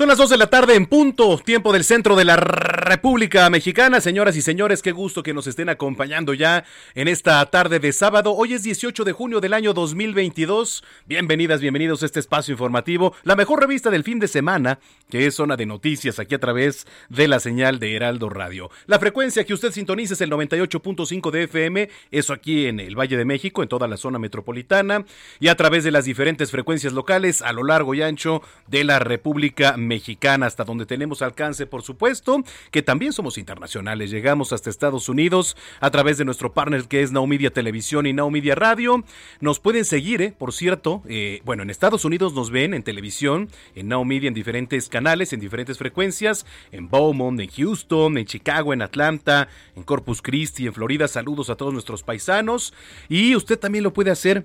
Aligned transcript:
Son 0.00 0.08
las 0.08 0.16
2 0.16 0.30
de 0.30 0.38
la 0.38 0.46
tarde 0.46 0.76
en 0.76 0.86
punto, 0.86 1.38
tiempo 1.44 1.74
del 1.74 1.84
centro 1.84 2.16
de 2.16 2.24
la 2.24 2.36
República 2.36 3.50
Mexicana. 3.50 4.00
Señoras 4.00 4.34
y 4.34 4.40
señores, 4.40 4.80
qué 4.80 4.92
gusto 4.92 5.22
que 5.22 5.34
nos 5.34 5.46
estén 5.46 5.68
acompañando 5.68 6.32
ya 6.32 6.64
en 6.94 7.06
esta 7.06 7.44
tarde 7.50 7.80
de 7.80 7.92
sábado. 7.92 8.32
Hoy 8.32 8.54
es 8.54 8.62
18 8.62 9.04
de 9.04 9.12
junio 9.12 9.42
del 9.42 9.52
año 9.52 9.74
2022. 9.74 10.82
Bienvenidas, 11.04 11.60
bienvenidos 11.60 12.02
a 12.02 12.06
este 12.06 12.18
espacio 12.18 12.52
informativo, 12.52 13.14
la 13.24 13.36
mejor 13.36 13.60
revista 13.60 13.90
del 13.90 14.02
fin 14.02 14.18
de 14.20 14.28
semana, 14.28 14.78
que 15.10 15.26
es 15.26 15.34
zona 15.34 15.58
de 15.58 15.66
noticias 15.66 16.18
aquí 16.18 16.34
a 16.34 16.40
través 16.40 16.86
de 17.10 17.28
la 17.28 17.38
señal 17.38 17.78
de 17.78 17.94
Heraldo 17.94 18.30
Radio. 18.30 18.70
La 18.86 18.98
frecuencia 19.00 19.44
que 19.44 19.52
usted 19.52 19.70
sintoniza 19.70 20.14
es 20.14 20.22
el 20.22 20.30
98.5 20.30 21.30
de 21.30 21.42
FM, 21.42 21.90
eso 22.10 22.32
aquí 22.32 22.64
en 22.64 22.80
el 22.80 22.98
Valle 22.98 23.18
de 23.18 23.26
México, 23.26 23.62
en 23.62 23.68
toda 23.68 23.86
la 23.86 23.98
zona 23.98 24.18
metropolitana, 24.18 25.04
y 25.40 25.48
a 25.48 25.56
través 25.56 25.84
de 25.84 25.90
las 25.90 26.06
diferentes 26.06 26.50
frecuencias 26.50 26.94
locales 26.94 27.42
a 27.42 27.52
lo 27.52 27.64
largo 27.64 27.92
y 27.92 28.00
ancho 28.00 28.40
de 28.66 28.84
la 28.84 28.98
República 28.98 29.76
Mexicana 29.76 29.89
mexicana, 29.90 30.46
hasta 30.46 30.64
donde 30.64 30.86
tenemos 30.86 31.20
alcance, 31.20 31.66
por 31.66 31.82
supuesto, 31.82 32.42
que 32.70 32.80
también 32.80 33.12
somos 33.12 33.36
internacionales. 33.38 34.10
Llegamos 34.10 34.52
hasta 34.52 34.70
Estados 34.70 35.08
Unidos 35.08 35.56
a 35.80 35.90
través 35.90 36.16
de 36.16 36.24
nuestro 36.24 36.52
partner 36.52 36.84
que 36.84 37.02
es 37.02 37.10
Now 37.10 37.26
Media 37.26 37.50
Televisión 37.50 38.06
y 38.06 38.12
Now 38.12 38.30
Media 38.30 38.54
Radio. 38.54 39.04
Nos 39.40 39.58
pueden 39.58 39.84
seguir, 39.84 40.22
eh, 40.22 40.32
por 40.36 40.52
cierto, 40.52 41.02
eh, 41.08 41.42
bueno, 41.44 41.64
en 41.64 41.70
Estados 41.70 42.04
Unidos 42.04 42.32
nos 42.34 42.50
ven 42.50 42.72
en 42.72 42.84
televisión, 42.84 43.48
en 43.74 43.88
Now 43.88 44.04
Media, 44.04 44.28
en 44.28 44.34
diferentes 44.34 44.88
canales, 44.88 45.32
en 45.32 45.40
diferentes 45.40 45.76
frecuencias, 45.76 46.46
en 46.70 46.88
Beaumont, 46.88 47.40
en 47.40 47.50
Houston, 47.50 48.16
en 48.16 48.26
Chicago, 48.26 48.72
en 48.72 48.82
Atlanta, 48.82 49.48
en 49.74 49.82
Corpus 49.82 50.22
Christi, 50.22 50.66
en 50.66 50.72
Florida. 50.72 51.08
Saludos 51.08 51.50
a 51.50 51.56
todos 51.56 51.72
nuestros 51.72 52.04
paisanos. 52.04 52.72
Y 53.08 53.34
usted 53.34 53.58
también 53.58 53.82
lo 53.82 53.92
puede 53.92 54.12
hacer 54.12 54.44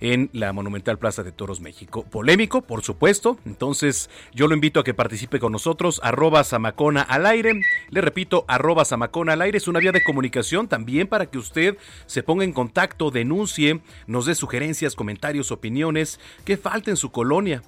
en 0.00 0.30
la 0.32 0.50
Monumental 0.54 0.98
Plaza 0.98 1.22
de 1.22 1.30
Toros 1.30 1.60
México. 1.60 2.06
Polémico, 2.10 2.62
por 2.62 2.82
supuesto. 2.82 3.38
Entonces, 3.44 4.08
yo 4.32 4.48
lo 4.48 4.54
invito 4.54 4.80
a 4.80 4.84
que 4.84 4.94
participe 4.94 5.38
con 5.38 5.52
nosotros. 5.52 6.00
Arroba 6.02 6.42
Samacona 6.42 7.02
al 7.02 7.26
aire. 7.26 7.60
Le 7.90 8.00
repito, 8.00 8.46
arroba 8.48 8.86
Samacona 8.86 9.34
al 9.34 9.42
aire. 9.42 9.58
Es 9.58 9.68
una 9.68 9.78
vía 9.78 9.92
de 9.92 10.02
comunicación 10.02 10.68
también 10.68 11.06
para 11.06 11.26
que 11.26 11.36
usted 11.36 11.76
se 12.06 12.22
ponga 12.22 12.44
en 12.44 12.54
contacto, 12.54 13.10
denuncie, 13.10 13.82
nos 14.06 14.24
dé 14.24 14.34
sugerencias, 14.34 14.94
comentarios, 14.94 15.52
opiniones. 15.52 16.18
que 16.46 16.56
falta 16.56 16.90
en 16.90 16.96
su 16.96 17.12
colonia? 17.12 17.62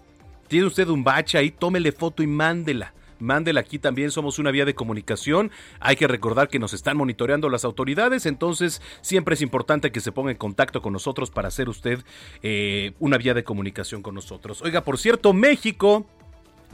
¿Tiene 0.49 0.67
usted 0.67 0.89
un 0.89 1.05
bache 1.05 1.37
ahí? 1.37 1.51
Tómele 1.51 1.93
foto 1.93 2.23
y 2.23 2.27
mándela 2.27 2.95
mándela 3.19 3.61
aquí 3.61 3.79
también, 3.79 4.11
somos 4.11 4.39
una 4.39 4.51
vía 4.51 4.65
de 4.65 4.75
comunicación. 4.75 5.51
Hay 5.81 5.97
que 5.97 6.07
recordar 6.09 6.49
que 6.49 6.59
nos 6.59 6.73
están 6.73 6.97
monitoreando 6.97 7.49
las 7.49 7.65
autoridades, 7.65 8.27
entonces 8.27 8.83
siempre 9.01 9.35
es 9.35 9.43
importante 9.43 9.93
que 9.93 10.01
se 10.01 10.13
ponga 10.13 10.31
en 10.31 10.37
contacto 10.37 10.83
con 10.83 10.93
nosotros 10.93 11.31
para 11.31 11.49
hacer 11.49 11.69
usted 11.69 12.05
eh, 12.43 12.93
una 12.99 13.19
vía 13.19 13.35
de 13.35 13.45
comunicación 13.45 14.03
con 14.03 14.15
nosotros. 14.15 14.63
Oiga, 14.63 14.85
por 14.85 14.99
cierto, 14.99 15.33
México... 15.33 16.07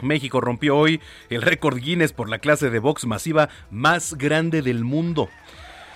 México 0.02 0.40
rompió 0.40 0.76
hoy 0.76 1.00
el 1.30 1.40
récord 1.40 1.78
Guinness 1.78 2.12
por 2.12 2.28
la 2.28 2.40
clase 2.40 2.68
de 2.68 2.80
box 2.80 3.06
masiva 3.06 3.48
más 3.70 4.14
grande 4.14 4.60
del 4.60 4.84
mundo. 4.84 5.28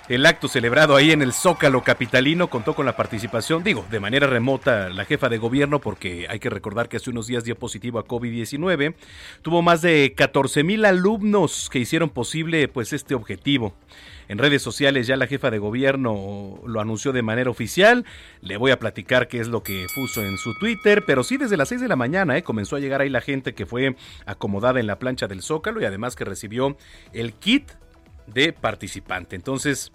El 0.08 0.24
acto 0.24 0.48
celebrado 0.48 0.96
ahí 0.96 1.10
en 1.10 1.20
el 1.20 1.34
Zócalo 1.34 1.82
Capitalino 1.82 2.48
contó 2.48 2.74
con 2.74 2.86
la 2.86 2.96
participación, 2.96 3.62
digo, 3.62 3.84
de 3.90 4.00
manera 4.00 4.26
remota, 4.26 4.88
la 4.88 5.04
jefa 5.04 5.28
de 5.28 5.36
gobierno, 5.36 5.82
porque 5.82 6.26
hay 6.30 6.38
que 6.38 6.48
recordar 6.48 6.88
que 6.88 6.96
hace 6.96 7.10
unos 7.10 7.26
días 7.26 7.44
dio 7.44 7.58
positivo 7.58 7.98
a 7.98 8.06
COVID-19. 8.06 8.94
Tuvo 9.42 9.60
más 9.60 9.82
de 9.82 10.14
14 10.16 10.64
mil 10.64 10.86
alumnos 10.86 11.68
que 11.70 11.78
hicieron 11.78 12.08
posible 12.08 12.68
pues 12.68 12.94
este 12.94 13.14
objetivo. 13.14 13.74
En 14.28 14.38
redes 14.38 14.62
sociales 14.62 15.06
ya 15.06 15.16
la 15.18 15.26
jefa 15.26 15.50
de 15.50 15.58
gobierno 15.58 16.58
lo 16.64 16.80
anunció 16.80 17.12
de 17.12 17.20
manera 17.20 17.50
oficial. 17.50 18.06
Le 18.40 18.56
voy 18.56 18.70
a 18.70 18.78
platicar 18.78 19.28
qué 19.28 19.40
es 19.40 19.48
lo 19.48 19.62
que 19.62 19.84
puso 19.94 20.22
en 20.22 20.38
su 20.38 20.58
Twitter, 20.58 21.04
pero 21.06 21.22
sí 21.22 21.36
desde 21.36 21.58
las 21.58 21.68
6 21.68 21.82
de 21.82 21.88
la 21.88 21.96
mañana 21.96 22.38
¿eh? 22.38 22.42
comenzó 22.42 22.76
a 22.76 22.80
llegar 22.80 23.02
ahí 23.02 23.10
la 23.10 23.20
gente 23.20 23.52
que 23.52 23.66
fue 23.66 23.94
acomodada 24.24 24.80
en 24.80 24.86
la 24.86 24.98
plancha 24.98 25.28
del 25.28 25.42
Zócalo 25.42 25.82
y 25.82 25.84
además 25.84 26.16
que 26.16 26.24
recibió 26.24 26.78
el 27.12 27.34
kit 27.34 27.72
de 28.32 28.52
participante. 28.52 29.36
Entonces, 29.36 29.92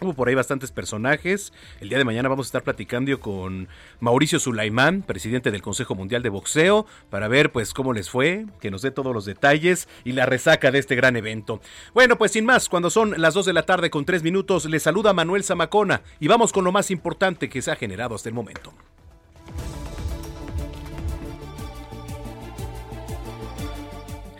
Hubo 0.00 0.12
por 0.14 0.28
ahí 0.28 0.34
bastantes 0.34 0.72
personajes. 0.72 1.52
El 1.80 1.88
día 1.88 1.98
de 1.98 2.04
mañana 2.04 2.28
vamos 2.28 2.46
a 2.46 2.48
estar 2.48 2.62
platicando 2.62 3.18
con 3.20 3.68
Mauricio 4.00 4.40
Sulaimán, 4.40 5.02
presidente 5.02 5.50
del 5.50 5.62
Consejo 5.62 5.94
Mundial 5.94 6.22
de 6.22 6.30
Boxeo, 6.30 6.86
para 7.10 7.28
ver 7.28 7.52
pues 7.52 7.72
cómo 7.72 7.92
les 7.92 8.10
fue, 8.10 8.46
que 8.60 8.70
nos 8.70 8.82
dé 8.82 8.90
todos 8.90 9.14
los 9.14 9.24
detalles 9.24 9.88
y 10.04 10.12
la 10.12 10.26
resaca 10.26 10.70
de 10.70 10.78
este 10.78 10.96
gran 10.96 11.16
evento. 11.16 11.60
Bueno, 11.94 12.18
pues 12.18 12.32
sin 12.32 12.44
más, 12.44 12.68
cuando 12.68 12.90
son 12.90 13.14
las 13.18 13.34
2 13.34 13.46
de 13.46 13.52
la 13.52 13.62
tarde 13.62 13.90
con 13.90 14.04
3 14.04 14.22
minutos, 14.22 14.64
les 14.66 14.82
saluda 14.82 15.12
Manuel 15.12 15.44
Zamacona 15.44 16.02
y 16.18 16.28
vamos 16.28 16.52
con 16.52 16.64
lo 16.64 16.72
más 16.72 16.90
importante 16.90 17.48
que 17.48 17.62
se 17.62 17.70
ha 17.70 17.76
generado 17.76 18.14
hasta 18.14 18.28
el 18.28 18.34
momento. 18.34 18.74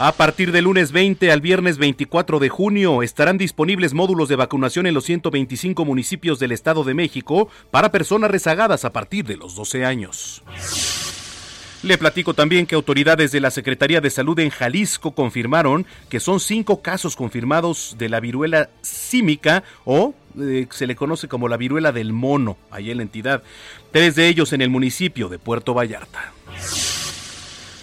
A 0.00 0.12
partir 0.12 0.52
del 0.52 0.66
lunes 0.66 0.92
20 0.92 1.32
al 1.32 1.40
viernes 1.40 1.76
24 1.76 2.38
de 2.38 2.48
junio 2.48 3.02
estarán 3.02 3.36
disponibles 3.36 3.94
módulos 3.94 4.28
de 4.28 4.36
vacunación 4.36 4.86
en 4.86 4.94
los 4.94 5.02
125 5.04 5.84
municipios 5.84 6.38
del 6.38 6.52
Estado 6.52 6.84
de 6.84 6.94
México 6.94 7.48
para 7.72 7.90
personas 7.90 8.30
rezagadas 8.30 8.84
a 8.84 8.92
partir 8.92 9.26
de 9.26 9.36
los 9.36 9.56
12 9.56 9.84
años. 9.84 10.44
Le 11.82 11.98
platico 11.98 12.32
también 12.32 12.66
que 12.66 12.76
autoridades 12.76 13.32
de 13.32 13.40
la 13.40 13.50
Secretaría 13.50 14.00
de 14.00 14.10
Salud 14.10 14.38
en 14.38 14.50
Jalisco 14.50 15.16
confirmaron 15.16 15.84
que 16.08 16.20
son 16.20 16.38
cinco 16.38 16.80
casos 16.80 17.16
confirmados 17.16 17.96
de 17.98 18.08
la 18.08 18.20
viruela 18.20 18.70
símica 18.82 19.64
o 19.84 20.14
eh, 20.40 20.68
se 20.70 20.86
le 20.86 20.94
conoce 20.94 21.26
como 21.26 21.48
la 21.48 21.56
viruela 21.56 21.90
del 21.90 22.12
mono, 22.12 22.56
allá 22.70 22.92
en 22.92 22.98
la 22.98 23.02
entidad. 23.02 23.42
Tres 23.90 24.14
de 24.14 24.28
ellos 24.28 24.52
en 24.52 24.62
el 24.62 24.70
municipio 24.70 25.28
de 25.28 25.40
Puerto 25.40 25.74
Vallarta. 25.74 26.32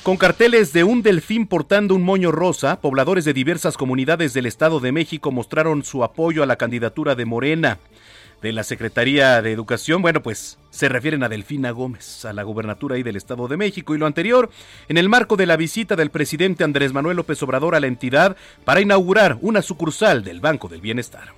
Con 0.05 0.17
carteles 0.17 0.71
de 0.71 0.83
un 0.83 1.01
delfín 1.01 1.47
portando 1.47 1.95
un 1.95 2.03
moño 2.03 2.31
rosa, 2.31 2.79
pobladores 2.79 3.25
de 3.25 3.33
diversas 3.33 3.75
comunidades 3.75 4.35
del 4.35 4.45
Estado 4.45 4.79
de 4.79 4.91
México 4.91 5.31
mostraron 5.31 5.83
su 5.83 6.03
apoyo 6.03 6.43
a 6.43 6.45
la 6.45 6.57
candidatura 6.57 7.15
de 7.15 7.25
Morena. 7.25 7.79
De 8.39 8.53
la 8.53 8.63
Secretaría 8.63 9.41
de 9.41 9.51
Educación, 9.51 10.03
bueno, 10.03 10.21
pues 10.21 10.59
se 10.69 10.89
refieren 10.89 11.23
a 11.23 11.27
Delfina 11.27 11.71
Gómez, 11.71 12.23
a 12.23 12.33
la 12.33 12.43
gubernatura 12.43 12.97
ahí 12.97 13.01
del 13.01 13.15
Estado 13.15 13.47
de 13.47 13.57
México. 13.57 13.95
Y 13.95 13.97
lo 13.97 14.05
anterior, 14.05 14.51
en 14.89 14.97
el 14.97 15.09
marco 15.09 15.37
de 15.37 15.47
la 15.47 15.57
visita 15.57 15.95
del 15.95 16.11
presidente 16.11 16.63
Andrés 16.63 16.93
Manuel 16.93 17.17
López 17.17 17.41
Obrador 17.41 17.73
a 17.73 17.79
la 17.79 17.87
entidad 17.87 18.37
para 18.63 18.81
inaugurar 18.81 19.39
una 19.41 19.63
sucursal 19.63 20.23
del 20.23 20.39
Banco 20.39 20.67
del 20.67 20.81
Bienestar. 20.81 21.29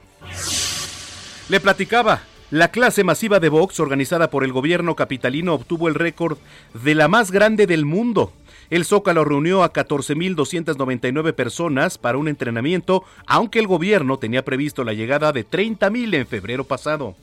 Le 1.48 1.62
platicaba, 1.62 2.20
la 2.52 2.70
clase 2.72 3.06
masiva 3.06 3.40
de 3.40 3.48
box 3.48 3.80
organizada 3.80 4.30
por 4.30 4.44
el 4.44 4.52
gobierno 4.52 4.98
capitalino 4.98 5.54
obtuvo 5.54 5.88
el 5.88 5.96
récord 5.96 6.38
de 6.74 6.96
la 6.96 7.08
más 7.08 7.32
grande 7.32 7.66
del 7.66 7.86
mundo. 7.86 8.34
El 8.70 8.86
Zócalo 8.86 9.24
reunió 9.24 9.64
a 9.64 9.72
14.299 9.72 11.34
personas 11.34 11.98
para 11.98 12.18
un 12.18 12.28
entrenamiento, 12.28 13.04
aunque 13.26 13.60
el 13.60 13.68
gobierno 13.68 14.18
tenía 14.18 14.44
previsto 14.44 14.84
la 14.84 14.94
llegada 14.94 15.32
de 15.32 15.48
30.000 15.48 16.16
en 16.16 16.28
febrero 16.28 16.64
pasado. 16.64 17.16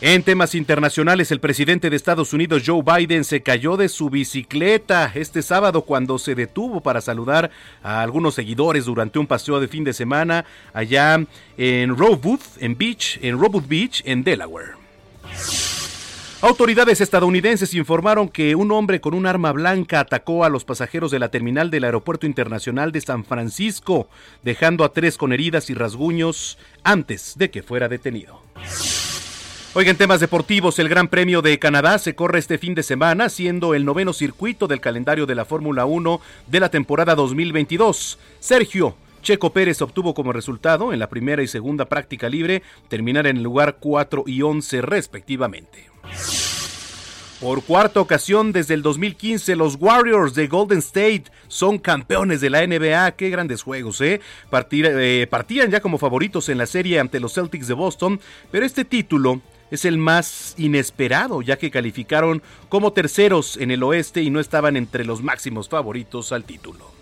En 0.00 0.22
temas 0.22 0.54
internacionales, 0.54 1.30
el 1.30 1.40
presidente 1.40 1.88
de 1.88 1.96
Estados 1.96 2.34
Unidos, 2.34 2.62
Joe 2.66 2.82
Biden, 2.82 3.24
se 3.24 3.42
cayó 3.42 3.78
de 3.78 3.88
su 3.88 4.10
bicicleta 4.10 5.10
este 5.14 5.40
sábado 5.40 5.80
cuando 5.82 6.18
se 6.18 6.34
detuvo 6.34 6.82
para 6.82 7.00
saludar 7.00 7.50
a 7.82 8.02
algunos 8.02 8.34
seguidores 8.34 8.84
durante 8.84 9.18
un 9.18 9.26
paseo 9.26 9.60
de 9.60 9.68
fin 9.68 9.82
de 9.82 9.94
semana 9.94 10.44
allá 10.74 11.24
en 11.56 11.96
Roebuck, 11.96 12.42
en 12.58 12.76
Beach, 12.76 13.18
en 13.22 13.38
Beach, 13.66 14.02
en 14.04 14.24
Delaware. 14.24 14.72
Autoridades 16.44 17.00
estadounidenses 17.00 17.72
informaron 17.72 18.28
que 18.28 18.54
un 18.54 18.70
hombre 18.70 19.00
con 19.00 19.14
un 19.14 19.24
arma 19.24 19.50
blanca 19.50 19.98
atacó 19.98 20.44
a 20.44 20.50
los 20.50 20.66
pasajeros 20.66 21.10
de 21.10 21.18
la 21.18 21.30
terminal 21.30 21.70
del 21.70 21.84
Aeropuerto 21.84 22.26
Internacional 22.26 22.92
de 22.92 23.00
San 23.00 23.24
Francisco, 23.24 24.10
dejando 24.42 24.84
a 24.84 24.92
tres 24.92 25.16
con 25.16 25.32
heridas 25.32 25.70
y 25.70 25.74
rasguños 25.74 26.58
antes 26.82 27.38
de 27.38 27.50
que 27.50 27.62
fuera 27.62 27.88
detenido. 27.88 28.42
Oigan, 29.72 29.96
temas 29.96 30.20
deportivos, 30.20 30.78
el 30.78 30.90
Gran 30.90 31.08
Premio 31.08 31.40
de 31.40 31.58
Canadá 31.58 31.98
se 31.98 32.14
corre 32.14 32.40
este 32.40 32.58
fin 32.58 32.74
de 32.74 32.82
semana, 32.82 33.30
siendo 33.30 33.72
el 33.72 33.86
noveno 33.86 34.12
circuito 34.12 34.66
del 34.66 34.82
calendario 34.82 35.24
de 35.24 35.36
la 35.36 35.46
Fórmula 35.46 35.86
1 35.86 36.20
de 36.46 36.60
la 36.60 36.68
temporada 36.68 37.14
2022. 37.14 38.18
Sergio 38.38 38.96
Checo 39.24 39.54
Pérez 39.54 39.80
obtuvo 39.80 40.12
como 40.12 40.34
resultado 40.34 40.92
en 40.92 40.98
la 40.98 41.08
primera 41.08 41.42
y 41.42 41.48
segunda 41.48 41.86
práctica 41.86 42.28
libre 42.28 42.62
terminar 42.88 43.26
en 43.26 43.38
el 43.38 43.42
lugar 43.42 43.78
4 43.80 44.24
y 44.26 44.42
11 44.42 44.82
respectivamente. 44.82 45.90
Por 47.40 47.64
cuarta 47.64 48.00
ocasión 48.00 48.52
desde 48.52 48.74
el 48.74 48.82
2015, 48.82 49.56
los 49.56 49.76
Warriors 49.80 50.34
de 50.34 50.46
Golden 50.46 50.78
State 50.78 51.24
son 51.48 51.78
campeones 51.78 52.42
de 52.42 52.50
la 52.50 52.66
NBA. 52.66 53.12
Qué 53.12 53.30
grandes 53.30 53.62
juegos, 53.62 54.00
¿eh? 54.02 54.20
eh 54.52 55.26
partían 55.30 55.70
ya 55.70 55.80
como 55.80 55.98
favoritos 55.98 56.50
en 56.50 56.58
la 56.58 56.66
serie 56.66 57.00
ante 57.00 57.18
los 57.18 57.34
Celtics 57.34 57.66
de 57.66 57.74
Boston, 57.74 58.20
pero 58.50 58.66
este 58.66 58.84
título 58.84 59.40
es 59.70 59.86
el 59.86 59.96
más 59.96 60.54
inesperado, 60.58 61.40
ya 61.40 61.56
que 61.56 61.70
calificaron 61.70 62.42
como 62.68 62.92
terceros 62.92 63.56
en 63.56 63.70
el 63.70 63.82
oeste 63.82 64.22
y 64.22 64.28
no 64.28 64.38
estaban 64.38 64.76
entre 64.76 65.06
los 65.06 65.22
máximos 65.22 65.70
favoritos 65.70 66.30
al 66.30 66.44
título. 66.44 66.92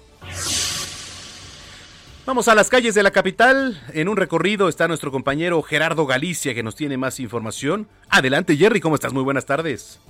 Vamos 2.25 2.47
a 2.47 2.55
las 2.55 2.71
calles 2.71 2.95
de 2.95 3.03
la 3.03 3.11
capital. 3.11 3.81
En 3.95 4.09
un 4.09 4.17
recorrido 4.17 4.69
está 4.69 4.87
nuestro 4.87 5.11
compañero 5.11 5.61
Gerardo 5.61 6.07
Galicia 6.07 6.55
que 6.55 6.63
nos 6.63 6.77
tiene 6.77 6.97
más 6.97 7.19
información. 7.19 7.89
Adelante 8.11 8.57
Jerry, 8.57 8.79
¿cómo 8.79 8.95
estás? 8.95 9.13
Muy 9.13 9.25
buenas 9.25 9.45
tardes. 9.45 10.01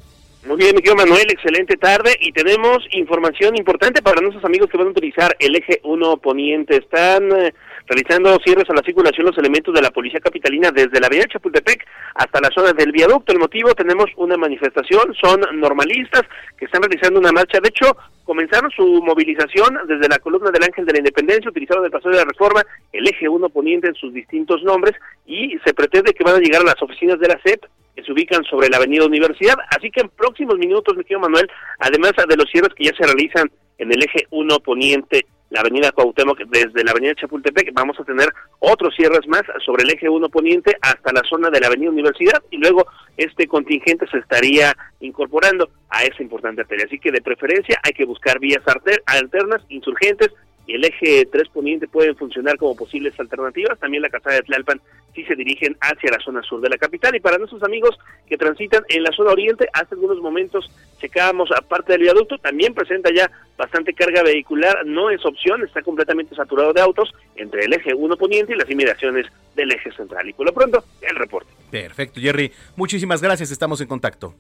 Muy 0.47 0.59
bien, 0.59 0.75
mi 0.75 0.83
querido 0.83 0.97
Manuel, 0.97 1.31
excelente 1.31 1.77
tarde 1.77 2.15
y 2.21 2.33
tenemos 2.33 2.85
información 2.91 3.57
importante 3.57 4.03
para 4.03 4.21
nuestros 4.21 4.45
amigos 4.45 4.69
que 4.69 4.77
van 4.77 4.89
a 4.89 4.91
utilizar 4.91 5.35
el 5.39 5.57
eje 5.57 5.81
1 5.85 6.19
poniente. 6.19 6.77
Están 6.77 7.33
eh, 7.33 7.55
realizando 7.87 8.37
cierres 8.45 8.69
a 8.71 8.75
la 8.75 8.83
circulación 8.83 9.27
los 9.27 9.39
elementos 9.39 9.75
de 9.75 9.83
la 9.83 9.91
Policía 9.91 10.21
Capitalina 10.21 10.71
desde 10.71 11.01
la 11.01 11.07
avenida 11.07 11.27
Chapultepec 11.29 11.87
hasta 12.15 12.41
la 12.41 12.51
zona 12.55 12.73
del 12.73 12.93
viaducto. 12.93 13.33
El 13.33 13.39
motivo, 13.39 13.75
tenemos 13.75 14.07
una 14.17 14.37
manifestación, 14.37 15.15
son 15.21 15.41
normalistas 15.59 16.23
que 16.57 16.67
están 16.67 16.83
realizando 16.83 17.21
una 17.21 17.33
marcha. 17.33 17.61
De 17.61 17.69
hecho, 17.69 17.97
comenzaron 18.25 18.71
su 18.71 19.03
movilización 19.03 19.79
desde 19.87 20.09
la 20.09 20.19
columna 20.19 20.51
del 20.51 20.65
Ángel 20.65 20.87
de 20.87 20.93
la 20.93 20.99
Independencia, 20.99 21.51
utilizaron 21.51 21.85
el 21.85 21.91
paso 21.91 22.09
de 22.09 22.17
la 22.17 22.25
reforma, 22.25 22.63
el 22.93 23.07
eje 23.09 23.29
1 23.29 23.49
poniente 23.49 23.89
en 23.89 23.95
sus 23.95 24.13
distintos 24.13 24.63
nombres 24.63 24.95
y 25.27 25.59
se 25.65 25.75
pretende 25.75 26.13
que 26.13 26.25
van 26.25 26.37
a 26.37 26.41
llegar 26.41 26.63
a 26.63 26.67
las 26.67 26.83
oficinas 26.83 27.19
de 27.19 27.29
la 27.29 27.41
CEP 27.45 27.65
que 27.95 28.03
se 28.03 28.13
ubican 28.13 28.43
sobre 28.45 28.69
la 28.69 28.79
avenida 28.79 29.05
Universidad. 29.05 29.57
Así 29.77 29.91
que 29.91 30.01
en 30.01 30.09
próximos 30.09 30.57
minutos, 30.57 30.97
mi 30.97 31.03
querido 31.03 31.21
Manuel, 31.21 31.51
además 31.79 32.13
de 32.27 32.37
los 32.37 32.51
cierres 32.51 32.75
que 32.75 32.85
ya 32.85 32.93
se 32.97 33.05
realizan 33.05 33.51
en 33.79 33.93
el 33.93 34.03
eje 34.03 34.27
1 34.31 34.61
poniente 34.61 35.27
la 35.53 35.61
avenida 35.61 35.93
Cuauhtémoc 35.93 36.39
desde 36.49 36.83
la 36.83 36.93
avenida 36.93 37.15
Chapultepec, 37.15 37.73
vamos 37.75 37.99
a 38.01 38.05
tener 38.05 38.33
otros 38.59 38.95
cierres 38.97 39.27
más 39.29 39.43
sobre 39.65 39.85
el 39.85 39.91
eje 39.91 40.09
1 40.09 40.29
poniente 40.31 40.77
hasta 40.81 41.13
la 41.13 41.23
zona 41.29 41.51
de 41.51 41.61
la 41.61 41.67
avenida 41.67 41.91
Universidad 41.91 42.43
y 42.51 42.57
luego 42.57 42.87
este 43.17 43.47
contingente 43.47 44.07
se 44.09 44.19
estaría 44.19 44.75
incorporando 45.01 45.69
a 45.91 46.05
esa 46.05 46.23
importante 46.23 46.63
arteria. 46.63 46.87
Así 46.87 46.99
que 46.99 47.13
de 47.13 47.21
preferencia 47.21 47.79
hay 47.83 47.93
que 47.93 48.07
buscar 48.07 48.39
vías 48.39 48.63
alternas, 49.07 49.61
insurgentes, 49.69 50.31
y 50.67 50.75
el 50.75 50.85
eje 50.85 51.27
3 51.27 51.49
poniente 51.49 51.89
pueden 51.89 52.17
funcionar 52.17 52.57
como 52.57 52.77
posibles 52.77 53.19
alternativas. 53.19 53.79
También 53.79 54.03
la 54.03 54.11
casada 54.11 54.37
de 54.37 54.43
Tlalpan 54.43 54.81
si 55.15 55.25
se 55.25 55.35
dirigen 55.35 55.77
hacia 55.81 56.11
la 56.11 56.19
zona 56.25 56.43
sur 56.43 56.61
de 56.61 56.71
la 56.71 56.79
capital. 56.79 57.15
Y 57.15 57.21
para 57.21 57.39
nuestros 57.39 57.63
amigos 57.63 57.99
que 58.27 58.39
transitan 58.39 58.83
en 58.89 59.03
la 59.03 59.13
zona 59.13 59.33
oriente, 59.33 59.69
hace 59.73 59.95
algunos 59.95 60.19
momentos 60.21 60.71
checábamos 61.01 61.51
aparte 61.53 61.93
del 61.93 62.03
viaducto, 62.03 62.39
también 62.39 62.75
presenta 62.75 63.11
ya 63.15 63.31
bastante 63.57 63.93
carga 63.93 64.23
vehicular, 64.23 64.87
no 64.87 65.11
es 65.11 65.25
opción, 65.27 65.63
está 65.63 65.83
completamente 65.83 66.35
saturado 66.35 66.73
de 66.73 66.81
autos 66.81 67.13
entre 67.37 67.65
el 67.65 67.73
eje 67.73 67.95
1 67.95 68.17
poniente 68.17 68.55
y 68.55 68.57
las 68.57 68.71
inmediaciones 68.71 69.27
del 69.55 69.71
eje 69.73 69.93
central. 69.93 70.29
Y 70.29 70.33
por 70.33 70.47
lo 70.47 70.55
pronto, 70.55 70.85
el 71.03 71.17
reporte. 71.17 71.53
Perfecto, 71.71 72.21
Jerry. 72.21 72.53
Muchísimas 72.77 73.21
gracias, 73.21 73.51
estamos 73.51 73.81
en 73.81 73.89
contacto. 73.89 74.35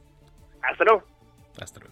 Hasta 0.63 0.85
luego. 0.85 1.03
Hasta 1.59 1.81
luego. 1.81 1.92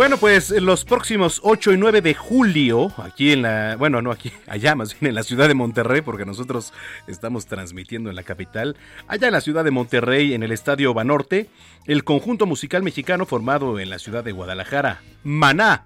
Bueno, 0.00 0.16
pues 0.16 0.48
los 0.48 0.86
próximos 0.86 1.42
8 1.44 1.74
y 1.74 1.76
9 1.76 2.00
de 2.00 2.14
julio, 2.14 2.90
aquí 2.96 3.32
en 3.32 3.42
la, 3.42 3.76
bueno, 3.76 4.00
no 4.00 4.10
aquí, 4.10 4.32
allá 4.46 4.74
más 4.74 4.98
bien 4.98 5.10
en 5.10 5.14
la 5.14 5.22
ciudad 5.22 5.46
de 5.46 5.52
Monterrey, 5.52 6.00
porque 6.00 6.24
nosotros 6.24 6.72
estamos 7.06 7.44
transmitiendo 7.44 8.08
en 8.08 8.16
la 8.16 8.22
capital, 8.22 8.78
allá 9.08 9.26
en 9.26 9.34
la 9.34 9.42
ciudad 9.42 9.62
de 9.62 9.70
Monterrey, 9.70 10.32
en 10.32 10.42
el 10.42 10.52
Estadio 10.52 10.94
Banorte, 10.94 11.50
el 11.84 12.02
conjunto 12.02 12.46
musical 12.46 12.82
mexicano 12.82 13.26
formado 13.26 13.78
en 13.78 13.90
la 13.90 13.98
ciudad 13.98 14.24
de 14.24 14.32
Guadalajara, 14.32 15.02
Maná, 15.22 15.84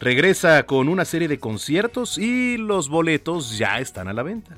regresa 0.00 0.64
con 0.64 0.88
una 0.88 1.04
serie 1.04 1.28
de 1.28 1.38
conciertos 1.38 2.18
y 2.18 2.56
los 2.56 2.88
boletos 2.88 3.58
ya 3.58 3.78
están 3.78 4.08
a 4.08 4.12
la 4.12 4.24
venta. 4.24 4.56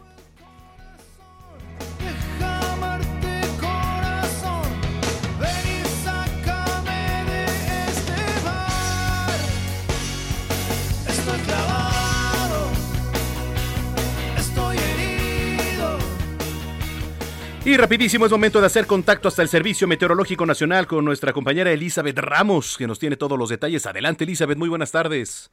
Y 17.67 17.79
rapidísimo 17.79 18.27
es 18.27 18.33
momento 18.33 18.61
de 18.61 18.67
hacer 18.67 18.87
contacto 18.87 19.29
hasta 19.29 19.41
el 19.41 19.49
Servicio 19.49 19.89
Meteorológico 19.89 20.45
Nacional 20.45 20.87
con 20.87 21.03
nuestra 21.03 21.33
compañera 21.33 21.73
Elizabeth 21.73 22.19
Ramos, 22.19 22.77
que 22.77 22.87
nos 22.87 22.99
tiene 22.99 23.17
todos 23.17 23.39
los 23.39 23.49
detalles. 23.49 23.87
Adelante, 23.87 24.25
Elizabeth, 24.25 24.59
muy 24.59 24.69
buenas 24.69 24.93
tardes. 24.93 25.51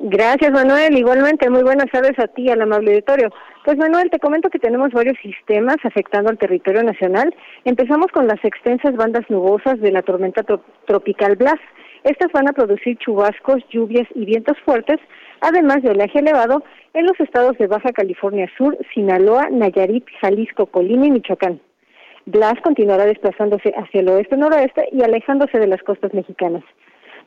Gracias, 0.00 0.52
Manuel. 0.52 0.98
Igualmente, 0.98 1.48
muy 1.48 1.62
buenas 1.62 1.90
tardes 1.90 2.18
a 2.18 2.26
ti, 2.26 2.50
al 2.50 2.60
amable 2.60 2.90
auditorio. 2.90 3.30
Pues, 3.64 3.78
Manuel, 3.78 4.10
te 4.10 4.18
comento 4.18 4.50
que 4.50 4.58
tenemos 4.58 4.90
varios 4.92 5.16
sistemas 5.22 5.76
afectando 5.82 6.28
al 6.28 6.36
territorio 6.36 6.82
nacional. 6.82 7.34
Empezamos 7.64 8.08
con 8.12 8.26
las 8.26 8.44
extensas 8.44 8.94
bandas 8.94 9.24
nubosas 9.30 9.80
de 9.80 9.92
la 9.92 10.02
tormenta 10.02 10.44
tropical 10.86 11.36
Blas. 11.36 11.58
Estas 12.02 12.32
van 12.32 12.48
a 12.48 12.52
producir 12.52 12.98
chubascos, 12.98 13.62
lluvias 13.70 14.06
y 14.14 14.26
vientos 14.26 14.58
fuertes, 14.62 15.00
además 15.44 15.82
de 15.82 15.90
oleaje 15.90 16.18
elevado 16.18 16.64
en 16.94 17.06
los 17.06 17.20
estados 17.20 17.56
de 17.58 17.66
Baja 17.66 17.92
California 17.92 18.50
Sur, 18.56 18.76
Sinaloa, 18.94 19.48
Nayarit, 19.50 20.04
Jalisco, 20.20 20.66
Colima 20.66 21.06
y 21.06 21.10
Michoacán. 21.10 21.60
Blas 22.26 22.54
continuará 22.62 23.04
desplazándose 23.04 23.74
hacia 23.76 24.00
el 24.00 24.08
oeste-noroeste 24.08 24.88
y 24.92 25.02
alejándose 25.02 25.58
de 25.58 25.66
las 25.66 25.82
costas 25.82 26.14
mexicanas. 26.14 26.64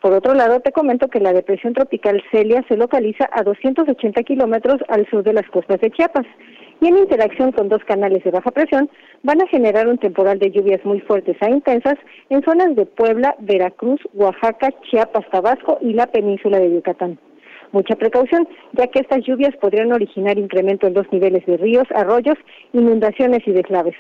Por 0.02 0.14
otro 0.14 0.34
lado, 0.34 0.60
te 0.60 0.72
comento 0.72 1.08
que 1.08 1.20
la 1.20 1.34
depresión 1.34 1.74
tropical 1.74 2.24
Celia 2.32 2.64
se 2.68 2.78
localiza 2.78 3.30
a 3.32 3.44
280 3.44 4.24
kilómetros 4.24 4.78
al 4.90 5.08
sur 5.10 5.24
de 5.24 5.34
las 5.34 5.48
costas 5.50 5.80
de 5.82 5.92
Chiapas 5.92 6.26
y 6.82 6.88
en 6.88 6.98
interacción 6.98 7.52
con 7.52 7.70
dos 7.70 7.84
canales 7.86 8.24
de 8.24 8.32
baja 8.32 8.52
presión 8.52 8.90
van 9.24 9.42
a 9.42 9.48
generar 9.48 9.88
un 9.88 9.98
temporal 9.98 10.40
de 10.40 10.52
lluvias 10.52 10.84
muy 10.86 11.00
fuertes 11.02 11.38
e 11.42 11.50
intensas 11.50 11.96
en 12.30 12.44
zonas 12.44 12.76
de 12.76 12.86
Puebla, 12.86 13.36
Veracruz, 13.40 14.00
Oaxaca, 14.14 14.70
Chiapas, 14.90 15.28
Tabasco 15.32 15.80
y 15.82 15.94
la 15.94 16.08
península 16.08 16.60
de 16.60 16.72
Yucatán. 16.74 17.20
Mucha 17.72 17.96
precaución, 17.96 18.48
ya 18.74 18.88
que 18.88 19.00
estas 19.00 19.24
lluvias 19.26 19.56
podrían 19.58 19.92
originar 19.92 20.38
incremento 20.38 20.88
en 20.88 20.94
los 20.94 21.12
niveles 21.12 21.46
de 21.46 21.58
ríos, 21.58 21.88
arroyos, 21.94 22.38
inundaciones 22.74 23.46
y 23.46 23.52
deslaves. 23.52 23.96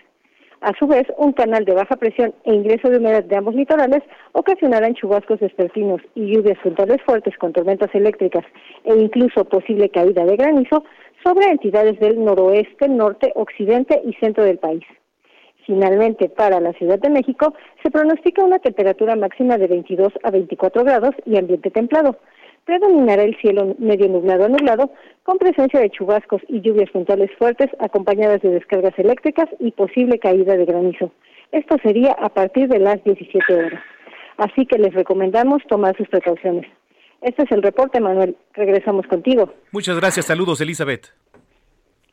A 0.61 0.73
su 0.79 0.87
vez, 0.87 1.05
un 1.17 1.33
canal 1.33 1.65
de 1.65 1.73
baja 1.73 1.95
presión 1.97 2.33
e 2.43 2.53
ingreso 2.53 2.89
de 2.89 2.97
humedad 2.97 3.23
de 3.23 3.35
ambos 3.35 3.53
litorales 3.53 4.01
ocasionarán 4.31 4.95
chubascos 4.95 5.39
vespertinos 5.39 6.01
y 6.15 6.33
lluvias 6.33 6.57
puntuales 6.59 6.97
fuertes 7.05 7.37
con 7.37 7.53
tormentas 7.53 7.93
eléctricas 7.93 8.43
e 8.83 8.95
incluso 8.95 9.45
posible 9.45 9.89
caída 9.89 10.25
de 10.25 10.35
granizo 10.35 10.83
sobre 11.23 11.45
entidades 11.45 11.99
del 11.99 12.23
noroeste, 12.23 12.89
norte, 12.89 13.31
occidente 13.35 14.01
y 14.03 14.13
centro 14.13 14.43
del 14.43 14.57
país. 14.57 14.83
Finalmente, 15.67 16.29
para 16.29 16.59
la 16.59 16.73
Ciudad 16.73 16.97
de 16.97 17.09
México 17.09 17.53
se 17.83 17.91
pronostica 17.91 18.43
una 18.43 18.57
temperatura 18.57 19.15
máxima 19.15 19.57
de 19.57 19.67
22 19.67 20.13
a 20.23 20.31
24 20.31 20.83
grados 20.85 21.13
y 21.25 21.37
ambiente 21.37 21.69
templado. 21.69 22.15
Predominará 22.67 23.23
el 23.23 23.37
cielo 23.37 23.77
medio 23.79 24.09
nublado 24.09 24.43
a 24.43 24.49
nublado, 24.49 24.91
con 25.23 25.37
presencia 25.37 25.79
de 25.79 25.89
chubascos 25.89 26.41
y 26.49 26.59
lluvias 26.59 26.91
puntuales 26.91 27.31
fuertes, 27.37 27.69
acompañadas 27.79 28.41
de 28.41 28.49
descargas 28.49 28.93
eléctricas 28.99 29.45
y 29.59 29.71
posible 29.71 30.19
caída 30.19 30.57
de 30.57 30.65
granizo. 30.65 31.13
Esto 31.53 31.77
sería 31.81 32.11
a 32.11 32.27
partir 32.27 32.67
de 32.67 32.79
las 32.79 33.01
17 33.05 33.53
horas. 33.53 33.81
Así 34.35 34.65
que 34.65 34.77
les 34.77 34.93
recomendamos 34.93 35.63
tomar 35.69 35.95
sus 35.95 36.09
precauciones. 36.09 36.69
Este 37.21 37.43
es 37.43 37.51
el 37.53 37.63
reporte, 37.63 38.01
Manuel. 38.01 38.35
Regresamos 38.53 39.07
contigo. 39.07 39.53
Muchas 39.71 39.97
gracias. 39.97 40.25
Saludos, 40.25 40.59
Elizabeth. 40.59 41.13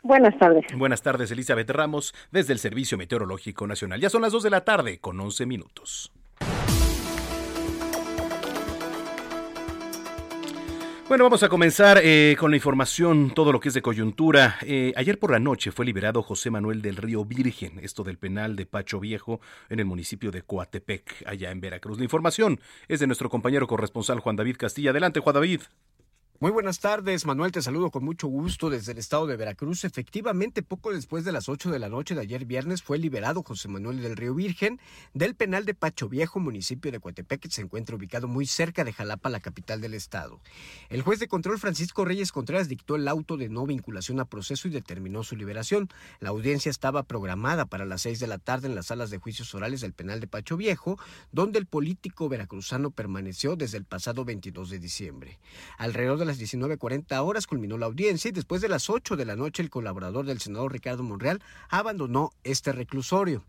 Buenas 0.04 0.38
tardes. 0.38 0.64
Buenas 0.76 1.02
tardes, 1.02 1.32
Elizabeth 1.32 1.68
Ramos, 1.70 2.14
desde 2.30 2.52
el 2.52 2.61
Servicio 2.61 2.96
Meteorológico 2.96 3.66
Nacional. 3.66 4.00
Ya 4.00 4.08
son 4.08 4.23
las 4.23 4.30
2 4.30 4.44
de 4.44 4.50
la 4.50 4.64
tarde, 4.64 5.00
con 5.00 5.18
11 5.18 5.46
minutos. 5.46 6.12
Bueno, 11.06 11.25
vamos 11.25 11.42
a 11.42 11.50
comenzar 11.50 12.00
eh, 12.02 12.34
con 12.40 12.50
la 12.50 12.56
información, 12.56 13.30
todo 13.34 13.52
lo 13.52 13.61
que 13.61 13.68
es 13.68 13.75
de 13.75 13.82
coyuntura. 13.82 14.56
Eh, 14.62 14.94
ayer 14.96 15.18
por 15.18 15.32
la 15.32 15.38
noche 15.38 15.70
fue 15.70 15.84
liberado 15.84 16.23
José 16.23 16.50
Manuel 16.50 16.80
del 16.80 16.96
Río 16.96 17.26
Virgen, 17.26 17.78
esto 17.82 18.04
del 18.04 18.16
penal 18.16 18.56
de 18.56 18.64
Pacho 18.64 19.00
Viejo, 19.00 19.38
en 19.68 19.80
el 19.80 19.84
municipio 19.84 20.30
de 20.30 20.40
Coatepec, 20.40 21.25
allá 21.26 21.50
en 21.50 21.61
Veracruz. 21.61 21.99
La 21.99 22.04
información 22.04 22.58
es 22.88 23.00
de 23.00 23.06
nuestro 23.06 23.28
compañero 23.28 23.66
corresponsal 23.66 24.20
Juan 24.20 24.37
David 24.37 24.56
Castilla. 24.56 24.90
Adelante, 24.90 25.20
Juan 25.20 25.34
David. 25.34 25.61
Muy 26.40 26.50
buenas 26.50 26.80
tardes, 26.80 27.26
Manuel, 27.26 27.52
te 27.52 27.62
saludo 27.62 27.92
con 27.92 28.04
mucho 28.04 28.26
gusto 28.26 28.68
desde 28.68 28.90
el 28.90 28.98
estado 28.98 29.28
de 29.28 29.36
Veracruz. 29.36 29.84
Efectivamente, 29.84 30.64
poco 30.64 30.92
después 30.92 31.24
de 31.24 31.30
las 31.30 31.48
8 31.48 31.70
de 31.70 31.78
la 31.78 31.88
noche 31.88 32.16
de 32.16 32.22
ayer 32.22 32.44
viernes 32.44 32.82
fue 32.82 32.98
liberado 32.98 33.44
José 33.44 33.68
Manuel 33.68 34.02
del 34.02 34.16
Río 34.16 34.34
Virgen 34.34 34.80
del 35.14 35.36
penal 35.36 35.64
de 35.64 35.74
Pacho 35.74 36.08
Viejo, 36.08 36.40
municipio 36.40 36.90
de 36.90 36.98
Coatepec, 36.98 37.40
que 37.40 37.50
se 37.50 37.62
encuentra 37.62 37.94
ubicado 37.94 38.26
muy 38.26 38.46
cerca 38.46 38.82
de 38.82 38.92
Jalapa, 38.92 39.30
la 39.30 39.38
capital 39.38 39.80
del 39.80 39.94
estado. 39.94 40.40
El 40.88 41.02
juez 41.02 41.20
de 41.20 41.28
control 41.28 41.60
Francisco 41.60 42.04
Reyes 42.04 42.32
Contreras 42.32 42.68
dictó 42.68 42.96
el 42.96 43.06
auto 43.06 43.36
de 43.36 43.48
no 43.48 43.64
vinculación 43.64 44.18
a 44.18 44.24
proceso 44.24 44.66
y 44.66 44.72
determinó 44.72 45.22
su 45.22 45.36
liberación. 45.36 45.88
La 46.18 46.30
audiencia 46.30 46.68
estaba 46.68 47.04
programada 47.04 47.66
para 47.66 47.84
las 47.84 48.02
6 48.02 48.18
de 48.18 48.26
la 48.26 48.38
tarde 48.38 48.66
en 48.66 48.74
las 48.74 48.86
salas 48.86 49.10
de 49.10 49.18
juicios 49.18 49.54
orales 49.54 49.82
del 49.82 49.92
penal 49.92 50.18
de 50.18 50.26
Pacho 50.26 50.56
Viejo, 50.56 50.98
donde 51.30 51.60
el 51.60 51.66
político 51.66 52.28
veracruzano 52.28 52.90
permaneció 52.90 53.54
desde 53.54 53.78
el 53.78 53.84
pasado 53.84 54.24
22 54.24 54.68
de 54.68 54.80
diciembre. 54.80 55.38
Alrededor 55.78 56.18
de 56.18 56.24
las 56.25 56.40
19.40 56.40 57.19
horas 57.25 57.47
culminó 57.47 57.78
la 57.78 57.87
audiencia 57.87 58.28
y 58.28 58.33
después 58.33 58.61
de 58.61 58.69
las 58.69 58.90
8 58.90 59.16
de 59.16 59.25
la 59.25 59.37
noche 59.37 59.62
el 59.62 59.71
colaborador 59.71 60.26
del 60.26 60.40
senador 60.40 60.73
Ricardo 60.73 61.02
Monreal 61.02 61.43
abandonó 61.69 62.33
este 62.43 62.73
reclusorio. 62.73 63.43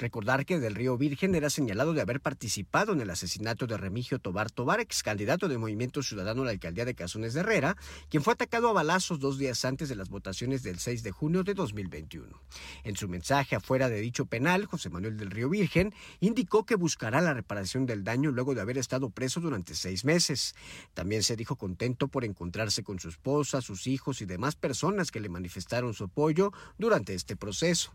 Recordar 0.00 0.46
que 0.46 0.58
Del 0.58 0.76
Río 0.76 0.96
Virgen 0.96 1.34
era 1.34 1.50
señalado 1.50 1.92
de 1.92 2.00
haber 2.00 2.22
participado 2.22 2.94
en 2.94 3.02
el 3.02 3.10
asesinato 3.10 3.66
de 3.66 3.76
Remigio 3.76 4.18
Tobar 4.18 4.50
Tobar, 4.50 4.80
ex 4.80 5.02
candidato 5.02 5.46
de 5.46 5.58
Movimiento 5.58 6.02
Ciudadano 6.02 6.40
a 6.40 6.46
la 6.46 6.52
alcaldía 6.52 6.86
de 6.86 6.94
Cazones 6.94 7.34
de 7.34 7.40
Herrera, 7.40 7.76
quien 8.08 8.22
fue 8.22 8.32
atacado 8.32 8.70
a 8.70 8.72
balazos 8.72 9.20
dos 9.20 9.36
días 9.36 9.62
antes 9.66 9.90
de 9.90 9.96
las 9.96 10.08
votaciones 10.08 10.62
del 10.62 10.78
6 10.78 11.02
de 11.02 11.10
junio 11.10 11.44
de 11.44 11.52
2021. 11.52 12.40
En 12.84 12.96
su 12.96 13.08
mensaje 13.08 13.56
afuera 13.56 13.90
de 13.90 14.00
dicho 14.00 14.24
penal, 14.24 14.64
José 14.64 14.88
Manuel 14.88 15.18
del 15.18 15.30
Río 15.30 15.50
Virgen 15.50 15.92
indicó 16.20 16.64
que 16.64 16.76
buscará 16.76 17.20
la 17.20 17.34
reparación 17.34 17.84
del 17.84 18.02
daño 18.02 18.30
luego 18.30 18.54
de 18.54 18.62
haber 18.62 18.78
estado 18.78 19.10
preso 19.10 19.40
durante 19.40 19.74
seis 19.74 20.06
meses. 20.06 20.54
También 20.94 21.22
se 21.22 21.36
dijo 21.36 21.56
contento 21.56 22.08
por 22.08 22.24
encontrarse 22.24 22.82
con 22.82 23.00
su 23.00 23.10
esposa, 23.10 23.60
sus 23.60 23.86
hijos 23.86 24.22
y 24.22 24.24
demás 24.24 24.56
personas 24.56 25.10
que 25.10 25.20
le 25.20 25.28
manifestaron 25.28 25.92
su 25.92 26.04
apoyo 26.04 26.54
durante 26.78 27.12
este 27.12 27.36
proceso. 27.36 27.92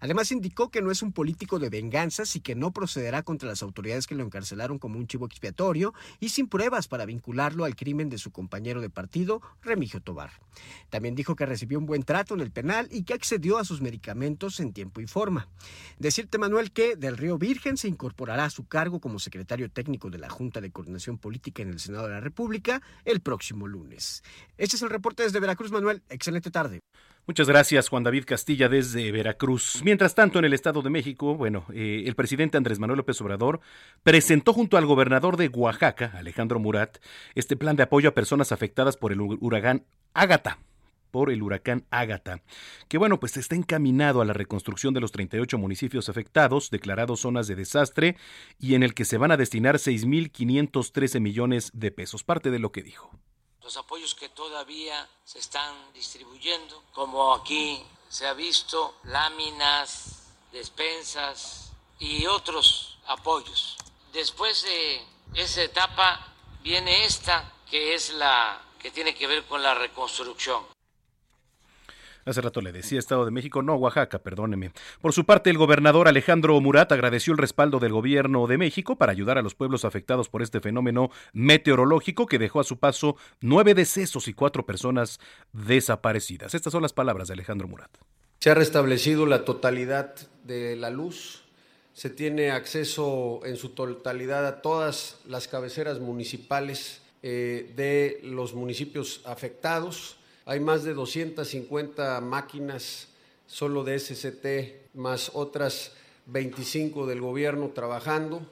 Además 0.00 0.30
indicó 0.32 0.70
que 0.70 0.82
no 0.82 0.90
es 0.90 1.02
un 1.02 1.12
político 1.12 1.45
de 1.46 1.70
venganzas 1.70 2.34
y 2.34 2.40
que 2.40 2.54
no 2.54 2.72
procederá 2.72 3.22
contra 3.22 3.48
las 3.48 3.62
autoridades 3.62 4.06
que 4.06 4.14
lo 4.14 4.24
encarcelaron 4.24 4.78
como 4.78 4.98
un 4.98 5.06
chivo 5.06 5.26
expiatorio 5.26 5.94
y 6.18 6.30
sin 6.30 6.48
pruebas 6.48 6.88
para 6.88 7.06
vincularlo 7.06 7.64
al 7.64 7.76
crimen 7.76 8.10
de 8.10 8.18
su 8.18 8.32
compañero 8.32 8.80
de 8.80 8.90
partido, 8.90 9.40
Remigio 9.62 10.00
Tobar. 10.00 10.30
También 10.90 11.14
dijo 11.14 11.36
que 11.36 11.46
recibió 11.46 11.78
un 11.78 11.86
buen 11.86 12.02
trato 12.02 12.34
en 12.34 12.40
el 12.40 12.50
penal 12.50 12.88
y 12.90 13.04
que 13.04 13.14
accedió 13.14 13.58
a 13.58 13.64
sus 13.64 13.80
medicamentos 13.80 14.58
en 14.60 14.72
tiempo 14.72 15.00
y 15.00 15.06
forma. 15.06 15.48
Decirte, 15.98 16.38
Manuel, 16.38 16.72
que 16.72 16.96
del 16.96 17.16
Río 17.16 17.38
Virgen 17.38 17.76
se 17.76 17.88
incorporará 17.88 18.44
a 18.46 18.50
su 18.50 18.66
cargo 18.66 19.00
como 19.00 19.18
secretario 19.18 19.70
técnico 19.70 20.10
de 20.10 20.18
la 20.18 20.28
Junta 20.28 20.60
de 20.60 20.72
Coordinación 20.72 21.18
Política 21.18 21.62
en 21.62 21.68
el 21.68 21.78
Senado 21.78 22.06
de 22.06 22.14
la 22.14 22.20
República 22.20 22.82
el 23.04 23.20
próximo 23.20 23.66
lunes. 23.68 24.22
Este 24.58 24.76
es 24.76 24.82
el 24.82 24.90
reporte 24.90 25.22
desde 25.22 25.40
Veracruz, 25.40 25.70
Manuel. 25.70 26.02
Excelente 26.08 26.50
tarde. 26.50 26.80
Muchas 27.28 27.48
gracias, 27.48 27.88
Juan 27.88 28.04
David 28.04 28.24
Castilla, 28.24 28.68
desde 28.68 29.10
Veracruz. 29.10 29.80
Mientras 29.82 30.14
tanto, 30.14 30.38
en 30.38 30.44
el 30.44 30.52
Estado 30.52 30.80
de 30.80 30.90
México, 30.90 31.34
bueno, 31.34 31.64
eh, 31.74 32.04
el 32.06 32.14
presidente 32.14 32.56
Andrés 32.56 32.78
Manuel 32.78 32.98
López 32.98 33.20
Obrador 33.20 33.60
presentó 34.04 34.52
junto 34.52 34.76
al 34.76 34.86
gobernador 34.86 35.36
de 35.36 35.48
Oaxaca, 35.48 36.12
Alejandro 36.14 36.60
Murat, 36.60 36.98
este 37.34 37.56
plan 37.56 37.74
de 37.74 37.82
apoyo 37.82 38.10
a 38.10 38.14
personas 38.14 38.52
afectadas 38.52 38.96
por 38.96 39.10
el 39.10 39.20
huracán 39.20 39.84
Ágata 40.14 40.60
por 41.10 41.30
el 41.30 41.42
huracán 41.42 41.86
Ágata, 41.90 42.42
que 42.88 42.98
bueno, 42.98 43.18
pues 43.18 43.38
está 43.38 43.54
encaminado 43.54 44.20
a 44.20 44.24
la 44.26 44.34
reconstrucción 44.34 44.92
de 44.92 45.00
los 45.00 45.12
38 45.12 45.56
municipios 45.56 46.10
afectados, 46.10 46.68
declarados 46.70 47.20
zonas 47.20 47.46
de 47.46 47.56
desastre, 47.56 48.16
y 48.58 48.74
en 48.74 48.82
el 48.82 48.92
que 48.92 49.06
se 49.06 49.16
van 49.16 49.30
a 49.30 49.38
destinar 49.38 49.76
6.513 49.76 51.20
millones 51.20 51.70
de 51.72 51.90
pesos, 51.90 52.22
parte 52.22 52.50
de 52.50 52.58
lo 52.58 52.70
que 52.70 52.82
dijo 52.82 53.10
los 53.66 53.76
apoyos 53.78 54.14
que 54.14 54.28
todavía 54.28 55.08
se 55.24 55.40
están 55.40 55.92
distribuyendo, 55.92 56.84
como 56.92 57.34
aquí 57.34 57.84
se 58.08 58.24
ha 58.24 58.32
visto, 58.32 58.94
láminas, 59.02 60.22
despensas 60.52 61.72
y 61.98 62.26
otros 62.26 62.96
apoyos. 63.08 63.76
Después 64.12 64.62
de 64.62 65.04
esa 65.34 65.62
etapa 65.62 66.32
viene 66.62 67.06
esta, 67.06 67.52
que 67.68 67.94
es 67.94 68.10
la 68.10 68.62
que 68.78 68.92
tiene 68.92 69.16
que 69.16 69.26
ver 69.26 69.44
con 69.46 69.60
la 69.60 69.74
reconstrucción. 69.74 70.64
Hace 72.26 72.40
rato 72.40 72.60
le 72.60 72.72
decía 72.72 72.98
Estado 72.98 73.24
de 73.24 73.30
México, 73.30 73.62
no 73.62 73.76
Oaxaca, 73.76 74.18
perdóneme. 74.18 74.72
Por 75.00 75.12
su 75.12 75.24
parte, 75.24 75.48
el 75.48 75.58
gobernador 75.58 76.08
Alejandro 76.08 76.60
Murat 76.60 76.90
agradeció 76.90 77.32
el 77.32 77.38
respaldo 77.38 77.78
del 77.78 77.92
gobierno 77.92 78.48
de 78.48 78.58
México 78.58 78.96
para 78.96 79.12
ayudar 79.12 79.38
a 79.38 79.42
los 79.42 79.54
pueblos 79.54 79.84
afectados 79.84 80.28
por 80.28 80.42
este 80.42 80.60
fenómeno 80.60 81.10
meteorológico 81.32 82.26
que 82.26 82.40
dejó 82.40 82.58
a 82.58 82.64
su 82.64 82.78
paso 82.78 83.16
nueve 83.40 83.74
decesos 83.74 84.26
y 84.26 84.34
cuatro 84.34 84.66
personas 84.66 85.20
desaparecidas. 85.52 86.56
Estas 86.56 86.72
son 86.72 86.82
las 86.82 86.92
palabras 86.92 87.28
de 87.28 87.34
Alejandro 87.34 87.68
Murat. 87.68 87.96
Se 88.40 88.50
ha 88.50 88.54
restablecido 88.54 89.24
la 89.24 89.44
totalidad 89.44 90.16
de 90.42 90.74
la 90.74 90.90
luz, 90.90 91.44
se 91.92 92.10
tiene 92.10 92.50
acceso 92.50 93.40
en 93.44 93.56
su 93.56 93.68
totalidad 93.68 94.44
a 94.48 94.62
todas 94.62 95.20
las 95.28 95.46
cabeceras 95.46 96.00
municipales 96.00 97.02
eh, 97.22 97.72
de 97.76 98.18
los 98.24 98.52
municipios 98.52 99.20
afectados 99.24 100.18
hay 100.46 100.60
más 100.60 100.84
de 100.84 100.94
250 100.94 102.20
máquinas 102.20 103.08
solo 103.48 103.82
de 103.82 103.98
SCT, 103.98 104.94
más 104.94 105.32
otras 105.34 105.92
25 106.26 107.06
del 107.06 107.20
gobierno 107.20 107.70
trabajando. 107.70 108.46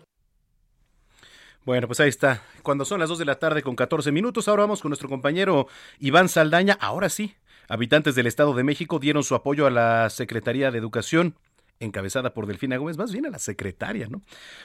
Bueno, 1.64 1.86
pues 1.86 2.00
ahí 2.00 2.08
está. 2.08 2.42
Cuando 2.62 2.84
son 2.84 2.98
las 2.98 3.08
2 3.08 3.20
de 3.20 3.24
la 3.24 3.38
tarde 3.38 3.62
con 3.62 3.76
14 3.76 4.10
minutos, 4.10 4.48
ahora 4.48 4.64
vamos 4.64 4.82
con 4.82 4.90
nuestro 4.90 5.08
compañero 5.08 5.68
Iván 6.00 6.28
Saldaña. 6.28 6.76
Ahora 6.80 7.08
sí, 7.08 7.36
habitantes 7.68 8.16
del 8.16 8.26
Estado 8.26 8.54
de 8.54 8.64
México 8.64 8.98
dieron 8.98 9.22
su 9.22 9.36
apoyo 9.36 9.64
a 9.66 9.70
la 9.70 10.10
Secretaría 10.10 10.72
de 10.72 10.78
Educación 10.78 11.36
encabezada 11.81 12.35
por 12.35 12.47
Delfina 12.47 12.76
Gómez, 12.76 12.99
más 12.99 13.12
bien 13.12 13.26
a 13.26 13.31
la 13.31 13.38
secretaria, 13.38 14.07
¿no? 14.09 14.23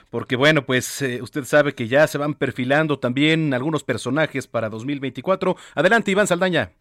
Porque 0.10 0.36
bueno, 0.36 0.64
pues 0.64 1.02
eh, 1.02 1.22
usted 1.22 1.44
sabe 1.44 1.74
que 1.74 1.88
ya 1.88 2.08
se 2.08 2.18
van 2.18 2.34
perfilando 2.34 3.00
también 3.00 3.54
algunos 3.54 3.84
personajes 3.84 4.48
para 4.48 4.70
2024. 4.70 5.56
Adelante, 5.76 6.12
Iván 6.12 6.28
Saldaña. 6.28 6.72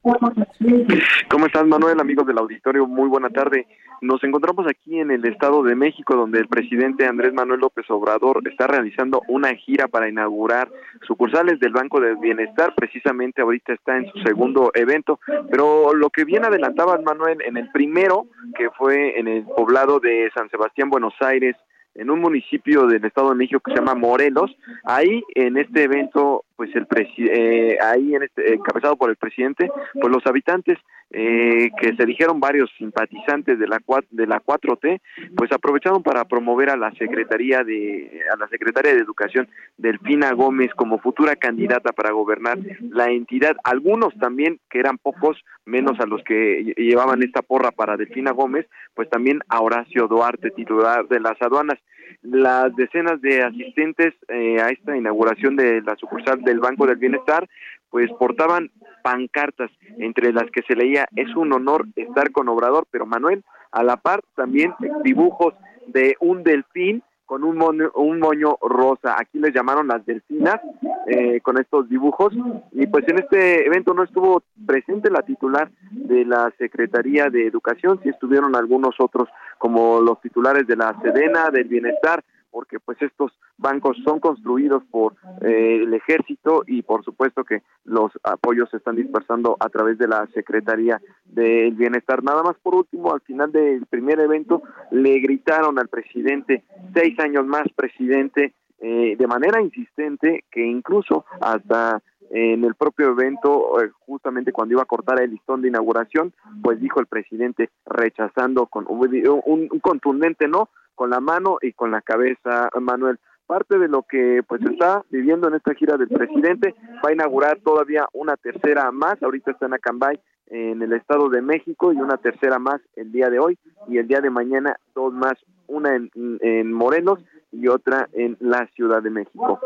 ¿Cómo 1.28 1.46
estás, 1.46 1.66
Manuel? 1.66 2.00
Amigos 2.00 2.26
del 2.26 2.38
auditorio, 2.38 2.86
muy 2.86 3.08
buena 3.08 3.30
tarde. 3.30 3.66
Nos 4.00 4.22
encontramos 4.22 4.66
aquí 4.68 5.00
en 5.00 5.10
el 5.10 5.24
Estado 5.26 5.62
de 5.62 5.74
México, 5.74 6.14
donde 6.14 6.38
el 6.38 6.46
presidente 6.46 7.06
Andrés 7.06 7.32
Manuel 7.32 7.60
López 7.60 7.84
Obrador 7.90 8.40
está 8.48 8.68
realizando 8.68 9.22
una 9.28 9.54
gira 9.54 9.88
para 9.88 10.08
inaugurar 10.08 10.70
sucursales 11.06 11.58
del 11.58 11.72
Banco 11.72 12.00
del 12.00 12.16
Bienestar. 12.16 12.74
Precisamente 12.76 13.42
ahorita 13.42 13.72
está 13.72 13.96
en 13.96 14.06
su 14.12 14.18
segundo 14.20 14.70
evento, 14.74 15.18
pero 15.50 15.94
lo 15.94 16.10
que 16.10 16.24
bien 16.24 16.44
adelantaba 16.44 16.98
Manuel 16.98 17.38
en 17.44 17.56
el 17.56 17.70
primero, 17.72 18.26
que 18.56 18.70
fue 18.70 19.18
en 19.18 19.26
el 19.26 19.44
poblado 19.44 19.98
de 19.98 20.30
San 20.34 20.48
Sebastián, 20.48 20.90
Buenos 20.90 21.14
Aires, 21.20 21.56
en 21.94 22.10
un 22.10 22.20
municipio 22.20 22.86
del 22.86 23.04
Estado 23.04 23.30
de 23.30 23.34
México 23.34 23.60
que 23.60 23.72
se 23.72 23.78
llama 23.78 23.94
Morelos. 23.94 24.56
Ahí 24.84 25.22
en 25.34 25.56
este 25.56 25.82
evento, 25.82 26.44
pues 26.58 26.74
el 26.74 26.88
eh, 27.18 27.78
ahí 27.80 28.16
en 28.16 28.24
este 28.24 28.54
encabezado 28.54 28.96
por 28.96 29.10
el 29.10 29.16
presidente, 29.16 29.70
pues 29.94 30.12
los 30.12 30.26
habitantes 30.26 30.76
eh, 31.10 31.70
que 31.80 31.94
se 31.94 32.04
dijeron 32.04 32.40
varios 32.40 32.68
simpatizantes 32.76 33.60
de 33.60 33.68
la 33.68 33.80
de 34.10 34.26
la 34.26 34.40
4T, 34.40 35.00
pues 35.36 35.52
aprovecharon 35.52 36.02
para 36.02 36.24
promover 36.24 36.70
a 36.70 36.76
la 36.76 36.90
secretaría 36.94 37.62
de 37.62 38.22
a 38.34 38.36
la 38.36 38.48
secretaria 38.48 38.92
de 38.92 38.98
Educación 38.98 39.48
Delfina 39.76 40.32
Gómez 40.32 40.74
como 40.74 40.98
futura 40.98 41.36
candidata 41.36 41.92
para 41.92 42.10
gobernar 42.10 42.58
la 42.90 43.08
entidad. 43.08 43.56
Algunos 43.62 44.12
también 44.18 44.58
que 44.68 44.80
eran 44.80 44.98
pocos, 44.98 45.38
menos 45.64 46.00
a 46.00 46.06
los 46.06 46.24
que 46.24 46.74
llevaban 46.76 47.22
esta 47.22 47.42
porra 47.42 47.70
para 47.70 47.96
Delfina 47.96 48.32
Gómez, 48.32 48.66
pues 48.94 49.08
también 49.08 49.42
a 49.48 49.60
Horacio 49.60 50.08
Duarte, 50.08 50.50
titular 50.50 51.06
de 51.06 51.20
las 51.20 51.40
aduanas. 51.40 51.78
Las 52.22 52.74
decenas 52.76 53.20
de 53.20 53.42
asistentes 53.42 54.14
eh, 54.28 54.60
a 54.60 54.70
esta 54.70 54.96
inauguración 54.96 55.56
de 55.56 55.82
la 55.82 55.96
sucursal 55.96 56.42
del 56.42 56.60
Banco 56.60 56.86
del 56.86 56.96
Bienestar, 56.96 57.48
pues 57.90 58.10
portaban 58.18 58.70
pancartas 59.02 59.70
entre 59.98 60.32
las 60.32 60.50
que 60.50 60.62
se 60.62 60.76
leía 60.76 61.08
es 61.16 61.34
un 61.36 61.52
honor 61.52 61.86
estar 61.96 62.30
con 62.30 62.48
Obrador, 62.48 62.86
pero 62.90 63.06
Manuel, 63.06 63.42
a 63.72 63.82
la 63.82 63.96
par 63.96 64.20
también 64.34 64.74
dibujos 65.02 65.54
de 65.86 66.16
un 66.20 66.42
delfín 66.42 67.02
con 67.28 67.44
un 67.44 67.58
moño, 67.58 67.92
un 67.94 68.18
moño 68.18 68.56
rosa. 68.62 69.14
Aquí 69.18 69.38
les 69.38 69.54
llamaron 69.54 69.86
las 69.86 70.04
delfinas 70.06 70.60
eh, 71.06 71.42
con 71.42 71.60
estos 71.60 71.86
dibujos. 71.86 72.32
Y 72.72 72.86
pues 72.86 73.06
en 73.06 73.18
este 73.18 73.66
evento 73.66 73.92
no 73.92 74.02
estuvo 74.02 74.42
presente 74.66 75.10
la 75.10 75.20
titular 75.20 75.70
de 75.90 76.24
la 76.24 76.50
Secretaría 76.56 77.28
de 77.28 77.46
Educación, 77.46 78.00
sí 78.02 78.08
estuvieron 78.08 78.56
algunos 78.56 78.94
otros 78.98 79.28
como 79.58 80.00
los 80.00 80.18
titulares 80.22 80.66
de 80.66 80.76
la 80.76 80.96
Sedena, 81.02 81.50
del 81.50 81.68
Bienestar, 81.68 82.24
porque 82.50 82.78
pues 82.80 83.00
estos 83.02 83.32
bancos 83.56 83.96
son 84.04 84.20
construidos 84.20 84.82
por 84.90 85.14
eh, 85.42 85.80
el 85.82 85.94
ejército 85.94 86.62
y 86.66 86.82
por 86.82 87.04
supuesto 87.04 87.44
que 87.44 87.62
los 87.84 88.12
apoyos 88.22 88.70
se 88.70 88.78
están 88.78 88.96
dispersando 88.96 89.56
a 89.60 89.68
través 89.68 89.98
de 89.98 90.08
la 90.08 90.26
Secretaría 90.34 91.00
del 91.24 91.74
Bienestar. 91.74 92.22
Nada 92.22 92.42
más 92.42 92.56
por 92.62 92.74
último, 92.74 93.12
al 93.12 93.20
final 93.20 93.52
del 93.52 93.86
primer 93.86 94.20
evento 94.20 94.62
le 94.90 95.18
gritaron 95.20 95.78
al 95.78 95.88
presidente, 95.88 96.64
seis 96.94 97.18
años 97.18 97.46
más 97.46 97.66
presidente, 97.74 98.54
eh, 98.80 99.16
de 99.16 99.26
manera 99.26 99.60
insistente 99.60 100.44
que 100.50 100.64
incluso 100.64 101.24
hasta 101.40 102.00
en 102.30 102.64
el 102.64 102.74
propio 102.74 103.08
evento, 103.08 103.82
eh, 103.82 103.90
justamente 104.00 104.52
cuando 104.52 104.74
iba 104.74 104.82
a 104.82 104.86
cortar 104.86 105.20
el 105.20 105.30
listón 105.30 105.62
de 105.62 105.68
inauguración, 105.68 106.32
pues 106.62 106.80
dijo 106.80 107.00
el 107.00 107.06
presidente 107.06 107.70
rechazando 107.86 108.66
con 108.66 108.86
un, 108.88 109.68
un 109.70 109.80
contundente 109.80 110.46
no, 110.46 110.68
con 110.98 111.10
la 111.10 111.20
mano 111.20 111.58
y 111.62 111.72
con 111.72 111.92
la 111.92 112.02
cabeza, 112.02 112.68
Manuel. 112.80 113.20
Parte 113.46 113.78
de 113.78 113.86
lo 113.86 114.02
que 114.02 114.42
pues 114.46 114.60
está 114.62 115.04
viviendo 115.10 115.46
en 115.46 115.54
esta 115.54 115.72
gira 115.74 115.96
del 115.96 116.08
presidente, 116.08 116.74
va 117.02 117.10
a 117.10 117.12
inaugurar 117.12 117.60
todavía 117.60 118.06
una 118.12 118.36
tercera 118.36 118.90
más, 118.90 119.22
ahorita 119.22 119.52
está 119.52 119.66
en 119.66 119.74
Acambay, 119.74 120.20
en 120.48 120.82
el 120.82 120.92
Estado 120.92 121.28
de 121.28 121.40
México, 121.40 121.92
y 121.92 121.96
una 121.96 122.16
tercera 122.16 122.58
más 122.58 122.80
el 122.96 123.12
día 123.12 123.30
de 123.30 123.38
hoy, 123.38 123.56
y 123.86 123.98
el 123.98 124.08
día 124.08 124.20
de 124.20 124.28
mañana 124.28 124.76
dos 124.92 125.14
más, 125.14 125.34
una 125.68 125.94
en, 125.94 126.10
en 126.42 126.72
Morelos 126.72 127.20
y 127.52 127.68
otra 127.68 128.08
en 128.12 128.36
la 128.40 128.66
Ciudad 128.74 129.00
de 129.00 129.10
México. 129.10 129.60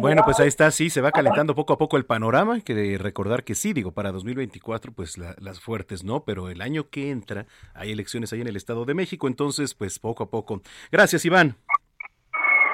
Bueno, 0.00 0.22
pues 0.24 0.40
ahí 0.40 0.48
está, 0.48 0.70
sí, 0.70 0.90
se 0.90 1.00
va 1.00 1.12
calentando 1.12 1.54
poco 1.54 1.72
a 1.72 1.78
poco 1.78 1.96
el 1.96 2.04
panorama, 2.04 2.54
hay 2.54 2.62
que 2.62 2.98
recordar 2.98 3.44
que 3.44 3.54
sí, 3.54 3.72
digo, 3.72 3.92
para 3.92 4.10
2024 4.10 4.92
pues 4.92 5.18
las 5.18 5.60
fuertes 5.60 6.02
no, 6.02 6.24
pero 6.24 6.48
el 6.48 6.60
año 6.60 6.90
que 6.90 7.10
entra 7.10 7.46
hay 7.72 7.92
elecciones 7.92 8.32
ahí 8.32 8.40
en 8.40 8.48
el 8.48 8.56
Estado 8.56 8.84
de 8.84 8.94
México, 8.94 9.28
entonces 9.28 9.74
pues 9.74 9.98
poco 9.98 10.24
a 10.24 10.30
poco. 10.30 10.62
Gracias, 10.90 11.24
Iván. 11.24 11.56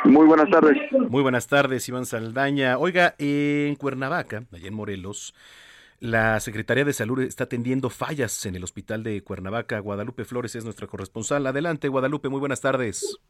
Muy 0.05 0.27
buenas 0.27 0.51
tardes. 0.51 0.77
Muy 1.09 1.23
buenas 1.23 1.47
tardes, 1.47 1.89
Iván 1.89 2.07
Saldaña. 2.07 2.79
Oiga, 2.79 3.15
en 3.19 3.77
Cuernavaca, 3.77 4.45
allá 4.51 4.69
en 4.69 4.75
Morelos, 4.75 5.35
la 6.01 6.41
Secretaría 6.41 6.85
de 6.85 6.93
Salud 6.93 7.21
está 7.21 7.45
atendiendo 7.45 7.89
fallas 7.91 8.45
en 8.47 8.57
el 8.57 8.65
hospital 8.65 9.05
de 9.05 9.23
Cuernavaca. 9.23 9.79
Guadalupe 9.79 10.25
Flores 10.25 10.57
es 10.57 10.65
nuestra 10.65 10.87
corresponsal. 10.89 11.47
Adelante, 11.47 11.89
Guadalupe, 11.89 12.29
muy 12.29 12.41
buenas 12.41 12.61
tardes. 12.61 13.21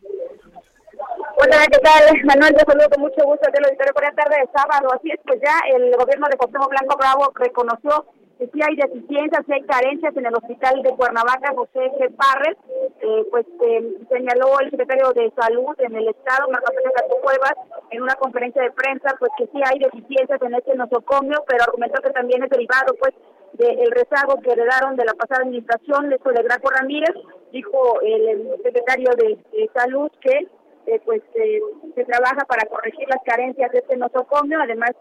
Hola, 1.43 1.67
¿qué 1.67 1.79
tal? 1.83 2.07
Manuel, 2.23 2.55
te 2.55 2.63
saludo 2.63 2.87
con 2.87 3.03
mucho 3.03 3.19
gusto 3.27 3.51
de 3.51 3.59
la 3.59 3.67
auditorio 3.67 3.95
por 3.95 4.05
la 4.07 4.15
tarde 4.15 4.47
de 4.47 4.53
sábado. 4.55 4.95
Así 4.95 5.11
es, 5.11 5.19
pues 5.27 5.43
ya 5.43 5.59
el 5.75 5.91
gobierno 5.99 6.31
de 6.31 6.39
José 6.39 6.55
Blanco 6.55 6.95
Bravo 6.95 7.35
reconoció 7.35 8.07
que 8.39 8.47
sí 8.47 8.63
hay 8.63 8.79
deficiencias, 8.79 9.43
sí 9.43 9.53
hay 9.53 9.67
carencias 9.67 10.15
en 10.17 10.27
el 10.27 10.37
hospital 10.39 10.83
de 10.87 10.95
Cuernavaca, 10.95 11.51
José 11.51 11.91
G. 11.99 12.15
Parres, 12.15 12.55
eh, 12.79 13.27
pues 13.33 13.45
eh, 13.59 14.07
señaló 14.07 14.55
el 14.61 14.71
secretario 14.71 15.11
de 15.19 15.35
Salud 15.35 15.75
en 15.83 15.97
el 15.97 16.15
Estado, 16.15 16.47
Marco 16.47 16.71
Antonio 16.71 16.95
Cuevas, 17.27 17.59
en 17.91 18.03
una 18.03 18.15
conferencia 18.15 18.63
de 18.63 18.71
prensa, 18.71 19.11
pues 19.19 19.33
que 19.37 19.51
sí 19.51 19.59
hay 19.67 19.81
deficiencias 19.81 20.41
en 20.43 20.55
este 20.55 20.77
nosocomio, 20.77 21.43
pero 21.49 21.65
argumentó 21.67 22.01
que 22.03 22.15
también 22.15 22.45
es 22.45 22.51
derivado, 22.51 22.95
pues, 23.03 23.19
del 23.55 23.91
rezago 23.91 24.41
que 24.41 24.53
heredaron 24.53 24.95
de 24.95 25.05
la 25.05 25.15
pasada 25.15 25.43
administración, 25.43 26.09
de 26.09 26.19
Graco 26.23 26.71
Ramírez, 26.71 27.17
dijo 27.51 28.01
el, 28.01 28.63
secretario 28.63 29.11
de 29.19 29.69
Salud 29.75 30.11
que 30.21 30.47
eh, 30.87 31.01
pues 31.05 31.23
eh, 31.35 31.61
se 31.95 32.05
trabaja 32.05 32.45
para 32.47 32.67
corregir 32.69 33.09
las 33.09 33.23
carencias 33.25 33.71
de 33.73 33.79
este 33.79 33.97
nosocomio, 33.97 34.61
además 34.61 34.93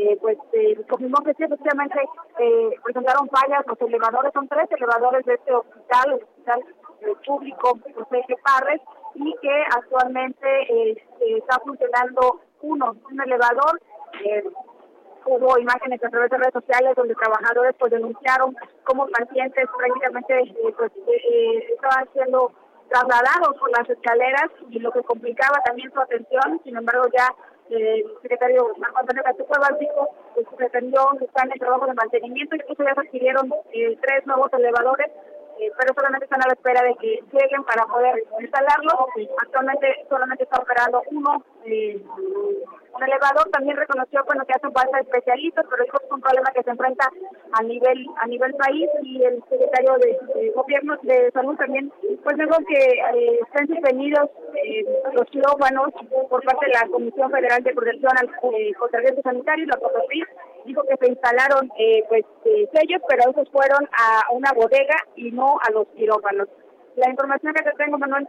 eh, 0.00 0.16
pues 0.20 0.38
eh, 0.52 0.76
confirmó 0.88 1.16
que 1.24 1.34
sí, 1.34 1.42
efectivamente 1.42 1.98
eh, 2.38 2.70
presentaron 2.84 3.28
fallas, 3.30 3.66
los 3.66 3.80
elevadores, 3.80 4.32
son 4.32 4.46
tres 4.46 4.70
elevadores 4.70 5.26
de 5.26 5.34
este 5.34 5.52
hospital, 5.52 6.12
el 6.12 6.22
hospital 6.22 6.62
público 7.26 7.78
José 7.96 8.22
Parres, 8.44 8.80
y 9.14 9.34
que 9.42 9.64
actualmente 9.76 11.02
está 11.18 11.58
funcionando 11.64 12.40
uno, 12.62 12.94
un 13.10 13.20
elevador, 13.20 13.80
hubo 15.26 15.58
imágenes 15.58 16.04
a 16.04 16.08
través 16.10 16.30
de 16.30 16.38
redes 16.38 16.52
sociales 16.52 16.94
donde 16.94 17.16
trabajadores 17.16 17.74
pues 17.78 17.90
denunciaron 17.90 18.54
cómo 18.84 19.08
pacientes 19.08 19.68
prácticamente 19.76 20.54
pues 20.76 20.92
estaban 21.72 22.08
siendo 22.12 22.52
trasladados 22.88 23.56
por 23.58 23.70
las 23.70 23.88
escaleras 23.88 24.50
y 24.70 24.78
lo 24.78 24.90
que 24.92 25.02
complicaba 25.02 25.60
también 25.64 25.90
su 25.92 26.00
atención. 26.00 26.60
Sin 26.64 26.76
embargo, 26.76 27.04
ya 27.16 27.28
eh, 27.70 28.00
el 28.00 28.22
secretario 28.22 28.74
Marco 28.78 29.00
Antonio 29.00 29.22
Cuevas 29.46 29.78
dijo 29.78 30.08
que 30.34 30.44
se 30.44 30.56
pretendió 30.56 31.00
el 31.20 31.60
trabajo 31.60 31.86
de 31.86 31.94
mantenimiento, 31.94 32.56
incluso 32.56 32.82
ya 32.82 32.94
se 32.94 33.00
adquirieron 33.00 33.52
eh, 33.72 33.98
tres 34.00 34.26
nuevos 34.26 34.52
elevadores 34.52 35.08
eh, 35.60 35.72
pero 35.76 35.94
solamente 35.94 36.24
están 36.24 36.42
a 36.42 36.48
la 36.48 36.54
espera 36.54 36.82
de 36.82 36.94
que 36.96 37.22
lleguen 37.32 37.64
para 37.64 37.84
poder 37.86 38.22
instalarlo. 38.40 39.08
Actualmente 39.42 40.06
solamente 40.08 40.44
está 40.44 40.58
operando 40.58 41.02
uno, 41.10 41.44
eh, 41.64 42.00
un 42.94 43.02
elevador. 43.02 43.48
También 43.50 43.76
reconoció 43.76 44.24
bueno, 44.24 44.44
que 44.46 44.54
hacen 44.54 44.72
falta 44.72 45.00
especialistas, 45.00 45.66
pero 45.68 45.84
es 45.84 45.90
un 46.10 46.20
problema 46.20 46.50
que 46.52 46.62
se 46.62 46.70
enfrenta 46.70 47.10
a 47.52 47.62
nivel 47.62 48.06
a 48.20 48.26
nivel 48.26 48.54
país 48.54 48.88
y 49.02 49.22
el 49.22 49.42
secretario 49.48 49.96
de, 49.98 50.52
Gobierno 50.54 50.96
de 51.02 51.30
Salud 51.32 51.56
también 51.56 51.92
pues 52.22 52.36
dijo 52.36 52.56
que 52.68 52.78
eh, 52.78 53.40
están 53.46 53.66
suspendidos 53.66 54.30
eh, 54.54 54.84
los 55.12 55.24
quirófanos 55.30 55.90
por 56.28 56.42
parte 56.44 56.66
de 56.66 56.72
la 56.72 56.88
Comisión 56.90 57.30
Federal 57.30 57.62
de 57.62 57.74
Protección 57.74 58.12
al 58.16 58.28
eh, 58.54 58.74
contra 58.74 59.00
Sanitario, 59.22 59.66
la 59.66 59.76
COFEPRIS, 59.76 60.26
dijo 60.68 60.82
que 60.88 60.96
se 60.96 61.10
instalaron 61.10 61.70
eh, 61.78 62.04
pues 62.08 62.24
sellos, 62.44 63.02
pero 63.08 63.30
esos 63.30 63.50
fueron 63.50 63.88
a 63.92 64.30
una 64.32 64.52
bodega 64.52 64.96
y 65.16 65.32
no 65.32 65.58
a 65.66 65.72
los 65.72 65.88
quirófanos. 65.96 66.48
La 66.96 67.10
información 67.10 67.54
que 67.54 67.62
te 67.62 67.72
tengo, 67.76 67.98
Manuel. 67.98 68.28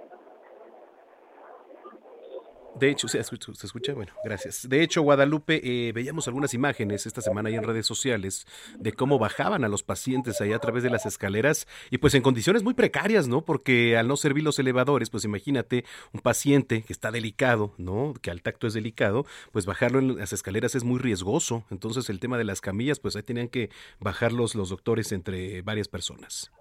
De 2.80 2.90
hecho, 2.90 3.08
¿se 3.08 3.20
escucha? 3.20 3.94
Bueno, 3.94 4.14
gracias. 4.24 4.68
De 4.70 4.82
hecho, 4.82 5.02
Guadalupe, 5.02 5.60
eh, 5.64 5.92
veíamos 5.92 6.28
algunas 6.28 6.54
imágenes 6.54 7.06
esta 7.06 7.22
semana 7.22 7.50
ahí 7.50 7.56
en 7.56 7.64
redes 7.64 7.86
sociales 7.86 8.48
de 8.78 8.94
cómo 8.94 9.20
bajaban 9.20 9.64
a 9.64 9.68
los 9.68 9.84
pacientes 9.84 10.40
ahí 10.40 10.54
a 10.54 10.60
través 10.60 10.84
de 10.84 10.90
las 10.90 11.06
escaleras 11.06 11.68
y 11.92 11.98
pues 11.98 12.14
en 12.14 12.22
condiciones 12.22 12.64
muy 12.64 12.74
precarias, 12.74 13.28
¿no? 13.28 13.44
Porque 13.44 13.98
al 13.98 14.08
no 14.08 14.16
servir 14.16 14.44
los 14.44 14.60
elevadores, 14.60 15.10
pues 15.10 15.26
imagínate 15.26 15.84
un 16.14 16.22
paciente 16.22 16.84
que 16.84 16.94
está 16.94 17.12
delicado, 17.12 17.74
¿no? 17.78 18.14
Que 18.22 18.32
al 18.32 18.42
tacto 18.42 18.68
es 18.68 18.74
delicado, 18.74 19.26
pues 19.52 19.66
bajarlo 19.66 20.00
en 20.00 20.18
las 20.18 20.32
escaleras 20.32 20.76
es 20.76 20.84
muy 20.84 21.00
riesgoso. 21.00 21.66
Entonces 21.72 22.10
el 22.10 22.20
tema 22.20 22.38
de 22.38 22.46
las 22.46 22.62
camillas, 22.62 23.00
pues 23.00 23.16
ahí 23.16 23.24
tenían 23.24 23.50
que 23.50 23.70
bajarlos 24.00 24.56
los 24.56 24.70
doctores 24.70 25.12
entre 25.12 25.62
varias 25.64 25.88
personas. 25.88 26.52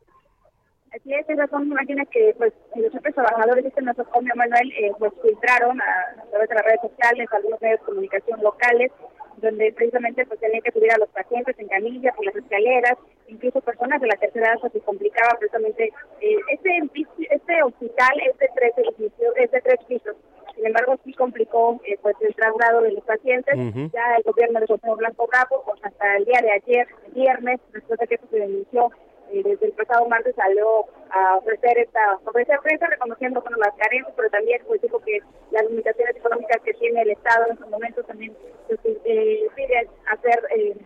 Así 0.95 1.13
es, 1.13 1.29
esas 1.29 1.51
son 1.51 1.67
imágenes 1.67 2.09
que 2.09 2.35
pues 2.39 2.53
los 2.75 2.91
propios 2.91 3.15
trabajadores 3.15 3.65
este 3.65 3.83
nosocomio 3.83 4.35
Manuel 4.37 4.73
eh, 4.73 4.91
pues 4.99 5.13
filtraron 5.23 5.81
a, 5.81 6.23
a, 6.23 6.25
través 6.31 6.49
de 6.49 6.55
las 6.55 6.65
redes 6.65 6.81
sociales, 6.81 7.29
algunos 7.33 7.61
medios 7.61 7.81
de 7.81 7.87
comunicación 7.87 8.43
locales, 8.43 8.91
donde 9.37 9.73
precisamente 9.73 10.25
pues 10.27 10.41
tenían 10.41 10.63
que 10.63 10.73
subir 10.73 10.91
a 10.93 10.99
los 10.99 11.09
pacientes 11.11 11.59
en 11.59 11.69
camilla 11.69 12.13
por 12.13 12.25
las 12.27 12.37
escaleras, 12.37 12.95
incluso 13.29 13.61
personas 13.61 14.01
de 14.01 14.07
la 14.09 14.17
tercera 14.17 14.53
edad 14.53 14.73
se 14.73 14.81
complicaba 14.81 15.39
precisamente 15.39 15.93
eh, 16.21 16.37
este 16.51 16.83
este 17.31 17.63
hospital 17.63 18.21
es 18.27 18.39
de 18.39 18.49
tres 18.55 18.73
edificios, 18.79 19.35
es 19.37 19.51
de 19.51 19.61
tres 19.61 19.79
pisos. 19.87 20.17
Sin 20.55 20.67
embargo, 20.67 20.97
sí 21.05 21.13
complicó 21.15 21.81
eh, 21.85 21.97
pues 22.03 22.17
el 22.21 22.35
traslado 22.35 22.81
de 22.81 22.91
los 22.91 23.05
pacientes. 23.05 23.55
Uh 23.55 23.71
-huh. 23.71 23.93
Ya 23.93 24.17
el 24.17 24.25
gobierno 24.25 24.59
de 24.59 24.67
José 24.67 24.89
Blanco 24.97 25.29
Bravo, 25.29 25.63
pues 25.65 25.79
hasta 25.85 26.17
el 26.17 26.25
día 26.25 26.41
de 26.43 26.51
ayer, 26.51 26.89
viernes, 27.15 27.61
después 27.73 28.01
de 28.01 28.07
que 28.09 28.19
se 28.19 28.37
denunció 28.37 28.91
desde 29.33 29.67
el 29.67 29.73
pasado 29.73 30.09
martes 30.09 30.35
salió 30.35 30.87
a 31.11 31.37
ofrecer 31.37 31.79
esta 31.79 32.19
ofrecer 32.25 32.59
prensa 32.61 32.87
reconociendo 32.87 33.41
bueno, 33.41 33.57
las 33.59 33.75
carencias, 33.77 34.13
pero 34.17 34.31
también 34.31 34.63
pues 34.67 34.81
dijo 34.83 34.99
que 35.01 35.21
las 35.51 35.65
limitaciones 35.69 36.17
económicas 36.17 36.61
que 36.65 36.75
tiene 36.75 37.03
el 37.03 37.11
Estado 37.11 37.47
en 37.47 37.53
estos 37.53 37.69
momentos 37.69 38.07
también 38.07 38.37
pues, 38.67 38.81
eh, 38.85 39.49
piden 39.55 39.89
hacer 40.11 40.43
eh, 40.57 40.77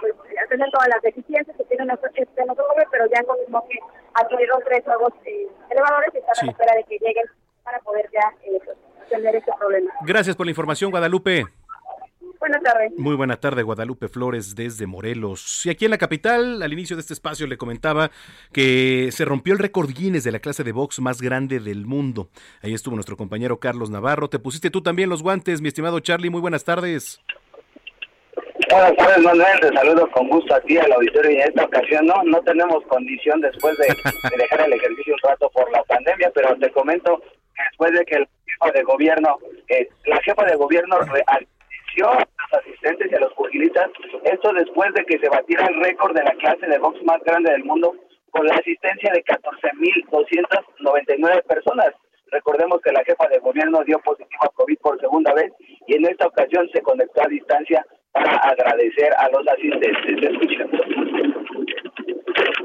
pues, 0.00 0.14
atender 0.44 0.70
todas 0.70 0.88
las 0.88 1.02
deficiencias 1.02 1.56
que 1.56 1.64
tiene 1.64 1.84
este 2.14 2.44
nosotros, 2.44 2.84
pero 2.90 3.06
ya 3.06 3.22
confirmó 3.24 3.66
que 3.68 3.78
adquirieron 4.14 4.60
tres 4.64 4.86
nuevos 4.86 5.12
elevadores 5.24 6.14
y 6.14 6.18
están 6.18 6.34
sí. 6.34 6.40
a 6.42 6.46
la 6.46 6.52
espera 6.52 6.74
de 6.74 6.84
que 6.84 6.98
lleguen 6.98 7.24
para 7.64 7.78
poder 7.80 8.08
ya 8.12 8.34
atender 9.06 9.36
este 9.36 9.52
problema. 9.58 9.92
Gracias 10.02 10.36
por 10.36 10.46
la 10.46 10.50
información, 10.50 10.90
Guadalupe. 10.90 11.44
Buenas 12.42 12.60
tardes. 12.64 12.92
Muy 12.96 13.14
buena 13.14 13.36
tarde, 13.36 13.62
Guadalupe 13.62 14.08
Flores 14.08 14.56
desde 14.56 14.88
Morelos. 14.88 15.64
Y 15.64 15.70
aquí 15.70 15.84
en 15.84 15.92
la 15.92 15.96
capital, 15.96 16.60
al 16.60 16.72
inicio 16.72 16.96
de 16.96 17.00
este 17.00 17.12
espacio 17.12 17.46
le 17.46 17.56
comentaba 17.56 18.10
que 18.52 19.10
se 19.12 19.24
rompió 19.24 19.52
el 19.52 19.60
récord 19.60 19.88
Guinness 19.88 20.24
de 20.24 20.32
la 20.32 20.40
clase 20.40 20.64
de 20.64 20.72
box 20.72 20.98
más 20.98 21.22
grande 21.22 21.60
del 21.60 21.86
mundo. 21.86 22.30
Ahí 22.60 22.74
estuvo 22.74 22.96
nuestro 22.96 23.16
compañero 23.16 23.60
Carlos 23.60 23.90
Navarro. 23.90 24.28
Te 24.28 24.40
pusiste 24.40 24.70
tú 24.70 24.82
también 24.82 25.08
los 25.08 25.22
guantes, 25.22 25.60
mi 25.60 25.68
estimado 25.68 26.00
Charlie. 26.00 26.30
Muy 26.30 26.40
buenas 26.40 26.64
tardes. 26.64 27.20
Buenas 28.68 28.96
tardes, 28.96 29.18
Manuel. 29.22 29.60
Te 29.60 29.68
saludo 29.68 30.10
con 30.10 30.28
gusto 30.28 30.52
a 30.52 30.60
ti, 30.62 30.76
al 30.78 30.90
auditorio. 30.94 31.30
Y 31.30 31.34
en 31.34 31.42
esta 31.42 31.62
ocasión 31.62 32.06
no, 32.06 32.24
no 32.24 32.40
tenemos 32.40 32.84
condición 32.88 33.40
después 33.40 33.78
de, 33.78 33.86
de 33.86 34.36
dejar 34.36 34.62
el 34.62 34.72
ejercicio 34.72 35.14
un 35.14 35.30
rato 35.30 35.48
por 35.50 35.70
la 35.70 35.84
pandemia, 35.84 36.32
pero 36.34 36.56
te 36.56 36.72
comento 36.72 37.22
que 37.54 37.62
después 37.70 37.92
de 37.92 38.04
que 38.04 38.16
el 38.16 38.28
jefe 38.46 38.78
de 38.78 38.82
gobierno, 38.82 39.38
eh, 39.68 39.88
la 40.06 40.20
jefa 40.22 40.44
de 40.44 40.56
gobierno 40.56 40.96
a 40.96 41.38
asistentes 42.52 43.10
y 43.10 43.14
a 43.14 43.20
los 43.20 43.32
pugilistas, 43.34 43.90
esto 44.24 44.52
después 44.52 44.92
de 44.94 45.04
que 45.04 45.18
se 45.18 45.28
batiera 45.28 45.66
el 45.66 45.80
récord 45.82 46.16
de 46.16 46.24
la 46.24 46.32
clase 46.32 46.66
de 46.66 46.78
box 46.78 47.02
más 47.04 47.22
grande 47.24 47.52
del 47.52 47.64
mundo 47.64 47.94
con 48.30 48.46
la 48.46 48.54
asistencia 48.54 49.12
de 49.12 49.22
14.299 49.24 51.42
personas. 51.44 51.90
Recordemos 52.26 52.80
que 52.80 52.92
la 52.92 53.04
jefa 53.04 53.28
de 53.28 53.38
gobierno 53.40 53.84
dio 53.84 53.98
positivo 54.00 54.44
a 54.44 54.52
COVID 54.54 54.78
por 54.78 54.98
segunda 55.00 55.34
vez 55.34 55.52
y 55.86 55.96
en 55.96 56.06
esta 56.06 56.26
ocasión 56.26 56.66
se 56.72 56.80
conectó 56.80 57.22
a 57.22 57.28
distancia 57.28 57.84
para 58.12 58.36
agradecer 58.36 59.12
a 59.18 59.28
los 59.28 59.46
asistentes. 59.46 59.92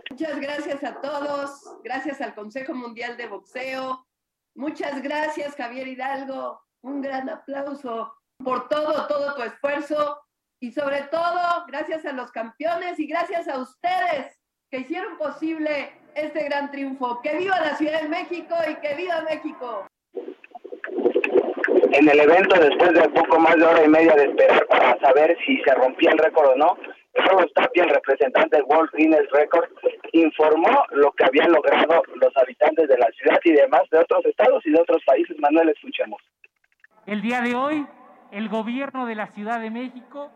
Muchas 0.09 0.39
gracias 0.39 0.81
a 0.83 1.01
todos, 1.01 1.77
gracias 1.83 2.21
al 2.21 2.33
Consejo 2.33 2.73
Mundial 2.73 3.17
de 3.17 3.27
Boxeo, 3.27 4.07
muchas 4.55 5.03
gracias 5.03 5.55
Javier 5.55 5.87
Hidalgo, 5.87 6.59
un 6.81 7.01
gran 7.01 7.29
aplauso 7.29 8.13
por 8.43 8.67
todo, 8.69 9.07
todo 9.07 9.35
tu 9.35 9.41
esfuerzo 9.43 10.21
y 10.59 10.71
sobre 10.71 11.01
todo 11.03 11.65
gracias 11.67 12.05
a 12.05 12.13
los 12.13 12.31
campeones 12.31 12.99
y 12.99 13.07
gracias 13.07 13.47
a 13.47 13.59
ustedes 13.59 14.39
que 14.69 14.79
hicieron 14.79 15.17
posible 15.17 15.91
este 16.15 16.43
gran 16.45 16.71
triunfo. 16.71 17.21
Que 17.21 17.37
viva 17.37 17.59
la 17.59 17.75
Ciudad 17.75 18.01
de 18.01 18.09
México 18.09 18.55
y 18.69 18.75
que 18.75 18.95
viva 18.95 19.21
México. 19.21 19.87
En 21.91 22.09
el 22.09 22.19
evento, 22.19 22.59
después 22.59 22.93
de 22.93 23.09
poco 23.09 23.39
más 23.39 23.55
de 23.55 23.65
hora 23.65 23.83
y 23.83 23.87
media 23.87 24.13
de 24.15 24.25
esperar 24.25 24.65
para 24.67 24.99
saber 24.99 25.37
si 25.45 25.57
se 25.63 25.73
rompía 25.73 26.11
el 26.11 26.17
récord 26.17 26.49
o 26.49 26.55
no, 26.55 26.77
Carlos 27.13 27.51
Tapia, 27.55 27.83
el 27.83 27.89
representante 27.89 28.57
del 28.57 28.65
World 28.65 28.91
Guinness 28.95 29.29
Record, 29.31 29.69
informó 30.11 30.85
lo 30.91 31.11
que 31.13 31.25
habían 31.25 31.51
logrado 31.51 32.03
los 32.15 32.37
habitantes 32.37 32.87
de 32.87 32.97
la 32.97 33.07
ciudad 33.11 33.39
y 33.43 33.51
demás 33.53 33.81
de 33.91 33.99
otros 33.99 34.25
estados 34.25 34.65
y 34.65 34.71
de 34.71 34.81
otros 34.81 35.01
países. 35.05 35.37
Manuel, 35.39 35.69
escuchemos. 35.69 36.21
El 37.05 37.21
día 37.21 37.41
de 37.41 37.55
hoy 37.55 37.87
el 38.31 38.49
gobierno 38.49 39.05
de 39.05 39.15
la 39.15 39.27
Ciudad 39.27 39.59
de 39.59 39.69
México 39.69 40.31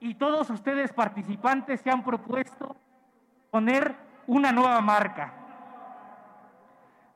y 0.00 0.14
todos 0.14 0.50
ustedes 0.50 0.92
participantes 0.92 1.80
se 1.80 1.90
han 1.90 2.02
propuesto 2.02 2.76
poner 3.50 3.94
una 4.26 4.52
nueva 4.52 4.80
marca. 4.80 5.32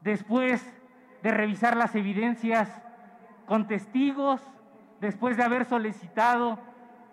Después 0.01 0.65
de 1.23 1.31
revisar 1.31 1.77
las 1.77 1.95
evidencias 1.95 2.71
con 3.47 3.67
testigos, 3.67 4.41
después 5.01 5.37
de 5.37 5.45
haber 5.45 5.65
solicitado 5.65 6.59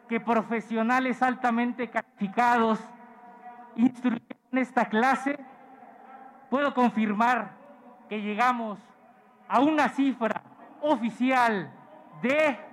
que 0.08 0.20
profesionales 0.20 1.22
altamente 1.22 1.90
calificados 1.90 2.80
instruyeran 3.76 4.28
esta 4.52 4.86
clase, 4.86 5.40
puedo 6.50 6.74
confirmar 6.74 7.52
que 8.10 8.22
llegamos 8.22 8.78
a 9.48 9.60
una 9.60 9.90
cifra 9.90 10.44
oficial 10.82 11.72
de 12.22 12.73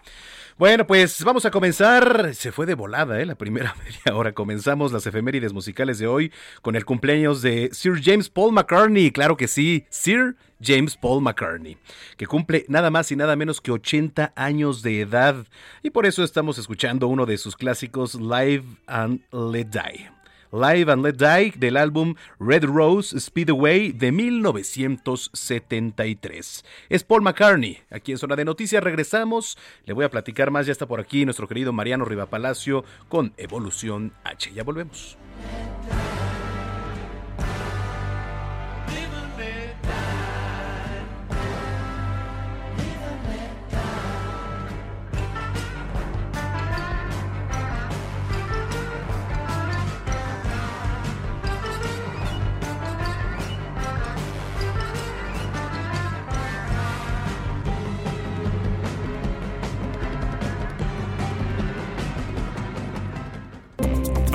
Bueno, 0.58 0.88
pues 0.88 1.24
vamos 1.24 1.46
a 1.46 1.52
comenzar. 1.52 2.34
Se 2.34 2.52
fue 2.52 2.66
de 2.66 2.74
volada, 2.74 3.22
¿eh? 3.22 3.26
La 3.28 3.36
primera 3.36 3.76
media 3.84 4.18
hora. 4.18 4.34
Comenzamos 4.34 4.92
las 4.92 5.06
efemérides 5.06 5.54
musicales 5.54 6.00
de 6.00 6.08
hoy 6.08 6.34
con 6.64 6.76
el 6.76 6.86
cumpleaños 6.86 7.44
de 7.44 7.70
Sir 7.72 8.02
James 8.04 8.30
Paul 8.30 8.52
McCartney. 8.54 9.12
Claro 9.12 9.38
que 9.38 9.48
sí, 9.48 9.86
Sir 9.90 10.38
James 10.60 10.98
Paul 10.98 11.22
McCartney, 11.22 11.78
que 12.18 12.26
cumple 12.26 12.66
nada 12.68 12.90
más 12.90 13.12
y 13.12 13.16
nada 13.16 13.36
menos 13.36 13.62
que 13.62 13.72
80 13.72 14.34
años 14.36 14.82
de 14.82 15.02
edad. 15.02 15.46
Y 15.84 15.92
por 15.92 16.08
eso 16.08 16.24
estamos 16.24 16.58
escuchando 16.58 17.08
uno 17.08 17.28
de 17.28 17.38
sus 17.38 17.56
clásicos, 17.56 18.16
Live 18.16 18.66
and 18.88 19.22
Let 19.32 19.66
Die. 19.66 20.19
Live 20.52 20.92
and 20.92 21.06
Let 21.06 21.18
Die 21.18 21.54
del 21.58 21.78
álbum 21.78 22.16
Red 22.40 22.66
Rose 22.66 23.20
Speedway 23.20 23.92
de 23.92 24.12
1973. 24.12 26.66
Es 26.90 27.04
Paul 27.04 27.22
McCartney. 27.22 27.78
Aquí 27.92 28.12
en 28.12 28.18
Zona 28.18 28.36
de 28.36 28.46
Noticias 28.46 28.84
regresamos. 28.84 29.60
Le 29.86 29.94
voy 29.94 30.06
a 30.06 30.10
platicar 30.10 30.50
más. 30.52 30.66
Ya 30.66 30.72
está 30.72 30.88
por 30.88 31.00
aquí 31.00 31.24
nuestro 31.26 31.48
querido 31.48 31.72
Mariano 31.72 32.04
Rivapalacio 32.06 32.84
con 33.10 33.32
Evolución 33.38 34.12
H. 34.24 34.52
Ya 34.54 34.64
volvemos. 34.64 35.20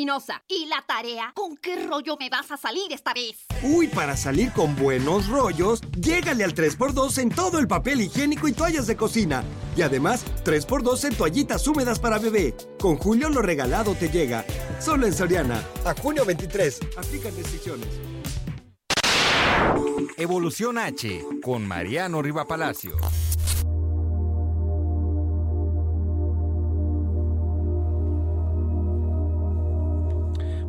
Espinosa, 0.00 0.42
¿y 0.48 0.64
la 0.64 0.82
tarea? 0.86 1.30
¿Con 1.34 1.58
qué 1.58 1.86
rollo 1.86 2.16
me 2.18 2.30
vas 2.30 2.50
a 2.50 2.56
salir 2.56 2.90
esta 2.90 3.12
vez? 3.12 3.44
Uy, 3.62 3.86
para 3.86 4.16
salir 4.16 4.50
con 4.52 4.74
buenos 4.74 5.28
rollos, 5.28 5.82
llégale 5.94 6.42
al 6.42 6.54
3x2 6.54 7.18
en 7.18 7.28
todo 7.28 7.58
el 7.58 7.68
papel 7.68 8.00
higiénico 8.00 8.48
y 8.48 8.52
toallas 8.52 8.86
de 8.86 8.96
cocina. 8.96 9.44
Y 9.76 9.82
además, 9.82 10.24
3x2 10.42 11.04
en 11.04 11.16
toallitas 11.16 11.68
húmedas 11.68 11.98
para 11.98 12.18
bebé. 12.18 12.54
Con 12.78 12.96
Julio 12.96 13.28
lo 13.28 13.42
regalado 13.42 13.94
te 13.94 14.08
llega. 14.08 14.46
Solo 14.80 15.06
en 15.06 15.12
Soriana. 15.12 15.62
A 15.84 15.92
junio 15.92 16.24
23. 16.24 16.80
Aplican 16.96 17.36
restricciones. 17.36 17.88
Evolución 20.16 20.78
H 20.78 21.26
con 21.42 21.68
Mariano 21.68 22.22
Riva 22.22 22.46
Palacio. 22.46 22.96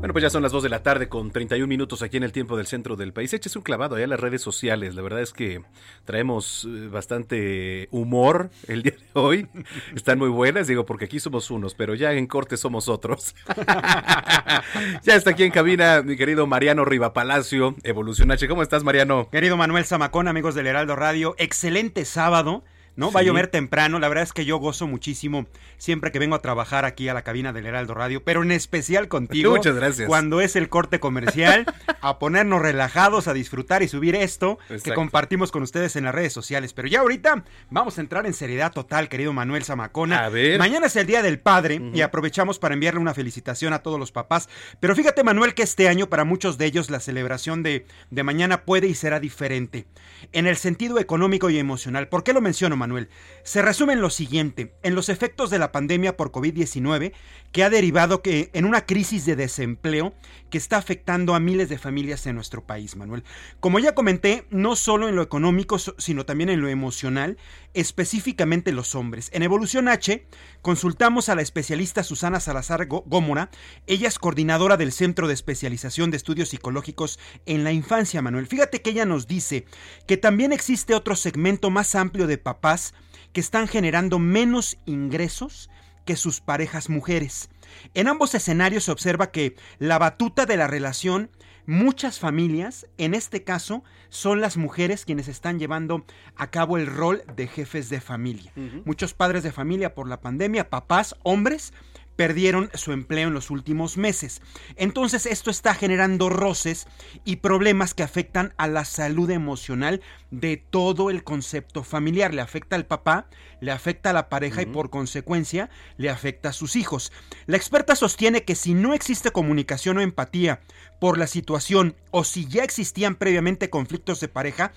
Bueno, 0.01 0.13
pues 0.13 0.23
ya 0.23 0.31
son 0.31 0.41
las 0.41 0.51
2 0.51 0.63
de 0.63 0.69
la 0.69 0.81
tarde 0.81 1.09
con 1.09 1.29
31 1.29 1.67
minutos 1.67 2.01
aquí 2.01 2.17
en 2.17 2.23
el 2.23 2.31
tiempo 2.31 2.57
del 2.57 2.65
centro 2.65 2.95
del 2.95 3.13
país. 3.13 3.31
Eches 3.35 3.55
un 3.55 3.61
clavado 3.61 3.93
allá 3.93 4.05
en 4.05 4.09
las 4.09 4.19
redes 4.19 4.41
sociales. 4.41 4.95
La 4.95 5.03
verdad 5.03 5.21
es 5.21 5.31
que 5.31 5.61
traemos 6.05 6.67
eh, 6.67 6.87
bastante 6.87 7.87
humor 7.91 8.49
el 8.67 8.81
día 8.81 8.93
de 8.93 9.19
hoy. 9.19 9.47
Están 9.95 10.17
muy 10.17 10.29
buenas, 10.29 10.65
digo, 10.65 10.87
porque 10.87 11.05
aquí 11.05 11.19
somos 11.19 11.51
unos, 11.51 11.75
pero 11.75 11.93
ya 11.93 12.13
en 12.13 12.25
corte 12.25 12.57
somos 12.57 12.89
otros. 12.89 13.35
ya 15.03 15.15
está 15.15 15.29
aquí 15.29 15.43
en 15.43 15.51
cabina 15.51 16.01
mi 16.01 16.17
querido 16.17 16.47
Mariano 16.47 16.83
Rivapalacio, 16.83 17.75
Evolución 17.83 18.31
H. 18.31 18.47
¿Cómo 18.47 18.63
estás, 18.63 18.83
Mariano? 18.83 19.29
Querido 19.29 19.55
Manuel 19.55 19.85
Zamacón, 19.85 20.27
amigos 20.27 20.55
del 20.55 20.65
Heraldo 20.65 20.95
Radio, 20.95 21.35
excelente 21.37 22.05
sábado. 22.05 22.63
¿No? 22.95 23.11
Va 23.11 23.21
a 23.21 23.23
llover 23.23 23.47
temprano, 23.47 23.99
la 23.99 24.07
verdad 24.07 24.23
es 24.23 24.33
que 24.33 24.45
yo 24.45 24.57
gozo 24.57 24.87
muchísimo 24.87 25.45
siempre 25.77 26.11
que 26.11 26.19
vengo 26.19 26.35
a 26.35 26.41
trabajar 26.41 26.85
aquí 26.85 27.09
a 27.09 27.13
la 27.13 27.23
cabina 27.23 27.53
del 27.53 27.65
Heraldo 27.65 27.93
Radio, 27.93 28.23
pero 28.23 28.43
en 28.43 28.51
especial 28.51 29.07
contigo. 29.07 29.51
Muchas 29.55 29.75
gracias. 29.75 30.07
Cuando 30.07 30.41
es 30.41 30.55
el 30.55 30.69
corte 30.69 30.99
comercial, 30.99 31.65
a 32.01 32.19
ponernos 32.19 32.61
relajados, 32.61 33.27
a 33.27 33.33
disfrutar 33.33 33.83
y 33.83 33.87
subir 33.87 34.15
esto 34.15 34.59
que 34.83 34.93
compartimos 34.93 35.51
con 35.51 35.63
ustedes 35.63 35.95
en 35.95 36.05
las 36.05 36.15
redes 36.15 36.33
sociales. 36.33 36.73
Pero 36.73 36.87
ya 36.87 36.99
ahorita 36.99 37.43
vamos 37.69 37.97
a 37.97 38.01
entrar 38.01 38.25
en 38.25 38.33
seriedad 38.33 38.71
total, 38.71 39.09
querido 39.09 39.33
Manuel 39.33 39.63
Zamacona. 39.63 40.25
A 40.25 40.29
ver. 40.29 40.59
Mañana 40.59 40.87
es 40.87 40.95
el 40.95 41.07
Día 41.07 41.21
del 41.21 41.39
Padre 41.39 41.81
y 41.93 42.01
aprovechamos 42.01 42.59
para 42.59 42.73
enviarle 42.73 42.99
una 42.99 43.13
felicitación 43.13 43.73
a 43.73 43.79
todos 43.79 43.99
los 43.99 44.11
papás. 44.11 44.49
Pero 44.79 44.95
fíjate, 44.95 45.23
Manuel, 45.23 45.53
que 45.53 45.63
este 45.63 45.87
año 45.87 46.09
para 46.09 46.25
muchos 46.25 46.57
de 46.57 46.65
ellos 46.65 46.89
la 46.89 46.99
celebración 46.99 47.63
de, 47.63 47.85
de 48.09 48.23
mañana 48.23 48.63
puede 48.63 48.87
y 48.87 48.95
será 48.95 49.19
diferente. 49.19 49.85
En 50.31 50.47
el 50.47 50.57
sentido 50.57 50.99
económico 50.99 51.49
y 51.49 51.57
emocional. 51.57 52.07
¿Por 52.07 52.23
qué 52.23 52.33
lo 52.33 52.41
menciono, 52.41 52.77
Manuel? 52.81 53.09
Se 53.43 53.61
resume 53.61 53.93
en 53.93 54.01
lo 54.01 54.09
siguiente. 54.09 54.73
En 54.83 54.95
los 54.95 55.07
efectos 55.07 55.49
de 55.49 55.59
la 55.59 55.71
pandemia 55.71 56.17
por 56.17 56.31
COVID-19 56.31 57.13
que 57.51 57.63
ha 57.63 57.69
derivado 57.69 58.21
que 58.21 58.49
en 58.53 58.65
una 58.65 58.85
crisis 58.85 59.25
de 59.25 59.35
desempleo 59.35 60.13
que 60.51 60.59
está 60.59 60.77
afectando 60.77 61.33
a 61.33 61.39
miles 61.39 61.69
de 61.69 61.79
familias 61.79 62.27
en 62.27 62.35
nuestro 62.35 62.63
país, 62.67 62.95
Manuel. 62.95 63.23
Como 63.59 63.79
ya 63.79 63.95
comenté, 63.95 64.45
no 64.51 64.75
solo 64.75 65.09
en 65.09 65.15
lo 65.15 65.23
económico, 65.23 65.79
sino 65.79 66.25
también 66.25 66.49
en 66.49 66.61
lo 66.61 66.67
emocional, 66.69 67.37
específicamente 67.73 68.71
los 68.71 68.95
hombres. 68.95 69.29
En 69.33 69.43
Evolución 69.43 69.87
H, 69.87 70.25
consultamos 70.61 71.29
a 71.29 71.35
la 71.35 71.41
especialista 71.41 72.03
Susana 72.03 72.39
Salazar 72.39 72.87
Gó- 72.87 73.03
Gómora. 73.05 73.49
Ella 73.87 74.07
es 74.07 74.19
coordinadora 74.19 74.77
del 74.77 74.91
Centro 74.91 75.27
de 75.27 75.33
Especialización 75.33 76.11
de 76.11 76.17
Estudios 76.17 76.49
Psicológicos 76.49 77.19
en 77.45 77.63
la 77.63 77.71
Infancia, 77.71 78.21
Manuel. 78.21 78.47
Fíjate 78.47 78.81
que 78.81 78.91
ella 78.91 79.05
nos 79.05 79.27
dice 79.27 79.65
que 80.07 80.17
también 80.17 80.53
existe 80.53 80.93
otro 80.95 81.15
segmento 81.15 81.69
más 81.69 81.95
amplio 81.95 82.27
de 82.27 82.37
papás 82.37 82.93
que 83.33 83.41
están 83.41 83.67
generando 83.67 84.19
menos 84.19 84.77
ingresos 84.85 85.69
que 86.05 86.15
sus 86.15 86.41
parejas 86.41 86.89
mujeres. 86.89 87.49
En 87.93 88.07
ambos 88.07 88.33
escenarios 88.35 88.85
se 88.85 88.91
observa 88.91 89.31
que 89.31 89.55
la 89.79 89.97
batuta 89.99 90.45
de 90.45 90.57
la 90.57 90.67
relación, 90.67 91.29
muchas 91.65 92.19
familias, 92.19 92.87
en 92.97 93.13
este 93.13 93.43
caso, 93.43 93.83
son 94.09 94.41
las 94.41 94.57
mujeres 94.57 95.05
quienes 95.05 95.27
están 95.27 95.59
llevando 95.59 96.05
a 96.35 96.47
cabo 96.47 96.77
el 96.77 96.87
rol 96.87 97.23
de 97.35 97.47
jefes 97.47 97.89
de 97.89 98.01
familia. 98.01 98.51
Muchos 98.85 99.13
padres 99.13 99.43
de 99.43 99.51
familia 99.51 99.93
por 99.93 100.07
la 100.07 100.21
pandemia, 100.21 100.69
papás, 100.69 101.15
hombres, 101.23 101.73
perdieron 102.21 102.69
su 102.75 102.91
empleo 102.91 103.29
en 103.29 103.33
los 103.33 103.49
últimos 103.49 103.97
meses. 103.97 104.43
Entonces 104.75 105.25
esto 105.25 105.49
está 105.49 105.73
generando 105.73 106.29
roces 106.29 106.85
y 107.25 107.37
problemas 107.37 107.95
que 107.95 108.03
afectan 108.03 108.53
a 108.57 108.67
la 108.67 108.85
salud 108.85 109.31
emocional 109.31 110.01
de 110.29 110.57
todo 110.57 111.09
el 111.09 111.23
concepto 111.23 111.83
familiar. 111.83 112.31
Le 112.31 112.41
afecta 112.41 112.75
al 112.75 112.85
papá, 112.85 113.25
le 113.59 113.71
afecta 113.71 114.11
a 114.11 114.13
la 114.13 114.29
pareja 114.29 114.61
y 114.61 114.67
por 114.67 114.91
consecuencia 114.91 115.71
le 115.97 116.11
afecta 116.11 116.49
a 116.49 116.53
sus 116.53 116.75
hijos. 116.75 117.11
La 117.47 117.57
experta 117.57 117.95
sostiene 117.95 118.43
que 118.43 118.53
si 118.53 118.75
no 118.75 118.93
existe 118.93 119.31
comunicación 119.31 119.97
o 119.97 120.01
empatía 120.01 120.61
por 120.99 121.17
la 121.17 121.25
situación 121.25 121.95
o 122.11 122.23
si 122.23 122.45
ya 122.45 122.63
existían 122.63 123.15
previamente 123.15 123.71
conflictos 123.71 124.19
de 124.19 124.27
pareja, 124.27 124.73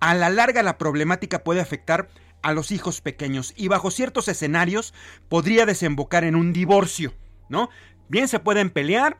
a 0.00 0.16
la 0.16 0.30
larga 0.30 0.64
la 0.64 0.78
problemática 0.78 1.44
puede 1.44 1.60
afectar 1.60 2.08
a 2.42 2.52
los 2.52 2.70
hijos 2.70 3.00
pequeños 3.00 3.52
y 3.56 3.68
bajo 3.68 3.90
ciertos 3.90 4.28
escenarios 4.28 4.94
podría 5.28 5.66
desembocar 5.66 6.24
en 6.24 6.36
un 6.36 6.52
divorcio, 6.52 7.12
¿no? 7.48 7.68
Bien 8.08 8.28
se 8.28 8.38
pueden 8.38 8.70
pelear, 8.70 9.18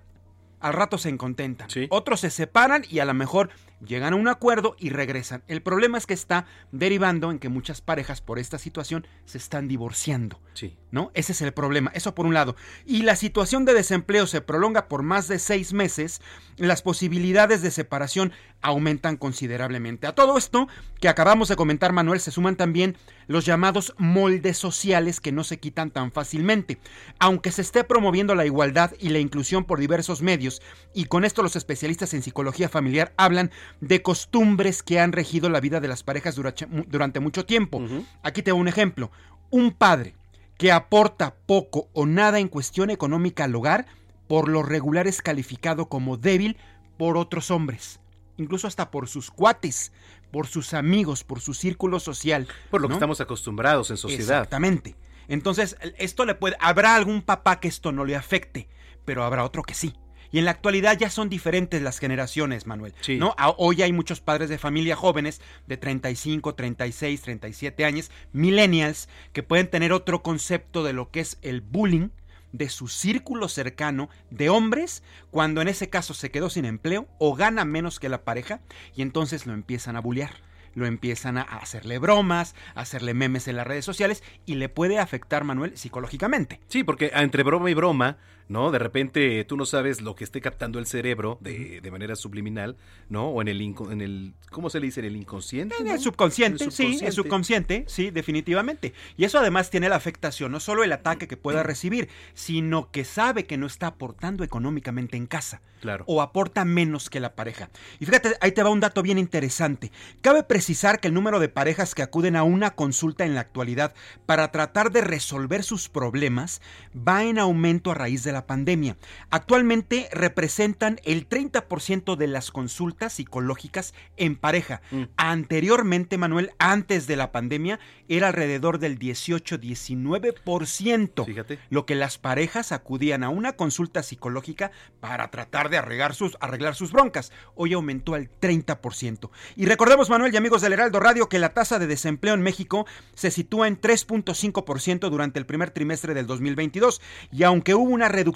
al 0.60 0.72
rato 0.72 0.98
se 0.98 1.16
contentan. 1.16 1.68
Otros 1.90 2.20
se 2.20 2.30
separan 2.30 2.84
y 2.88 3.00
a 3.00 3.04
lo 3.04 3.14
mejor 3.14 3.50
llegan 3.86 4.12
a 4.12 4.16
un 4.16 4.28
acuerdo 4.28 4.76
y 4.78 4.90
regresan. 4.90 5.42
El 5.48 5.62
problema 5.62 5.98
es 5.98 6.06
que 6.06 6.14
está 6.14 6.46
derivando 6.72 7.30
en 7.30 7.38
que 7.38 7.48
muchas 7.48 7.80
parejas 7.80 8.20
por 8.20 8.38
esta 8.38 8.58
situación 8.58 9.06
se 9.24 9.38
están 9.38 9.68
divorciando. 9.68 10.40
Sí. 10.54 10.76
¿No? 10.90 11.10
Ese 11.14 11.32
es 11.32 11.42
el 11.42 11.52
problema. 11.52 11.90
Eso 11.94 12.14
por 12.14 12.26
un 12.26 12.34
lado. 12.34 12.56
Y 12.86 13.02
la 13.02 13.16
situación 13.16 13.64
de 13.64 13.74
desempleo 13.74 14.26
se 14.26 14.40
prolonga 14.40 14.88
por 14.88 15.02
más 15.02 15.28
de 15.28 15.38
seis 15.38 15.72
meses, 15.72 16.20
las 16.56 16.82
posibilidades 16.82 17.62
de 17.62 17.70
separación 17.70 18.32
aumentan 18.62 19.16
considerablemente. 19.16 20.06
A 20.06 20.14
todo 20.14 20.36
esto 20.36 20.66
que 21.00 21.08
acabamos 21.08 21.48
de 21.48 21.56
comentar, 21.56 21.92
Manuel, 21.92 22.20
se 22.20 22.30
suman 22.30 22.56
también 22.56 22.96
los 23.28 23.44
llamados 23.44 23.94
moldes 23.98 24.58
sociales 24.58 25.20
que 25.20 25.30
no 25.32 25.44
se 25.44 25.60
quitan 25.60 25.90
tan 25.90 26.10
fácilmente. 26.10 26.78
Aunque 27.18 27.52
se 27.52 27.62
esté 27.62 27.84
promoviendo 27.84 28.34
la 28.34 28.46
igualdad 28.46 28.92
y 28.98 29.10
la 29.10 29.18
inclusión 29.18 29.64
por 29.64 29.78
diversos 29.78 30.22
medios, 30.22 30.60
y 30.94 31.04
con 31.04 31.24
esto 31.24 31.42
los 31.42 31.54
especialistas 31.54 32.14
en 32.14 32.22
psicología 32.22 32.68
familiar 32.68 33.12
hablan 33.16 33.50
de 33.80 34.02
costumbres 34.02 34.82
que 34.82 35.00
han 35.00 35.12
regido 35.12 35.48
la 35.48 35.60
vida 35.60 35.80
de 35.80 35.88
las 35.88 36.02
parejas 36.02 36.34
durante, 36.34 36.66
durante 36.66 37.20
mucho 37.20 37.44
tiempo. 37.44 37.82
Aquí 38.22 38.42
te 38.42 38.50
doy 38.50 38.60
un 38.60 38.68
ejemplo. 38.68 39.10
Un 39.50 39.72
padre 39.72 40.14
que 40.58 40.72
aporta 40.72 41.36
poco 41.46 41.88
o 41.92 42.04
nada 42.04 42.38
en 42.40 42.48
cuestión 42.48 42.90
económica 42.90 43.44
al 43.44 43.54
hogar, 43.54 43.86
por 44.26 44.48
lo 44.48 44.62
regular 44.62 45.06
es 45.06 45.22
calificado 45.22 45.88
como 45.88 46.16
débil 46.16 46.56
por 46.98 47.16
otros 47.16 47.50
hombres, 47.50 48.00
incluso 48.36 48.66
hasta 48.66 48.90
por 48.90 49.08
sus 49.08 49.30
cuates, 49.30 49.92
por 50.30 50.46
sus 50.46 50.74
amigos, 50.74 51.24
por 51.24 51.40
su 51.40 51.54
círculo 51.54 52.00
social. 52.00 52.48
Por 52.70 52.82
lo 52.82 52.88
que 52.88 52.94
estamos 52.94 53.20
acostumbrados 53.20 53.90
en 53.90 53.96
sociedad. 53.96 54.42
Exactamente. 54.42 54.96
Entonces, 55.28 55.76
esto 55.98 56.24
le 56.24 56.34
puede, 56.34 56.56
habrá 56.60 56.96
algún 56.96 57.22
papá 57.22 57.60
que 57.60 57.68
esto 57.68 57.92
no 57.92 58.04
le 58.04 58.16
afecte, 58.16 58.68
pero 59.04 59.24
habrá 59.24 59.44
otro 59.44 59.62
que 59.62 59.74
sí. 59.74 59.94
Y 60.30 60.38
en 60.38 60.44
la 60.44 60.50
actualidad 60.50 60.98
ya 60.98 61.10
son 61.10 61.28
diferentes 61.28 61.80
las 61.82 61.98
generaciones, 61.98 62.66
Manuel. 62.66 62.94
¿no? 63.18 63.34
A- 63.38 63.50
Hoy 63.56 63.82
hay 63.82 63.92
muchos 63.92 64.20
padres 64.20 64.48
de 64.50 64.58
familia 64.58 64.94
jóvenes 64.96 65.40
de 65.66 65.76
35, 65.76 66.54
36, 66.54 67.22
37 67.22 67.84
años, 67.84 68.10
millennials, 68.32 69.08
que 69.32 69.42
pueden 69.42 69.68
tener 69.68 69.92
otro 69.92 70.22
concepto 70.22 70.84
de 70.84 70.92
lo 70.92 71.10
que 71.10 71.20
es 71.20 71.38
el 71.42 71.60
bullying 71.60 72.08
de 72.52 72.68
su 72.70 72.88
círculo 72.88 73.46
cercano 73.48 74.08
de 74.30 74.48
hombres 74.48 75.02
cuando 75.30 75.60
en 75.60 75.68
ese 75.68 75.90
caso 75.90 76.14
se 76.14 76.30
quedó 76.30 76.48
sin 76.48 76.64
empleo 76.64 77.06
o 77.18 77.34
gana 77.34 77.64
menos 77.66 78.00
que 78.00 78.08
la 78.08 78.24
pareja 78.24 78.60
y 78.96 79.02
entonces 79.02 79.44
lo 79.46 79.52
empiezan 79.52 79.96
a 79.96 80.00
bullear. 80.00 80.32
Lo 80.74 80.86
empiezan 80.86 81.38
a 81.38 81.42
hacerle 81.42 81.98
bromas, 81.98 82.54
a 82.74 82.82
hacerle 82.82 83.12
memes 83.12 83.48
en 83.48 83.56
las 83.56 83.66
redes 83.66 83.84
sociales 83.84 84.22
y 84.46 84.54
le 84.54 84.68
puede 84.68 84.98
afectar, 84.98 85.42
Manuel, 85.42 85.76
psicológicamente. 85.76 86.60
Sí, 86.68 86.84
porque 86.84 87.10
entre 87.14 87.42
broma 87.42 87.68
y 87.70 87.74
broma, 87.74 88.16
¿no? 88.48 88.70
De 88.70 88.78
repente 88.78 89.44
tú 89.44 89.56
no 89.56 89.66
sabes 89.66 90.00
lo 90.00 90.14
que 90.14 90.24
esté 90.24 90.40
captando 90.40 90.78
el 90.78 90.86
cerebro 90.86 91.38
de, 91.40 91.80
de 91.80 91.90
manera 91.90 92.16
subliminal, 92.16 92.76
¿no? 93.08 93.28
O 93.28 93.42
en 93.42 93.48
el, 93.48 93.60
en 93.60 94.00
el, 94.00 94.34
¿cómo 94.50 94.70
se 94.70 94.80
le 94.80 94.86
dice? 94.86 95.00
En 95.00 95.06
el 95.06 95.16
inconsciente. 95.16 95.76
En 95.78 95.86
¿no? 95.86 95.92
el 95.92 96.00
subconsciente, 96.00 96.64
El 96.64 96.72
sí, 96.72 96.98
el 97.02 97.12
subconsciente, 97.12 97.84
sí, 97.86 98.10
definitivamente. 98.10 98.94
Y 99.16 99.24
eso 99.24 99.38
además 99.38 99.70
tiene 99.70 99.88
la 99.88 99.96
afectación, 99.96 100.52
no 100.52 100.60
solo 100.60 100.84
el 100.84 100.92
ataque 100.92 101.28
que 101.28 101.36
pueda 101.36 101.62
recibir, 101.62 102.08
sino 102.34 102.90
que 102.90 103.04
sabe 103.04 103.44
que 103.44 103.58
no 103.58 103.66
está 103.66 103.88
aportando 103.88 104.44
económicamente 104.44 105.16
en 105.16 105.26
casa. 105.26 105.60
Claro. 105.80 106.04
O 106.08 106.22
aporta 106.22 106.64
menos 106.64 107.08
que 107.08 107.20
la 107.20 107.36
pareja. 107.36 107.70
Y 108.00 108.06
fíjate, 108.06 108.34
ahí 108.40 108.50
te 108.50 108.64
va 108.64 108.70
un 108.70 108.80
dato 108.80 109.00
bien 109.02 109.16
interesante. 109.16 109.92
Cabe 110.22 110.42
precisar 110.42 110.98
que 110.98 111.06
el 111.06 111.14
número 111.14 111.38
de 111.38 111.48
parejas 111.48 111.94
que 111.94 112.02
acuden 112.02 112.34
a 112.34 112.42
una 112.42 112.70
consulta 112.74 113.24
en 113.24 113.34
la 113.34 113.42
actualidad 113.42 113.94
para 114.26 114.50
tratar 114.50 114.90
de 114.90 115.02
resolver 115.02 115.62
sus 115.62 115.88
problemas 115.88 116.60
va 116.96 117.22
en 117.22 117.38
aumento 117.38 117.92
a 117.92 117.94
raíz 117.94 118.24
de 118.24 118.32
la 118.32 118.37
pandemia. 118.46 118.96
Actualmente 119.30 120.08
representan 120.12 121.00
el 121.04 121.28
30% 121.28 122.16
de 122.16 122.26
las 122.26 122.50
consultas 122.50 123.12
psicológicas 123.14 123.94
en 124.16 124.36
pareja. 124.36 124.80
Anteriormente, 125.16 126.18
Manuel, 126.18 126.52
antes 126.58 127.06
de 127.06 127.16
la 127.16 127.32
pandemia, 127.32 127.80
era 128.08 128.28
alrededor 128.28 128.78
del 128.78 128.98
18-19%. 128.98 131.24
Fíjate. 131.24 131.58
Lo 131.70 131.86
que 131.86 131.94
las 131.94 132.18
parejas 132.18 132.72
acudían 132.72 133.24
a 133.24 133.28
una 133.28 133.54
consulta 133.54 134.02
psicológica 134.02 134.70
para 135.00 135.30
tratar 135.30 135.70
de 135.70 135.78
arreglar 135.78 136.14
sus, 136.14 136.36
arreglar 136.40 136.74
sus 136.74 136.92
broncas. 136.92 137.32
Hoy 137.54 137.72
aumentó 137.72 138.14
al 138.14 138.28
30%. 138.40 139.30
Y 139.56 139.66
recordemos, 139.66 140.10
Manuel 140.10 140.32
y 140.32 140.36
amigos 140.36 140.62
del 140.62 140.72
Heraldo 140.72 141.00
Radio, 141.00 141.28
que 141.28 141.38
la 141.38 141.54
tasa 141.54 141.78
de 141.78 141.86
desempleo 141.86 142.34
en 142.34 142.42
México 142.42 142.86
se 143.14 143.30
sitúa 143.30 143.68
en 143.68 143.80
3.5% 143.80 145.10
durante 145.10 145.38
el 145.38 145.46
primer 145.46 145.70
trimestre 145.70 146.14
del 146.14 146.26
2022. 146.26 147.00
Y 147.32 147.42
aunque 147.42 147.74
hubo 147.74 147.90
una 147.90 148.08
reducción 148.08 148.27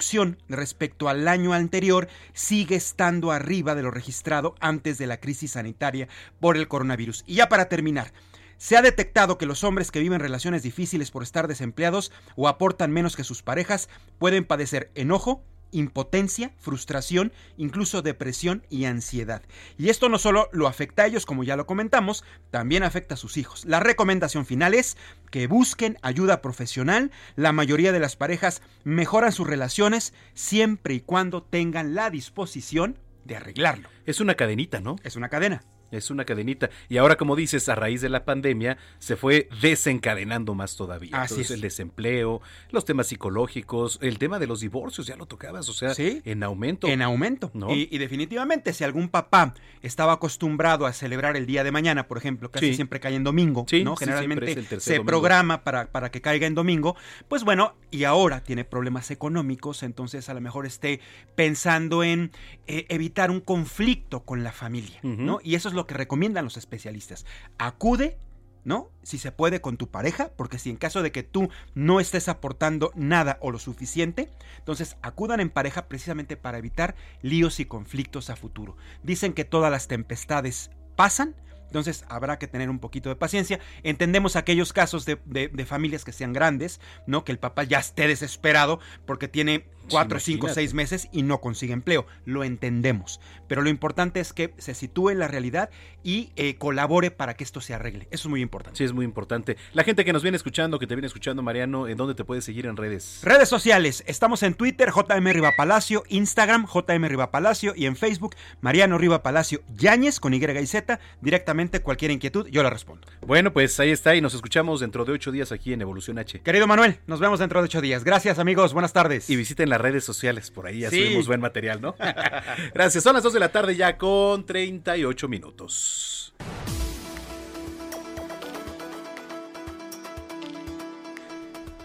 respecto 0.49 1.09
al 1.09 1.27
año 1.27 1.53
anterior, 1.53 2.07
sigue 2.33 2.75
estando 2.75 3.31
arriba 3.31 3.75
de 3.75 3.83
lo 3.83 3.91
registrado 3.91 4.55
antes 4.59 4.97
de 4.97 5.07
la 5.07 5.19
crisis 5.19 5.51
sanitaria 5.51 6.07
por 6.39 6.57
el 6.57 6.67
coronavirus. 6.67 7.23
Y 7.27 7.35
ya 7.35 7.49
para 7.49 7.69
terminar, 7.69 8.13
se 8.57 8.77
ha 8.77 8.81
detectado 8.81 9.37
que 9.37 9.45
los 9.45 9.63
hombres 9.63 9.91
que 9.91 9.99
viven 9.99 10.19
relaciones 10.19 10.63
difíciles 10.63 11.11
por 11.11 11.23
estar 11.23 11.47
desempleados 11.47 12.11
o 12.35 12.47
aportan 12.47 12.91
menos 12.91 13.15
que 13.15 13.23
sus 13.23 13.43
parejas 13.43 13.89
pueden 14.19 14.45
padecer 14.45 14.89
enojo, 14.95 15.43
impotencia, 15.73 16.53
frustración, 16.57 17.33
incluso 17.57 18.01
depresión 18.01 18.65
y 18.69 18.85
ansiedad. 18.85 19.41
Y 19.77 19.89
esto 19.89 20.07
no 20.07 20.17
solo 20.17 20.49
lo 20.53 20.67
afecta 20.67 21.03
a 21.03 21.07
ellos, 21.07 21.25
como 21.25 21.43
ya 21.43 21.57
lo 21.57 21.65
comentamos, 21.65 22.23
también 22.51 22.83
afecta 22.83 23.15
a 23.15 23.17
sus 23.17 23.37
hijos. 23.37 23.65
La 23.65 23.79
recomendación 23.79 24.45
final 24.45 24.73
es 24.73 24.97
que 25.31 25.47
busquen 25.47 25.97
ayuda 26.01 26.41
profesional. 26.41 27.11
La 27.35 27.51
mayoría 27.51 27.91
de 27.91 27.99
las 27.99 28.15
parejas 28.15 28.61
mejoran 28.83 29.31
sus 29.31 29.47
relaciones 29.47 30.13
siempre 30.33 30.93
y 30.93 31.01
cuando 31.01 31.43
tengan 31.43 31.95
la 31.95 32.09
disposición 32.09 32.99
de 33.25 33.35
arreglarlo. 33.35 33.89
Es 34.05 34.19
una 34.19 34.35
cadenita, 34.35 34.79
¿no? 34.79 34.97
Es 35.03 35.15
una 35.15 35.29
cadena. 35.29 35.63
Es 35.93 36.09
una 36.09 36.25
cadenita. 36.25 36.69
Y 36.89 36.97
ahora, 36.97 37.15
como 37.17 37.35
dices, 37.35 37.69
a 37.69 37.75
raíz 37.75 38.01
de 38.01 38.09
la 38.09 38.25
pandemia 38.25 38.77
se 38.99 39.15
fue 39.15 39.47
desencadenando 39.61 40.55
más 40.55 40.75
todavía. 40.75 41.11
Así 41.21 41.33
Entonces, 41.35 41.51
es. 41.51 41.55
el 41.55 41.61
desempleo, 41.61 42.41
los 42.71 42.85
temas 42.85 43.07
psicológicos, 43.07 43.99
el 44.01 44.17
tema 44.17 44.39
de 44.39 44.47
los 44.47 44.61
divorcios, 44.61 45.07
ya 45.07 45.15
lo 45.15 45.25
tocabas, 45.25 45.69
o 45.69 45.73
sea, 45.73 45.93
Sí. 45.93 46.21
en 46.25 46.43
aumento. 46.43 46.87
En 46.87 47.01
aumento. 47.01 47.51
¿No? 47.53 47.73
Y, 47.73 47.87
y 47.91 47.97
definitivamente, 47.97 48.73
si 48.73 48.83
algún 48.83 49.09
papá 49.09 49.53
estaba 49.81 50.13
acostumbrado 50.13 50.85
a 50.85 50.93
celebrar 50.93 51.37
el 51.37 51.45
día 51.45 51.63
de 51.63 51.71
mañana, 51.71 52.07
por 52.07 52.17
ejemplo, 52.17 52.49
casi 52.51 52.67
Sí. 52.69 52.75
siempre 52.75 52.99
cae 52.99 53.15
en 53.15 53.23
domingo, 53.23 53.65
Sí, 53.69 53.83
¿no? 53.83 53.95
Generalmente 53.95 54.53
se 54.79 54.93
domingo. 54.93 55.05
programa 55.05 55.63
para, 55.63 55.91
para 55.91 56.09
que 56.11 56.21
caiga 56.21 56.47
en 56.47 56.55
domingo, 56.55 56.95
pues 57.27 57.43
bueno, 57.43 57.75
y 57.91 58.05
ahora 58.05 58.43
tiene 58.43 58.63
problemas 58.65 59.11
económicos, 59.11 59.83
entonces 59.83 60.29
a 60.29 60.33
lo 60.33 60.41
mejor 60.41 60.65
esté 60.65 60.99
pensando 61.35 62.03
en 62.03 62.31
eh, 62.67 62.85
evitar 62.89 63.29
un 63.31 63.41
conflicto 63.41 64.21
con 64.23 64.43
la 64.43 64.51
familia, 64.51 64.99
¿no? 65.03 65.39
Y 65.43 65.55
eso 65.55 65.67
es 65.69 65.75
lo 65.75 65.82
que 65.87 65.93
recomiendan 65.95 66.43
los 66.45 66.57
especialistas. 66.57 67.25
Acude 67.57 68.17
¿no? 68.65 68.89
Si 69.01 69.17
se 69.17 69.33
puede 69.33 69.59
con 69.59 69.75
tu 69.75 69.89
pareja, 69.89 70.31
porque 70.37 70.57
si 70.57 70.69
en 70.69 70.77
caso 70.77 71.01
de 71.01 71.11
que 71.11 71.21
tú 71.21 71.49
no 71.75 71.99
estés 71.99 72.29
aportando 72.29 72.93
nada 72.95 73.37
o 73.41 73.51
lo 73.51 73.59
suficiente, 73.59 74.29
entonces 74.57 74.95
acudan 75.01 75.41
en 75.41 75.49
pareja 75.49 75.87
precisamente 75.89 76.37
para 76.37 76.59
evitar 76.59 76.95
líos 77.21 77.59
y 77.59 77.65
conflictos 77.65 78.29
a 78.29 78.37
futuro. 78.37 78.77
Dicen 79.03 79.33
que 79.33 79.43
todas 79.43 79.69
las 79.69 79.89
tempestades 79.89 80.71
pasan, 80.95 81.35
entonces 81.65 82.05
habrá 82.07 82.39
que 82.39 82.47
tener 82.47 82.69
un 82.69 82.79
poquito 82.79 83.09
de 83.09 83.17
paciencia. 83.17 83.59
Entendemos 83.81 84.37
aquellos 84.37 84.71
casos 84.71 85.05
de, 85.05 85.19
de- 85.25 85.49
de 85.49 85.65
familias 85.65 86.05
que 86.05 86.13
sean 86.13 86.31
grandes, 86.31 86.79
¿no? 87.05 87.25
Que 87.25 87.33
el 87.33 87.39
papá 87.39 87.63
ya 87.65 87.79
esté 87.79 88.07
desesperado 88.07 88.79
porque 89.05 89.27
tiene 89.27 89.65
cuatro, 89.89 90.19
cinco, 90.19 90.49
seis 90.49 90.73
meses 90.73 91.09
y 91.11 91.23
no 91.23 91.39
consigue 91.41 91.73
empleo. 91.73 92.05
Lo 92.25 92.43
entendemos. 92.43 93.19
Pero 93.47 93.61
lo 93.61 93.69
importante 93.69 94.19
es 94.19 94.33
que 94.33 94.53
se 94.57 94.73
sitúe 94.73 95.11
en 95.11 95.19
la 95.19 95.27
realidad 95.27 95.69
y 96.03 96.31
eh, 96.35 96.55
colabore 96.55 97.11
para 97.11 97.35
que 97.35 97.43
esto 97.43 97.61
se 97.61 97.73
arregle. 97.73 98.07
Eso 98.11 98.27
es 98.27 98.29
muy 98.29 98.41
importante. 98.41 98.77
Sí, 98.77 98.83
es 98.83 98.93
muy 98.93 99.05
importante. 99.05 99.57
La 99.73 99.83
gente 99.83 100.05
que 100.05 100.13
nos 100.13 100.23
viene 100.23 100.37
escuchando, 100.37 100.79
que 100.79 100.87
te 100.87 100.95
viene 100.95 101.07
escuchando, 101.07 101.43
Mariano, 101.43 101.87
¿en 101.87 101.97
dónde 101.97 102.15
te 102.15 102.23
puedes 102.23 102.43
seguir 102.43 102.65
en 102.65 102.77
redes? 102.77 103.19
Redes 103.23 103.49
sociales, 103.49 104.03
estamos 104.07 104.43
en 104.43 104.53
Twitter, 104.53 104.89
JM 104.89 105.27
Riva 105.31 105.51
Palacio, 105.55 106.03
Instagram, 106.09 106.65
JM 106.65 107.05
Riva 107.05 107.31
Palacio 107.31 107.73
y 107.75 107.85
en 107.85 107.95
Facebook, 107.95 108.35
Mariano 108.61 108.97
Riva 108.97 109.23
Palacio 109.23 109.61
Yáñez 109.75 110.19
con 110.19 110.33
Y 110.33 110.43
y 110.43 110.67
Z. 110.67 110.99
Directamente 111.21 111.81
cualquier 111.81 112.11
inquietud, 112.11 112.47
yo 112.47 112.63
la 112.63 112.69
respondo. 112.69 113.07
Bueno, 113.25 113.53
pues 113.53 113.79
ahí 113.79 113.91
está 113.91 114.15
y 114.15 114.21
nos 114.21 114.33
escuchamos 114.33 114.79
dentro 114.79 115.05
de 115.05 115.13
ocho 115.13 115.31
días 115.31 115.51
aquí 115.51 115.73
en 115.73 115.81
Evolución 115.81 116.19
H. 116.19 116.41
Querido 116.41 116.67
Manuel, 116.67 116.99
nos 117.07 117.19
vemos 117.19 117.39
dentro 117.39 117.61
de 117.61 117.65
ocho 117.65 117.81
días. 117.81 118.03
Gracias 118.03 118.39
amigos, 118.39 118.73
buenas 118.73 118.93
tardes. 118.93 119.29
Y 119.29 119.35
visiten 119.35 119.69
las 119.73 119.81
redes 119.81 120.03
sociales, 120.03 120.51
por 120.51 120.67
ahí 120.67 120.79
ya 120.81 120.89
Sí. 120.91 121.03
subimos 121.03 121.27
buen 121.27 121.41
material, 121.41 121.81
¿no? 121.81 121.95
Gracias, 122.73 123.03
son 123.03 123.15
las 123.15 123.23
2 123.23 123.33
de 123.33 123.39
la 123.39 123.49
tarde 123.49 123.75
ya 123.75 123.97
con 123.97 124.45
38 124.45 125.27
minutos. 125.27 126.33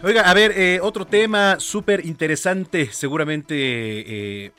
Oiga, 0.02 0.30
a 0.30 0.34
ver, 0.34 0.52
eh, 0.56 0.78
otro 0.80 1.06
tema 1.06 1.58
súper 1.58 2.06
interesante, 2.06 2.86
seguramente, 2.92 3.56
eh, 4.46 4.52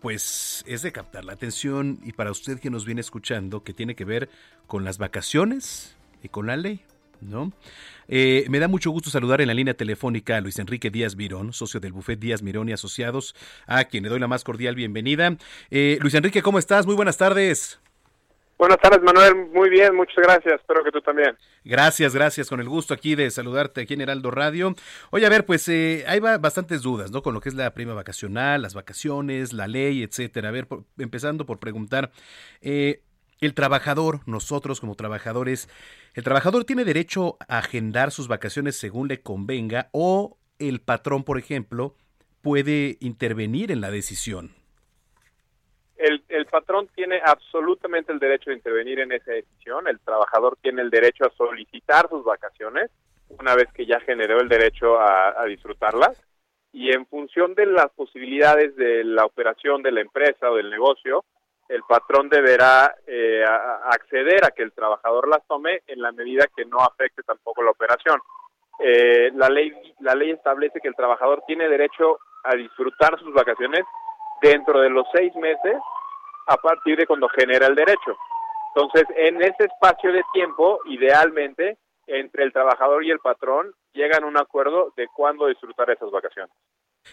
pues 0.00 0.64
es 0.66 0.80
de 0.80 0.90
captar 0.90 1.24
la 1.26 1.34
atención 1.34 2.00
y 2.02 2.12
para 2.12 2.30
usted 2.30 2.58
que 2.58 2.70
nos 2.70 2.86
viene 2.86 3.02
escuchando, 3.02 3.62
que 3.62 3.74
tiene 3.74 3.94
que 3.94 4.06
ver 4.06 4.30
con 4.66 4.84
las 4.84 4.96
vacaciones 4.96 5.96
y 6.22 6.30
con 6.30 6.46
la 6.46 6.56
ley, 6.56 6.82
¿no? 7.20 7.52
Eh, 8.12 8.44
me 8.50 8.58
da 8.58 8.66
mucho 8.68 8.90
gusto 8.90 9.08
saludar 9.08 9.40
en 9.40 9.46
la 9.46 9.54
línea 9.54 9.74
telefónica 9.74 10.36
a 10.36 10.40
Luis 10.40 10.58
Enrique 10.58 10.90
Díaz 10.90 11.14
Mirón, 11.14 11.52
socio 11.52 11.78
del 11.78 11.92
Buffet 11.92 12.18
Díaz 12.18 12.42
Mirón 12.42 12.68
y 12.68 12.72
Asociados, 12.72 13.36
a 13.68 13.84
quien 13.84 14.02
le 14.02 14.10
doy 14.10 14.18
la 14.18 14.26
más 14.26 14.42
cordial 14.42 14.74
bienvenida. 14.74 15.36
Eh, 15.70 15.96
Luis 16.00 16.14
Enrique, 16.14 16.42
¿cómo 16.42 16.58
estás? 16.58 16.86
Muy 16.86 16.96
buenas 16.96 17.16
tardes. 17.16 17.80
Buenas 18.58 18.78
tardes, 18.78 19.00
Manuel. 19.02 19.46
Muy 19.54 19.70
bien, 19.70 19.94
muchas 19.94 20.16
gracias. 20.16 20.60
Espero 20.60 20.84
que 20.84 20.90
tú 20.90 21.00
también. 21.00 21.34
Gracias, 21.64 22.14
gracias, 22.14 22.48
con 22.50 22.60
el 22.60 22.68
gusto 22.68 22.92
aquí 22.92 23.14
de 23.14 23.30
saludarte 23.30 23.80
aquí 23.80 23.94
en 23.94 24.02
Heraldo 24.02 24.30
Radio. 24.30 24.74
Oye, 25.10 25.24
a 25.24 25.30
ver, 25.30 25.46
pues 25.46 25.66
eh, 25.68 26.04
hay 26.06 26.20
ba- 26.20 26.36
bastantes 26.36 26.82
dudas, 26.82 27.10
¿no? 27.10 27.22
Con 27.22 27.32
lo 27.32 27.40
que 27.40 27.48
es 27.48 27.54
la 27.54 27.72
prima 27.72 27.94
vacacional, 27.94 28.60
las 28.60 28.74
vacaciones, 28.74 29.54
la 29.54 29.66
ley, 29.66 30.02
etcétera. 30.02 30.50
A 30.50 30.52
ver, 30.52 30.66
por- 30.66 30.84
empezando 30.98 31.46
por 31.46 31.58
preguntar, 31.58 32.10
eh, 32.60 33.00
el 33.40 33.54
trabajador, 33.54 34.20
nosotros 34.26 34.80
como 34.80 34.94
trabajadores, 34.94 35.68
¿el 36.14 36.24
trabajador 36.24 36.64
tiene 36.64 36.84
derecho 36.84 37.38
a 37.48 37.58
agendar 37.58 38.10
sus 38.10 38.28
vacaciones 38.28 38.76
según 38.76 39.08
le 39.08 39.22
convenga 39.22 39.88
o 39.92 40.36
el 40.58 40.80
patrón, 40.80 41.24
por 41.24 41.38
ejemplo, 41.38 41.94
puede 42.42 42.98
intervenir 43.00 43.72
en 43.72 43.80
la 43.80 43.90
decisión? 43.90 44.50
El, 45.96 46.22
patrón 46.46 46.88
tiene 46.96 47.20
absolutamente 47.24 48.12
el 48.12 48.18
derecho 48.18 48.50
de 48.50 48.56
intervenir 48.56 49.00
en 49.00 49.12
esa 49.12 49.30
decisión. 49.32 49.86
El 49.86 50.00
trabajador 50.00 50.58
tiene 50.60 50.82
el 50.82 50.90
derecho 50.90 51.24
a 51.24 51.30
solicitar 51.36 52.08
sus 52.08 52.24
vacaciones 52.24 52.90
una 53.28 53.54
vez 53.54 53.68
que 53.72 53.86
ya 53.86 54.00
generó 54.00 54.40
el 54.40 54.48
derecho 54.48 54.98
a 54.98 55.44
disfrutarlas. 55.46 56.20
Y 56.72 56.90
en 56.92 57.06
función 57.06 57.54
de 57.54 57.66
las 57.66 57.90
posibilidades 57.90 58.74
de 58.74 59.04
la 59.04 59.24
operación 59.24 59.82
de 59.82 59.92
la 59.92 60.00
empresa 60.00 60.50
o 60.50 60.56
del 60.56 60.70
negocio, 60.70 61.24
el 61.70 61.84
patrón 61.84 62.28
deberá 62.28 62.94
eh, 63.06 63.44
acceder 63.44 64.44
a 64.44 64.50
que 64.50 64.64
el 64.64 64.72
trabajador 64.72 65.28
las 65.28 65.46
tome 65.46 65.82
en 65.86 66.02
la 66.02 66.10
medida 66.10 66.46
que 66.56 66.64
no 66.64 66.78
afecte 66.80 67.22
tampoco 67.22 67.62
la 67.62 67.70
operación. 67.70 68.20
eh, 68.80 69.30
la 69.34 69.48
ley 69.48 69.70
la 70.00 70.14
ley 70.14 70.30
establece 70.30 70.80
que 70.80 70.88
el 70.88 70.96
trabajador 70.96 71.42
tiene 71.46 71.68
derecho 71.68 72.18
a 72.44 72.56
disfrutar 72.56 73.18
sus 73.20 73.32
vacaciones 73.32 73.84
dentro 74.42 74.80
de 74.80 74.90
los 74.90 75.06
seis 75.14 75.34
meses 75.36 75.76
a 76.46 76.56
partir 76.56 76.96
de 76.96 77.06
cuando 77.06 77.28
genera 77.28 77.66
el 77.66 77.74
derecho. 77.74 78.16
Entonces, 78.74 79.04
en 79.16 79.42
ese 79.42 79.64
espacio 79.64 80.12
de 80.12 80.22
tiempo, 80.32 80.80
idealmente, 80.86 81.78
entre 82.06 82.44
el 82.44 82.52
trabajador 82.52 83.04
y 83.04 83.10
el 83.10 83.18
patrón, 83.20 83.72
llegan 83.92 84.24
a 84.24 84.26
un 84.26 84.38
acuerdo 84.38 84.92
de 84.96 85.06
cuándo 85.14 85.46
disfrutar 85.46 85.90
esas 85.90 86.10
vacaciones. 86.10 86.52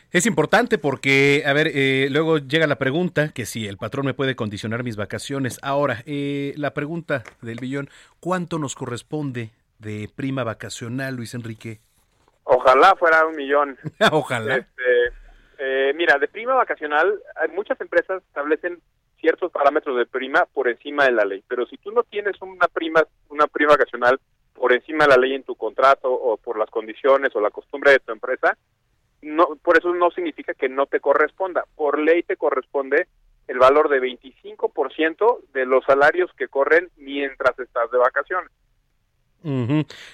Es 0.09 0.25
importante 0.25 0.77
porque, 0.77 1.43
a 1.45 1.51
ver, 1.51 1.67
eh, 1.73 2.07
luego 2.09 2.37
llega 2.37 2.65
la 2.65 2.77
pregunta 2.77 3.29
que 3.33 3.45
si 3.45 3.67
el 3.67 3.77
patrón 3.77 4.05
me 4.05 4.13
puede 4.13 4.37
condicionar 4.37 4.83
mis 4.83 4.95
vacaciones. 4.95 5.59
Ahora, 5.61 6.01
eh, 6.05 6.53
la 6.55 6.73
pregunta 6.73 7.23
del 7.41 7.59
billón, 7.59 7.89
¿cuánto 8.21 8.57
nos 8.57 8.73
corresponde 8.73 9.51
de 9.79 10.09
prima 10.15 10.45
vacacional, 10.45 11.15
Luis 11.15 11.33
Enrique? 11.33 11.81
Ojalá 12.45 12.95
fuera 12.95 13.25
un 13.25 13.35
millón. 13.35 13.77
Ojalá. 14.11 14.55
Este, 14.55 15.13
eh, 15.59 15.93
mira, 15.93 16.17
de 16.17 16.29
prima 16.29 16.53
vacacional, 16.53 17.21
muchas 17.53 17.79
empresas 17.81 18.23
establecen 18.23 18.79
ciertos 19.19 19.51
parámetros 19.51 19.97
de 19.97 20.05
prima 20.05 20.45
por 20.53 20.69
encima 20.69 21.03
de 21.03 21.11
la 21.11 21.25
ley, 21.25 21.43
pero 21.49 21.65
si 21.65 21.75
tú 21.77 21.91
no 21.91 22.03
tienes 22.03 22.41
una 22.41 22.67
prima, 22.67 23.03
una 23.29 23.47
prima 23.47 23.73
vacacional 23.73 24.19
por 24.53 24.71
encima 24.71 25.03
de 25.03 25.09
la 25.09 25.17
ley 25.17 25.33
en 25.33 25.43
tu 25.43 25.55
contrato 25.55 26.09
o 26.11 26.37
por 26.37 26.57
las 26.57 26.69
condiciones 26.69 27.35
o 27.35 27.41
la 27.41 27.49
costumbre 27.49 27.91
de 27.91 27.99
tu 27.99 28.11
empresa, 28.11 28.57
no, 29.21 29.55
por 29.61 29.77
eso 29.77 29.93
no 29.93 30.11
significa 30.11 30.53
que 30.53 30.69
no 30.69 30.85
te 30.85 30.99
corresponda. 30.99 31.65
Por 31.75 31.99
ley 31.99 32.23
te 32.23 32.37
corresponde 32.37 33.07
el 33.47 33.59
valor 33.59 33.89
de 33.89 33.99
25% 34.01 35.39
de 35.53 35.65
los 35.65 35.83
salarios 35.85 36.29
que 36.37 36.47
corren 36.47 36.89
mientras 36.97 37.57
estás 37.59 37.89
de 37.91 37.97
vacaciones. 37.97 38.51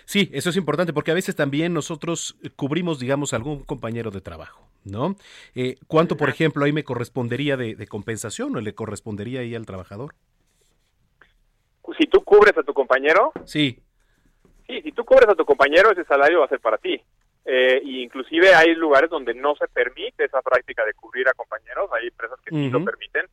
Sí, 0.06 0.30
eso 0.34 0.50
es 0.52 0.58
importante 0.58 0.94
porque 0.94 1.10
a 1.10 1.16
veces 1.16 1.36
también 1.36 1.74
nosotros 1.74 2.38
cubrimos, 2.56 3.00
digamos, 3.00 3.34
algún 3.34 3.64
compañero 3.64 4.12
de 4.12 4.22
trabajo, 4.22 4.68
¿no? 4.84 5.16
Eh, 5.56 5.78
¿Cuánto, 5.88 6.18
por 6.18 6.30
ejemplo, 6.30 6.66
ahí 6.66 6.72
me 6.74 6.84
correspondería 6.84 7.58
de, 7.58 7.74
de 7.76 7.88
compensación 7.88 8.56
o 8.56 8.62
le 8.62 8.76
correspondería 8.76 9.40
ahí 9.40 9.56
al 9.56 9.66
trabajador? 9.66 10.14
Si 11.98 12.06
tú 12.08 12.24
cubres 12.24 12.56
a 12.58 12.64
tu 12.64 12.74
compañero, 12.74 13.32
Sí. 13.46 13.80
sí, 14.68 14.82
si 14.82 14.92
tú 14.92 15.04
cubres 15.04 15.28
a 15.30 15.36
tu 15.36 15.46
compañero, 15.46 15.92
ese 15.92 16.04
salario 16.06 16.40
va 16.40 16.46
a 16.46 16.50
ser 16.50 16.60
para 16.60 16.78
ti. 16.78 17.02
Eh, 17.46 17.82
y 17.84 18.04
inclusive 18.04 18.54
hay 18.56 18.74
lugares 18.76 19.10
donde 19.10 19.34
no 19.34 19.56
se 19.56 19.68
permite 19.68 20.26
esa 20.26 20.42
práctica 20.42 20.86
de 20.86 20.94
cubrir 20.94 21.28
a 21.28 21.34
compañeros, 21.34 21.90
hay 21.92 22.08
empresas 22.08 22.40
que 22.42 22.52
sí 22.52 22.70
lo 22.70 22.84
permiten, 22.86 23.26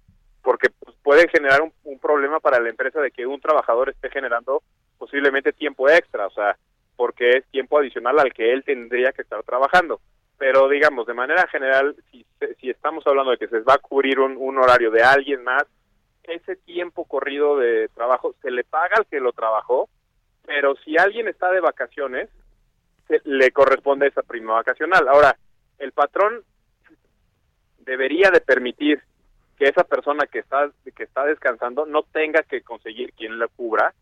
porque 0.42 0.68
pues, 0.70 0.96
puede 1.02 1.28
generar 1.28 1.62
un, 1.62 1.72
un 1.84 1.98
problema 1.98 2.40
para 2.40 2.58
la 2.58 2.70
empresa 2.70 3.00
de 3.00 3.12
que 3.12 3.26
un 3.26 3.40
trabajador 3.40 3.88
esté 3.88 4.10
generando 4.10 4.62
posiblemente 4.98 5.52
tiempo 5.52 5.88
extra, 5.88 6.26
o 6.26 6.30
sea, 6.30 6.56
porque 6.96 7.38
es 7.38 7.46
tiempo 7.46 7.78
adicional 7.78 8.18
al 8.18 8.32
que 8.32 8.52
él 8.52 8.64
tendría 8.64 9.12
que 9.12 9.22
estar 9.22 9.42
trabajando. 9.44 10.00
Pero 10.38 10.68
digamos, 10.68 11.06
de 11.06 11.14
manera 11.14 11.46
general, 11.48 11.94
si, 12.10 12.26
si 12.60 12.70
estamos 12.70 13.06
hablando 13.06 13.30
de 13.30 13.38
que 13.38 13.48
se 13.48 13.60
va 13.60 13.74
a 13.74 13.78
cubrir 13.78 14.18
un, 14.18 14.36
un 14.36 14.58
horario 14.58 14.90
de 14.90 15.02
alguien 15.02 15.44
más, 15.44 15.64
ese 16.24 16.56
tiempo 16.56 17.04
corrido 17.04 17.56
de 17.56 17.88
trabajo 17.88 18.34
se 18.42 18.50
le 18.50 18.64
paga 18.64 18.96
al 18.96 19.06
que 19.06 19.20
lo 19.20 19.32
trabajó, 19.32 19.88
pero 20.46 20.74
si 20.84 20.96
alguien 20.98 21.28
está 21.28 21.50
de 21.50 21.60
vacaciones, 21.60 22.28
le 23.24 23.50
corresponde 23.50 24.06
esa 24.06 24.22
prima 24.22 24.54
vacacional. 24.54 25.08
Ahora, 25.08 25.36
el 25.78 25.92
patrón 25.92 26.44
debería 27.78 28.30
de 28.30 28.40
permitir 28.40 29.02
que 29.58 29.66
esa 29.66 29.84
persona 29.84 30.26
que 30.26 30.38
está 30.38 30.70
que 30.96 31.04
está 31.04 31.24
descansando 31.24 31.86
no 31.86 32.02
tenga 32.02 32.42
que 32.42 32.62
conseguir 32.62 33.12
quien 33.12 33.38
la 33.38 33.48
cubra, 33.48 33.92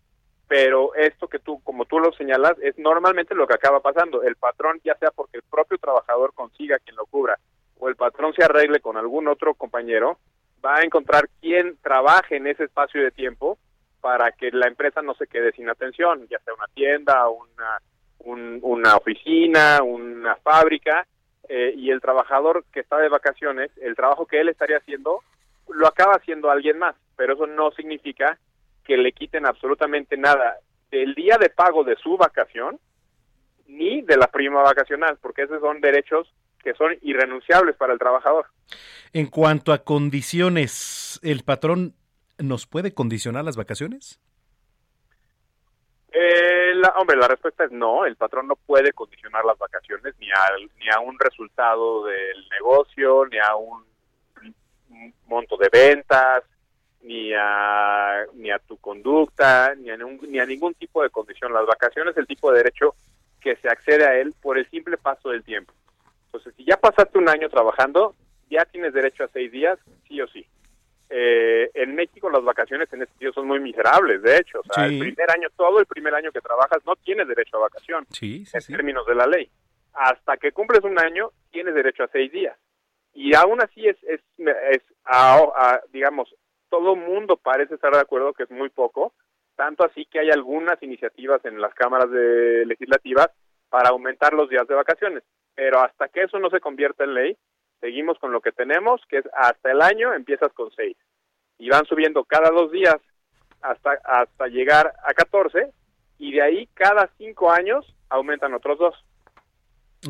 pero 0.46 0.94
esto 0.94 1.28
que 1.28 1.38
tú 1.38 1.60
como 1.62 1.84
tú 1.84 1.98
lo 1.98 2.12
señalas 2.12 2.56
es 2.62 2.78
normalmente 2.78 3.34
lo 3.34 3.46
que 3.46 3.54
acaba 3.54 3.80
pasando. 3.80 4.22
El 4.22 4.36
patrón 4.36 4.80
ya 4.84 4.94
sea 4.96 5.10
porque 5.10 5.38
el 5.38 5.42
propio 5.42 5.78
trabajador 5.78 6.32
consiga 6.34 6.78
quien 6.78 6.96
lo 6.96 7.06
cubra 7.06 7.38
o 7.78 7.88
el 7.88 7.96
patrón 7.96 8.32
se 8.34 8.44
arregle 8.44 8.80
con 8.80 8.96
algún 8.96 9.28
otro 9.28 9.54
compañero, 9.54 10.18
va 10.64 10.78
a 10.78 10.82
encontrar 10.82 11.28
quien 11.40 11.76
trabaje 11.78 12.36
en 12.36 12.46
ese 12.46 12.64
espacio 12.64 13.02
de 13.02 13.10
tiempo 13.10 13.58
para 14.00 14.32
que 14.32 14.50
la 14.50 14.68
empresa 14.68 15.02
no 15.02 15.14
se 15.14 15.26
quede 15.26 15.52
sin 15.52 15.68
atención, 15.68 16.26
ya 16.28 16.38
sea 16.40 16.54
una 16.54 16.66
tienda, 16.74 17.28
una 17.28 17.78
un- 18.18 18.58
una 18.62 18.96
oficina, 18.96 19.82
una 19.82 20.36
fábrica, 20.36 21.06
eh, 21.48 21.72
y 21.76 21.90
el 21.90 22.00
trabajador 22.00 22.64
que 22.72 22.80
está 22.80 22.98
de 22.98 23.08
vacaciones, 23.08 23.70
el 23.80 23.96
trabajo 23.96 24.26
que 24.26 24.40
él 24.40 24.48
estaría 24.48 24.78
haciendo, 24.78 25.22
lo 25.68 25.86
acaba 25.86 26.14
haciendo 26.14 26.50
alguien 26.50 26.78
más, 26.78 26.94
pero 27.16 27.34
eso 27.34 27.46
no 27.46 27.70
significa 27.72 28.38
que 28.84 28.96
le 28.96 29.12
quiten 29.12 29.46
absolutamente 29.46 30.16
nada 30.16 30.56
del 30.90 31.14
día 31.14 31.36
de 31.38 31.50
pago 31.50 31.84
de 31.84 31.96
su 31.96 32.16
vacación 32.16 32.78
ni 33.66 34.00
de 34.02 34.16
la 34.16 34.26
prima 34.28 34.62
vacacional, 34.62 35.18
porque 35.20 35.42
esos 35.42 35.60
son 35.60 35.80
derechos 35.80 36.26
que 36.62 36.72
son 36.74 36.96
irrenunciables 37.02 37.76
para 37.76 37.92
el 37.92 37.98
trabajador. 37.98 38.46
En 39.12 39.26
cuanto 39.26 39.72
a 39.72 39.78
condiciones, 39.84 41.20
¿el 41.22 41.42
patrón 41.44 41.94
nos 42.38 42.66
puede 42.66 42.92
condicionar 42.94 43.44
las 43.44 43.56
vacaciones? 43.56 44.20
Eh, 46.10 46.72
la- 46.74 46.94
hombre, 46.96 47.16
la 47.16 47.28
respuesta 47.28 47.64
es 47.64 47.70
no, 47.70 48.04
el 48.06 48.16
patrón 48.16 48.46
no 48.48 48.56
puede 48.56 48.92
condicionar 48.92 49.44
las 49.44 49.58
vacaciones 49.58 50.14
ni, 50.18 50.28
al, 50.30 50.70
ni 50.78 50.88
a 50.88 51.00
un 51.00 51.18
resultado 51.18 52.04
del 52.06 52.48
negocio, 52.50 53.26
ni 53.26 53.38
a 53.38 53.54
un 53.56 53.84
monto 55.26 55.56
de 55.58 55.68
ventas, 55.70 56.44
ni 57.02 57.32
a, 57.36 58.24
ni 58.34 58.50
a 58.50 58.58
tu 58.58 58.76
conducta, 58.78 59.74
ni 59.76 59.90
a, 59.90 59.96
ni 59.96 60.38
a 60.40 60.46
ningún 60.46 60.74
tipo 60.74 61.02
de 61.02 61.10
condición. 61.10 61.52
Las 61.52 61.66
vacaciones 61.66 62.12
es 62.12 62.18
el 62.18 62.26
tipo 62.26 62.50
de 62.50 62.58
derecho 62.58 62.94
que 63.40 63.56
se 63.56 63.68
accede 63.68 64.04
a 64.06 64.16
él 64.18 64.34
por 64.42 64.58
el 64.58 64.68
simple 64.70 64.96
paso 64.96 65.28
del 65.30 65.44
tiempo. 65.44 65.72
Entonces, 66.26 66.54
si 66.56 66.64
ya 66.64 66.76
pasaste 66.78 67.18
un 67.18 67.28
año 67.28 67.48
trabajando, 67.48 68.14
ya 68.50 68.64
tienes 68.64 68.92
derecho 68.94 69.24
a 69.24 69.28
seis 69.28 69.52
días, 69.52 69.78
sí 70.08 70.20
o 70.20 70.26
sí. 70.28 70.46
Eh, 71.10 71.70
en 71.74 71.94
México 71.94 72.28
las 72.30 72.44
vacaciones 72.44 72.92
en 72.92 73.00
este 73.02 73.12
sentido 73.12 73.32
son 73.32 73.46
muy 73.46 73.60
miserables, 73.60 74.20
de 74.22 74.36
hecho. 74.36 74.60
O 74.60 74.64
sea, 74.74 74.86
Sí. 74.88 74.94
el 74.94 75.00
primer 75.00 75.30
año, 75.30 75.48
todo 75.56 75.80
el 75.80 75.86
primer 75.86 76.14
año 76.14 76.30
que 76.32 76.40
trabajas 76.40 76.78
no 76.84 76.96
tienes 76.96 77.26
derecho 77.28 77.56
a 77.56 77.60
vacación 77.60 78.04
Sí, 78.10 78.44
sí, 78.44 78.56
en 78.72 78.76
términos 78.76 79.06
de 79.06 79.14
la 79.14 79.26
ley. 79.26 79.48
Hasta 79.94 80.36
que 80.36 80.52
cumples 80.52 80.84
un 80.84 80.98
año, 80.98 81.30
tienes 81.50 81.74
derecho 81.74 82.04
a 82.04 82.08
seis 82.08 82.30
días. 82.30 82.56
Y 83.14 83.34
aún 83.34 83.60
así 83.62 83.86
es, 83.88 83.96
es, 84.04 84.20
es 84.38 84.82
a- 85.04 85.38
a- 85.56 85.80
digamos, 85.92 86.32
todo 86.68 86.94
mundo 86.94 87.36
parece 87.36 87.74
estar 87.74 87.92
de 87.92 88.00
acuerdo 88.00 88.34
que 88.34 88.42
es 88.44 88.50
muy 88.50 88.68
poco, 88.68 89.14
tanto 89.56 89.84
así 89.84 90.04
que 90.04 90.20
hay 90.20 90.30
algunas 90.30 90.80
iniciativas 90.82 91.42
en 91.44 91.60
las 91.60 91.74
cámaras 91.74 92.10
de 92.10 92.64
legislativas 92.66 93.28
para 93.70 93.88
aumentar 93.88 94.34
los 94.34 94.48
días 94.50 94.68
de 94.68 94.74
vacaciones. 94.74 95.24
Pero 95.54 95.80
hasta 95.80 96.08
que 96.08 96.22
eso 96.22 96.38
no 96.38 96.50
se 96.50 96.60
convierta 96.60 97.02
en 97.04 97.14
ley, 97.14 97.36
seguimos 97.80 98.18
con 98.18 98.32
lo 98.32 98.40
que 98.40 98.52
tenemos, 98.52 99.00
que 99.08 99.18
es 99.18 99.24
hasta 99.34 99.70
el 99.70 99.82
año 99.82 100.14
empiezas 100.14 100.52
con 100.52 100.70
seis. 100.72 100.96
Y 101.58 101.68
van 101.70 101.84
subiendo 101.86 102.24
cada 102.24 102.50
dos 102.50 102.70
días 102.70 102.96
hasta, 103.60 103.98
hasta 104.04 104.46
llegar 104.46 104.92
a 105.04 105.14
14, 105.14 105.72
y 106.18 106.32
de 106.32 106.42
ahí 106.42 106.68
cada 106.74 107.10
cinco 107.18 107.50
años 107.50 107.84
aumentan 108.08 108.54
otros 108.54 108.78
dos. 108.78 108.94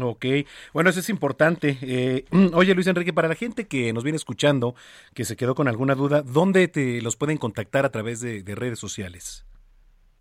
Ok, 0.00 0.26
bueno, 0.74 0.90
eso 0.90 1.00
es 1.00 1.08
importante. 1.08 1.78
Eh, 1.80 2.24
oye, 2.54 2.74
Luis 2.74 2.86
Enrique, 2.86 3.12
para 3.12 3.28
la 3.28 3.34
gente 3.34 3.66
que 3.66 3.92
nos 3.92 4.04
viene 4.04 4.16
escuchando, 4.16 4.74
que 5.14 5.24
se 5.24 5.36
quedó 5.36 5.54
con 5.54 5.68
alguna 5.68 5.94
duda, 5.94 6.22
¿dónde 6.22 6.68
te 6.68 7.00
los 7.00 7.16
pueden 7.16 7.38
contactar 7.38 7.84
a 7.84 7.90
través 7.90 8.20
de 8.20 8.54
redes 8.54 8.78
sociales? 8.78 9.47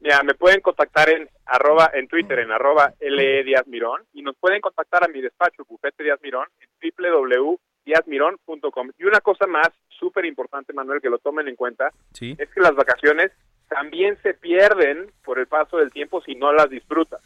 Mira, 0.07 0.23
me 0.23 0.35
pueden 0.35 0.61
contactar 0.61 1.09
en 1.09 1.27
arroba, 1.45 1.91
en 1.93 2.07
Twitter, 2.07 2.39
en 2.39 2.49
arroba 2.49 2.93
LE 3.01 3.43
Díaz 3.43 3.67
Mirón, 3.67 4.03
y 4.13 4.21
nos 4.21 4.37
pueden 4.37 4.61
contactar 4.61 5.03
a 5.03 5.09
mi 5.09 5.19
despacho, 5.19 5.65
Bufete 5.67 6.01
Díaz 6.01 6.21
Mirón, 6.23 6.47
en 6.61 6.69
www.diazmirón.com. 7.03 8.91
Y 8.97 9.03
una 9.03 9.19
cosa 9.19 9.47
más 9.47 9.67
súper 9.89 10.23
importante, 10.23 10.71
Manuel, 10.71 11.01
que 11.01 11.09
lo 11.09 11.17
tomen 11.17 11.49
en 11.49 11.57
cuenta, 11.57 11.91
Sí. 12.13 12.37
es 12.39 12.49
que 12.51 12.61
las 12.61 12.73
vacaciones 12.73 13.33
también 13.67 14.17
se 14.23 14.33
pierden 14.33 15.11
por 15.25 15.39
el 15.39 15.47
paso 15.47 15.75
del 15.75 15.91
tiempo 15.91 16.21
si 16.21 16.35
no 16.35 16.53
las 16.53 16.69
disfrutas. 16.69 17.19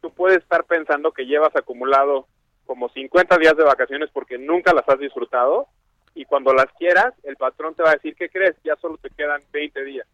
Tú 0.00 0.10
puedes 0.14 0.38
estar 0.38 0.64
pensando 0.64 1.12
que 1.12 1.26
llevas 1.26 1.54
acumulado 1.54 2.28
como 2.64 2.88
50 2.88 3.36
días 3.36 3.58
de 3.58 3.64
vacaciones 3.64 4.08
porque 4.10 4.38
nunca 4.38 4.72
las 4.72 4.88
has 4.88 4.98
disfrutado 4.98 5.66
y 6.14 6.24
cuando 6.24 6.54
las 6.54 6.72
quieras, 6.78 7.12
el 7.24 7.36
patrón 7.36 7.74
te 7.74 7.82
va 7.82 7.90
a 7.90 7.94
decir, 7.96 8.14
¿qué 8.16 8.30
crees? 8.30 8.56
Ya 8.64 8.74
solo 8.76 8.96
te 8.96 9.10
quedan 9.10 9.42
20 9.52 9.84
días 9.84 10.06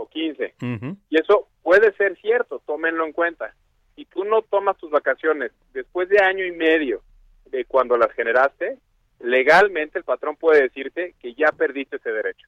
o 0.00 0.08
15. 0.08 0.54
Ujú. 0.62 0.96
Y 1.08 1.20
eso 1.20 1.48
puede 1.62 1.92
ser 1.94 2.18
cierto, 2.20 2.62
tómenlo 2.66 3.04
en 3.06 3.12
cuenta. 3.12 3.54
Si 3.96 4.04
tú 4.06 4.24
no 4.24 4.42
tomas 4.42 4.76
tus 4.78 4.90
vacaciones 4.90 5.52
después 5.72 6.08
de 6.08 6.18
año 6.22 6.44
y 6.44 6.52
medio 6.52 7.02
de 7.46 7.64
cuando 7.64 7.96
las 7.96 8.12
generaste, 8.12 8.78
legalmente 9.20 9.98
el 9.98 10.04
patrón 10.04 10.36
puede 10.36 10.62
decirte 10.62 11.14
que 11.20 11.34
ya 11.34 11.52
perdiste 11.52 11.96
ese 11.96 12.10
derecho. 12.10 12.46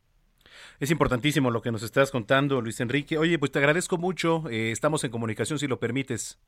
Es 0.80 0.90
importantísimo 0.90 1.50
lo 1.50 1.62
que 1.62 1.72
nos 1.72 1.82
estás 1.82 2.10
contando, 2.10 2.60
Luis 2.60 2.80
Enrique. 2.80 3.18
Oye, 3.18 3.38
pues 3.38 3.52
te 3.52 3.58
agradezco 3.58 3.98
mucho. 3.98 4.44
eh, 4.50 4.70
estamos 4.70 5.04
en 5.04 5.10
comunicación, 5.10 5.58
si 5.58 5.66
lo 5.66 5.78
permites. 5.78 6.38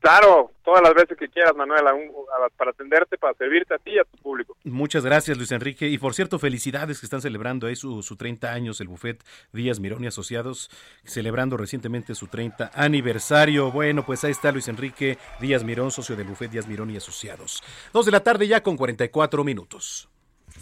Claro, 0.00 0.52
todas 0.64 0.82
las 0.82 0.94
veces 0.94 1.16
que 1.18 1.28
quieras, 1.28 1.56
Manuela, 1.56 1.92
un- 1.94 2.12
para 2.56 2.70
atenderte, 2.70 3.16
para 3.18 3.34
servirte 3.34 3.74
a 3.74 3.78
ti 3.78 3.92
y 3.92 3.98
a 3.98 4.04
tu 4.04 4.16
público. 4.18 4.56
Muchas 4.64 5.04
gracias, 5.04 5.36
Luis 5.36 5.50
Enrique. 5.52 5.88
Y 5.88 5.98
por 5.98 6.14
cierto, 6.14 6.38
felicidades 6.38 7.00
que 7.00 7.06
están 7.06 7.20
celebrando 7.22 7.66
ahí 7.66 7.74
su, 7.76 8.02
su 8.02 8.14
30 8.16 8.52
años, 8.52 8.80
el 8.80 8.88
Buffet 8.88 9.24
Díaz 9.52 9.80
Mirón 9.80 10.04
y 10.04 10.06
Asociados, 10.06 10.70
celebrando 11.04 11.56
recientemente 11.56 12.14
su 12.14 12.28
30 12.28 12.70
aniversario. 12.74 13.72
Bueno, 13.72 14.04
pues 14.04 14.22
ahí 14.24 14.30
está 14.32 14.52
Luis 14.52 14.68
Enrique 14.68 15.18
Díaz 15.40 15.64
Mirón, 15.64 15.90
socio 15.90 16.14
del 16.14 16.26
Buffet 16.26 16.50
Díaz 16.50 16.68
Mirón 16.68 16.90
y 16.90 16.96
Asociados. 16.98 17.62
Dos 17.92 18.06
de 18.06 18.12
la 18.12 18.20
tarde 18.20 18.46
ya 18.46 18.62
con 18.62 18.76
44 18.76 19.42
minutos. 19.44 20.08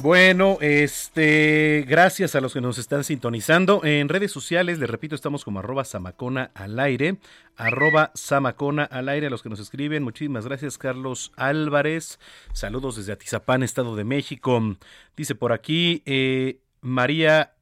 Bueno, 0.00 0.58
este, 0.60 1.84
gracias 1.88 2.36
a 2.36 2.40
los 2.40 2.52
que 2.52 2.60
nos 2.60 2.78
están 2.78 3.02
sintonizando. 3.02 3.84
En 3.84 4.08
redes 4.08 4.30
sociales, 4.30 4.78
les 4.78 4.88
repito, 4.88 5.16
estamos 5.16 5.44
como 5.44 5.58
arroba 5.58 5.84
samacona 5.84 6.52
al 6.54 6.78
aire, 6.78 7.16
arroba 7.56 8.12
samacona 8.14 8.84
al 8.84 9.08
aire, 9.08 9.26
a 9.26 9.30
los 9.30 9.42
que 9.42 9.48
nos 9.48 9.58
escriben. 9.58 10.04
Muchísimas 10.04 10.46
gracias, 10.46 10.78
Carlos 10.78 11.32
Álvarez. 11.34 12.20
Saludos 12.52 12.94
desde 12.94 13.12
Atizapán, 13.12 13.64
Estado 13.64 13.96
de 13.96 14.04
México. 14.04 14.62
Dice 15.16 15.34
por 15.34 15.52
aquí, 15.52 16.04
eh, 16.06 16.60
María, 16.80 17.54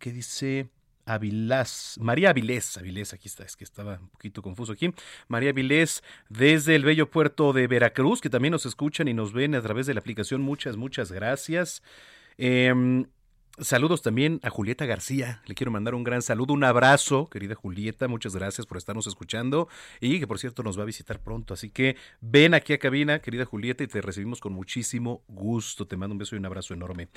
¿qué 0.00 0.10
dice? 0.10 0.73
Avilás, 1.06 1.98
María 2.00 2.30
Avilés, 2.30 2.76
Avilés, 2.76 3.12
aquí 3.12 3.28
está, 3.28 3.44
es 3.44 3.56
que 3.56 3.64
estaba 3.64 3.98
un 4.00 4.08
poquito 4.08 4.42
confuso 4.42 4.72
aquí. 4.72 4.92
María 5.28 5.50
Avilés, 5.50 6.02
desde 6.28 6.74
el 6.74 6.84
bello 6.84 7.10
puerto 7.10 7.52
de 7.52 7.66
Veracruz, 7.66 8.20
que 8.20 8.30
también 8.30 8.52
nos 8.52 8.66
escuchan 8.66 9.08
y 9.08 9.14
nos 9.14 9.32
ven 9.32 9.54
a 9.54 9.62
través 9.62 9.86
de 9.86 9.94
la 9.94 10.00
aplicación. 10.00 10.40
Muchas, 10.40 10.76
muchas 10.76 11.12
gracias. 11.12 11.82
Em, 12.38 13.06
saludos 13.58 14.02
también 14.02 14.40
a 14.42 14.50
Julieta 14.50 14.86
García. 14.86 15.42
Le 15.46 15.54
quiero 15.54 15.70
mandar 15.70 15.94
un 15.94 16.04
gran 16.04 16.22
saludo, 16.22 16.54
un 16.54 16.64
abrazo, 16.64 17.28
querida 17.28 17.54
Julieta. 17.54 18.08
Muchas 18.08 18.34
gracias 18.34 18.66
por 18.66 18.78
estarnos 18.78 19.06
escuchando 19.06 19.68
y 20.00 20.18
que 20.18 20.26
por 20.26 20.38
cierto 20.38 20.62
nos 20.62 20.78
va 20.78 20.82
a 20.82 20.86
visitar 20.86 21.20
pronto. 21.20 21.54
Así 21.54 21.70
que 21.70 21.96
ven 22.20 22.54
aquí 22.54 22.72
a 22.72 22.78
cabina, 22.78 23.20
querida 23.20 23.44
Julieta, 23.44 23.84
y 23.84 23.86
te 23.86 24.00
recibimos 24.00 24.40
con 24.40 24.52
muchísimo 24.52 25.22
gusto. 25.28 25.86
Te 25.86 25.96
mando 25.96 26.14
un 26.14 26.18
beso 26.18 26.34
y 26.34 26.38
un 26.38 26.46
abrazo 26.46 26.74
enorme. 26.74 27.08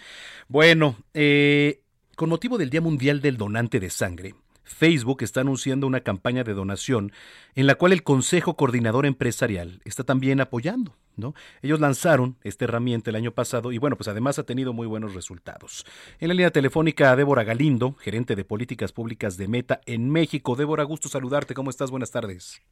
Bueno, 0.48 0.98
eh, 1.14 1.84
con 2.18 2.30
motivo 2.30 2.58
del 2.58 2.72
Día 2.72 2.82
Mundial 2.82 3.22
del 3.22 3.38
Donante 3.38 3.80
de 3.80 3.92
Sangre, 3.92 4.34
Facebook 4.64 5.22
está 5.22 5.42
anunciando 5.42 5.86
una 5.86 6.00
campaña 6.00 6.44
de 6.44 6.56
donación 6.56 7.12
en 7.54 7.68
la 7.68 7.76
cual 7.76 7.94
el 7.94 8.02
Consejo 8.02 8.56
Coordinador 8.56 9.06
Empresarial 9.06 9.82
está 9.86 10.04
también 10.04 10.42
apoyando. 10.42 10.96
¿no? 11.16 11.36
Ellos 11.62 11.80
lanzaron 11.80 12.36
esta 12.44 12.66
herramienta 12.66 13.12
el 13.12 13.18
año 13.18 13.34
pasado 13.34 13.72
y 13.72 13.78
bueno, 13.78 13.98
pues 13.98 14.08
además 14.08 14.40
ha 14.40 14.46
tenido 14.48 14.74
muy 14.74 14.88
buenos 14.88 15.14
resultados. 15.14 15.86
En 16.20 16.30
la 16.30 16.34
línea 16.34 16.50
telefónica, 16.50 17.16
Débora 17.16 17.44
Galindo, 17.44 17.94
gerente 18.00 18.36
de 18.36 18.44
políticas 18.44 18.92
públicas 18.92 19.38
de 19.38 19.48
Meta 19.48 19.82
en 19.86 20.10
México. 20.10 20.56
Débora, 20.56 20.84
gusto 20.86 21.10
saludarte. 21.10 21.54
¿Cómo 21.54 21.70
estás? 21.70 21.92
Buenas 21.92 22.10
tardes. 22.10 22.64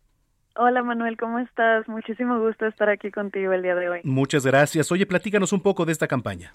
Hola 0.56 0.82
Manuel, 0.82 1.18
¿cómo 1.18 1.38
estás? 1.38 1.88
Muchísimo 1.88 2.40
gusto 2.40 2.66
estar 2.66 2.90
aquí 2.90 3.12
contigo 3.12 3.54
el 3.54 3.62
día 3.62 3.76
de 3.76 3.90
hoy. 3.90 4.00
Muchas 4.06 4.44
gracias. 4.44 4.92
Oye, 4.92 5.06
platícanos 5.06 5.54
un 5.54 5.62
poco 5.62 5.86
de 5.86 5.92
esta 5.92 6.08
campaña. 6.08 6.54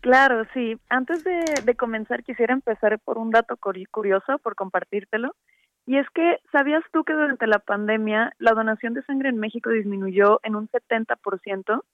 Claro, 0.00 0.46
sí. 0.54 0.78
Antes 0.88 1.22
de, 1.24 1.62
de 1.64 1.74
comenzar 1.74 2.24
quisiera 2.24 2.54
empezar 2.54 2.98
por 3.00 3.18
un 3.18 3.30
dato 3.30 3.56
curi- 3.56 3.88
curioso, 3.90 4.38
por 4.38 4.54
compartírtelo. 4.54 5.34
Y 5.86 5.96
es 5.96 6.08
que, 6.10 6.38
¿sabías 6.52 6.82
tú 6.92 7.04
que 7.04 7.12
durante 7.12 7.46
la 7.46 7.58
pandemia 7.58 8.32
la 8.38 8.52
donación 8.52 8.94
de 8.94 9.02
sangre 9.02 9.28
en 9.28 9.38
México 9.38 9.70
disminuyó 9.70 10.40
en 10.42 10.54
un 10.56 10.68
70%? 10.68 11.84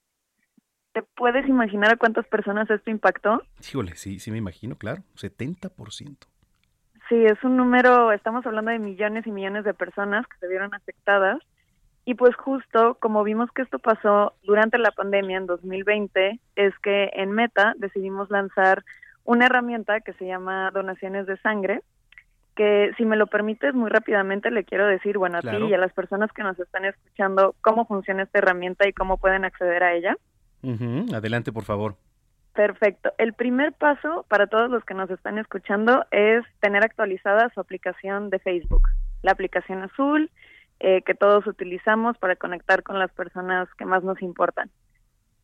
¿Te 0.93 1.03
puedes 1.03 1.49
imaginar 1.49 1.93
a 1.93 1.97
cuántas 1.97 2.27
personas 2.27 2.71
esto 2.71 2.91
impactó? 2.91 3.43
Híjole, 3.61 3.97
sí, 3.97 4.19
sí 4.19 4.31
me 4.31 4.39
imagino, 4.39 4.77
claro, 4.77 5.03
70%. 5.15 6.27
Sí, 7.09 7.25
es 7.25 7.43
un 7.45 7.57
número, 7.57 8.13
estamos 8.13 8.45
hablando 8.47 8.71
de 8.71 8.79
millones 8.79 9.27
y 9.27 9.31
millones 9.31 9.65
de 9.65 9.75
personas 9.75 10.27
que 10.27 10.39
se 10.39 10.49
vieron 10.49 10.75
afectadas. 10.75 11.39
Y 12.09 12.15
pues 12.15 12.37
justo 12.37 12.97
como 13.01 13.25
vimos 13.25 13.51
que 13.51 13.63
esto 13.63 13.81
pasó 13.81 14.35
durante 14.45 14.79
la 14.79 14.93
pandemia 14.93 15.39
en 15.39 15.47
2020, 15.47 16.39
es 16.55 16.73
que 16.79 17.11
en 17.15 17.33
Meta 17.33 17.75
decidimos 17.79 18.31
lanzar 18.31 18.85
una 19.25 19.47
herramienta 19.47 20.01
que 20.01 20.13
se 20.13 20.25
llama 20.25 20.71
donaciones 20.71 21.27
de 21.27 21.37
sangre, 21.39 21.83
que 22.55 22.93
si 22.97 23.05
me 23.05 23.17
lo 23.17 23.27
permites 23.27 23.75
muy 23.75 23.91
rápidamente 23.91 24.53
le 24.53 24.63
quiero 24.63 24.87
decir, 24.87 25.19
bueno, 25.19 25.39
a 25.39 25.41
Claro. 25.41 25.59
ti 25.59 25.65
y 25.71 25.75
a 25.75 25.79
las 25.79 25.93
personas 25.93 26.31
que 26.33 26.45
nos 26.45 26.57
están 26.61 26.85
escuchando 26.85 27.57
cómo 27.61 27.87
funciona 27.87 28.23
esta 28.23 28.39
herramienta 28.39 28.89
y 28.89 28.93
cómo 28.93 29.19
pueden 29.19 29.45
acceder 29.45 29.83
a 29.83 29.93
ella. 29.95 30.17
Adelante, 31.13 31.53
por 31.53 31.65
favor. 31.65 31.97
Perfecto. 32.55 33.13
El 33.19 33.35
primer 33.35 33.73
paso 33.73 34.25
para 34.29 34.47
todos 34.47 34.71
los 34.71 34.85
que 34.85 34.95
nos 34.95 35.11
están 35.11 35.39
escuchando 35.39 36.07
es 36.13 36.45
tener 36.61 36.85
actualizada 36.85 37.51
su 37.53 37.61
aplicación 37.61 38.31
de 38.31 38.39
Facebook, 38.39 38.83
la 39.23 39.33
aplicación 39.33 39.83
azul 39.83 40.31
eh, 40.81 41.03
que 41.03 41.15
todos 41.15 41.47
utilizamos 41.47 42.19
para 42.19 42.37
conectar 42.37 42.83
con 42.83 42.99
las 42.99 43.11
personas 43.13 43.69
que 43.75 43.85
más 43.85 44.03
nos 44.05 44.21
importan. 44.23 44.71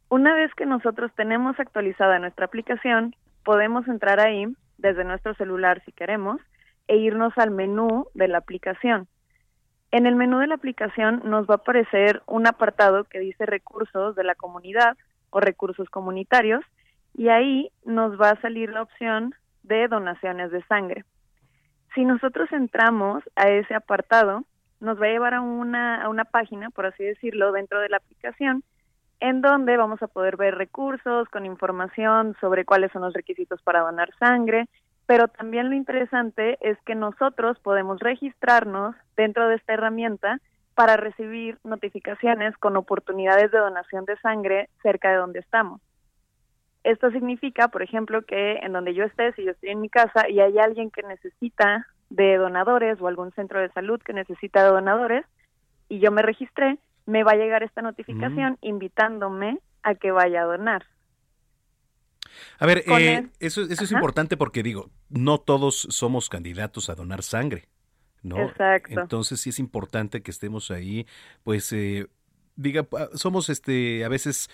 Una 0.08 0.34
vez 0.34 0.52
que 0.54 0.66
nosotros 0.66 1.10
tenemos 1.16 1.58
actualizada 1.58 2.18
nuestra 2.18 2.46
aplicación, 2.46 3.16
podemos 3.44 3.88
entrar 3.88 4.20
ahí 4.20 4.46
desde 4.76 5.04
nuestro 5.04 5.34
celular 5.34 5.82
si 5.84 5.92
queremos 5.92 6.40
e 6.86 6.96
irnos 6.96 7.32
al 7.38 7.50
menú 7.50 8.06
de 8.14 8.28
la 8.28 8.38
aplicación. 8.38 9.08
En 9.90 10.06
el 10.06 10.16
menú 10.16 10.38
de 10.38 10.46
la 10.46 10.54
aplicación 10.54 11.22
nos 11.24 11.46
va 11.46 11.54
a 11.54 11.56
aparecer 11.56 12.22
un 12.26 12.46
apartado 12.46 13.04
que 13.04 13.20
dice 13.20 13.46
recursos 13.46 14.14
de 14.14 14.24
la 14.24 14.34
comunidad 14.34 14.96
o 15.30 15.40
recursos 15.40 15.88
comunitarios 15.88 16.64
y 17.14 17.28
ahí 17.28 17.70
nos 17.84 18.20
va 18.20 18.30
a 18.30 18.40
salir 18.40 18.70
la 18.70 18.82
opción 18.82 19.34
de 19.62 19.88
donaciones 19.88 20.50
de 20.50 20.62
sangre. 20.64 21.04
Si 21.94 22.04
nosotros 22.04 22.50
entramos 22.52 23.22
a 23.36 23.48
ese 23.48 23.74
apartado, 23.74 24.44
nos 24.82 25.00
va 25.00 25.06
a 25.06 25.10
llevar 25.10 25.34
a 25.34 25.40
una, 25.40 26.02
a 26.02 26.08
una 26.08 26.24
página, 26.24 26.70
por 26.70 26.86
así 26.86 27.04
decirlo, 27.04 27.52
dentro 27.52 27.80
de 27.80 27.88
la 27.88 27.98
aplicación, 27.98 28.64
en 29.20 29.40
donde 29.40 29.76
vamos 29.76 30.02
a 30.02 30.08
poder 30.08 30.36
ver 30.36 30.56
recursos 30.56 31.28
con 31.28 31.46
información 31.46 32.36
sobre 32.40 32.64
cuáles 32.64 32.90
son 32.90 33.02
los 33.02 33.14
requisitos 33.14 33.62
para 33.62 33.80
donar 33.80 34.10
sangre, 34.18 34.68
pero 35.06 35.28
también 35.28 35.70
lo 35.70 35.76
interesante 35.76 36.58
es 36.60 36.76
que 36.84 36.96
nosotros 36.96 37.58
podemos 37.60 38.00
registrarnos 38.00 38.96
dentro 39.16 39.48
de 39.48 39.54
esta 39.54 39.74
herramienta 39.74 40.40
para 40.74 40.96
recibir 40.96 41.58
notificaciones 41.62 42.56
con 42.56 42.76
oportunidades 42.76 43.52
de 43.52 43.58
donación 43.58 44.04
de 44.04 44.16
sangre 44.18 44.68
cerca 44.82 45.10
de 45.10 45.16
donde 45.16 45.40
estamos. 45.40 45.80
Esto 46.82 47.10
significa, 47.12 47.68
por 47.68 47.82
ejemplo, 47.82 48.22
que 48.22 48.54
en 48.56 48.72
donde 48.72 48.94
yo 48.94 49.04
esté, 49.04 49.32
si 49.34 49.44
yo 49.44 49.52
estoy 49.52 49.70
en 49.70 49.80
mi 49.80 49.88
casa 49.88 50.28
y 50.28 50.40
hay 50.40 50.58
alguien 50.58 50.90
que 50.90 51.02
necesita 51.02 51.86
de 52.14 52.36
donadores 52.36 53.00
o 53.00 53.08
algún 53.08 53.32
centro 53.32 53.60
de 53.60 53.70
salud 53.72 54.00
que 54.02 54.12
necesita 54.12 54.62
de 54.62 54.70
donadores 54.70 55.24
y 55.88 55.98
yo 55.98 56.10
me 56.12 56.22
registré, 56.22 56.78
me 57.06 57.24
va 57.24 57.32
a 57.32 57.36
llegar 57.36 57.62
esta 57.62 57.82
notificación 57.82 58.58
invitándome 58.60 59.58
a 59.82 59.94
que 59.94 60.10
vaya 60.12 60.42
a 60.42 60.46
donar. 60.46 60.84
A 62.58 62.66
ver, 62.66 62.78
eh, 62.86 63.16
el- 63.18 63.30
eso, 63.40 63.62
eso 63.62 63.84
es 63.84 63.92
importante 63.92 64.36
porque 64.36 64.62
digo, 64.62 64.90
no 65.08 65.38
todos 65.38 65.86
somos 65.90 66.28
candidatos 66.28 66.88
a 66.90 66.94
donar 66.94 67.22
sangre, 67.22 67.68
¿no? 68.22 68.38
Exacto. 68.38 69.00
Entonces 69.00 69.40
sí 69.40 69.50
es 69.50 69.58
importante 69.58 70.22
que 70.22 70.30
estemos 70.30 70.70
ahí, 70.70 71.06
pues, 71.44 71.72
eh, 71.72 72.06
diga, 72.56 72.86
somos 73.14 73.48
este, 73.48 74.04
a 74.04 74.08
veces 74.08 74.48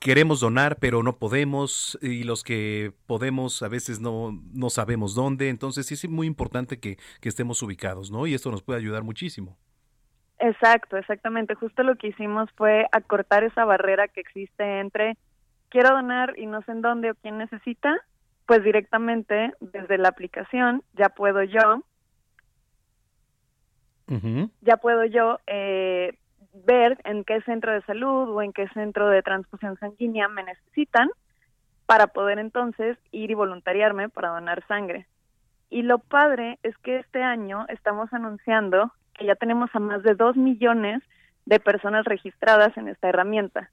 queremos 0.00 0.40
donar, 0.40 0.78
pero 0.80 1.02
no 1.02 1.16
podemos, 1.18 1.98
y 2.02 2.24
los 2.24 2.42
que 2.42 2.92
podemos 3.06 3.62
a 3.62 3.68
veces 3.68 4.00
no, 4.00 4.32
no 4.52 4.70
sabemos 4.70 5.14
dónde, 5.14 5.50
entonces 5.50 5.86
sí 5.86 5.94
es 5.94 6.08
muy 6.08 6.26
importante 6.26 6.80
que, 6.80 6.96
que 7.20 7.28
estemos 7.28 7.62
ubicados, 7.62 8.10
¿no? 8.10 8.26
Y 8.26 8.34
esto 8.34 8.50
nos 8.50 8.62
puede 8.62 8.80
ayudar 8.80 9.04
muchísimo. 9.04 9.56
Exacto, 10.38 10.96
exactamente. 10.96 11.54
Justo 11.54 11.82
lo 11.82 11.96
que 11.96 12.08
hicimos 12.08 12.48
fue 12.56 12.86
acortar 12.92 13.44
esa 13.44 13.66
barrera 13.66 14.08
que 14.08 14.20
existe 14.20 14.80
entre 14.80 15.18
quiero 15.68 15.90
donar 15.90 16.36
y 16.38 16.46
no 16.46 16.62
sé 16.62 16.72
en 16.72 16.80
dónde 16.80 17.10
o 17.10 17.14
quién 17.14 17.36
necesita, 17.36 17.94
pues 18.46 18.64
directamente 18.64 19.52
desde 19.60 19.98
la 19.98 20.08
aplicación 20.08 20.82
ya 20.94 21.10
puedo 21.10 21.42
yo, 21.44 21.84
ya 24.62 24.76
puedo 24.78 25.04
yo 25.04 25.38
eh, 25.46 26.18
ver 26.52 26.98
en 27.04 27.24
qué 27.24 27.40
centro 27.42 27.72
de 27.72 27.82
salud 27.82 28.28
o 28.30 28.42
en 28.42 28.52
qué 28.52 28.68
centro 28.68 29.08
de 29.08 29.22
transfusión 29.22 29.78
sanguínea 29.78 30.28
me 30.28 30.42
necesitan 30.42 31.10
para 31.86 32.08
poder 32.08 32.38
entonces 32.38 32.98
ir 33.10 33.30
y 33.30 33.34
voluntariarme 33.34 34.08
para 34.08 34.28
donar 34.30 34.64
sangre. 34.66 35.06
Y 35.70 35.82
lo 35.82 35.98
padre 35.98 36.58
es 36.62 36.76
que 36.78 36.98
este 36.98 37.22
año 37.22 37.66
estamos 37.68 38.12
anunciando 38.12 38.92
que 39.14 39.26
ya 39.26 39.34
tenemos 39.36 39.70
a 39.72 39.78
más 39.78 40.02
de 40.02 40.14
dos 40.14 40.36
millones 40.36 41.02
de 41.46 41.60
personas 41.60 42.04
registradas 42.04 42.76
en 42.76 42.88
esta 42.88 43.08
herramienta. 43.08 43.70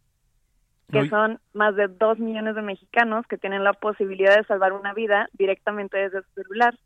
que 0.91 1.09
son 1.09 1.41
más 1.53 1.75
de 1.75 1.89
dos 1.89 2.17
millones 2.17 2.55
de 2.55 2.61
mexicanos 2.61 3.27
que 3.27 3.37
tienen 3.37 3.63
la 3.63 3.73
posibilidad 3.73 4.37
de 4.37 4.45
salvar 4.45 4.71
una 4.71 4.93
vida 4.93 5.27
directamente 5.33 5.97
desde 5.97 6.21
su 6.21 6.43
celular. 6.43 6.79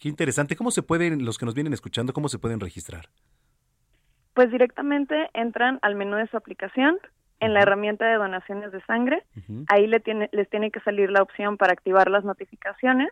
Qué 0.00 0.08
interesante. 0.08 0.56
¿Cómo 0.56 0.70
se 0.70 0.82
pueden, 0.82 1.24
los 1.24 1.36
que 1.36 1.44
nos 1.44 1.54
vienen 1.54 1.74
escuchando, 1.74 2.14
cómo 2.14 2.30
se 2.30 2.38
pueden 2.38 2.58
registrar? 2.58 3.10
Pues 4.36 4.50
directamente 4.50 5.30
entran 5.32 5.78
al 5.80 5.94
menú 5.94 6.16
de 6.16 6.26
su 6.26 6.36
aplicación, 6.36 6.98
en 7.40 7.54
la 7.54 7.62
herramienta 7.62 8.06
de 8.06 8.16
donaciones 8.16 8.70
de 8.70 8.82
sangre, 8.82 9.22
ahí 9.68 9.86
le 9.86 9.98
tiene, 9.98 10.28
les 10.30 10.46
tiene 10.50 10.70
que 10.70 10.80
salir 10.80 11.10
la 11.10 11.22
opción 11.22 11.56
para 11.56 11.72
activar 11.72 12.10
las 12.10 12.22
notificaciones. 12.22 13.08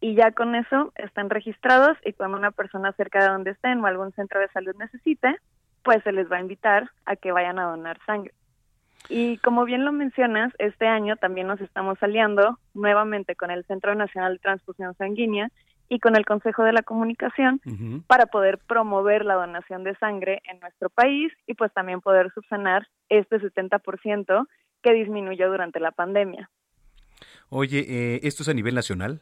Y 0.00 0.14
ya 0.14 0.30
con 0.32 0.54
eso 0.54 0.90
están 0.96 1.28
registrados 1.28 1.98
y 2.02 2.14
cuando 2.14 2.38
una 2.38 2.50
persona 2.50 2.92
cerca 2.92 3.22
de 3.22 3.28
donde 3.28 3.50
estén 3.50 3.80
o 3.80 3.86
algún 3.86 4.12
centro 4.12 4.40
de 4.40 4.48
salud 4.48 4.74
necesite, 4.78 5.36
pues 5.82 6.02
se 6.02 6.12
les 6.12 6.32
va 6.32 6.38
a 6.38 6.40
invitar 6.40 6.88
a 7.04 7.14
que 7.14 7.30
vayan 7.30 7.58
a 7.58 7.64
donar 7.64 7.98
sangre. 8.06 8.32
Y 9.10 9.36
como 9.36 9.66
bien 9.66 9.84
lo 9.84 9.92
mencionas, 9.92 10.54
este 10.58 10.86
año 10.86 11.16
también 11.16 11.46
nos 11.46 11.60
estamos 11.60 12.02
aliando 12.02 12.58
nuevamente 12.72 13.36
con 13.36 13.50
el 13.50 13.66
Centro 13.66 13.94
Nacional 13.94 14.32
de 14.32 14.38
Transfusión 14.38 14.94
Sanguínea 14.94 15.50
y 15.92 15.98
con 16.00 16.16
el 16.16 16.24
Consejo 16.24 16.64
de 16.64 16.72
la 16.72 16.80
Comunicación 16.80 17.60
para 18.06 18.24
poder 18.24 18.56
promover 18.66 19.26
la 19.26 19.34
donación 19.34 19.84
de 19.84 19.94
sangre 19.96 20.40
en 20.50 20.58
nuestro 20.58 20.88
país 20.88 21.30
y 21.46 21.52
pues 21.52 21.70
también 21.74 22.00
poder 22.00 22.32
subsanar 22.32 22.88
este 23.10 23.38
70% 23.38 24.46
que 24.82 24.92
disminuyó 24.94 25.50
durante 25.50 25.80
la 25.80 25.90
pandemia 25.90 26.48
Oye, 27.50 27.80
eh, 27.80 28.20
¿esto 28.22 28.42
es 28.42 28.48
a 28.48 28.54
nivel 28.54 28.74
nacional? 28.74 29.20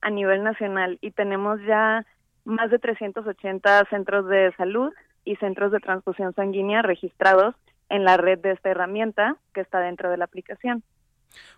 a 0.00 0.08
nivel 0.08 0.42
nacional 0.42 0.96
y 1.02 1.10
tenemos 1.10 1.60
ya 1.68 2.06
más 2.46 2.70
de 2.70 2.78
380 2.78 3.84
centros 3.90 4.26
de 4.26 4.54
salud 4.56 4.90
y 5.26 5.36
centros 5.36 5.70
de 5.70 5.80
transfusión 5.80 6.34
sanguínea 6.34 6.80
registrados 6.80 7.54
en 7.90 8.04
la 8.04 8.16
red 8.16 8.38
de 8.38 8.52
esta 8.52 8.70
herramienta 8.70 9.36
que 9.52 9.60
está 9.60 9.80
dentro 9.80 10.10
de 10.10 10.16
la 10.16 10.24
aplicación. 10.24 10.82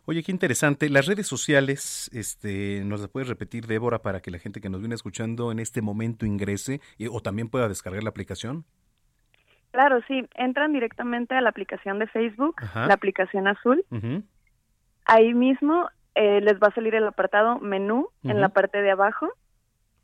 Oye, 0.05 0.22
qué 0.22 0.33
interesante. 0.33 0.89
Las 0.89 1.07
redes 1.07 1.27
sociales, 1.27 2.11
este, 2.12 2.83
¿nos 2.85 3.01
las 3.01 3.09
puedes 3.11 3.29
repetir, 3.29 3.66
Débora, 3.66 4.01
para 4.01 4.20
que 4.20 4.31
la 4.31 4.39
gente 4.39 4.61
que 4.61 4.68
nos 4.70 4.81
viene 4.81 4.95
escuchando 4.95 5.51
en 5.53 5.59
este 5.59 5.83
momento 5.83 6.27
ingrese 6.27 6.81
y- 6.99 7.09
o 7.09 7.20
también 7.20 7.49
pueda 7.49 7.68
descargar 7.68 8.03
la 8.03 8.11
aplicación? 8.11 8.64
Claro, 9.72 10.01
sí, 10.09 10.27
entran 10.37 10.72
directamente 10.72 11.35
a 11.35 11.41
la 11.41 11.51
aplicación 11.51 11.99
de 11.99 12.07
Facebook, 12.07 12.55
Ajá. 12.62 12.87
la 12.87 12.95
aplicación 12.95 13.47
azul. 13.47 13.85
Ahí 15.05 15.35
mismo 15.35 15.89
eh, 16.14 16.41
les 16.41 16.55
va 16.55 16.68
a 16.68 16.74
salir 16.74 16.95
el 16.95 17.07
apartado 17.07 17.59
menú 17.61 18.09
en 18.24 18.41
la 18.41 18.49
parte 18.49 18.81
de 18.81 18.91
abajo. 18.91 19.29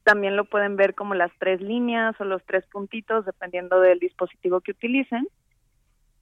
También 0.04 0.36
lo 0.36 0.44
pueden 0.44 0.76
ver 0.76 0.94
como 0.94 1.14
las 1.14 1.30
tres 1.38 1.60
líneas 1.62 2.14
o 2.20 2.24
los 2.24 2.44
tres 2.44 2.66
puntitos, 2.66 3.24
dependiendo 3.24 3.80
del 3.80 3.98
dispositivo 3.98 4.60
que 4.60 4.72
utilicen. 4.72 5.26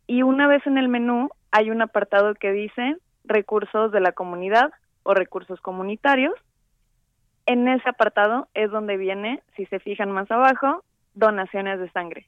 Y 0.07 0.23
una 0.23 0.47
vez 0.47 0.65
en 0.67 0.79
el 0.79 0.89
menú 0.89 1.31
hay 1.51 1.71
un 1.71 1.83
apartado 1.83 2.35
que 2.35 2.53
dice 2.53 2.97
recursos 3.25 3.93
de 3.93 4.01
la 4.01 4.13
comunidad 4.13 4.73
o 5.03 5.15
recursos 5.15 5.61
comunitarios. 5.61 6.35
En 7.47 7.69
ese 7.69 7.89
apartado 7.89 8.49
es 8.55 8.71
donde 8.71 8.97
viene, 8.97 9.43
si 9.57 9.67
se 9.67 9.81
fijan 9.81 10.11
más 10.11 10.31
abajo, 10.31 10.85
donaciones 11.15 11.79
de 11.81 11.91
sangre. 11.91 12.27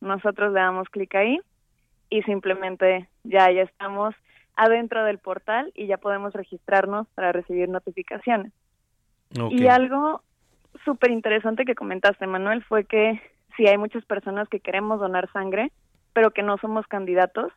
Nosotros 0.00 0.52
le 0.52 0.60
damos 0.60 0.88
clic 0.88 1.14
ahí 1.14 1.40
y 2.10 2.22
simplemente 2.22 3.08
ya 3.24 3.50
ya 3.50 3.62
estamos 3.62 4.14
adentro 4.56 5.04
del 5.04 5.18
portal 5.18 5.72
y 5.74 5.86
ya 5.86 5.96
podemos 5.96 6.32
registrarnos 6.32 7.08
para 7.14 7.32
recibir 7.32 7.68
notificaciones. 7.68 8.52
Y 9.50 9.66
algo 9.66 10.22
súper 10.84 11.10
interesante 11.10 11.64
que 11.64 11.74
comentaste, 11.74 12.26
Manuel, 12.26 12.62
fue 12.62 12.84
que 12.84 13.20
si 13.56 13.66
hay 13.66 13.78
muchas 13.78 14.04
personas 14.04 14.48
que 14.48 14.60
queremos 14.60 15.00
donar 15.00 15.30
sangre, 15.32 15.72
pero 16.12 16.30
que 16.30 16.42
no 16.42 16.56
somos 16.58 16.86
candidatos, 16.86 17.52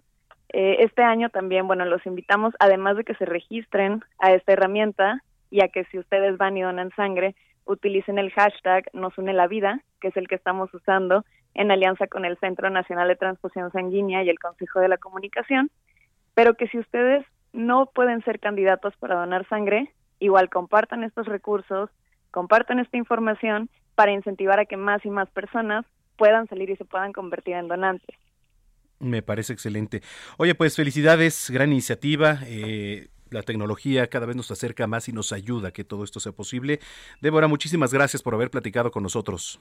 eh, 0.50 0.78
este 0.80 1.04
año 1.04 1.30
también, 1.30 1.68
bueno, 1.68 1.86
los 1.86 2.06
invitamos, 2.06 2.54
además 2.60 2.98
de 2.98 3.04
que 3.04 3.16
se 3.16 3.26
registren 3.26 4.04
a 4.20 4.32
esta 4.32 4.54
herramienta 4.54 5.22
y 5.50 5.62
a 5.62 5.68
que 5.68 5.86
si 5.86 6.00
ustedes 6.00 6.38
van 6.38 6.58
y 6.58 6.62
donan 6.62 6.92
sangre, 6.96 7.36
utilicen 7.66 8.18
el 8.18 8.32
hashtag 8.32 8.86
Nos 8.94 9.18
une 9.18 9.34
la 9.34 9.48
vida, 9.48 9.82
que 10.00 10.10
es 10.10 10.18
el 10.18 10.28
que 10.28 10.36
estamos 10.36 10.74
usando 10.74 11.26
en 11.54 11.72
alianza 11.72 12.08
con 12.08 12.24
el 12.24 12.38
Centro 12.38 12.70
Nacional 12.70 13.08
de 13.08 13.16
Transfusión 13.16 13.72
Sanguínea 13.72 14.24
y 14.24 14.30
el 14.30 14.40
Consejo 14.40 14.80
de 14.80 14.88
la 14.88 14.98
Comunicación, 14.98 15.70
pero 16.34 16.54
que 16.54 16.68
si 16.68 16.78
ustedes 16.78 17.26
no 17.52 17.88
pueden 17.88 18.24
ser 18.24 18.40
candidatos 18.40 18.96
para 18.98 19.16
donar 19.16 19.48
sangre, 19.50 19.92
igual 20.20 20.50
compartan 20.50 21.04
estos 21.04 21.26
recursos, 21.26 21.90
compartan 22.32 22.80
esta 22.80 22.98
información 22.98 23.70
para 23.96 24.12
incentivar 24.12 24.60
a 24.60 24.66
que 24.66 24.78
más 24.78 25.04
y 25.06 25.10
más 25.10 25.30
personas 25.32 25.86
puedan 26.18 26.48
salir 26.48 26.70
y 26.70 26.76
se 26.76 26.86
puedan 26.86 27.12
convertir 27.12 27.56
en 27.56 27.68
donantes. 27.68 28.16
Me 29.00 29.22
parece 29.22 29.54
excelente. 29.54 30.02
Oye, 30.38 30.56
pues 30.56 30.76
felicidades, 30.76 31.50
gran 31.50 31.72
iniciativa. 31.72 32.40
eh, 32.46 33.10
la 33.30 33.44
tecnología 33.44 34.08
cada 34.08 34.26
vez 34.26 34.36
nos 34.36 34.52
acerca 34.52 34.88
más 34.88 35.10
y 35.10 35.12
nos 35.12 35.34
ayuda 35.34 35.70
a 35.70 35.72
que 35.72 35.84
todo 35.84 36.04
esto 36.04 36.20
sea 36.20 36.32
posible. 36.32 36.80
Débora, 37.22 37.48
muchísimas 37.48 37.94
gracias 37.94 38.22
por 38.22 38.34
haber 38.34 38.50
platicado 38.50 38.92
con 38.92 39.04
nosotros. 39.04 39.60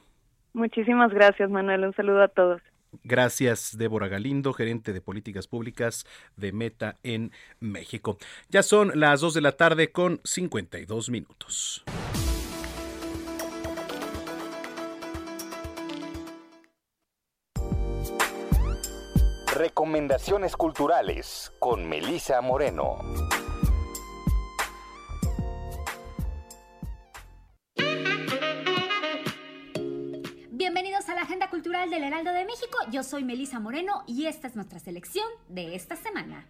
Muchísimas 0.52 1.12
gracias, 1.12 1.50
Manuel. 1.50 1.84
Un 1.84 1.94
saludo 1.94 2.22
a 2.22 2.28
todos. 2.28 2.62
Gracias, 3.04 3.76
Débora 3.76 4.08
Galindo, 4.08 4.52
gerente 4.52 4.92
de 4.92 5.00
políticas 5.00 5.48
públicas 5.48 6.06
de 6.36 6.52
Meta 6.52 6.96
en 7.02 7.32
México. 7.60 8.16
Ya 8.48 8.62
son 8.62 8.92
las 8.98 9.20
2 9.20 9.34
de 9.34 9.40
la 9.40 9.52
tarde 9.52 9.92
con 9.92 10.20
52 10.24 11.10
minutos. 11.10 11.84
Recomendaciones 19.56 20.54
culturales 20.54 21.50
con 21.58 21.88
Melisa 21.88 22.42
Moreno. 22.42 22.98
Bienvenidos 30.50 31.08
a 31.08 31.14
la 31.14 31.22
Agenda 31.22 31.48
Cultural 31.48 31.88
del 31.88 32.04
Heraldo 32.04 32.34
de 32.34 32.44
México. 32.44 32.76
Yo 32.92 33.02
soy 33.02 33.24
Melisa 33.24 33.58
Moreno 33.58 34.04
y 34.06 34.26
esta 34.26 34.46
es 34.46 34.56
nuestra 34.56 34.78
selección 34.78 35.26
de 35.48 35.74
esta 35.74 35.96
semana. 35.96 36.46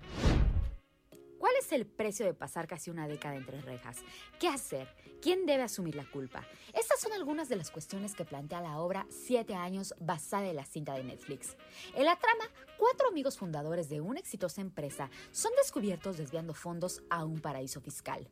¿Cuál 1.39 1.53
es 1.61 1.70
el 1.72 1.87
precio 1.87 2.24
de 2.24 2.34
pasar 2.34 2.66
casi 2.66 2.91
una 2.91 3.07
década 3.07 3.37
entre 3.37 3.61
rejas? 3.61 3.99
¿Qué 4.41 4.49
hacer? 4.49 4.89
¿Quién 5.20 5.45
debe 5.45 5.62
asumir 5.62 5.95
la 5.95 6.09
culpa? 6.11 6.47
Estas 6.72 7.01
son 7.01 7.12
algunas 7.12 7.49
de 7.49 7.57
las 7.57 7.70
cuestiones 7.70 8.14
que 8.14 8.24
plantea 8.24 8.61
la 8.61 8.78
obra 8.78 9.07
Siete 9.11 9.55
años 9.55 9.95
basada 9.99 10.49
en 10.49 10.57
la 10.57 10.64
cinta 10.64 10.95
de 10.95 11.05
Netflix. 11.05 11.57
En 11.95 12.05
la 12.05 12.16
trama, 12.16 12.45
cuatro 12.78 13.09
amigos 13.09 13.37
fundadores 13.37 13.89
de 13.89 14.01
una 14.01 14.20
exitosa 14.20 14.61
empresa 14.61 15.11
son 15.30 15.53
descubiertos 15.57 16.16
desviando 16.16 16.55
fondos 16.55 17.03
a 17.11 17.24
un 17.24 17.41
paraíso 17.41 17.80
fiscal. 17.80 18.28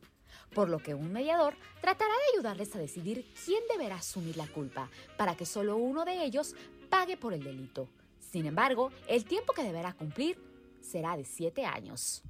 Por 0.53 0.69
lo 0.69 0.79
que 0.79 0.95
un 0.95 1.11
mediador 1.11 1.55
tratará 1.81 2.13
de 2.13 2.37
ayudarles 2.37 2.75
a 2.75 2.79
decidir 2.79 3.25
quién 3.45 3.63
deberá 3.69 3.97
asumir 3.97 4.37
la 4.37 4.47
culpa 4.47 4.89
para 5.17 5.35
que 5.35 5.45
solo 5.45 5.77
uno 5.77 6.05
de 6.05 6.23
ellos 6.23 6.55
pague 6.89 7.17
por 7.17 7.33
el 7.33 7.43
delito. 7.43 7.87
Sin 8.19 8.45
embargo, 8.45 8.91
el 9.07 9.25
tiempo 9.25 9.53
que 9.53 9.63
deberá 9.63 9.93
cumplir 9.93 10.37
será 10.85 11.17
de 11.17 11.25
siete 11.25 11.65
años. 11.65 12.23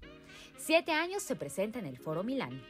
Siete 0.58 0.92
años 0.92 1.22
se 1.22 1.36
presenta 1.36 1.80
en 1.80 1.86
el 1.86 1.98
Foro 1.98 2.24
Milán. 2.24 2.62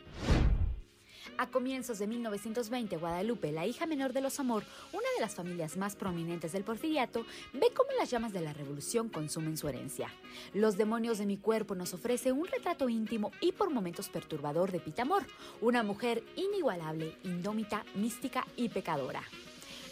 A 1.37 1.47
comienzos 1.47 1.99
de 1.99 2.07
1920, 2.07 2.97
Guadalupe, 2.97 3.51
la 3.51 3.65
hija 3.65 3.85
menor 3.85 4.13
de 4.13 4.21
los 4.21 4.39
Amor, 4.39 4.63
una 4.93 5.07
de 5.15 5.21
las 5.21 5.35
familias 5.35 5.75
más 5.75 5.95
prominentes 5.95 6.53
del 6.53 6.63
porfiriato, 6.63 7.25
ve 7.53 7.71
cómo 7.75 7.89
las 7.97 8.09
llamas 8.09 8.31
de 8.31 8.41
la 8.41 8.53
revolución 8.53 9.09
consumen 9.09 9.57
su 9.57 9.67
herencia. 9.67 10.09
Los 10.53 10.77
demonios 10.77 11.17
de 11.17 11.25
mi 11.25 11.37
cuerpo 11.37 11.75
nos 11.75 11.93
ofrece 11.93 12.31
un 12.31 12.47
retrato 12.47 12.87
íntimo 12.87 13.31
y 13.41 13.51
por 13.51 13.69
momentos 13.69 14.07
perturbador 14.07 14.71
de 14.71 14.79
Pitamor, 14.79 15.25
una 15.61 15.83
mujer 15.83 16.23
inigualable, 16.37 17.17
indómita, 17.23 17.85
mística 17.95 18.45
y 18.55 18.69
pecadora. 18.69 19.23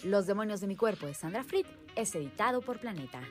Los 0.03 0.27
demonios 0.27 0.61
de 0.61 0.67
mi 0.67 0.75
cuerpo 0.75 1.07
de 1.07 1.13
Sandra 1.13 1.43
Fried 1.43 1.65
es 1.95 2.15
editado 2.15 2.61
por 2.61 2.79
Planeta. 2.79 3.21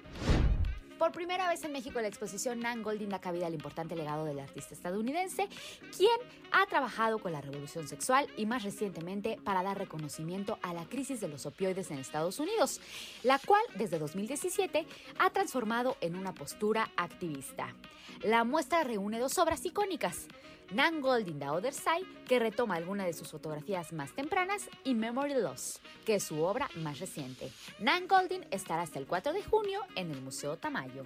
Por 1.02 1.10
primera 1.10 1.48
vez 1.48 1.64
en 1.64 1.72
México, 1.72 2.00
la 2.00 2.06
exposición 2.06 2.60
Nan 2.60 2.84
Goldin 2.84 3.08
da 3.08 3.18
cabida 3.18 3.48
al 3.48 3.54
importante 3.54 3.96
legado 3.96 4.24
del 4.24 4.38
artista 4.38 4.72
estadounidense, 4.72 5.48
quien 5.96 6.14
ha 6.52 6.64
trabajado 6.66 7.18
con 7.18 7.32
la 7.32 7.40
revolución 7.40 7.88
sexual 7.88 8.28
y 8.36 8.46
más 8.46 8.62
recientemente 8.62 9.36
para 9.42 9.64
dar 9.64 9.76
reconocimiento 9.76 10.60
a 10.62 10.72
la 10.72 10.84
crisis 10.84 11.20
de 11.20 11.26
los 11.26 11.44
opioides 11.44 11.90
en 11.90 11.98
Estados 11.98 12.38
Unidos, 12.38 12.80
la 13.24 13.40
cual 13.40 13.62
desde 13.74 13.98
2017 13.98 14.86
ha 15.18 15.30
transformado 15.30 15.96
en 16.00 16.14
una 16.14 16.34
postura 16.34 16.88
activista. 16.96 17.74
La 18.22 18.44
muestra 18.44 18.84
reúne 18.84 19.18
dos 19.18 19.38
obras 19.38 19.66
icónicas. 19.66 20.28
Nan 20.74 21.02
Goldin 21.02 21.38
The 21.38 21.48
Other 21.50 21.72
Side, 21.72 22.06
que 22.26 22.38
retoma 22.38 22.76
algunas 22.76 23.06
de 23.06 23.12
sus 23.12 23.30
fotografías 23.30 23.92
más 23.92 24.12
tempranas, 24.12 24.70
y 24.84 24.94
Memory 24.94 25.34
Loss, 25.34 25.80
que 26.06 26.14
es 26.14 26.24
su 26.24 26.42
obra 26.42 26.68
más 26.76 26.98
reciente. 26.98 27.50
Nan 27.78 28.08
Goldin 28.08 28.46
estará 28.50 28.82
hasta 28.82 28.98
el 28.98 29.06
4 29.06 29.32
de 29.32 29.42
junio 29.42 29.80
en 29.96 30.10
el 30.10 30.22
Museo 30.22 30.56
Tamayo. 30.56 31.04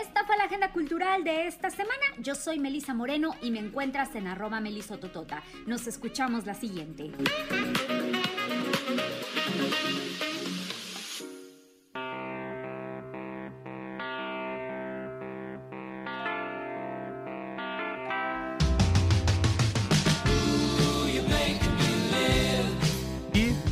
Esta 0.00 0.24
fue 0.24 0.36
la 0.36 0.44
agenda 0.44 0.72
cultural 0.72 1.22
de 1.24 1.46
esta 1.46 1.70
semana. 1.70 2.06
Yo 2.18 2.34
soy 2.34 2.58
Melisa 2.58 2.94
Moreno 2.94 3.34
y 3.40 3.50
me 3.50 3.58
encuentras 3.60 4.14
en 4.14 4.26
arroba 4.26 4.60
melisototota. 4.60 5.42
Nos 5.66 5.86
escuchamos 5.86 6.46
la 6.46 6.54
siguiente. 6.54 7.10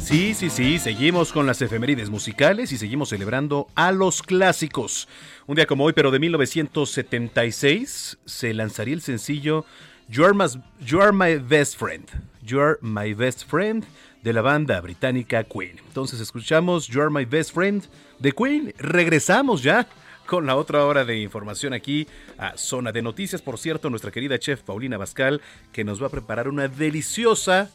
Sí, 0.09 0.32
sí, 0.32 0.48
sí, 0.48 0.78
seguimos 0.78 1.34
con 1.34 1.44
las 1.46 1.61
efemérides 1.61 2.09
musicales 2.09 2.72
y 2.72 2.78
seguimos 2.78 3.11
celebrando 3.11 3.66
a 3.74 3.92
los 3.92 4.22
clásicos. 4.22 5.06
Un 5.46 5.56
día 5.56 5.66
como 5.66 5.84
hoy, 5.84 5.92
pero 5.92 6.11
de 6.11 6.18
1976, 6.18 8.16
se 8.24 8.54
lanzaría 8.54 8.94
el 8.94 9.02
sencillo 9.02 9.66
You 10.09 10.24
Are, 10.24 11.12
My 11.12 11.36
Best 11.46 11.76
Friend. 11.76 12.06
You 12.40 12.59
Are 12.59 12.78
My 12.80 13.12
Best 13.12 13.44
Friend 13.50 13.84
de 14.22 14.32
la 14.32 14.40
banda 14.40 14.80
británica 14.80 15.44
Queen. 15.44 15.78
Entonces 15.86 16.20
escuchamos 16.20 16.86
You 16.86 17.02
Are 17.02 17.11
My 17.11 17.26
Best 17.26 17.52
Friend 17.52 17.84
de 18.18 18.32
Queen. 18.32 18.72
Regresamos 18.78 19.62
ya 19.62 19.86
con 20.24 20.46
la 20.46 20.56
otra 20.56 20.86
hora 20.86 21.04
de 21.04 21.18
información 21.18 21.74
aquí 21.74 22.09
a 22.38 22.56
Zona 22.56 22.92
de 22.92 23.02
Noticias. 23.02 23.42
Por 23.42 23.59
cierto, 23.59 23.90
nuestra 23.90 24.11
querida 24.11 24.38
chef 24.38 24.62
Paulina 24.62 24.96
Bascal, 24.96 25.42
que 25.70 25.84
nos 25.84 26.02
va 26.02 26.06
a 26.06 26.11
preparar 26.11 26.48
una 26.48 26.66
deliciosa 26.66 27.70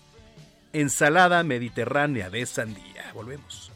ensalada 0.73 1.43
mediterránea 1.43 2.29
de 2.29 2.45
sandía. 2.45 3.11
Volvemos. 3.13 3.71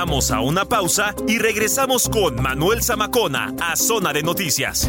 Vamos 0.00 0.30
a 0.30 0.40
una 0.42 0.64
pausa 0.64 1.12
y 1.26 1.38
regresamos 1.38 2.08
con 2.08 2.40
Manuel 2.40 2.84
Zamacona 2.84 3.52
a 3.60 3.74
Zona 3.74 4.12
de 4.12 4.22
Noticias. 4.22 4.88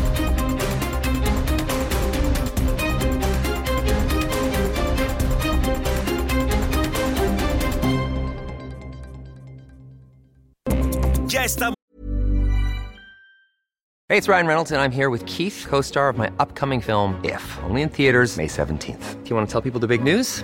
Ya 11.25 11.43
estamos. 11.43 11.73
Hey, 14.09 14.17
it's 14.17 14.27
Ryan 14.27 14.45
Reynolds, 14.45 14.71
and 14.71 14.79
I'm 14.79 14.91
here 14.91 15.09
with 15.09 15.25
Keith, 15.25 15.65
co 15.67 15.81
star 15.81 16.09
of 16.09 16.19
my 16.19 16.29
upcoming 16.37 16.81
film, 16.81 17.19
If, 17.23 17.41
only 17.63 17.81
in 17.81 17.89
theaters, 17.89 18.37
May 18.37 18.45
17th. 18.45 19.23
Do 19.23 19.29
you 19.31 19.35
want 19.35 19.49
to 19.49 19.51
tell 19.51 19.61
people 19.61 19.79
the 19.79 19.87
big 19.87 20.03
news? 20.03 20.43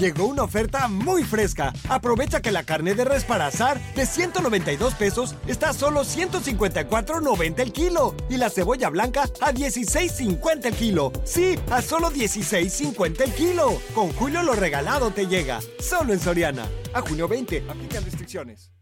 Llegó 0.00 0.24
una 0.24 0.44
oferta 0.44 0.88
muy 0.88 1.24
fresca. 1.24 1.74
Aprovecha 1.90 2.40
que 2.40 2.50
la 2.50 2.64
carne 2.64 2.94
de 2.94 3.04
res 3.04 3.24
para 3.24 3.48
asar 3.48 3.78
de 3.94 4.06
192 4.06 4.94
pesos 4.94 5.34
está 5.46 5.68
a 5.68 5.72
solo 5.74 6.04
154.90 6.04 7.60
el 7.60 7.70
kilo. 7.70 8.14
Y 8.30 8.38
la 8.38 8.48
cebolla 8.48 8.88
blanca 8.88 9.24
a 9.42 9.52
16.50 9.52 10.64
el 10.64 10.74
kilo. 10.74 11.12
Sí, 11.24 11.58
a 11.70 11.82
solo 11.82 12.10
16.50 12.10 13.20
el 13.20 13.34
kilo. 13.34 13.78
Con 13.94 14.10
Julio 14.14 14.42
lo 14.42 14.54
regalado 14.54 15.10
te 15.10 15.26
llega. 15.26 15.60
Solo 15.78 16.14
en 16.14 16.20
Soriana. 16.20 16.66
A 16.94 17.02
junio 17.02 17.28
20. 17.28 17.66
Aplican 17.68 18.02
restricciones. 18.02 18.72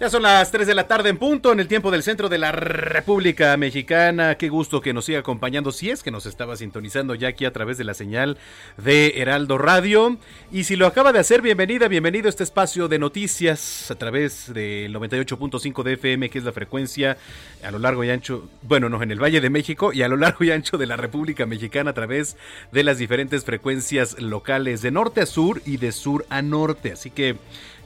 Ya 0.00 0.08
son 0.08 0.22
las 0.22 0.50
3 0.50 0.66
de 0.66 0.74
la 0.74 0.88
tarde 0.88 1.10
en 1.10 1.18
punto 1.18 1.52
en 1.52 1.60
el 1.60 1.68
tiempo 1.68 1.90
del 1.90 2.02
centro 2.02 2.30
de 2.30 2.38
la 2.38 2.52
República 2.52 3.54
Mexicana. 3.58 4.36
Qué 4.36 4.48
gusto 4.48 4.80
que 4.80 4.94
nos 4.94 5.04
siga 5.04 5.18
acompañando 5.18 5.72
si 5.72 5.90
es 5.90 6.02
que 6.02 6.10
nos 6.10 6.24
estaba 6.24 6.56
sintonizando 6.56 7.14
ya 7.14 7.28
aquí 7.28 7.44
a 7.44 7.52
través 7.52 7.76
de 7.76 7.84
la 7.84 7.92
señal 7.92 8.38
de 8.78 9.12
Heraldo 9.16 9.58
Radio. 9.58 10.16
Y 10.50 10.64
si 10.64 10.76
lo 10.76 10.86
acaba 10.86 11.12
de 11.12 11.18
hacer, 11.18 11.42
bienvenida, 11.42 11.86
bienvenido 11.86 12.28
a 12.28 12.30
este 12.30 12.44
espacio 12.44 12.88
de 12.88 12.98
noticias 12.98 13.90
a 13.90 13.94
través 13.94 14.50
del 14.54 14.94
98.5 14.94 15.82
de 15.82 15.92
FM, 15.92 16.30
que 16.30 16.38
es 16.38 16.44
la 16.44 16.52
frecuencia 16.52 17.18
a 17.62 17.70
lo 17.70 17.78
largo 17.78 18.02
y 18.02 18.08
ancho, 18.08 18.48
bueno, 18.62 18.88
no, 18.88 19.02
en 19.02 19.10
el 19.10 19.22
Valle 19.22 19.42
de 19.42 19.50
México 19.50 19.92
y 19.92 20.00
a 20.00 20.08
lo 20.08 20.16
largo 20.16 20.42
y 20.46 20.50
ancho 20.50 20.78
de 20.78 20.86
la 20.86 20.96
República 20.96 21.44
Mexicana 21.44 21.90
a 21.90 21.94
través 21.94 22.38
de 22.72 22.84
las 22.84 22.96
diferentes 22.96 23.44
frecuencias 23.44 24.18
locales 24.18 24.80
de 24.80 24.92
norte 24.92 25.20
a 25.20 25.26
sur 25.26 25.60
y 25.66 25.76
de 25.76 25.92
sur 25.92 26.24
a 26.30 26.40
norte. 26.40 26.90
Así 26.92 27.10
que 27.10 27.36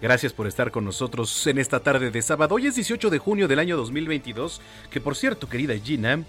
Gracias 0.03 0.33
por 0.33 0.47
estar 0.47 0.71
con 0.71 0.85
nosotros 0.85 1.47
en 1.47 1.59
esta 1.59 1.81
tarde 1.81 2.11
de 2.11 2.23
sábado. 2.23 2.55
Hoy 2.55 2.67
es 2.67 2.75
18 2.75 3.11
de 3.11 3.19
junio 3.19 3.49
del 3.49 3.59
año 3.59 3.77
2022, 3.77 4.61
que 4.91 5.01
por 5.01 5.17
cierto, 5.17 5.49
querida 5.49 5.75
Gina, 5.79 6.25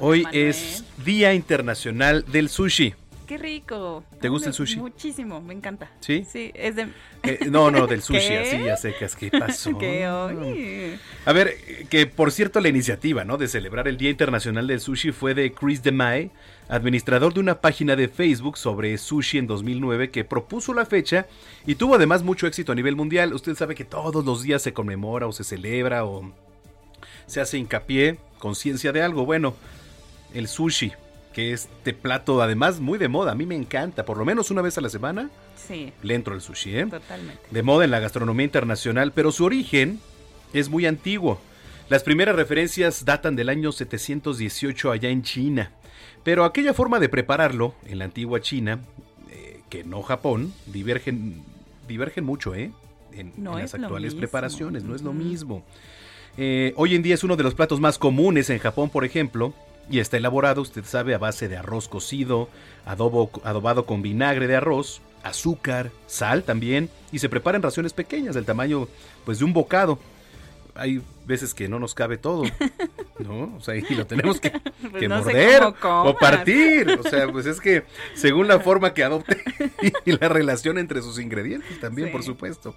hoy 0.00 0.26
es 0.32 0.84
Día 1.04 1.32
Internacional 1.32 2.24
del 2.26 2.48
Sushi. 2.48 2.94
Qué 3.34 3.38
rico. 3.38 4.04
¿Te 4.20 4.28
gusta 4.28 4.50
el 4.50 4.54
sushi? 4.54 4.78
Muchísimo, 4.78 5.40
me 5.40 5.54
encanta. 5.54 5.90
¿Sí? 5.98 6.24
Sí, 6.24 6.52
es 6.54 6.76
de... 6.76 6.86
Eh, 7.24 7.48
no, 7.50 7.68
no, 7.68 7.84
del 7.88 8.00
sushi, 8.00 8.28
¿Qué? 8.28 8.38
así 8.38 8.68
a 8.68 8.76
secas. 8.76 9.16
¿Qué 9.16 9.28
pasó? 9.28 9.76
Que 9.78 10.06
hoy... 10.06 10.96
A 11.26 11.32
ver, 11.32 11.56
que 11.90 12.06
por 12.06 12.30
cierto 12.30 12.60
la 12.60 12.68
iniciativa, 12.68 13.24
¿no? 13.24 13.36
De 13.36 13.48
celebrar 13.48 13.88
el 13.88 13.96
Día 13.96 14.10
Internacional 14.10 14.68
del 14.68 14.78
Sushi 14.78 15.10
fue 15.10 15.34
de 15.34 15.52
Chris 15.52 15.82
DeMay, 15.82 16.30
administrador 16.68 17.34
de 17.34 17.40
una 17.40 17.60
página 17.60 17.96
de 17.96 18.06
Facebook 18.06 18.56
sobre 18.56 18.96
sushi 18.98 19.38
en 19.38 19.48
2009 19.48 20.12
que 20.12 20.22
propuso 20.22 20.72
la 20.72 20.86
fecha 20.86 21.26
y 21.66 21.74
tuvo 21.74 21.96
además 21.96 22.22
mucho 22.22 22.46
éxito 22.46 22.70
a 22.70 22.76
nivel 22.76 22.94
mundial. 22.94 23.34
Usted 23.34 23.56
sabe 23.56 23.74
que 23.74 23.84
todos 23.84 24.24
los 24.24 24.44
días 24.44 24.62
se 24.62 24.72
conmemora 24.72 25.26
o 25.26 25.32
se 25.32 25.42
celebra 25.42 26.04
o 26.04 26.30
se 27.26 27.40
hace 27.40 27.58
hincapié, 27.58 28.20
conciencia 28.38 28.92
de 28.92 29.02
algo. 29.02 29.26
Bueno, 29.26 29.56
el 30.34 30.46
sushi, 30.46 30.92
que 31.34 31.52
es 31.52 31.68
este 31.78 31.92
plato 31.92 32.40
además 32.40 32.80
muy 32.80 32.98
de 32.98 33.08
moda, 33.08 33.32
a 33.32 33.34
mí 33.34 33.44
me 33.44 33.56
encanta, 33.56 34.04
por 34.04 34.16
lo 34.16 34.24
menos 34.24 34.50
una 34.50 34.62
vez 34.62 34.78
a 34.78 34.80
la 34.80 34.88
semana 34.88 35.30
Sí, 35.56 35.92
le 36.02 36.14
entro 36.14 36.34
al 36.34 36.40
sushi, 36.40 36.76
¿eh? 36.78 36.86
totalmente. 36.86 37.42
de 37.50 37.62
moda 37.62 37.84
en 37.84 37.90
la 37.90 37.98
gastronomía 38.00 38.44
internacional, 38.44 39.12
pero 39.12 39.32
su 39.32 39.44
origen 39.44 39.98
es 40.52 40.68
muy 40.68 40.86
antiguo. 40.86 41.40
Las 41.88 42.02
primeras 42.02 42.36
referencias 42.36 43.04
datan 43.04 43.36
del 43.36 43.48
año 43.48 43.72
718 43.72 44.90
allá 44.90 45.08
en 45.10 45.22
China, 45.22 45.72
pero 46.22 46.44
aquella 46.44 46.72
forma 46.72 47.00
de 47.00 47.08
prepararlo 47.08 47.74
en 47.86 47.98
la 47.98 48.04
antigua 48.06 48.40
China, 48.40 48.80
eh, 49.30 49.60
que 49.68 49.84
no 49.84 50.02
Japón, 50.02 50.52
divergen, 50.66 51.42
divergen 51.88 52.24
mucho, 52.24 52.54
¿eh? 52.54 52.70
En, 53.12 53.32
No 53.36 53.54
en 53.54 53.62
las 53.62 53.74
actuales 53.74 54.14
preparaciones, 54.14 54.84
no 54.84 54.94
es 54.94 55.02
lo 55.02 55.12
mismo. 55.12 55.64
Eh, 56.36 56.72
hoy 56.76 56.94
en 56.94 57.02
día 57.02 57.14
es 57.14 57.24
uno 57.24 57.36
de 57.36 57.42
los 57.44 57.54
platos 57.54 57.80
más 57.80 57.98
comunes 57.98 58.50
en 58.50 58.58
Japón, 58.58 58.90
por 58.90 59.04
ejemplo, 59.04 59.54
y 59.90 59.98
está 60.00 60.16
elaborado, 60.16 60.62
usted 60.62 60.84
sabe, 60.84 61.14
a 61.14 61.18
base 61.18 61.48
de 61.48 61.56
arroz 61.56 61.88
cocido, 61.88 62.48
adobo, 62.86 63.30
adobado 63.44 63.86
con 63.86 64.02
vinagre 64.02 64.46
de 64.46 64.56
arroz, 64.56 65.00
azúcar, 65.22 65.90
sal 66.06 66.42
también, 66.42 66.90
y 67.12 67.18
se 67.18 67.28
prepara 67.28 67.56
en 67.56 67.62
raciones 67.62 67.92
pequeñas 67.92 68.34
del 68.34 68.44
tamaño 68.44 68.88
pues 69.24 69.38
de 69.38 69.44
un 69.44 69.52
bocado. 69.52 69.98
Hay 70.76 71.00
veces 71.24 71.54
que 71.54 71.68
no 71.68 71.78
nos 71.78 71.94
cabe 71.94 72.18
todo, 72.18 72.42
¿no? 73.20 73.54
O 73.56 73.60
sea, 73.60 73.76
y 73.76 73.82
lo 73.94 74.06
tenemos 74.06 74.40
que, 74.40 74.50
Pues 74.50 74.92
que 74.94 75.08
no 75.08 75.18
sé 75.22 75.32
morder 75.32 75.62
o 75.82 76.16
partir. 76.18 76.98
O 76.98 77.02
sea, 77.08 77.30
pues 77.30 77.46
es 77.46 77.60
que 77.60 77.84
según 78.14 78.48
la 78.48 78.58
forma 78.58 78.92
que 78.92 79.04
adopte 79.04 79.40
y 80.04 80.12
la 80.12 80.28
relación 80.28 80.78
entre 80.78 81.00
sus 81.00 81.20
ingredientes 81.20 81.78
también, 81.80 82.08
Sí. 82.08 82.12
por 82.12 82.22
supuesto. 82.24 82.74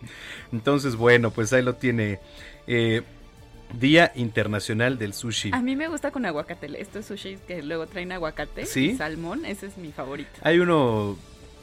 Entonces, 0.53 0.95
bueno, 0.95 1.31
pues 1.31 1.51
ahí 1.53 1.63
lo 1.63 1.73
tiene. 1.73 2.19
Eh, 2.67 3.01
Día 3.74 4.11
Internacional 4.15 4.97
del 4.97 5.13
Sushi. 5.13 5.51
A 5.53 5.61
mí 5.61 5.76
me 5.76 5.88
gusta 5.88 6.11
con 6.11 6.26
aguacate. 6.26 6.70
Estos 6.82 7.05
sushis 7.05 7.39
que 7.47 7.61
luego 7.61 7.86
traen 7.88 8.11
aguacate 8.11 8.65
¿Sí? 8.65 8.91
y 8.91 8.95
salmón, 8.97 9.45
ese 9.45 9.68
es 9.68 9.78
mi 9.78 9.91
favorito. 9.91 10.30
Hay 10.41 10.59
uno 10.59 11.18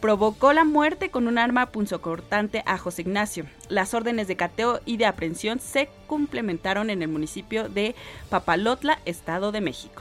Provocó 0.00 0.54
la 0.54 0.64
muerte 0.64 1.10
con 1.10 1.28
un 1.28 1.36
arma 1.36 1.66
punzocortante 1.66 2.62
a 2.64 2.78
José 2.78 3.02
Ignacio. 3.02 3.44
Las 3.68 3.92
órdenes 3.92 4.28
de 4.28 4.36
cateo 4.36 4.80
y 4.86 4.96
de 4.96 5.04
aprehensión 5.04 5.60
se 5.60 5.90
complementaron 6.06 6.88
en 6.88 7.02
el 7.02 7.08
municipio 7.08 7.68
de 7.68 7.94
Papalotla, 8.30 8.98
Estado 9.04 9.52
de 9.52 9.60
México. 9.60 10.00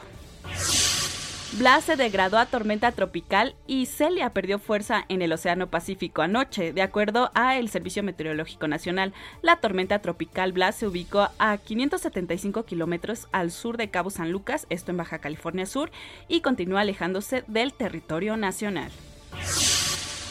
Blas 1.57 1.85
se 1.85 1.95
degradó 1.95 2.37
a 2.37 2.45
tormenta 2.45 2.91
tropical 2.91 3.55
y 3.65 3.87
Celia 3.87 4.29
perdió 4.29 4.59
fuerza 4.59 5.05
en 5.09 5.23
el 5.23 5.33
Océano 5.33 5.71
Pacífico 5.71 6.21
anoche. 6.21 6.71
De 6.71 6.83
acuerdo 6.83 7.31
a 7.33 7.57
el 7.57 7.69
Servicio 7.69 8.03
Meteorológico 8.03 8.67
Nacional, 8.67 9.11
la 9.41 9.55
tormenta 9.55 9.97
tropical 9.99 10.51
Blas 10.51 10.75
se 10.75 10.85
ubicó 10.85 11.29
a 11.39 11.57
575 11.57 12.63
kilómetros 12.63 13.27
al 13.31 13.49
sur 13.49 13.75
de 13.77 13.89
Cabo 13.89 14.11
San 14.11 14.31
Lucas, 14.31 14.67
esto 14.69 14.91
en 14.91 14.97
Baja 14.97 15.17
California 15.17 15.65
Sur, 15.65 15.89
y 16.27 16.41
continúa 16.41 16.81
alejándose 16.81 17.43
del 17.47 17.73
territorio 17.73 18.37
nacional. 18.37 18.91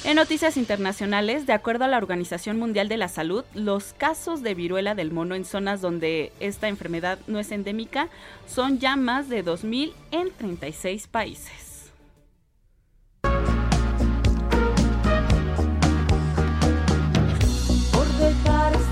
En 0.06 0.14
noticias 0.14 0.56
internacionales, 0.56 1.46
de 1.46 1.52
acuerdo 1.52 1.84
a 1.84 1.88
la 1.88 1.96
Organización 1.96 2.60
Mundial 2.60 2.88
de 2.88 2.96
la 2.96 3.08
Salud, 3.08 3.44
los 3.54 3.92
casos 3.92 4.40
de 4.40 4.54
viruela 4.54 4.94
del 4.94 5.10
mono 5.10 5.34
en 5.34 5.44
zonas 5.44 5.80
donde 5.80 6.30
esta 6.38 6.68
enfermedad 6.68 7.18
no 7.26 7.40
es 7.40 7.50
endémica 7.50 8.08
son 8.46 8.78
ya 8.78 8.94
más 8.94 9.28
de 9.28 9.44
2.000 9.44 9.92
en 10.12 10.30
36 10.30 11.08
países. 11.08 11.92
por 17.92 18.85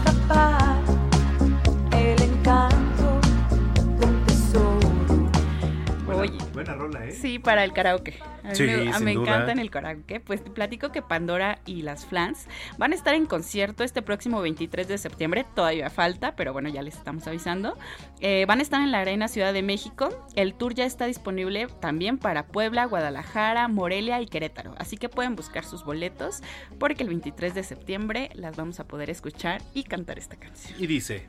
Buena 6.54 6.74
rola, 6.74 7.04
¿eh? 7.04 7.10
Sí, 7.10 7.38
para 7.40 7.64
el 7.64 7.72
karaoke. 7.72 8.18
A 8.44 8.48
mí 8.50 8.54
Sí, 8.54 8.62
me, 8.62 8.88
a- 8.88 8.94
sin 8.94 9.04
me 9.04 9.14
duda. 9.14 9.22
encanta 9.32 9.52
en 9.52 9.58
el 9.58 9.70
karaoke. 9.70 10.20
Pues 10.20 10.42
te 10.44 10.50
platico 10.50 10.92
que 10.92 11.02
Pandora 11.02 11.58
y 11.66 11.82
las 11.82 12.06
Flans 12.06 12.46
van 12.78 12.92
a 12.92 12.94
estar 12.94 13.14
en 13.14 13.26
concierto 13.26 13.82
este 13.82 14.02
próximo 14.02 14.40
23 14.40 14.86
de 14.86 14.96
septiembre. 14.98 15.44
Todavía 15.56 15.90
falta, 15.90 16.36
pero 16.36 16.52
bueno, 16.52 16.68
ya 16.68 16.80
les 16.82 16.94
estamos 16.94 17.26
avisando. 17.26 17.76
Eh, 18.20 18.44
van 18.46 18.60
a 18.60 18.62
estar 18.62 18.80
en 18.80 18.92
la 18.92 19.00
Arena 19.00 19.26
Ciudad 19.26 19.52
de 19.52 19.62
México. 19.62 20.08
El 20.36 20.54
tour 20.54 20.74
ya 20.74 20.84
está 20.84 21.06
disponible 21.06 21.66
también 21.80 22.18
para 22.18 22.46
Puebla, 22.46 22.84
Guadalajara, 22.84 23.66
Morelia 23.68 24.20
y 24.20 24.26
Querétaro. 24.26 24.74
Así 24.78 24.96
que 24.96 25.08
pueden 25.08 25.34
buscar 25.34 25.64
sus 25.64 25.84
boletos 25.84 26.40
porque 26.78 27.02
el 27.02 27.08
23 27.08 27.52
de 27.54 27.64
septiembre 27.64 28.30
las 28.34 28.56
vamos 28.56 28.78
a 28.78 28.84
poder 28.86 29.10
escuchar 29.10 29.60
y 29.74 29.82
cantar 29.84 30.18
esta 30.18 30.36
canción. 30.36 30.80
Y 30.80 30.86
dice, 30.86 31.26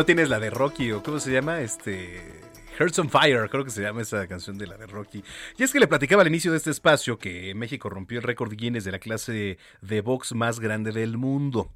¿no 0.00 0.06
tienes 0.06 0.30
la 0.30 0.40
de 0.40 0.48
Rocky 0.48 0.92
o 0.92 1.02
cómo 1.02 1.18
se 1.20 1.30
llama? 1.30 1.60
Este... 1.60 2.22
Hearts 2.78 2.98
on 3.00 3.10
Fire, 3.10 3.50
creo 3.50 3.64
que 3.64 3.70
se 3.70 3.82
llama 3.82 4.00
esa 4.00 4.26
canción 4.26 4.56
de 4.56 4.66
la 4.66 4.78
de 4.78 4.86
Rocky. 4.86 5.22
Y 5.58 5.62
es 5.62 5.74
que 5.74 5.78
le 5.78 5.86
platicaba 5.86 6.22
al 6.22 6.28
inicio 6.28 6.52
de 6.52 6.56
este 6.56 6.70
espacio 6.70 7.18
que 7.18 7.54
México 7.54 7.90
rompió 7.90 8.16
el 8.16 8.24
récord 8.24 8.50
Guinness 8.50 8.84
de 8.84 8.92
la 8.92 8.98
clase 8.98 9.58
de 9.82 10.00
box 10.00 10.34
más 10.34 10.58
grande 10.58 10.92
del 10.92 11.18
mundo. 11.18 11.68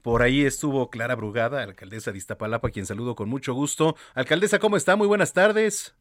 Por 0.00 0.22
ahí 0.22 0.46
estuvo 0.46 0.88
Clara 0.88 1.16
Brugada, 1.16 1.62
alcaldesa 1.62 2.12
de 2.12 2.16
Iztapalapa, 2.16 2.70
quien 2.70 2.86
saludo 2.86 3.14
con 3.14 3.28
mucho 3.28 3.52
gusto. 3.52 3.94
Alcaldesa, 4.14 4.58
¿cómo 4.58 4.78
está? 4.78 4.96
Muy 4.96 5.06
buenas 5.06 5.34
tardes. 5.34 5.94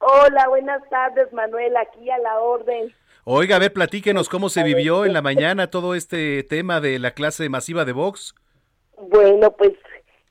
Hola, 0.00 0.48
buenas 0.50 0.82
tardes, 0.90 1.32
Manuel, 1.32 1.78
aquí 1.78 2.10
a 2.10 2.18
la 2.18 2.40
orden. 2.40 2.92
Oiga, 3.24 3.56
a 3.56 3.60
ver, 3.60 3.72
platíquenos 3.72 4.28
cómo 4.28 4.50
se 4.50 4.62
vivió 4.62 5.06
en 5.06 5.14
la 5.14 5.22
mañana 5.22 5.70
todo 5.70 5.94
este 5.94 6.42
tema 6.42 6.82
de 6.82 6.98
la 6.98 7.12
clase 7.12 7.48
masiva 7.48 7.86
de 7.86 7.92
box. 7.92 8.34
Bueno, 8.98 9.50
pues 9.52 9.72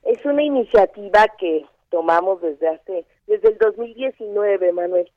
es 0.05 0.23
una 0.23 0.43
iniciativa 0.43 1.27
que 1.39 1.65
tomamos 1.89 2.41
desde 2.41 2.67
hace, 2.69 3.05
desde 3.27 3.49
el 3.49 3.57
2019, 3.57 4.71
Manuel, 4.71 5.11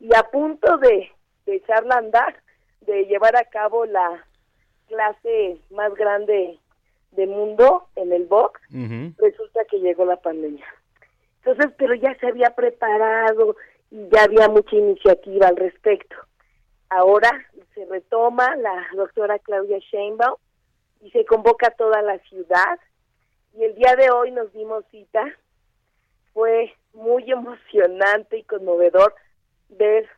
y 0.00 0.14
a 0.16 0.24
punto 0.24 0.78
de, 0.78 1.10
de 1.46 1.56
echarla 1.56 1.94
a 1.94 1.98
andar, 1.98 2.36
de 2.80 3.04
llevar 3.06 3.36
a 3.36 3.44
cabo 3.44 3.86
la 3.86 4.26
clase 4.88 5.58
más 5.70 5.94
grande 5.94 6.58
del 7.12 7.28
mundo 7.28 7.86
en 7.94 8.12
el 8.12 8.26
box, 8.26 8.60
resulta 9.18 9.64
que 9.70 9.78
llegó 9.78 10.04
la 10.04 10.16
pandemia. 10.16 10.66
Entonces, 11.44 11.72
pero 11.76 11.94
ya 11.94 12.14
se 12.18 12.26
había 12.26 12.50
preparado 12.50 13.56
y 13.90 14.08
ya 14.08 14.24
había 14.24 14.48
mucha 14.48 14.74
iniciativa 14.74 15.48
al 15.48 15.56
respecto. 15.56 16.16
Ahora 16.88 17.30
se 17.74 17.84
retoma 17.86 18.56
la 18.56 18.86
doctora 18.94 19.38
Claudia 19.38 19.78
Sheinbaum 19.78 20.36
y 21.00 21.10
se 21.10 21.24
convoca 21.24 21.68
a 21.68 21.76
toda 21.76 22.02
la 22.02 22.18
ciudad 22.20 22.78
y 23.54 23.64
el 23.64 23.74
día 23.74 23.94
de 23.96 24.10
hoy 24.10 24.30
nos 24.30 24.52
dimos 24.52 24.84
cita. 24.90 25.24
Fue 26.32 26.74
muy 26.94 27.30
emocionante 27.30 28.38
y 28.38 28.44
conmovedor 28.44 29.14
ver 29.68 30.08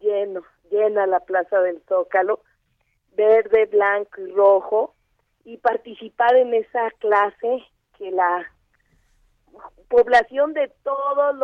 lleno, 0.00 0.42
llena 0.70 1.06
la 1.06 1.20
plaza 1.20 1.60
del 1.60 1.82
Zócalo, 1.88 2.40
verde, 3.14 3.66
blanco 3.66 4.20
y 4.22 4.32
rojo, 4.32 4.94
y 5.44 5.56
participar 5.58 6.36
en 6.36 6.54
esa 6.54 6.90
clase 6.92 7.62
que 7.98 8.10
la 8.10 8.46
población 9.88 10.52
de 10.54 10.68
todas 10.82 11.34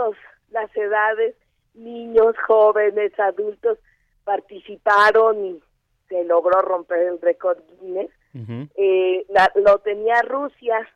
las 0.51 0.77
edades, 0.77 1.35
niños, 1.75 2.35
jóvenes, 2.47 3.19
adultos, 3.19 3.79
participaron 4.25 5.45
y 5.45 5.63
se 6.09 6.25
logró 6.25 6.63
romper 6.63 6.99
el 7.09 7.21
récord 7.21 7.59
Guinness. 7.81 8.11
Eh, 8.77 9.25
la- 9.31 9.51
lo 9.57 9.79
tenía 9.79 10.23
Rusia 10.23 10.87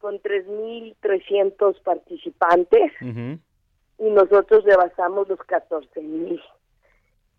con 0.00 0.20
3.300 0.20 1.82
participantes 1.82 2.92
y 3.00 4.10
nosotros 4.10 4.64
rebasamos 4.64 5.28
los 5.28 5.38
14.000. 5.40 6.42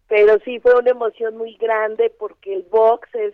Pero 0.07 0.39
sí 0.45 0.59
fue 0.59 0.76
una 0.78 0.91
emoción 0.91 1.38
muy 1.38 1.55
grande 1.55 2.14
porque 2.18 2.53
el 2.53 2.64
box 2.64 3.07
es 3.16 3.34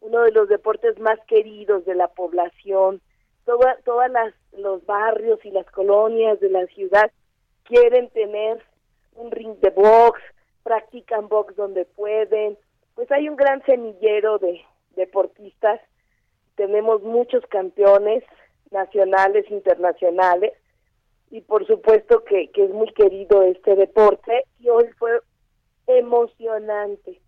uno 0.00 0.22
de 0.22 0.32
los 0.32 0.48
deportes 0.48 0.98
más 0.98 1.18
queridos 1.26 1.84
de 1.84 1.94
la 1.94 2.08
población. 2.08 3.00
Toda, 3.44 3.76
todas 3.84 4.10
las 4.10 4.34
los 4.56 4.84
barrios 4.84 5.44
y 5.44 5.50
las 5.50 5.66
colonias 5.70 6.40
de 6.40 6.50
la 6.50 6.66
ciudad 6.66 7.10
quieren 7.64 8.10
tener 8.10 8.62
un 9.14 9.30
ring 9.30 9.56
de 9.60 9.70
box, 9.70 10.20
practican 10.62 11.28
box 11.28 11.54
donde 11.56 11.84
pueden. 11.84 12.58
Pues 12.94 13.10
hay 13.10 13.28
un 13.28 13.36
gran 13.36 13.64
semillero 13.64 14.38
de 14.38 14.60
deportistas. 14.96 15.80
Tenemos 16.56 17.02
muchos 17.02 17.44
campeones 17.46 18.24
nacionales, 18.70 19.50
internacionales 19.50 20.52
y 21.30 21.40
por 21.42 21.66
supuesto 21.66 22.24
que, 22.24 22.50
que 22.50 22.64
es 22.64 22.70
muy 22.70 22.92
querido 22.92 23.42
este 23.42 23.76
deporte 23.76 24.44
y 24.58 24.68
hoy 24.68 24.86
fue 24.98 25.20
emocionante. 25.86 27.20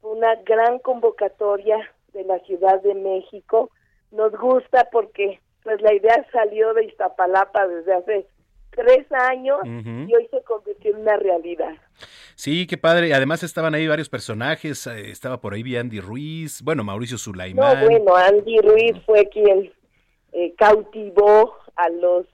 Fue 0.00 0.12
una 0.12 0.34
gran 0.46 0.78
convocatoria 0.78 1.76
de 2.12 2.24
la 2.24 2.38
Ciudad 2.40 2.80
de 2.82 2.94
México. 2.94 3.70
Nos 4.10 4.32
gusta 4.32 4.88
porque 4.90 5.40
pues 5.62 5.80
la 5.82 5.92
idea 5.94 6.26
salió 6.32 6.72
de 6.74 6.86
Iztapalapa 6.86 7.66
desde 7.68 7.92
hace 7.94 8.26
tres 8.70 9.06
años 9.12 9.58
y 9.64 10.14
hoy 10.14 10.26
se 10.30 10.42
convirtió 10.44 10.92
en 10.92 11.02
una 11.02 11.16
realidad. 11.18 11.74
Sí, 12.34 12.66
qué 12.66 12.78
padre. 12.78 13.12
Además 13.12 13.42
estaban 13.42 13.74
ahí 13.74 13.86
varios 13.86 14.08
personajes. 14.08 14.86
eh, 14.86 15.10
Estaba 15.10 15.38
por 15.40 15.52
ahí 15.52 15.76
Andy 15.76 16.00
Ruiz, 16.00 16.62
bueno, 16.62 16.82
Mauricio 16.82 17.16
No, 17.16 17.18
Sulaimán. 17.18 17.84
bueno, 17.84 18.16
Andy 18.16 18.58
Ruiz 18.58 18.92
fue 19.04 19.28
quien 19.28 19.70
eh, 20.32 20.54
cautivó 20.56 21.54
a 21.76 21.88
los 21.88 22.26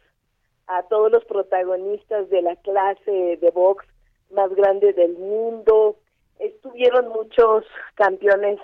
a 0.68 0.82
todos 0.84 1.12
los 1.12 1.24
protagonistas 1.26 2.28
de 2.28 2.42
la 2.42 2.56
clase 2.56 3.38
de 3.40 3.50
box 3.50 3.86
más 4.32 4.52
grande 4.54 4.92
del 4.92 5.12
mundo. 5.12 5.96
Estuvieron 6.40 7.08
muchos 7.08 7.64
campeones 7.94 8.58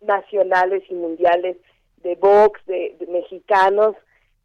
nacionales 0.00 0.84
y 0.88 0.94
mundiales 0.94 1.56
de 1.96 2.14
box, 2.14 2.64
de, 2.66 2.96
mexicanos, 3.08 3.96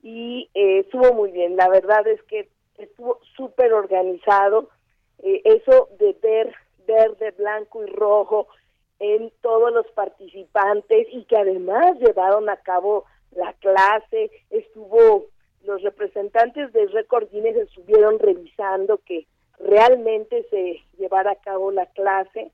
y 0.01 0.49
eh, 0.55 0.79
estuvo 0.79 1.13
muy 1.13 1.31
bien. 1.31 1.55
La 1.55 1.69
verdad 1.69 2.07
es 2.07 2.21
que 2.23 2.49
estuvo 2.79 3.19
súper 3.35 3.73
organizado. 3.73 4.69
Eh, 5.19 5.41
eso 5.45 5.89
de 5.99 6.17
ver 6.21 6.53
verde, 6.85 7.31
blanco 7.37 7.83
y 7.83 7.87
rojo 7.87 8.47
en 8.99 9.31
todos 9.41 9.71
los 9.73 9.87
participantes 9.91 11.07
y 11.11 11.25
que 11.25 11.37
además 11.37 11.97
llevaron 11.99 12.49
a 12.49 12.57
cabo 12.57 13.05
la 13.35 13.53
clase, 13.53 14.31
estuvo 14.49 15.25
los 15.63 15.81
representantes 15.81 16.73
de 16.73 16.87
Record 16.87 17.29
Guinness 17.31 17.55
estuvieron 17.55 18.19
revisando 18.19 18.97
que 19.05 19.25
realmente 19.59 20.45
se 20.49 20.81
llevara 20.97 21.31
a 21.31 21.35
cabo 21.35 21.71
la 21.71 21.85
clase. 21.87 22.51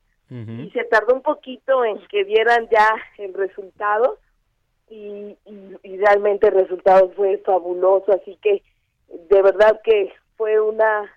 Y 0.66 0.70
se 0.70 0.84
tardó 0.84 1.14
un 1.14 1.22
poquito 1.22 1.84
en 1.84 1.98
que 2.06 2.24
dieran 2.24 2.68
ya 2.70 2.88
el 3.18 3.34
resultado 3.34 4.18
y, 4.88 5.36
y- 5.44 5.76
y 5.82 5.96
realmente 5.98 6.46
el 6.46 6.54
resultado 6.54 7.10
fue 7.16 7.38
fabuloso, 7.38 8.12
así 8.12 8.36
que 8.40 8.62
de 9.08 9.42
verdad 9.42 9.80
que 9.82 10.12
fue 10.36 10.60
una 10.60 11.10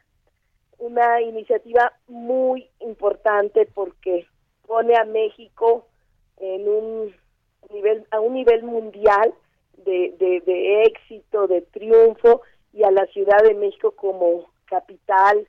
una 0.80 1.22
iniciativa 1.22 1.94
muy 2.08 2.68
importante 2.80 3.68
porque 3.74 4.26
pone 4.68 4.96
a 4.98 5.06
México 5.06 5.86
en 6.38 6.68
un 6.68 7.16
nivel 7.72 8.06
a 8.12 8.20
un 8.20 8.34
nivel 8.34 8.64
mundial 8.64 9.34
de, 9.78 10.14
de, 10.20 10.42
de 10.42 10.84
éxito, 10.84 11.48
de 11.48 11.62
triunfo 11.62 12.42
y 12.74 12.84
a 12.84 12.92
la 12.92 13.06
Ciudad 13.08 13.42
de 13.44 13.54
México 13.54 13.92
como 13.92 14.50
capital 14.66 15.48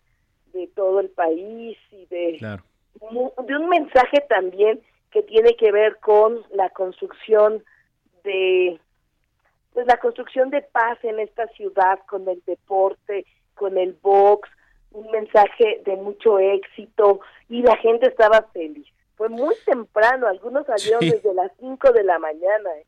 de 0.52 0.66
todo 0.68 1.00
el 1.00 1.10
país 1.10 1.76
y 1.90 2.06
de 2.06 2.36
Claro. 2.38 2.62
de 3.00 3.56
un 3.56 3.68
mensaje 3.68 4.20
también 4.28 4.80
que 5.10 5.22
tiene 5.22 5.54
que 5.56 5.70
ver 5.72 5.96
con 6.00 6.42
la 6.52 6.70
construcción 6.70 7.62
de 8.24 8.78
pues 9.72 9.86
la 9.86 9.98
construcción 9.98 10.50
de 10.50 10.62
paz 10.62 10.98
en 11.02 11.18
esta 11.18 11.48
ciudad 11.48 11.98
con 12.08 12.28
el 12.28 12.40
deporte, 12.46 13.26
con 13.56 13.76
el 13.76 13.92
box, 14.02 14.48
un 14.92 15.10
mensaje 15.10 15.82
de 15.84 15.96
mucho 15.96 16.38
éxito 16.38 17.20
y 17.48 17.62
la 17.62 17.76
gente 17.78 18.08
estaba 18.08 18.42
feliz. 18.52 18.86
Fue 19.16 19.28
muy 19.28 19.54
temprano, 19.64 20.28
algunos 20.28 20.64
salieron 20.66 21.00
Sí. 21.00 21.10
desde 21.10 21.34
las 21.34 21.50
5 21.58 21.90
de 21.92 22.04
la 22.04 22.18
mañana. 22.20 22.70
¿eh? 22.78 22.84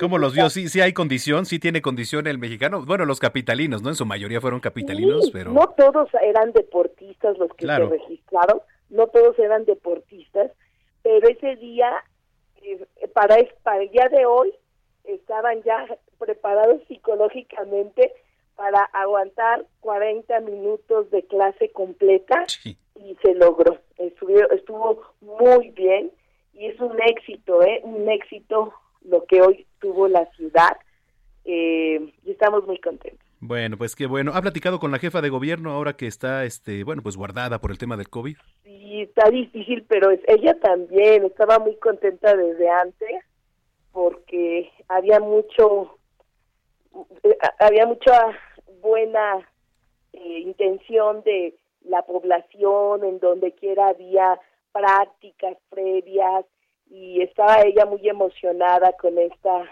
¿Cómo 0.00 0.16
los 0.16 0.32
vio? 0.32 0.48
Sí, 0.48 0.68
sí 0.70 0.80
hay 0.80 0.94
condición, 0.94 1.44
sí 1.44 1.58
tiene 1.58 1.82
condición 1.82 2.26
el 2.26 2.38
mexicano. 2.38 2.86
Bueno, 2.86 3.04
los 3.04 3.20
capitalinos, 3.20 3.82
¿no? 3.82 3.90
En 3.90 3.94
su 3.96 4.06
mayoría 4.06 4.40
fueron 4.40 4.58
capitalinos, 4.58 5.26
Sí, 5.26 5.30
pero... 5.30 5.52
No 5.52 5.66
todos 5.76 6.08
eran 6.22 6.52
deportistas 6.52 7.36
los 7.36 7.50
que 7.50 7.66
Claro. 7.66 7.90
se 7.90 7.98
registraron, 7.98 8.62
no 8.88 9.08
todos 9.08 9.38
eran 9.38 9.66
deportistas, 9.66 10.52
pero 11.02 11.28
ese 11.28 11.56
día, 11.56 11.92
eh, 12.62 12.82
para, 13.12 13.36
para 13.62 13.82
el 13.82 13.90
día 13.90 14.08
de 14.08 14.24
hoy, 14.24 14.54
estaban 15.04 15.62
ya 15.64 15.84
preparados 16.18 16.80
psicológicamente 16.88 18.10
para 18.56 18.82
aguantar 18.94 19.66
40 19.80 20.40
minutos 20.40 21.10
de 21.10 21.24
clase 21.26 21.72
completa 21.72 22.46
y 22.64 23.16
se 23.22 23.34
logró. 23.34 23.78
Estuvo, 23.98 24.50
estuvo 24.50 25.02
muy 25.20 25.70
bien 25.70 26.10
y 26.54 26.68
es 26.68 26.80
un 26.80 26.98
éxito, 27.02 27.62
¿eh? 27.62 27.82
Un 27.84 28.08
éxito 28.08 28.72
lo 29.02 29.24
que 29.26 29.42
hoy 29.42 29.66
tuvo 29.80 30.08
la 30.08 30.26
ciudad 30.36 30.76
eh, 31.44 32.12
y 32.24 32.30
estamos 32.30 32.66
muy 32.66 32.78
contentos. 32.78 33.26
Bueno, 33.40 33.78
pues 33.78 33.96
qué 33.96 34.06
bueno. 34.06 34.32
¿Ha 34.34 34.42
platicado 34.42 34.78
con 34.78 34.90
la 34.92 34.98
jefa 34.98 35.22
de 35.22 35.30
gobierno 35.30 35.72
ahora 35.72 35.94
que 35.94 36.06
está, 36.06 36.44
este, 36.44 36.84
bueno, 36.84 37.02
pues 37.02 37.16
guardada 37.16 37.58
por 37.60 37.70
el 37.70 37.78
tema 37.78 37.96
del 37.96 38.10
COVID? 38.10 38.36
Sí, 38.64 39.02
está 39.02 39.30
difícil, 39.30 39.84
pero 39.88 40.10
es- 40.10 40.20
ella 40.28 40.58
también 40.60 41.24
estaba 41.24 41.58
muy 41.58 41.76
contenta 41.76 42.36
desde 42.36 42.68
antes 42.68 43.24
porque 43.92 44.70
había 44.88 45.18
mucho, 45.20 45.98
eh, 47.22 47.36
había 47.58 47.86
mucha 47.86 48.26
buena 48.82 49.38
eh, 50.12 50.40
intención 50.40 51.22
de 51.22 51.54
la 51.84 52.02
población, 52.02 53.04
en 53.04 53.20
donde 53.20 53.52
quiera 53.52 53.88
había 53.88 54.38
prácticas 54.72 55.56
previas 55.70 56.44
y 56.90 57.22
estaba 57.22 57.62
ella 57.62 57.86
muy 57.86 58.06
emocionada 58.08 58.92
con 59.00 59.16
esta 59.16 59.64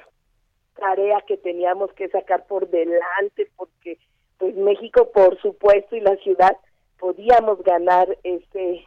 tarea 0.77 1.21
que 1.27 1.37
teníamos 1.37 1.93
que 1.95 2.09
sacar 2.09 2.47
por 2.47 2.71
delante 2.71 3.51
porque 3.57 3.99
pues 4.39 4.55
México 4.55 5.11
por 5.13 5.39
supuesto 5.43 5.97
y 5.97 6.01
la 6.01 6.17
ciudad 6.17 6.57
podíamos 6.99 7.63
ganar 7.65 8.17
ese 8.23 8.85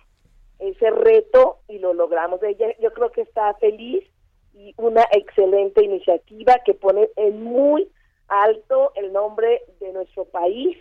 ese 0.59 0.89
reto 0.91 1.59
y 1.67 1.79
lo 1.79 1.93
logramos 1.93 2.41
ella 2.41 2.67
yo 2.79 2.93
creo 2.93 3.11
que 3.11 3.21
está 3.21 3.53
feliz 3.55 4.03
y 4.53 4.73
una 4.77 5.03
excelente 5.11 5.83
iniciativa 5.83 6.59
que 6.65 6.73
pone 6.73 7.09
en 7.17 7.43
muy 7.43 7.89
alto 8.29 8.93
el 8.95 9.11
nombre 9.11 9.61
de 9.81 9.91
nuestro 9.91 10.23
país 10.25 10.77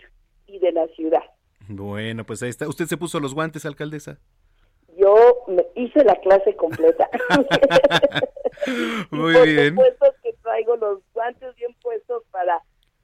y 0.47 0.59
de 0.59 0.71
la 0.71 0.87
ciudad 0.89 1.23
Bueno, 1.67 2.25
pues 2.25 2.41
ahí 2.43 2.49
está. 2.49 2.67
¿Usted 2.67 2.85
se 2.85 2.97
puso 2.97 3.19
los 3.19 3.33
guantes, 3.33 3.65
alcaldesa? 3.65 4.19
Yo 4.97 5.43
me 5.47 5.65
hice 5.75 6.03
la 6.03 6.15
clase 6.17 6.55
completa 6.55 7.09
Muy 9.11 9.33
por 9.33 9.45
bien. 9.45 9.69
supuesto 9.69 10.05
que 10.23 10.33
traigo 10.43 10.75
los 10.77 10.99
guantes 11.13 11.55
bien 11.55 11.75
puestos 11.81 12.23
para 12.31 12.61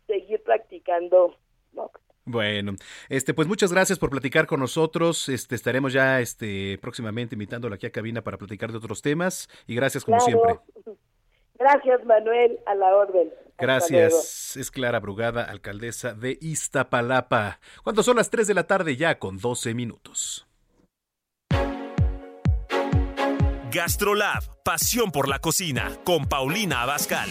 seguir 0.08 0.42
practicando 0.44 1.36
box. 1.74 2.00
Bueno, 2.26 2.74
este, 3.08 3.34
pues 3.34 3.48
muchas 3.48 3.72
gracias 3.72 4.00
por 4.00 4.10
platicar 4.10 4.48
con 4.48 4.60
nosotros. 4.60 5.30
Este, 5.30 5.56
estaremos 5.56 5.94
ya, 5.94 6.20
este, 6.20 6.78
próximamente 6.82 7.36
invitándola 7.36 7.76
aquí 7.76 7.86
a 7.86 7.92
cabina 7.92 8.22
para 8.22 8.38
platicar 8.38 8.72
de 8.72 8.78
otros 8.78 9.02
temas. 9.02 9.48
Y 9.66 9.76
gracias 9.76 10.04
como 10.04 10.18
Claro. 10.18 10.26
siempre. 10.76 10.96
Gracias, 11.60 12.06
Manuel, 12.06 12.60
a 12.68 12.76
la 12.76 12.96
orden. 12.96 13.30
Hasta 13.30 13.40
luego. 13.40 13.54
Gracias. 13.58 14.56
Es 14.58 14.70
Clara 14.70 15.00
Brugada, 15.00 15.44
alcaldesa 15.44 16.14
de 16.14 16.38
Iztapalapa. 16.40 17.60
Cuando 17.84 18.04
son 18.04 18.18
las 18.18 18.30
3 18.30 18.46
de 18.46 18.54
la 18.54 18.68
tarde 18.68 18.96
ya 18.96 19.18
con 19.18 19.40
12 19.40 19.74
minutos. 19.74 20.47
Gastrolab, 23.72 24.44
pasión 24.64 25.12
por 25.12 25.28
la 25.28 25.40
cocina, 25.40 25.92
con 26.06 26.26
Paulina 26.26 26.82
Abascal. 26.82 27.30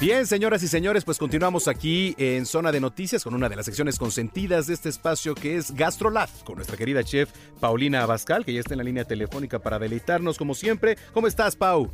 Bien, 0.00 0.28
señoras 0.28 0.62
y 0.62 0.68
señores, 0.68 1.04
pues 1.04 1.18
continuamos 1.18 1.66
aquí 1.66 2.14
en 2.18 2.46
Zona 2.46 2.70
de 2.70 2.78
Noticias 2.78 3.24
con 3.24 3.34
una 3.34 3.48
de 3.48 3.56
las 3.56 3.64
secciones 3.64 3.98
consentidas 3.98 4.68
de 4.68 4.74
este 4.74 4.88
espacio 4.88 5.34
que 5.34 5.56
es 5.56 5.74
Gastrolab, 5.74 6.28
con 6.44 6.54
nuestra 6.54 6.76
querida 6.76 7.02
chef 7.02 7.28
Paulina 7.58 8.04
Abascal, 8.04 8.44
que 8.44 8.52
ya 8.52 8.60
está 8.60 8.74
en 8.74 8.78
la 8.78 8.84
línea 8.84 9.04
telefónica 9.04 9.58
para 9.58 9.80
deleitarnos 9.80 10.38
como 10.38 10.54
siempre. 10.54 10.96
¿Cómo 11.12 11.26
estás, 11.26 11.56
Pau? 11.56 11.90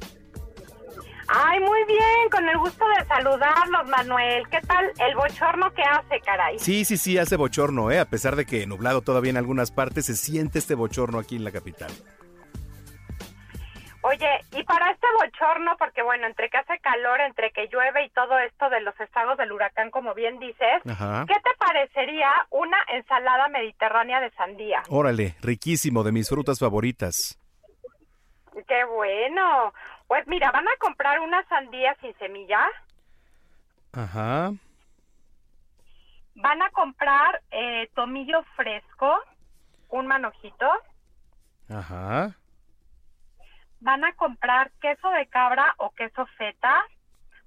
Ay, 1.29 1.61
muy 1.61 1.83
bien, 1.87 2.29
con 2.31 2.47
el 2.47 2.59
gusto 2.59 2.85
de 2.99 3.07
saludarlos, 3.07 3.89
Manuel. 3.89 4.43
¿Qué 4.51 4.61
tal 4.61 4.93
el 4.99 5.15
bochorno 5.17 5.73
que 5.73 5.83
hace, 5.83 6.21
caray? 6.27 6.59
Sí, 6.59 6.85
sí, 6.85 6.99
sí, 6.99 7.17
hace 7.17 7.37
bochorno, 7.37 7.91
¿eh? 7.91 8.01
A 8.01 8.05
pesar 8.05 8.37
de 8.37 8.45
que 8.45 8.67
nublado 8.67 9.01
todavía 9.01 9.31
en 9.31 9.39
algunas 9.39 9.71
partes, 9.71 10.05
se 10.05 10.15
siente 10.15 10.59
este 10.59 10.75
bochorno 10.75 11.19
aquí 11.19 11.37
en 11.37 11.45
la 11.45 11.53
capital. 11.53 11.91
Oye, 14.07 14.29
y 14.53 14.63
para 14.65 14.91
este 14.91 15.07
bochorno, 15.19 15.77
porque 15.79 16.03
bueno, 16.03 16.27
entre 16.27 16.51
que 16.51 16.59
hace 16.59 16.79
calor, 16.81 17.23
entre 17.23 17.53
que 17.53 17.69
llueve 17.69 18.05
y 18.05 18.11
todo 18.11 18.39
esto 18.39 18.69
de 18.69 18.83
los 18.83 18.99
estados 19.01 19.39
del 19.39 19.51
huracán, 19.51 19.91
como 19.91 20.13
bien 20.13 20.39
dices, 20.39 20.83
Ajá. 20.87 21.25
¿qué 21.27 21.33
te 21.35 21.51
parecería 21.59 22.31
una 22.51 22.77
ensalada 22.89 23.49
mediterránea 23.49 24.21
de 24.21 24.31
sandía? 24.33 24.83
Órale, 24.91 25.37
riquísimo, 25.41 26.03
de 26.03 26.13
mis 26.13 26.29
frutas 26.29 26.59
favoritas. 26.61 27.39
Qué 28.69 28.85
bueno. 28.85 29.73
Pues 30.07 30.27
mira, 30.27 30.51
van 30.51 30.69
a 30.69 30.77
comprar 30.79 31.21
una 31.21 31.43
sandía 31.49 31.97
sin 32.03 32.15
semilla, 32.19 32.69
Ajá. 33.95 34.53
Van 36.35 36.61
a 36.61 36.69
comprar 36.71 37.41
eh, 37.53 37.89
tomillo 37.95 38.43
fresco, 38.55 39.17
un 39.89 40.07
manojito. 40.09 40.69
Ajá. 41.71 42.37
Van 43.85 44.03
a 44.03 44.14
comprar 44.14 44.70
queso 44.80 45.11
de 45.11 45.26
cabra 45.26 45.74
o 45.76 45.91
queso 45.91 46.24
feta, 46.39 46.87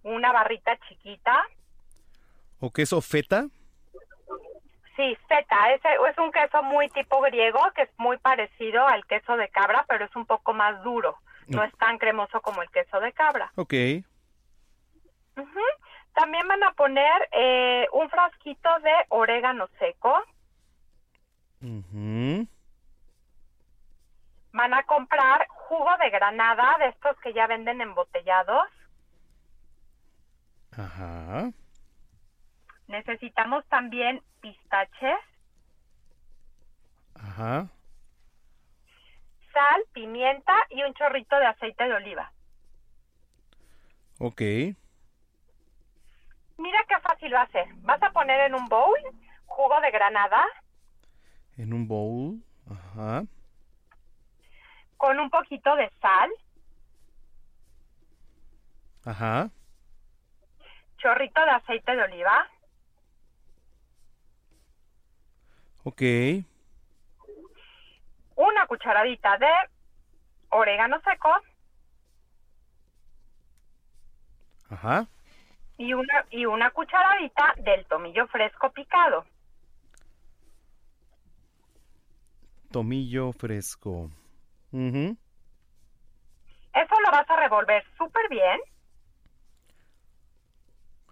una 0.03 0.31
barrita 0.31 0.77
chiquita. 0.88 1.43
¿O 2.59 2.69
queso 2.71 3.01
feta? 3.01 3.45
Sí, 4.95 5.17
feta, 5.27 5.73
es, 5.73 5.81
es 5.83 6.17
un 6.19 6.31
queso 6.31 6.61
muy 6.61 6.89
tipo 6.89 7.21
griego, 7.21 7.59
que 7.75 7.81
es 7.83 7.89
muy 7.97 8.17
parecido 8.17 8.85
al 8.85 9.03
queso 9.07 9.35
de 9.35 9.49
cabra, 9.49 9.83
pero 9.88 10.05
es 10.05 10.15
un 10.15 10.27
poco 10.27 10.53
más 10.53 10.83
duro. 10.83 11.17
No 11.47 11.57
No. 11.57 11.63
es 11.63 11.75
tan 11.77 11.97
cremoso 11.97 12.39
como 12.41 12.61
el 12.61 12.69
queso 12.69 12.99
de 12.99 13.13
cabra. 13.13 13.51
Ok. 13.55 13.73
También 16.13 16.47
van 16.47 16.63
a 16.63 16.71
poner 16.73 17.29
eh, 17.31 17.88
un 17.93 18.09
frasquito 18.09 18.69
de 18.83 18.91
orégano 19.09 19.67
seco. 19.79 20.13
Ujú. 21.61 22.47
Van 24.54 24.74
a 24.74 24.84
comprar 24.84 25.48
jugo 25.50 25.89
de 25.98 26.10
granada, 26.10 26.78
de 26.80 26.88
estos 26.88 27.18
que 27.20 27.34
ya 27.34 27.48
venden 27.48 27.82
embotellados. 27.82 28.68
Ajá. 30.72 31.52
Necesitamos 32.88 33.66
también 33.68 34.22
pistaches, 34.41 35.20
Ajá. 37.16 37.68
sal, 39.52 39.84
pimienta 39.91 40.54
y 40.70 40.84
un 40.84 40.93
chorrito 40.93 41.38
de 41.38 41.48
aceite 41.48 41.84
de 41.84 41.93
oliva. 41.93 42.32
Ok. 44.20 44.41
Mira 46.58 46.84
qué 46.88 47.00
fácil 47.02 47.34
va 47.34 47.41
a 47.41 47.48
ser. 47.52 47.68
Vas 47.82 48.02
a 48.02 48.12
poner 48.12 48.39
en 48.41 48.56
un 48.56 48.68
bowl 48.68 48.98
jugo 49.45 49.80
de 49.82 49.91
granada 49.91 50.45
En 51.58 51.74
un 51.74 51.88
bowl. 51.88 52.39
Ajá. 52.70 53.24
Con 54.98 55.20
un 55.20 55.30
poquito 55.30 55.76
de 55.76 55.89
sal, 56.02 56.30
Ajá. 59.06 59.50
chorrito 60.98 61.39
de 61.45 61.52
aceite 61.52 61.95
de 61.95 62.02
oliva, 62.04 62.48
Ok. 65.84 66.02
una 68.36 68.68
cucharadita 68.68 69.38
de 69.38 69.48
orégano 70.50 71.00
seco 71.02 71.30
Ajá. 74.70 75.08
y 75.78 75.93
una 75.93 76.26
y 76.30 76.45
una 76.45 76.72
cucharadita 76.72 77.54
del 77.60 77.86
tomillo 77.86 78.28
fresco 78.28 78.70
picado. 78.72 79.26
Tomillo 82.72 83.32
fresco. 83.32 84.12
Ujú. 84.72 85.18
Eso 86.74 86.99
lo 87.05 87.11
vas 87.11 87.30
a 87.30 87.36
revolver 87.38 87.84
súper 87.97 88.30
bien 88.30 88.59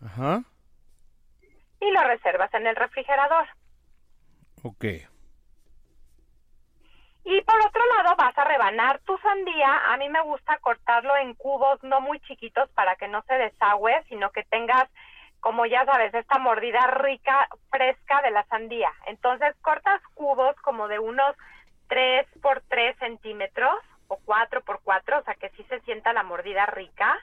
Ajá. 0.01 0.43
y 1.81 1.91
lo 1.91 2.01
reservas 2.03 2.53
en 2.53 2.67
el 2.67 2.75
refrigerador. 2.75 3.47
Ok. 4.63 4.85
Y 7.23 7.41
por 7.41 7.59
otro 7.65 7.81
lado 7.97 8.15
vas 8.17 8.37
a 8.37 8.43
rebanar 8.43 8.99
tu 8.99 9.17
sandía. 9.17 9.91
A 9.91 9.97
mí 9.97 10.07
me 10.09 10.21
gusta 10.21 10.59
cortarlo 10.59 11.15
en 11.17 11.33
cubos 11.33 11.81
no 11.81 11.99
muy 11.99 12.19
chiquitos 12.21 12.69
para 12.71 12.95
que 12.97 13.07
no 13.07 13.23
se 13.23 13.33
desagüe, 13.33 14.03
sino 14.09 14.29
que 14.29 14.43
tengas, 14.43 14.87
como 15.39 15.65
ya 15.65 15.83
sabes, 15.85 16.13
esta 16.13 16.37
mordida 16.37 16.85
rica, 16.87 17.47
fresca 17.71 18.21
de 18.21 18.29
la 18.29 18.45
sandía. 18.45 18.91
Entonces 19.07 19.55
cortas 19.61 20.01
cubos 20.13 20.55
como 20.57 20.87
de 20.87 20.99
unos 20.99 21.35
3 21.87 22.27
por 22.41 22.61
3 22.61 22.97
centímetros 22.97 23.75
o 24.07 24.17
4 24.17 24.63
por 24.63 24.81
4, 24.83 25.19
o 25.19 25.23
sea 25.23 25.35
que 25.35 25.49
sí 25.51 25.63
se 25.69 25.79
sienta 25.81 26.13
la 26.13 26.23
mordida 26.23 26.65
rica. 26.67 27.17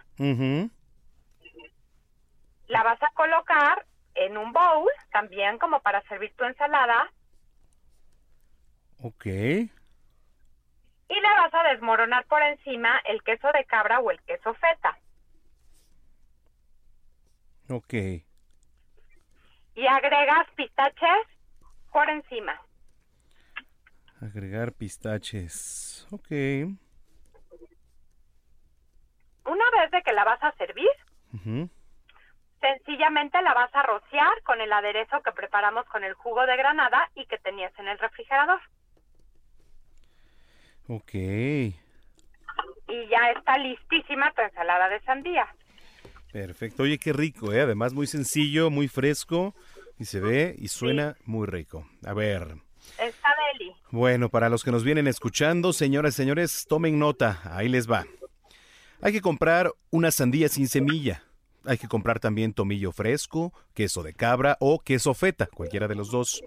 La 2.69 2.83
vas 2.83 3.03
a 3.03 3.11
colocar 3.15 3.85
en 4.15 4.37
un 4.37 4.53
bowl, 4.53 4.91
también 5.11 5.59
como 5.59 5.81
para 5.81 6.03
servir 6.03 6.35
tu 6.37 6.45
ensalada, 6.45 7.11
Ok. 9.03 9.27
y 9.27 9.69
le 11.09 11.21
vas 11.37 11.53
a 11.55 11.63
desmoronar 11.71 12.25
por 12.27 12.41
encima 12.43 13.01
el 13.07 13.23
queso 13.23 13.51
de 13.53 13.65
cabra 13.65 14.01
o 14.01 14.11
el 14.11 14.21
queso 14.23 14.55
feta. 14.55 14.97
Ok. 17.69 17.95
Y 19.75 19.87
agregas 19.87 20.47
pistaches 20.55 21.27
por 21.93 22.09
encima. 22.11 22.61
Agregar 24.23 24.73
pistaches. 24.73 26.07
Ok. 26.12 26.31
Una 29.45 29.64
vez 29.81 29.91
de 29.91 30.03
que 30.03 30.12
la 30.12 30.23
vas 30.23 30.41
a 30.43 30.53
servir, 30.53 30.89
sencillamente 32.61 33.43
la 33.43 33.53
vas 33.53 33.75
a 33.75 33.83
rociar 33.83 34.43
con 34.45 34.61
el 34.61 34.73
aderezo 34.73 35.20
que 35.23 35.33
preparamos 35.33 35.85
con 35.87 36.05
el 36.05 36.14
jugo 36.14 36.47
de 36.47 36.57
granada 36.57 37.11
y 37.16 37.27
que 37.27 37.39
tenías 37.39 37.77
en 37.81 37.89
el 37.89 37.99
refrigerador. 37.99 38.61
Ok. 40.87 41.14
Y 41.14 41.75
ya 43.11 43.31
está 43.37 43.59
listísima 43.59 44.33
tu 44.35 44.43
ensalada 44.43 44.89
de 44.89 45.01
sandía. 45.01 45.53
Perfecto. 46.33 46.85
Oye, 46.85 46.99
qué 46.99 47.12
rico, 47.12 47.53
¿eh? 47.53 47.62
Además, 47.62 47.93
muy 47.93 48.07
sencillo, 48.07 48.70
muy 48.70 48.87
fresco. 48.87 49.55
Y 49.99 50.05
se 50.05 50.20
ve 50.20 50.55
y 50.57 50.68
suena 50.68 51.16
muy 51.25 51.47
rico. 51.47 51.87
A 52.07 52.14
ver. 52.14 52.55
Está. 52.99 53.32
Bueno, 53.93 54.30
para 54.30 54.49
los 54.49 54.64
que 54.64 54.70
nos 54.70 54.84
vienen 54.84 55.07
escuchando, 55.07 55.74
señoras 55.74 56.14
y 56.14 56.16
señores, 56.16 56.64
tomen 56.66 56.99
nota. 56.99 57.43
Ahí 57.45 57.68
les 57.68 57.90
va. 57.90 58.07
Hay 59.03 59.12
que 59.12 59.20
comprar 59.20 59.70
una 59.90 60.11
sandía 60.11 60.49
sin 60.49 60.66
semilla. 60.66 61.24
Hay 61.66 61.76
que 61.76 61.88
comprar 61.88 62.18
también 62.18 62.55
tomillo 62.55 62.93
fresco, 62.93 63.53
queso 63.74 64.03
de 64.03 64.14
cabra 64.14 64.57
o 64.61 64.78
queso 64.78 65.12
feta, 65.12 65.45
cualquiera 65.45 65.88
de 65.88 65.95
los 65.95 66.11
dos. 66.11 66.43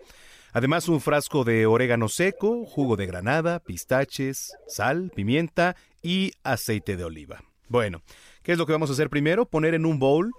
Además, 0.53 0.89
un 0.89 0.99
frasco 0.99 1.43
de 1.43 1.67
orégano 1.67 2.09
seco, 2.09 2.65
jugo 2.65 2.95
de 2.95 3.05
granada, 3.05 3.59
pistaches, 3.59 4.57
sal, 4.67 5.11
pimienta 5.13 5.75
y 6.01 6.31
aceite 6.43 6.97
de 6.97 7.03
oliva. 7.03 7.43
Bueno, 7.67 8.01
¿qué 8.41 8.53
es 8.53 8.57
lo 8.57 8.65
que 8.65 8.71
vamos 8.71 8.89
a 8.89 8.93
hacer 8.93 9.11
primero? 9.11 9.45
Poner 9.45 9.75
en 9.75 9.85
un 9.85 9.99
bowl 9.99 10.31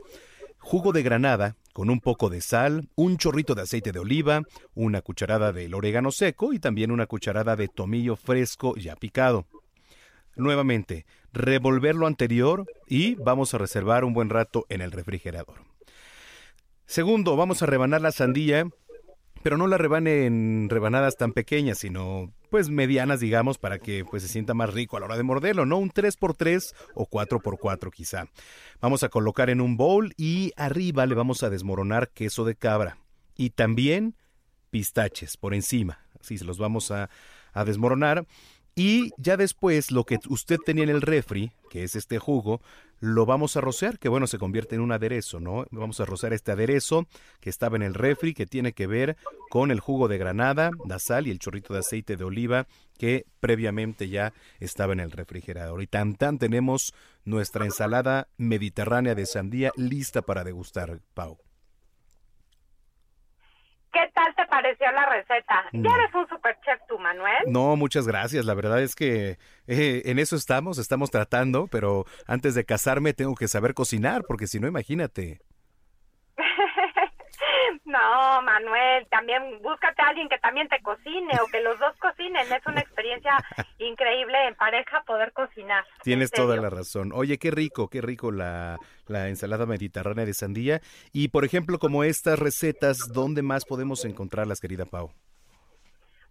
jugo 0.59 0.91
de 0.91 1.05
granada 1.05 1.55
con 1.77 1.91
un 1.91 2.01
poco 2.01 2.31
de 2.31 2.41
sal, 2.41 2.89
un 2.95 3.19
chorrito 3.19 3.55
de 3.55 3.61
aceite 3.61 3.93
de 3.93 3.99
oliva, 3.99 4.41
una 4.75 5.03
cucharada 5.03 5.53
del 5.53 5.75
orégano 5.75 6.11
seco 6.11 6.55
y 6.55 6.59
también 6.59 6.91
una 6.91 7.05
cucharada 7.05 7.55
de 7.55 7.69
tomillo 7.69 8.17
fresco 8.17 8.77
ya 8.77 8.97
picado. 8.97 9.45
Nuevamente, 10.37 11.05
revolver 11.35 11.95
lo 11.95 12.07
anterior 12.07 12.65
y 12.89 13.17
vamos 13.17 13.53
a 13.53 13.59
reservar 13.59 14.05
un 14.07 14.15
buen 14.15 14.31
rato 14.31 14.65
en 14.71 14.81
el 14.81 14.91
refrigerador. 14.91 15.57
Segundo, 16.87 17.37
vamos 17.37 17.61
a 17.63 17.67
rebanar 17.67 18.01
la 18.01 18.11
sandía, 18.11 18.67
pero 19.47 19.59
no 19.59 19.69
la 19.69 19.79
rebane 19.79 20.27
en 20.27 20.67
rebanadas 20.69 21.17
tan 21.17 21.33
pequeñas, 21.33 21.79
sino 21.79 22.33
pues 22.51 22.69
medianas, 22.69 23.21
digamos, 23.21 23.59
para 23.59 23.79
que 23.79 24.05
pues 24.05 24.25
se 24.25 24.29
sienta 24.29 24.55
más 24.55 24.75
rico 24.75 24.97
a 24.97 24.99
la 24.99 25.07
hora 25.07 25.17
de 25.17 25.23
morderlo, 25.23 25.65
¿no? 25.65 25.79
Un 25.79 25.93
3x3 25.93 26.75
o 26.95 27.07
4x4 27.07 27.93
quizá. 27.93 28.27
Vamos 28.81 29.05
a 29.05 29.09
colocar 29.09 29.49
en 29.49 29.61
un 29.61 29.77
bowl 29.77 30.13
y 30.17 30.53
arriba 30.57 31.07
le 31.07 31.15
vamos 31.15 31.45
a 31.45 31.49
desmoronar 31.49 32.09
queso 32.09 32.45
de 32.45 32.57
cabra 32.57 32.99
y 33.37 33.51
también 33.51 34.17
pistaches 34.71 35.37
por 35.37 35.55
encima. 35.55 36.01
Así 36.21 36.39
se 36.39 36.45
los 36.45 36.59
vamos 36.59 36.91
a, 36.91 37.09
a 37.53 37.65
desmoronar. 37.65 38.27
Y 38.75 39.13
ya 39.17 39.37
después 39.37 39.93
lo 39.93 40.03
que 40.03 40.19
usted 40.29 40.59
tenía 40.67 40.83
en 40.83 40.91
el 40.91 41.03
refri, 41.03 41.53
que 41.71 41.85
es 41.85 41.95
este 41.95 42.19
jugo, 42.19 42.61
lo 43.01 43.27
vamos 43.27 43.57
a 43.57 43.61
rociar, 43.61 43.99
que 43.99 44.09
bueno, 44.09 44.27
se 44.27 44.39
convierte 44.39 44.75
en 44.75 44.81
un 44.81 44.93
aderezo, 44.93 45.41
¿no? 45.41 45.67
Vamos 45.71 46.01
a 46.01 46.05
rociar 46.05 46.33
este 46.33 46.53
aderezo 46.53 47.07
que 47.41 47.51
estaba 47.51 47.77
en 47.77 47.83
el 47.83 47.95
refri, 47.95 48.35
que 48.35 48.47
tiene 48.47 48.73
que 48.73 48.87
ver 48.87 49.17
con 49.51 49.71
el 49.71 49.81
jugo 49.81 50.09
de 50.09 50.19
granada, 50.19 50.71
la 50.87 50.99
sal 50.99 51.27
y 51.27 51.31
el 51.31 51.39
chorrito 51.39 51.73
de 51.75 51.81
aceite 51.81 52.17
de 52.17 52.25
oliva 52.25 52.67
que 52.99 53.27
previamente 53.41 54.09
ya 54.09 54.33
estaba 54.59 54.93
en 54.93 55.01
el 55.01 55.11
refrigerador. 55.11 55.83
Y 55.83 55.87
tan 55.87 56.15
tan 56.15 56.39
tenemos 56.39 56.95
nuestra 57.25 57.65
ensalada 57.65 58.29
mediterránea 58.39 59.15
de 59.15 59.27
sandía 59.27 59.73
lista 59.77 60.23
para 60.23 60.45
degustar, 60.45 61.01
Pau. 61.15 61.46
¿Qué 63.97 64.13
tal 64.13 64.35
te 64.35 64.45
pareció 64.45 64.93
la 64.93 65.07
receta? 65.07 65.65
Mm. 65.73 65.83
Ya 65.83 65.95
eres 65.95 66.15
un 66.15 66.29
super 66.29 66.55
chef 66.63 66.79
tú, 66.87 66.99
Manuel. 66.99 67.45
No, 67.47 67.77
muchas 67.77 68.07
gracias. 68.07 68.45
La 68.45 68.53
verdad 68.53 68.83
es 68.83 68.95
que 68.95 69.39
eh, 69.67 70.03
en 70.05 70.19
eso 70.19 70.37
estamos, 70.37 70.77
estamos 70.77 71.11
tratando, 71.11 71.67
pero 71.67 72.05
antes 72.27 72.55
de 72.55 72.67
casarme 72.67 73.15
tengo 73.15 73.35
que 73.35 73.49
saber 73.49 73.73
cocinar, 73.73 74.25
porque 74.29 74.49
si 74.49 74.61
no, 74.61 74.69
imagínate. 74.69 75.41
No, 77.97 78.37
No, 78.37 78.43
Manuel, 78.43 79.07
también 79.11 79.61
búscate 79.63 80.03
a 80.03 80.09
alguien 80.09 80.29
que 80.29 80.39
también 80.39 80.69
te 80.69 80.81
cocine 80.83 81.33
o 81.43 81.47
que 81.47 81.61
los 81.61 81.79
dos 81.79 81.95
cocinen. 81.99 82.51
Es 82.53 82.67
una 82.67 82.81
experiencia 82.81 83.37
increíble 83.79 84.49
en 84.49 84.55
pareja 84.55 85.03
poder 85.07 85.33
cocinar. 85.33 85.85
Tienes 86.03 86.31
toda 86.31 86.57
la 86.57 86.71
razón. 86.71 87.13
Oye, 87.15 87.39
qué 87.39 87.51
rico, 87.51 87.89
qué 87.89 88.01
rico 88.01 88.31
la, 88.31 88.79
la 89.07 89.29
ensalada 89.29 89.67
mediterránea 89.67 90.27
de 90.27 90.35
sandía. 90.35 90.81
Y, 91.13 91.29
por 91.29 91.45
ejemplo, 91.45 91.79
como 91.79 92.05
estas 92.05 92.39
recetas, 92.39 92.99
¿dónde 93.13 93.43
más 93.43 93.65
podemos 93.65 94.05
encontrarlas, 94.05 94.61
querida 94.61 94.85
Pau? 94.85 95.11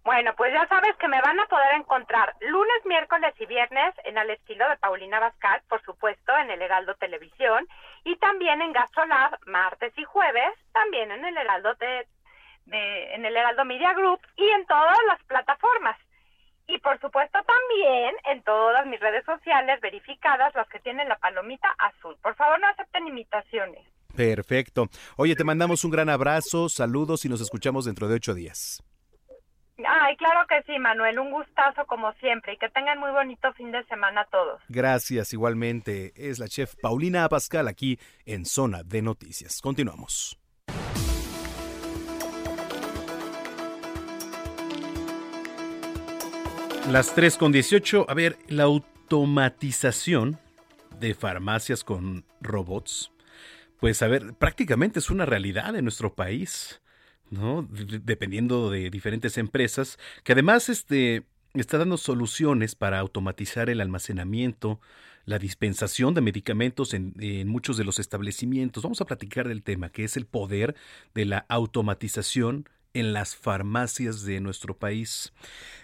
Bueno, 0.06 0.36
pues 0.38 0.54
ya 0.54 0.68
sabes 0.68 0.96
que 0.98 1.08
me 1.08 1.20
van 1.20 1.40
a 1.40 1.48
poder 1.48 1.74
encontrar 1.74 2.36
lunes, 2.40 2.86
miércoles 2.86 3.34
y 3.40 3.48
viernes 3.48 3.92
en 4.04 4.20
Al 4.20 4.30
Estilo 4.30 4.70
de 4.70 4.78
Paulina 4.78 5.20
Bascal, 5.20 5.64
por 5.68 5.82
supuesto, 5.82 6.32
en 6.38 6.52
el 6.52 6.62
Heraldo 6.62 6.94
Televisión, 6.94 7.68
y 8.04 8.16
también 8.18 8.62
en 8.62 8.72
Gastrolab, 8.72 9.40
martes 9.48 9.98
y 9.98 10.04
jueves, 10.04 10.54
también 10.74 11.12
en 11.12 11.26
el 11.26 11.36
Heraldo 11.36 11.74
de, 11.80 12.08
en 13.16 13.26
el 13.26 13.36
Heraldo 13.36 13.66
Media 13.66 13.94
Group 13.94 14.20
y 14.38 14.48
en 14.48 14.68
todas 14.68 14.98
las 15.08 15.24
plataformas. 15.24 15.98
Y 16.68 16.78
por 16.78 17.00
supuesto 17.02 17.40
también 17.44 18.16
en 18.26 18.44
todas 18.44 18.86
mis 18.86 19.00
redes 19.00 19.26
sociales 19.26 19.82
verificadas, 19.82 20.54
las 20.54 20.70
que 20.70 20.80
tienen 20.82 21.10
la 21.10 21.18
palomita 21.18 21.74
azul. 21.80 22.16
Por 22.22 22.36
favor, 22.36 22.60
no 22.60 22.68
acepten 22.68 23.08
imitaciones. 23.08 23.84
Perfecto. 24.16 24.86
Oye, 25.18 25.36
te 25.36 25.44
mandamos 25.44 25.84
un 25.84 25.90
gran 25.90 26.10
abrazo, 26.10 26.70
saludos 26.70 27.26
y 27.26 27.30
nos 27.30 27.42
escuchamos 27.42 27.86
dentro 27.86 28.08
de 28.08 28.16
ocho 28.16 28.36
días. 28.36 28.84
Ay, 29.84 30.16
claro 30.16 30.48
que 30.48 30.64
sí, 30.64 30.80
Manuel, 30.80 31.20
un 31.20 31.32
gustazo 31.32 31.86
como 31.86 32.14
siempre 32.14 32.54
y 32.54 32.58
que 32.58 32.70
tengan 32.70 32.98
muy 32.98 33.12
bonito 33.12 33.52
fin 33.54 33.72
de 33.72 33.84
semana 33.86 34.26
todos. 34.32 34.62
Gracias, 34.70 35.34
igualmente. 35.34 36.14
Es 36.16 36.40
la 36.40 36.48
chef 36.48 36.76
Paulina 36.82 37.26
Abascal 37.26 37.68
aquí 37.68 38.00
en 38.26 38.46
Zona 38.46 38.84
de 38.84 39.02
Noticias. 39.02 39.62
Continuamos. 39.62 40.40
Las 46.90 47.14
3 47.16 47.38
con 47.38 47.52
18. 47.52 48.06
A 48.08 48.14
ver, 48.14 48.38
la 48.48 48.64
automatización 48.64 50.40
de 51.00 51.16
farmacias 51.16 51.84
con 51.84 52.24
robots, 52.40 53.12
pues 53.80 54.02
a 54.02 54.08
ver, 54.08 54.36
prácticamente 54.36 55.00
es 55.00 55.10
una 55.10 55.26
realidad 55.26 55.76
en 55.76 55.84
nuestro 55.84 56.14
país, 56.14 56.82
¿no? 57.30 57.64
De- 57.64 58.00
dependiendo 58.00 58.70
de 58.70 58.90
diferentes 58.90 59.38
empresas, 59.38 59.98
que 60.24 60.34
además 60.34 60.70
este, 60.70 61.24
está 61.54 61.78
dando 61.78 61.98
soluciones 61.98 62.76
para 62.76 63.00
automatizar 63.00 63.70
el 63.70 63.82
almacenamiento, 63.82 64.80
la 65.26 65.40
dispensación 65.40 66.14
de 66.14 66.22
medicamentos 66.22 66.94
en, 66.94 67.14
en 67.20 67.48
muchos 67.48 67.78
de 67.78 67.84
los 67.84 68.00
establecimientos. 68.00 68.84
Vamos 68.84 69.02
a 69.02 69.06
platicar 69.06 69.48
del 69.48 69.64
tema, 69.64 69.90
que 69.90 70.04
es 70.04 70.18
el 70.18 70.26
poder 70.26 70.76
de 71.16 71.26
la 71.26 71.46
automatización 71.50 72.70
en 72.94 73.12
las 73.12 73.36
farmacias 73.36 74.24
de 74.24 74.40
nuestro 74.40 74.78
país. 74.78 75.34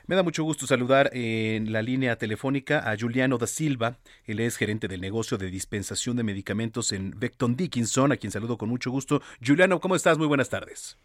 Me 0.08 0.16
da 0.16 0.24
mucho 0.24 0.44
gusto 0.44 0.66
saludar 0.66 1.10
en 1.14 1.74
la 1.74 1.82
línea 1.82 2.16
telefónica 2.18 2.90
a 2.90 2.98
Juliano 2.98 3.38
da 3.38 3.48
Silva. 3.48 3.98
Él 4.26 4.40
es 4.40 4.56
gerente 4.56 4.88
del 4.88 5.02
negocio 5.02 5.38
de 5.38 5.52
dispensación 5.52 6.16
de 6.16 6.24
medicamentos 6.24 6.94
en 6.94 7.12
Beckton 7.20 7.58
Dickinson, 7.58 8.14
a 8.14 8.18
quien 8.18 8.32
saludo 8.32 8.58
con 8.58 8.70
mucho 8.70 8.92
gusto. 8.92 9.22
Juliano, 9.46 9.82
¿cómo 9.82 9.96
estás? 9.96 10.18
Muy 10.18 10.28
buenas 10.28 10.50
tardes. 10.50 10.98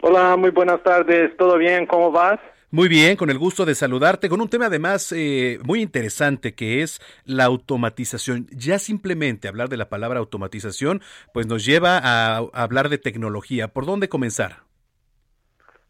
Hola, 0.00 0.36
muy 0.36 0.50
buenas 0.50 0.82
tardes. 0.82 1.36
¿Todo 1.36 1.56
bien? 1.56 1.86
¿Cómo 1.86 2.10
vas? 2.10 2.38
Muy 2.70 2.88
bien, 2.88 3.16
con 3.16 3.30
el 3.30 3.38
gusto 3.38 3.64
de 3.64 3.76
saludarte, 3.76 4.28
con 4.28 4.40
un 4.40 4.48
tema 4.48 4.66
además 4.66 5.12
eh, 5.12 5.60
muy 5.64 5.80
interesante 5.80 6.54
que 6.54 6.82
es 6.82 7.00
la 7.24 7.44
automatización. 7.44 8.48
Ya 8.50 8.80
simplemente 8.80 9.46
hablar 9.46 9.68
de 9.68 9.76
la 9.76 9.88
palabra 9.88 10.18
automatización, 10.18 11.00
pues 11.32 11.46
nos 11.46 11.64
lleva 11.64 11.98
a, 11.98 12.38
a 12.38 12.62
hablar 12.62 12.88
de 12.88 12.98
tecnología. 12.98 13.68
¿Por 13.68 13.86
dónde 13.86 14.08
comenzar? 14.08 14.64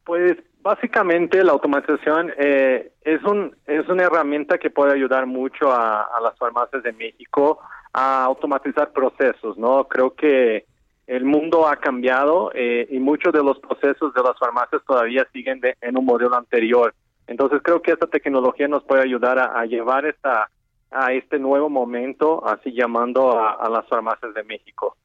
Pues 0.05 0.35
básicamente 0.61 1.43
la 1.43 1.53
automatización 1.53 2.33
eh, 2.37 2.93
es 3.01 3.23
un 3.25 3.57
es 3.67 3.89
una 3.89 4.05
herramienta 4.05 4.59
que 4.59 4.69
puede 4.69 4.93
ayudar 4.93 5.25
mucho 5.25 5.73
a, 5.73 6.03
a 6.03 6.21
las 6.21 6.37
farmacias 6.39 6.83
de 6.83 6.93
México 6.93 7.61
a 7.95 8.25
automatizar 8.25 8.93
procesos, 8.93 9.57
¿no? 9.57 9.89
Creo 9.89 10.15
que 10.15 10.67
el 11.07 11.25
mundo 11.25 11.69
ha 11.69 11.77
cambiado 11.77 12.51
eh, 12.55 12.87
y 12.91 12.99
muchos 12.99 13.33
de 13.33 13.43
los 13.43 13.59
procesos 13.59 14.15
de 14.15 14.23
las 14.23 14.39
farmacias 14.39 14.83
todavía 14.87 15.27
siguen 15.33 15.61
de- 15.61 15.77
en 15.81 15.99
un 15.99 16.05
modelo 16.05 16.35
anterior. 16.37 16.95
Entonces 17.27 17.61
creo 17.63 17.83
que 17.83 17.93
esta 17.93 18.07
tecnología 18.07 18.69
nos 18.69 18.85
puede 18.85 19.03
ayudar 19.03 19.39
a, 19.39 19.65
llevar 19.67 20.07
esta 20.07 20.51
a 20.91 21.13
este 21.13 21.39
nuevo 21.41 21.69
momento, 21.69 22.47
así 22.47 22.73
llamando 22.73 23.37
a, 23.37 23.55
a 23.55 23.69
las 23.69 23.87
farmacias 23.89 24.33
de 24.33 24.45
México. 24.45 24.97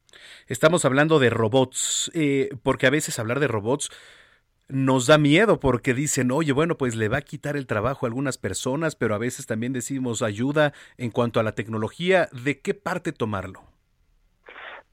Estamos 0.48 0.86
hablando 0.86 1.18
de 1.18 1.30
robots, 1.32 2.12
eh, 2.14 2.50
porque 2.62 2.86
a 2.86 2.92
veces 2.92 3.18
hablar 3.18 3.40
de 3.40 3.48
robots 3.48 3.90
nos 4.68 5.08
da 5.08 5.18
miedo 5.18 5.60
porque 5.60 5.96
dicen, 5.96 6.32
oye, 6.32 6.52
bueno, 6.54 6.76
pues 6.78 6.96
le 6.96 7.10
va 7.10 7.18
a 7.18 7.22
quitar 7.22 7.58
el 7.58 7.66
trabajo 7.66 8.06
a 8.06 8.10
algunas 8.10 8.38
personas, 8.38 8.96
pero 8.96 9.16
a 9.16 9.18
veces 9.18 9.48
también 9.48 9.74
decimos 9.74 10.22
ayuda 10.22 10.74
en 10.98 11.10
cuanto 11.10 11.40
a 11.40 11.44
la 11.44 11.54
tecnología. 11.54 12.30
¿De 12.32 12.60
qué 12.60 12.76
parte 12.76 13.12
tomarlo? 13.12 13.64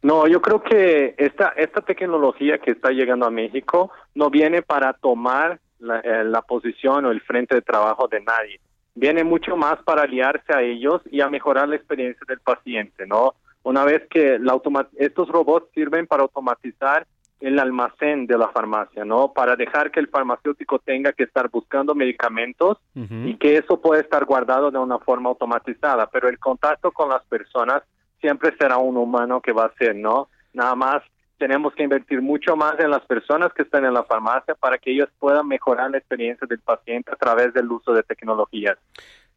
No, 0.02 0.27
yo 0.27 0.40
creo 0.40 0.62
que 0.62 1.14
esta, 1.18 1.48
esta 1.56 1.81
tecnología 1.81 2.59
que 2.59 2.73
está 2.73 2.90
llegando 2.90 3.27
a 3.27 3.31
México 3.31 3.90
no 4.14 4.31
viene 4.31 4.62
para 4.62 4.93
tomar 4.93 5.59
la, 5.78 6.01
eh, 6.01 6.24
la 6.24 6.43
posición 6.43 7.05
o 7.06 7.10
el 7.10 7.20
frente 7.23 7.55
de 7.55 7.62
trabajo 7.62 8.06
de 8.09 8.20
nadie. 8.20 8.60
Viene 8.94 9.24
mucho 9.24 9.56
más 9.56 9.82
para 9.82 10.02
aliarse 10.02 10.55
a 10.55 10.62
ellos 10.62 11.02
y 11.10 11.20
a 11.20 11.28
mejorar 11.28 11.68
la 11.68 11.77
experiencia 11.77 12.24
del 12.28 12.40
paciente, 12.40 13.06
¿no? 13.06 13.35
Una 13.62 13.85
vez 13.85 14.06
que 14.09 14.39
la 14.39 14.59
estos 14.97 15.28
robots 15.28 15.68
sirven 15.74 16.06
para 16.06 16.23
automatizar 16.23 17.06
el 17.40 17.59
almacén 17.59 18.27
de 18.27 18.39
la 18.39 18.48
farmacia, 18.48 19.05
¿no? 19.05 19.32
Para 19.32 19.56
dejar 19.56 19.90
que 19.90 20.01
el 20.01 20.09
farmacéutico 20.09 20.78
tenga 20.78 21.12
que 21.12 21.24
estar 21.24 21.51
buscando 21.51 21.94
medicamentos 21.94 22.78
y 22.94 23.35
que 23.36 23.56
eso 23.59 23.81
puede 23.81 24.02
estar 24.02 24.24
guardado 24.24 24.70
de 24.70 24.78
una 24.78 24.98
forma 24.98 25.28
automatizada, 25.28 26.06
pero 26.06 26.28
el 26.28 26.39
contacto 26.39 26.93
con 26.93 27.10
las 27.10 27.24
personas 27.27 27.82
siempre 28.20 28.55
será 28.59 28.78
un 28.78 28.97
humano 28.97 29.40
que 29.40 29.52
va 29.52 29.66
a 29.66 29.74
ser, 29.74 29.94
¿no? 29.94 30.28
Nada 30.52 30.74
más 30.74 31.02
tenemos 31.38 31.74
que 31.74 31.82
invertir 31.82 32.22
mucho 32.22 32.56
más 32.56 32.78
en 32.80 32.90
las 32.90 33.05
personas 33.05 33.52
que 33.52 33.62
están 33.62 33.84
en 33.84 33.94
la 33.94 34.05
farmacia 34.05 34.55
para 34.55 34.78
que 34.78 34.93
ellos 34.93 35.09
puedan 35.18 35.47
mejorar 35.47 35.90
la 35.90 35.98
experiencia 35.98 36.47
del 36.48 36.60
paciente 36.60 37.10
a 37.12 37.16
través 37.16 37.52
del 37.52 37.70
uso 37.70 37.93
de 37.93 38.02
tecnologías. 38.02 38.78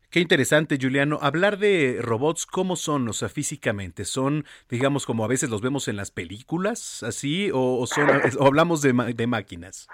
Qué 0.10 0.20
interesante, 0.22 0.78
Juliano. 0.82 1.20
Hablar 1.22 1.58
de 1.58 2.00
robots, 2.02 2.48
¿cómo 2.48 2.76
son? 2.76 3.08
O 3.10 3.14
sea, 3.14 3.30
físicamente, 3.30 4.06
¿son, 4.06 4.44
digamos, 4.68 5.06
como 5.06 5.24
a 5.24 5.28
veces 5.28 5.52
los 5.52 5.62
vemos 5.62 5.88
en 5.88 5.98
las 5.98 6.10
películas, 6.10 7.04
así? 7.04 7.52
¿O, 7.52 7.80
o 7.80 7.86
son, 7.86 8.10
o 8.40 8.48
hablamos 8.48 8.82
de, 8.82 8.94
de 9.14 9.28
máquinas? 9.28 9.88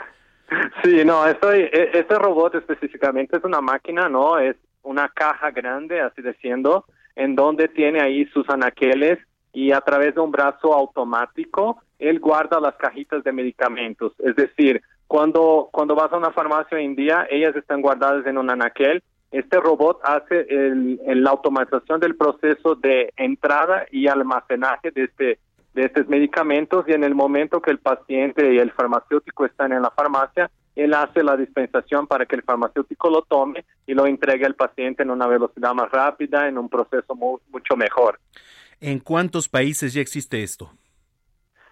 Sí, 0.83 1.03
no, 1.03 1.27
estoy, 1.27 1.63
e- 1.63 1.89
este 1.93 2.15
robot 2.17 2.55
específicamente 2.55 3.37
es 3.37 3.43
una 3.43 3.59
máquina, 3.59 4.07
¿no? 4.07 4.37
Es 4.37 4.55
una 4.83 5.09
caja 5.09 5.51
grande, 5.51 5.99
así 5.99 6.21
diciendo, 6.21 6.85
en 7.15 7.35
donde 7.35 7.67
tiene 7.67 8.01
ahí 8.01 8.25
sus 8.27 8.49
anaqueles 8.49 9.19
y 9.53 9.71
a 9.71 9.81
través 9.81 10.15
de 10.15 10.21
un 10.21 10.31
brazo 10.31 10.73
automático, 10.73 11.81
él 11.97 12.19
guarda 12.19 12.59
las 12.59 12.75
cajitas 12.75 13.23
de 13.23 13.31
medicamentos. 13.31 14.13
Es 14.19 14.35
decir, 14.35 14.81
cuando, 15.07 15.69
cuando 15.71 15.95
vas 15.95 16.11
a 16.11 16.17
una 16.17 16.31
farmacia 16.31 16.77
hoy 16.77 16.85
en 16.85 16.95
día, 16.95 17.27
ellas 17.29 17.55
están 17.55 17.81
guardadas 17.81 18.25
en 18.25 18.37
un 18.37 18.49
anaquel. 18.49 19.01
Este 19.31 19.59
robot 19.59 19.99
hace 20.03 20.45
el, 20.49 20.99
la 21.05 21.29
automatización 21.31 21.99
del 21.99 22.15
proceso 22.15 22.75
de 22.75 23.13
entrada 23.15 23.85
y 23.91 24.07
almacenaje 24.07 24.91
de 24.91 25.03
este 25.05 25.39
de 25.75 25.83
estos 25.83 26.07
medicamentos 26.07 26.85
y 26.87 26.93
en 26.93 27.03
el 27.03 27.13
momento 27.13 27.61
que 27.61 27.69
el 27.69 27.79
paciente 27.79 28.53
y 28.53 28.59
el 28.59 28.71
farmacéutico 28.71 29.45
están 29.45 29.73
en 29.73 29.81
la 29.81 29.91
farmacia, 29.91 30.49
él 30.75 30.93
hace 30.93 31.23
la 31.23 31.37
dispensación 31.37 32.07
para 32.07 32.25
que 32.25 32.35
el 32.35 32.43
farmacéutico 32.43 33.09
lo 33.09 33.21
tome 33.23 33.63
y 33.87 33.93
lo 33.93 34.05
entregue 34.05 34.45
al 34.45 34.55
paciente 34.55 35.03
en 35.03 35.09
una 35.11 35.27
velocidad 35.27 35.73
más 35.73 35.89
rápida, 35.91 36.47
en 36.47 36.57
un 36.57 36.69
proceso 36.69 37.15
mu- 37.15 37.39
mucho 37.51 37.75
mejor. 37.75 38.19
¿En 38.81 38.99
cuántos 38.99 39.47
países 39.47 39.93
ya 39.93 40.01
existe 40.01 40.43
esto? 40.43 40.71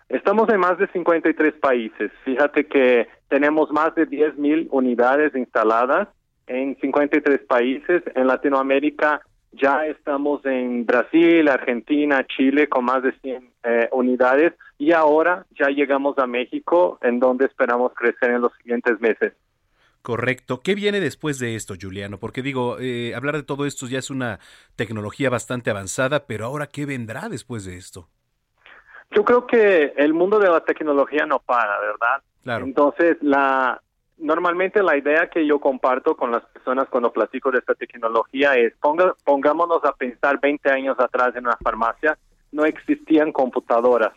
Estamos 0.09 0.47
en 0.49 0.59
más 0.59 0.77
de 0.77 0.87
53 0.87 1.53
países. 1.55 2.11
Fíjate 2.23 2.67
que 2.67 3.07
tenemos 3.29 3.71
más 3.71 3.95
de 3.95 4.05
10 4.05 4.37
mil 4.37 4.67
unidades 4.71 5.33
instaladas 5.35 6.07
en 6.47 6.77
53 6.79 7.41
países. 7.47 8.03
En 8.15 8.27
Latinoamérica 8.27 9.21
ya 9.53 9.85
estamos 9.85 10.45
en 10.45 10.85
Brasil, 10.85 11.47
Argentina, 11.47 12.25
Chile 12.25 12.67
con 12.67 12.85
más 12.85 13.03
de 13.03 13.11
100 13.19 13.49
eh, 13.63 13.89
unidades 13.91 14.53
y 14.77 14.91
ahora 14.91 15.45
ya 15.57 15.67
llegamos 15.67 16.17
a 16.17 16.27
México 16.27 16.97
en 17.01 17.19
donde 17.19 17.45
esperamos 17.45 17.93
crecer 17.93 18.31
en 18.31 18.41
los 18.41 18.51
siguientes 18.57 18.99
meses. 18.99 19.33
Correcto. 20.01 20.59
¿Qué 20.61 20.75
viene 20.75 20.99
después 20.99 21.39
de 21.39 21.55
esto, 21.55 21.75
Juliano? 21.79 22.19
Porque 22.19 22.41
digo, 22.41 22.77
eh, 22.79 23.15
hablar 23.15 23.37
de 23.37 23.43
todo 23.43 23.65
esto 23.65 23.87
ya 23.87 23.99
es 23.99 24.09
una 24.09 24.39
tecnología 24.75 25.29
bastante 25.29 25.69
avanzada, 25.69 26.25
pero 26.25 26.45
ahora, 26.45 26.67
¿qué 26.67 26.85
vendrá 26.85 27.29
después 27.29 27.63
de 27.63 27.77
esto? 27.77 28.09
Yo 29.11 29.23
creo 29.23 29.47
que 29.47 29.93
el 29.95 30.13
mundo 30.13 30.39
de 30.39 30.49
la 30.49 30.59
tecnología 30.65 31.25
no 31.25 31.39
para, 31.39 31.79
¿verdad? 31.79 32.21
Claro. 32.43 32.65
Entonces, 32.65 33.15
la 33.21 33.81
normalmente 34.23 34.81
la 34.81 34.97
idea 34.97 35.29
que 35.29 35.45
yo 35.45 35.59
comparto 35.59 36.15
con 36.15 36.31
las 36.31 36.43
personas 36.45 36.87
cuando 36.89 37.11
platico 37.11 37.51
de 37.51 37.59
esta 37.59 37.75
tecnología 37.75 38.55
es 38.55 38.73
ponga, 38.81 39.13
pongámonos 39.23 39.83
a 39.85 39.93
pensar 39.93 40.39
20 40.41 40.69
años 40.71 40.99
atrás 40.99 41.35
en 41.35 41.45
una 41.45 41.57
farmacia 41.57 42.17
no 42.51 42.65
existían 42.65 43.31
computadoras. 43.31 44.13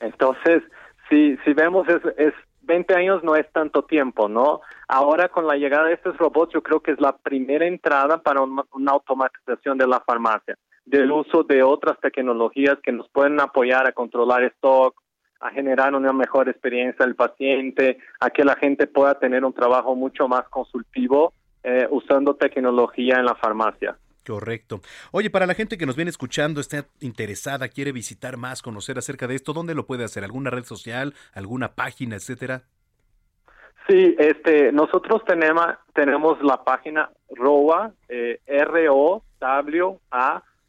Entonces, 0.00 0.62
si, 1.08 1.36
si 1.44 1.52
vemos 1.52 1.88
es, 1.88 2.00
es 2.16 2.34
20 2.62 2.94
años 2.94 3.22
no 3.22 3.36
es 3.36 3.50
tanto 3.52 3.82
tiempo, 3.82 4.28
¿no? 4.28 4.60
Ahora 4.88 5.28
con 5.28 5.46
la 5.46 5.56
llegada 5.56 5.86
de 5.86 5.94
estos 5.94 6.16
robots 6.18 6.52
yo 6.52 6.62
creo 6.62 6.80
que 6.80 6.92
es 6.92 7.00
la 7.00 7.16
primera 7.16 7.66
entrada 7.66 8.18
para 8.22 8.42
un- 8.42 8.62
una 8.72 8.92
automatización 8.92 9.78
de 9.78 9.86
la 9.86 10.00
farmacia, 10.00 10.56
del 10.84 11.10
uso 11.12 11.42
de 11.44 11.62
otras 11.62 11.98
tecnologías 12.00 12.78
que 12.82 12.92
nos 12.92 13.08
pueden 13.10 13.40
apoyar 13.40 13.86
a 13.86 13.92
controlar 13.92 14.42
stock, 14.44 14.94
a 15.40 15.50
generar 15.50 15.94
una 15.94 16.12
mejor 16.12 16.48
experiencia 16.48 17.04
del 17.04 17.14
paciente, 17.14 17.98
a 18.20 18.30
que 18.30 18.44
la 18.44 18.56
gente 18.56 18.86
pueda 18.86 19.18
tener 19.18 19.44
un 19.44 19.52
trabajo 19.52 19.94
mucho 19.94 20.28
más 20.28 20.48
consultivo 20.48 21.32
eh, 21.62 21.86
usando 21.90 22.34
tecnología 22.34 23.16
en 23.18 23.24
la 23.24 23.34
farmacia. 23.34 23.96
Correcto. 24.26 24.80
Oye, 25.12 25.30
para 25.30 25.46
la 25.46 25.54
gente 25.54 25.78
que 25.78 25.86
nos 25.86 25.94
viene 25.94 26.10
escuchando, 26.10 26.60
está 26.60 26.86
interesada, 27.00 27.68
quiere 27.68 27.92
visitar 27.92 28.36
más, 28.36 28.60
conocer 28.60 28.98
acerca 28.98 29.28
de 29.28 29.36
esto, 29.36 29.52
¿dónde 29.52 29.74
lo 29.74 29.86
puede 29.86 30.04
hacer? 30.04 30.24
¿Alguna 30.24 30.50
red 30.50 30.64
social, 30.64 31.14
alguna 31.32 31.74
página, 31.74 32.16
etcétera? 32.16 32.62
Sí, 33.88 34.16
este, 34.18 34.72
nosotros 34.72 35.24
tenemos, 35.24 35.66
tenemos 35.94 36.42
la 36.42 36.64
página 36.64 37.08
ROWA, 37.30 37.92
eh, 38.08 38.40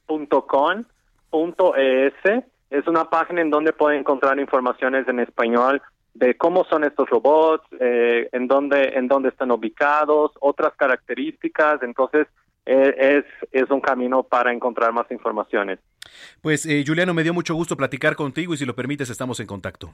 punto 0.05 0.45
con 0.45 0.87
punto 1.29 1.75
ES. 1.75 2.43
Es 2.69 2.87
una 2.87 3.09
página 3.09 3.41
en 3.41 3.49
donde 3.49 3.73
pueden 3.73 3.99
encontrar 3.99 4.39
informaciones 4.39 5.07
en 5.07 5.19
español 5.19 5.81
de 6.13 6.35
cómo 6.35 6.65
son 6.65 6.83
estos 6.83 7.09
robots, 7.09 7.63
eh, 7.79 8.27
en 8.31 8.47
dónde, 8.47 8.93
en 8.95 9.07
dónde 9.07 9.29
están 9.29 9.51
ubicados, 9.51 10.31
otras 10.39 10.73
características. 10.75 11.81
Entonces, 11.83 12.27
eh, 12.65 13.23
es, 13.23 13.47
es 13.51 13.69
un 13.69 13.79
camino 13.79 14.23
para 14.23 14.51
encontrar 14.51 14.91
más 14.91 15.09
informaciones. 15.11 15.79
Pues, 16.41 16.65
eh, 16.65 16.83
Juliano, 16.85 17.13
me 17.13 17.23
dio 17.23 17.33
mucho 17.33 17.53
gusto 17.55 17.77
platicar 17.77 18.15
contigo 18.15 18.53
y 18.53 18.57
si 18.57 18.65
lo 18.65 18.75
permites, 18.75 19.09
estamos 19.09 19.39
en 19.39 19.47
contacto. 19.47 19.91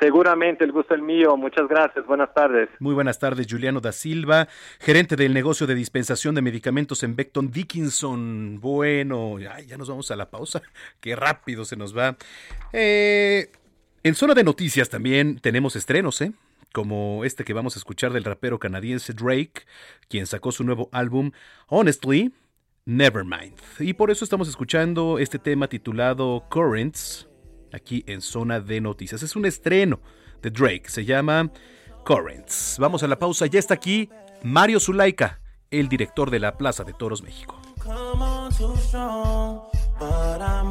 Seguramente 0.00 0.64
el 0.64 0.72
gusto 0.72 0.94
es 0.94 1.02
mío. 1.02 1.36
Muchas 1.36 1.68
gracias. 1.68 2.06
Buenas 2.06 2.32
tardes. 2.32 2.70
Muy 2.78 2.94
buenas 2.94 3.18
tardes, 3.18 3.46
Juliano 3.48 3.80
da 3.80 3.92
Silva, 3.92 4.48
gerente 4.78 5.14
del 5.14 5.34
negocio 5.34 5.66
de 5.66 5.74
dispensación 5.74 6.34
de 6.34 6.40
medicamentos 6.40 7.02
en 7.02 7.14
Beckton 7.14 7.50
Dickinson. 7.50 8.60
Bueno, 8.60 9.38
ya 9.38 9.76
nos 9.76 9.90
vamos 9.90 10.10
a 10.10 10.16
la 10.16 10.30
pausa. 10.30 10.62
Qué 11.00 11.14
rápido 11.14 11.66
se 11.66 11.76
nos 11.76 11.96
va. 11.96 12.16
Eh, 12.72 13.52
en 14.02 14.14
zona 14.14 14.32
de 14.32 14.42
noticias 14.42 14.88
también 14.88 15.38
tenemos 15.38 15.76
estrenos, 15.76 16.22
¿eh? 16.22 16.32
Como 16.72 17.24
este 17.24 17.44
que 17.44 17.52
vamos 17.52 17.76
a 17.76 17.78
escuchar 17.78 18.12
del 18.12 18.24
rapero 18.24 18.58
canadiense 18.58 19.12
Drake, 19.12 19.66
quien 20.08 20.26
sacó 20.26 20.50
su 20.50 20.64
nuevo 20.64 20.88
álbum 20.92 21.32
Honestly, 21.66 22.32
Nevermind. 22.86 23.58
Y 23.78 23.92
por 23.92 24.10
eso 24.10 24.24
estamos 24.24 24.48
escuchando 24.48 25.18
este 25.18 25.38
tema 25.38 25.68
titulado 25.68 26.44
Currents, 26.48 27.28
aquí 27.72 28.04
en 28.06 28.20
zona 28.20 28.60
de 28.60 28.80
noticias. 28.80 29.22
Es 29.22 29.36
un 29.36 29.46
estreno 29.46 30.00
de 30.42 30.50
Drake, 30.50 30.84
se 30.86 31.04
llama 31.04 31.50
Currents. 32.04 32.76
Vamos 32.78 33.02
a 33.02 33.08
la 33.08 33.18
pausa, 33.18 33.46
ya 33.46 33.58
está 33.58 33.74
aquí 33.74 34.08
Mario 34.42 34.80
Zulaika, 34.80 35.40
el 35.70 35.88
director 35.88 36.30
de 36.30 36.38
la 36.38 36.56
Plaza 36.56 36.84
de 36.84 36.92
Toros 36.92 37.22
México. 37.22 37.60
Come 37.82 38.22
on 38.22 38.52
too 38.52 38.76
strong, 38.76 39.60
but 39.98 40.40
I'm 40.40 40.70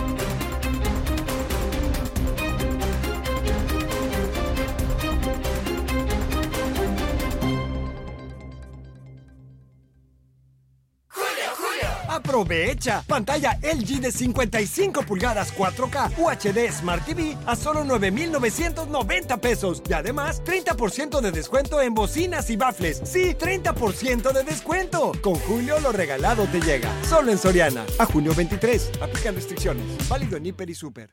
Aprovecha 12.41 13.03
pantalla 13.05 13.59
LG 13.61 14.01
de 14.01 14.11
55 14.11 15.03
pulgadas 15.03 15.53
4K 15.55 16.17
UHD 16.17 16.71
Smart 16.71 17.05
TV 17.05 17.37
a 17.45 17.55
solo 17.55 17.83
9,990 17.83 19.37
pesos 19.37 19.83
y 19.87 19.93
además 19.93 20.41
30% 20.43 21.21
de 21.21 21.31
descuento 21.31 21.79
en 21.83 21.93
bocinas 21.93 22.49
y 22.49 22.55
bafles. 22.55 22.99
Sí, 23.03 23.35
30% 23.35 24.33
de 24.33 24.43
descuento. 24.43 25.11
Con 25.21 25.35
Julio 25.35 25.79
lo 25.81 25.91
regalado 25.91 26.47
te 26.47 26.59
llega. 26.61 26.89
Solo 27.07 27.31
en 27.31 27.37
Soriana. 27.37 27.85
A 27.99 28.05
junio 28.05 28.33
23. 28.35 28.93
Aplican 29.01 29.35
restricciones. 29.35 29.85
Válido 30.09 30.35
en 30.37 30.47
Hiper 30.47 30.67
y 30.71 30.73
Super. 30.73 31.11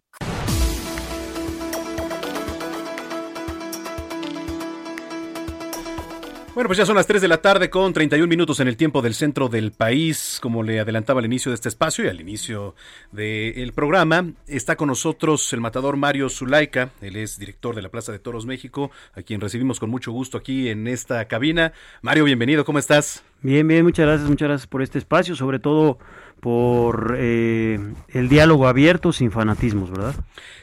Bueno, 6.59 6.71
pues 6.71 6.79
ya 6.79 6.87
son 6.87 6.97
las 6.97 7.07
3 7.07 7.23
de 7.23 7.29
la 7.29 7.41
tarde 7.41 7.71
con 7.71 7.93
31 7.93 8.27
minutos 8.27 8.59
en 8.59 8.67
el 8.67 8.77
tiempo 8.77 9.01
del 9.01 9.15
centro 9.15 9.49
del 9.49 9.71
país. 9.71 10.41
Como 10.43 10.65
le 10.65 10.81
adelantaba 10.81 11.21
al 11.21 11.27
inicio 11.27 11.53
de 11.53 11.55
este 11.55 11.69
espacio 11.69 12.05
y 12.05 12.09
al 12.09 12.21
inicio 12.21 12.75
del 13.13 13.73
programa, 13.73 14.33
está 14.49 14.75
con 14.75 14.89
nosotros 14.89 15.53
el 15.53 15.61
matador 15.61 15.97
Mario 15.97 16.29
Zulaika. 16.29 16.91
Él 17.01 17.15
es 17.15 17.39
director 17.39 17.77
de 17.77 17.83
la 17.83 17.91
Plaza 17.91 18.11
de 18.11 18.19
Toros 18.19 18.45
México, 18.45 18.91
a 19.15 19.23
quien 19.23 19.41
recibimos 19.41 19.79
con 19.79 19.89
mucho 19.89 20.11
gusto 20.11 20.37
aquí 20.37 20.69
en 20.69 20.89
esta 20.89 21.25
cabina. 21.29 21.73
Mario, 22.03 22.25
bienvenido, 22.25 22.65
¿cómo 22.65 22.81
estás? 22.81 23.23
Bien, 23.41 23.69
bien, 23.69 23.85
muchas 23.85 24.07
gracias, 24.07 24.29
muchas 24.29 24.49
gracias 24.49 24.67
por 24.67 24.83
este 24.83 24.99
espacio, 24.99 25.37
sobre 25.37 25.61
todo 25.61 26.01
por 26.41 27.17
eh, 27.19 27.79
el 28.09 28.29
diálogo 28.29 28.69
abierto 28.69 29.13
sin 29.13 29.31
fanatismos, 29.31 29.91
¿verdad? 29.91 30.15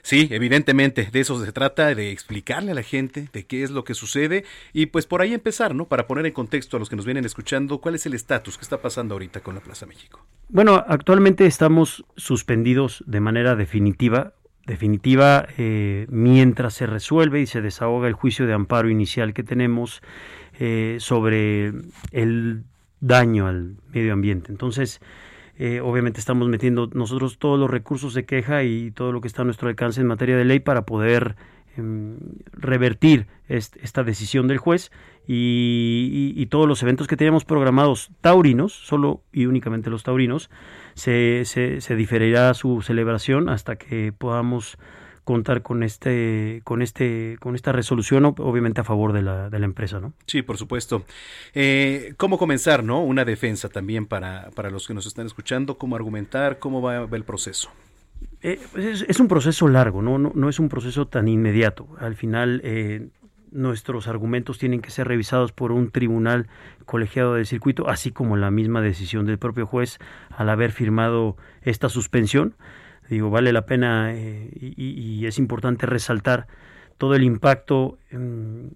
Sí, 0.01 0.27
evidentemente, 0.31 1.09
de 1.11 1.19
eso 1.19 1.43
se 1.43 1.51
trata, 1.51 1.93
de 1.93 2.11
explicarle 2.11 2.71
a 2.71 2.75
la 2.75 2.83
gente 2.83 3.29
de 3.33 3.45
qué 3.45 3.63
es 3.63 3.71
lo 3.71 3.83
que 3.83 3.93
sucede 3.93 4.45
y 4.73 4.87
pues 4.87 5.05
por 5.05 5.21
ahí 5.21 5.33
empezar, 5.33 5.75
¿no? 5.75 5.85
Para 5.85 6.07
poner 6.07 6.25
en 6.25 6.33
contexto 6.33 6.77
a 6.77 6.79
los 6.79 6.89
que 6.89 6.95
nos 6.95 7.05
vienen 7.05 7.25
escuchando 7.25 7.79
cuál 7.79 7.95
es 7.95 8.05
el 8.05 8.13
estatus 8.13 8.57
que 8.57 8.63
está 8.63 8.81
pasando 8.81 9.15
ahorita 9.15 9.41
con 9.41 9.55
la 9.55 9.61
Plaza 9.61 9.85
México. 9.85 10.25
Bueno, 10.49 10.83
actualmente 10.87 11.45
estamos 11.45 12.05
suspendidos 12.15 13.03
de 13.07 13.19
manera 13.19 13.55
definitiva, 13.55 14.33
definitiva 14.65 15.47
eh, 15.57 16.05
mientras 16.09 16.73
se 16.75 16.85
resuelve 16.85 17.41
y 17.41 17.47
se 17.47 17.61
desahoga 17.61 18.07
el 18.07 18.13
juicio 18.13 18.45
de 18.45 18.53
amparo 18.53 18.89
inicial 18.89 19.33
que 19.33 19.43
tenemos 19.43 20.01
eh, 20.59 20.97
sobre 20.99 21.73
el 22.11 22.63
daño 22.99 23.47
al 23.47 23.75
medio 23.93 24.13
ambiente. 24.13 24.51
Entonces, 24.51 25.01
eh, 25.57 25.79
obviamente 25.81 26.19
estamos 26.19 26.47
metiendo 26.47 26.89
nosotros 26.93 27.37
todos 27.39 27.59
los 27.59 27.69
recursos 27.69 28.13
de 28.13 28.25
queja 28.25 28.63
y 28.63 28.91
todo 28.91 29.11
lo 29.11 29.21
que 29.21 29.27
está 29.27 29.43
a 29.43 29.45
nuestro 29.45 29.69
alcance 29.69 30.01
en 30.01 30.07
materia 30.07 30.35
de 30.37 30.45
ley 30.45 30.59
para 30.59 30.85
poder 30.85 31.35
em, 31.77 32.17
revertir 32.53 33.27
est- 33.47 33.75
esta 33.81 34.03
decisión 34.03 34.47
del 34.47 34.57
juez. 34.57 34.91
Y 35.27 36.45
todos 36.47 36.67
los 36.67 36.81
eventos 36.83 37.07
que 37.07 37.17
teníamos 37.17 37.45
programados 37.45 38.11
taurinos, 38.21 38.73
solo 38.73 39.21
y 39.33 39.45
únicamente 39.47 39.89
los 39.89 40.03
taurinos, 40.03 40.49
se, 40.93 41.43
se, 41.45 41.81
se 41.81 41.95
diferirá 41.95 42.53
su 42.53 42.81
celebración 42.81 43.49
hasta 43.49 43.75
que 43.75 44.13
podamos 44.17 44.77
contar 45.25 45.61
con 45.63 45.83
este 45.83 46.61
con 46.63 46.81
este 46.81 47.35
con 47.41 47.55
esta 47.55 47.73
resolución 47.73 48.23
ob- 48.23 48.39
obviamente 48.39 48.79
a 48.79 48.83
favor 48.85 49.11
de 49.11 49.21
la, 49.21 49.49
de 49.49 49.59
la 49.59 49.65
empresa 49.65 49.99
no 49.99 50.13
Sí, 50.27 50.41
por 50.41 50.57
supuesto. 50.57 51.03
Eh, 51.53 52.13
¿Cómo 52.15 52.37
comenzar, 52.37 52.83
no? 52.83 53.03
Una 53.03 53.25
defensa 53.25 53.67
también 53.67 54.05
para, 54.05 54.51
para 54.55 54.69
los 54.69 54.87
que 54.87 54.93
nos 54.93 55.05
están 55.05 55.25
escuchando, 55.25 55.77
cómo 55.77 55.95
argumentar, 55.97 56.59
cómo 56.59 56.81
va 56.81 57.03
el 57.11 57.23
proceso. 57.23 57.69
Eh, 58.41 58.59
pues 58.71 58.85
es, 58.85 59.05
es 59.09 59.19
un 59.19 59.27
proceso 59.27 59.67
largo, 59.67 60.01
¿no? 60.01 60.17
No, 60.17 60.31
no 60.33 60.47
es 60.47 60.59
un 60.59 60.69
proceso 60.69 61.07
tan 61.07 61.27
inmediato. 61.27 61.87
Al 61.99 62.15
final, 62.15 62.61
eh, 62.63 63.07
nuestros 63.51 64.07
argumentos 64.07 64.57
tienen 64.57 64.81
que 64.81 64.91
ser 64.91 65.07
revisados 65.07 65.51
por 65.51 65.71
un 65.71 65.89
tribunal 65.89 66.47
colegiado 66.85 67.33
del 67.35 67.45
circuito, 67.45 67.89
así 67.89 68.11
como 68.11 68.37
la 68.37 68.51
misma 68.51 68.81
decisión 68.81 69.25
del 69.25 69.37
propio 69.39 69.65
juez 69.65 69.97
al 70.29 70.49
haber 70.49 70.71
firmado 70.71 71.35
esta 71.61 71.89
suspensión. 71.89 72.55
Digo, 73.09 73.29
vale 73.29 73.53
la 73.53 73.65
pena 73.65 74.13
eh, 74.13 74.49
y, 74.55 75.25
es 75.25 75.37
importante 75.37 75.85
resaltar 75.85 76.47
todo 76.97 77.15
el 77.15 77.23
impacto 77.23 77.97
mm, 78.11 78.67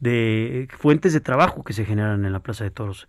de 0.00 0.68
fuentes 0.76 1.12
de 1.12 1.20
trabajo 1.20 1.64
que 1.64 1.72
se 1.72 1.84
generan 1.84 2.24
en 2.24 2.32
la 2.32 2.40
Plaza 2.40 2.64
de 2.64 2.70
Toros. 2.70 3.06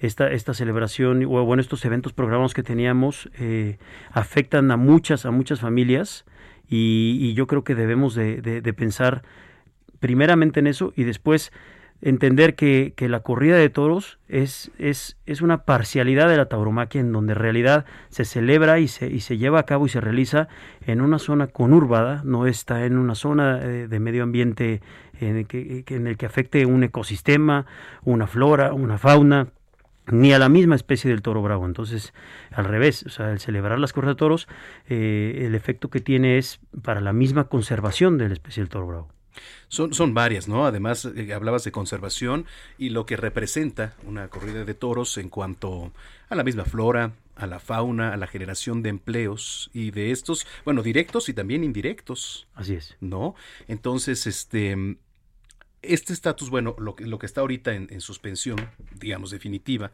Esta, 0.00 0.30
esta 0.30 0.54
celebración 0.54 1.24
o 1.24 1.44
bueno, 1.44 1.60
estos 1.60 1.84
eventos 1.84 2.12
programados 2.12 2.54
que 2.54 2.62
teníamos 2.62 3.28
eh, 3.38 3.78
afectan 4.12 4.70
a 4.70 4.76
muchas, 4.76 5.26
a 5.26 5.30
muchas 5.30 5.60
familias 5.60 6.24
y, 6.68 7.34
yo 7.34 7.46
creo 7.46 7.64
que 7.64 7.74
debemos 7.74 8.14
de, 8.14 8.40
de- 8.40 8.60
de 8.60 8.72
pensar 8.72 9.22
primeramente 10.00 10.60
en 10.60 10.68
eso 10.68 10.92
y 10.96 11.02
después 11.04 11.52
entender 12.00 12.54
que, 12.54 12.92
que 12.96 13.08
la 13.08 13.20
corrida 13.20 13.56
de 13.56 13.70
toros 13.70 14.18
es, 14.28 14.70
es, 14.78 15.16
es 15.26 15.42
una 15.42 15.64
parcialidad 15.64 16.28
de 16.28 16.36
la 16.36 16.46
tauromaquia 16.48 17.00
en 17.00 17.12
donde 17.12 17.32
en 17.32 17.38
realidad 17.38 17.84
se 18.08 18.24
celebra 18.24 18.78
y 18.78 18.88
se, 18.88 19.08
y 19.08 19.20
se 19.20 19.36
lleva 19.38 19.58
a 19.60 19.66
cabo 19.66 19.86
y 19.86 19.88
se 19.88 20.00
realiza 20.00 20.48
en 20.86 21.00
una 21.00 21.18
zona 21.18 21.48
conurbada, 21.48 22.22
no 22.24 22.46
está 22.46 22.84
en 22.84 22.98
una 22.98 23.14
zona 23.14 23.58
de 23.58 24.00
medio 24.00 24.22
ambiente 24.22 24.80
en 25.20 25.36
el 25.38 25.46
que- 25.46 25.84
en 25.88 26.06
el 26.06 26.16
que 26.16 26.26
afecte 26.26 26.64
un 26.66 26.84
ecosistema, 26.84 27.66
una 28.04 28.26
flora, 28.26 28.72
una 28.72 28.98
fauna, 28.98 29.48
ni 30.10 30.32
a 30.32 30.38
la 30.38 30.48
misma 30.48 30.74
especie 30.74 31.10
del 31.10 31.20
toro 31.20 31.42
bravo. 31.42 31.66
Entonces, 31.66 32.14
al 32.52 32.64
revés, 32.64 33.04
o 33.06 33.10
sea, 33.10 33.30
el 33.30 33.40
celebrar 33.40 33.78
las 33.78 33.92
corridas 33.92 34.14
de 34.16 34.18
toros, 34.18 34.48
eh, 34.88 35.42
el 35.44 35.54
efecto 35.54 35.90
que 35.90 36.00
tiene 36.00 36.38
es 36.38 36.60
para 36.82 37.00
la 37.00 37.12
misma 37.12 37.44
conservación 37.48 38.16
de 38.16 38.28
la 38.28 38.32
especie 38.34 38.62
del 38.62 38.70
toro 38.70 38.86
bravo. 38.86 39.08
Son, 39.68 39.92
son 39.94 40.14
varias, 40.14 40.48
¿no? 40.48 40.66
Además, 40.66 41.04
eh, 41.04 41.32
hablabas 41.34 41.64
de 41.64 41.72
conservación 41.72 42.46
y 42.78 42.90
lo 42.90 43.06
que 43.06 43.16
representa 43.16 43.94
una 44.04 44.28
corrida 44.28 44.64
de 44.64 44.74
toros 44.74 45.18
en 45.18 45.28
cuanto 45.28 45.92
a 46.28 46.34
la 46.34 46.44
misma 46.44 46.64
flora, 46.64 47.12
a 47.36 47.46
la 47.46 47.58
fauna, 47.60 48.12
a 48.12 48.16
la 48.16 48.26
generación 48.26 48.82
de 48.82 48.90
empleos 48.90 49.70
y 49.72 49.90
de 49.90 50.10
estos, 50.10 50.46
bueno, 50.64 50.82
directos 50.82 51.28
y 51.28 51.34
también 51.34 51.64
indirectos. 51.64 52.46
Así 52.54 52.74
es. 52.74 52.96
¿No? 53.00 53.34
Entonces, 53.68 54.26
este, 54.26 54.96
este 55.82 56.12
estatus, 56.12 56.50
bueno, 56.50 56.74
lo 56.78 56.96
que, 56.96 57.06
lo 57.06 57.18
que 57.18 57.26
está 57.26 57.40
ahorita 57.40 57.74
en, 57.74 57.86
en 57.90 58.00
suspensión, 58.00 58.58
digamos, 58.98 59.30
definitiva, 59.30 59.90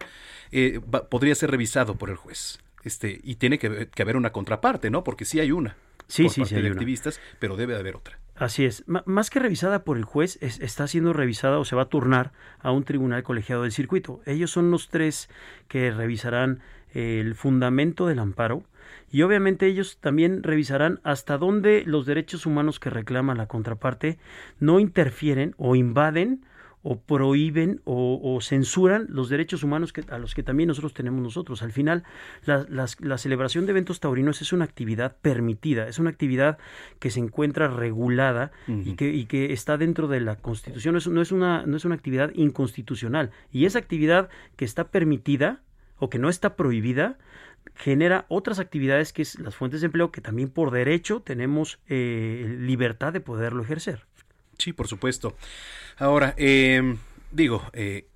eh, 0.50 0.80
va- 0.92 1.08
podría 1.08 1.34
ser 1.34 1.50
revisado 1.50 1.96
por 1.96 2.10
el 2.10 2.16
juez. 2.16 2.58
Este, 2.84 3.20
y 3.22 3.36
tiene 3.36 3.58
que, 3.58 3.88
que 3.88 4.02
haber 4.02 4.16
una 4.16 4.32
contraparte, 4.32 4.90
¿no? 4.90 5.04
Porque 5.04 5.24
sí 5.24 5.40
hay 5.40 5.52
una. 5.52 5.76
Sí, 6.08 6.24
por 6.24 6.32
sí, 6.32 6.44
sí 6.44 6.54
hay 6.54 6.62
de 6.62 6.70
una. 6.70 6.72
activistas, 6.72 7.20
pero 7.38 7.56
debe 7.56 7.74
de 7.74 7.80
haber 7.80 7.96
otra. 7.96 8.18
Así 8.36 8.64
es. 8.64 8.84
Más 8.88 9.30
que 9.30 9.38
revisada 9.38 9.84
por 9.84 9.96
el 9.96 10.04
juez, 10.04 10.38
es- 10.42 10.58
está 10.60 10.88
siendo 10.88 11.12
revisada 11.12 11.58
o 11.58 11.64
se 11.64 11.76
va 11.76 11.82
a 11.82 11.88
turnar 11.88 12.32
a 12.60 12.72
un 12.72 12.82
tribunal 12.84 13.22
colegiado 13.22 13.62
del 13.62 13.70
circuito. 13.72 14.20
Ellos 14.26 14.50
son 14.50 14.70
los 14.72 14.88
tres 14.88 15.28
que 15.68 15.90
revisarán 15.92 16.60
el 16.92 17.34
fundamento 17.36 18.06
del 18.06 18.18
amparo 18.18 18.64
y 19.10 19.22
obviamente 19.22 19.66
ellos 19.66 19.98
también 20.00 20.42
revisarán 20.42 21.00
hasta 21.04 21.38
dónde 21.38 21.84
los 21.86 22.06
derechos 22.06 22.44
humanos 22.46 22.80
que 22.80 22.90
reclama 22.90 23.34
la 23.34 23.46
contraparte 23.46 24.18
no 24.58 24.80
interfieren 24.80 25.54
o 25.56 25.76
invaden 25.76 26.44
o 26.86 27.00
prohíben 27.00 27.80
o, 27.84 28.20
o 28.22 28.40
censuran 28.40 29.06
los 29.08 29.28
derechos 29.30 29.64
humanos 29.64 29.92
que, 29.92 30.04
a 30.10 30.18
los 30.18 30.34
que 30.34 30.42
también 30.42 30.68
nosotros 30.68 30.92
tenemos 30.94 31.20
nosotros. 31.22 31.62
Al 31.62 31.72
final, 31.72 32.04
la, 32.44 32.64
las- 32.68 33.00
la 33.00 33.16
celebración 33.18 33.64
de 33.66 33.72
eventos 33.72 34.00
taurinos 34.00 34.42
es 34.42 34.52
una 34.52 34.64
actividad 34.66 35.16
permitida, 35.22 35.88
es 35.88 35.98
una 35.98 36.10
actividad 36.10 36.58
que 36.98 37.10
se 37.10 37.20
encuentra 37.20 37.68
regulada 37.68 38.52
y, 38.68 38.94
que, 38.96 39.08
y 39.12 39.24
que 39.24 39.52
está 39.52 39.76
dentro 39.78 40.08
de 40.08 40.20
la 40.20 40.36
Constitución. 40.36 40.92
No 40.92 40.98
es, 40.98 41.08
no 41.08 41.22
es 41.22 41.32
una, 41.32 41.64
no 41.66 41.76
es 41.76 41.84
una 41.86 41.94
actividad 41.94 42.30
inconstitucional. 42.34 43.30
Y 43.50 43.64
esa 43.64 43.78
actividad 43.78 44.28
que 44.56 44.64
está 44.66 44.88
permitida 44.90 45.62
o 45.98 46.10
que 46.10 46.18
no 46.18 46.28
está 46.28 46.54
prohibida 46.54 47.16
genera 47.74 48.26
otras 48.28 48.58
actividades 48.58 49.12
que 49.14 49.22
es 49.22 49.38
las 49.40 49.54
fuentes 49.54 49.80
de 49.80 49.86
empleo 49.86 50.12
que 50.12 50.20
también 50.20 50.50
por 50.50 50.70
derecho 50.70 51.20
tenemos 51.22 51.78
eh, 51.88 52.56
libertad 52.60 53.12
de 53.14 53.20
poderlo 53.20 53.62
ejercer. 53.62 54.02
Sí, 54.58 54.72
por 54.72 54.88
supuesto. 54.88 55.36
Ahora, 55.98 56.34
eh, 56.36 56.96
digo, 57.30 57.62
eh, 57.72 58.06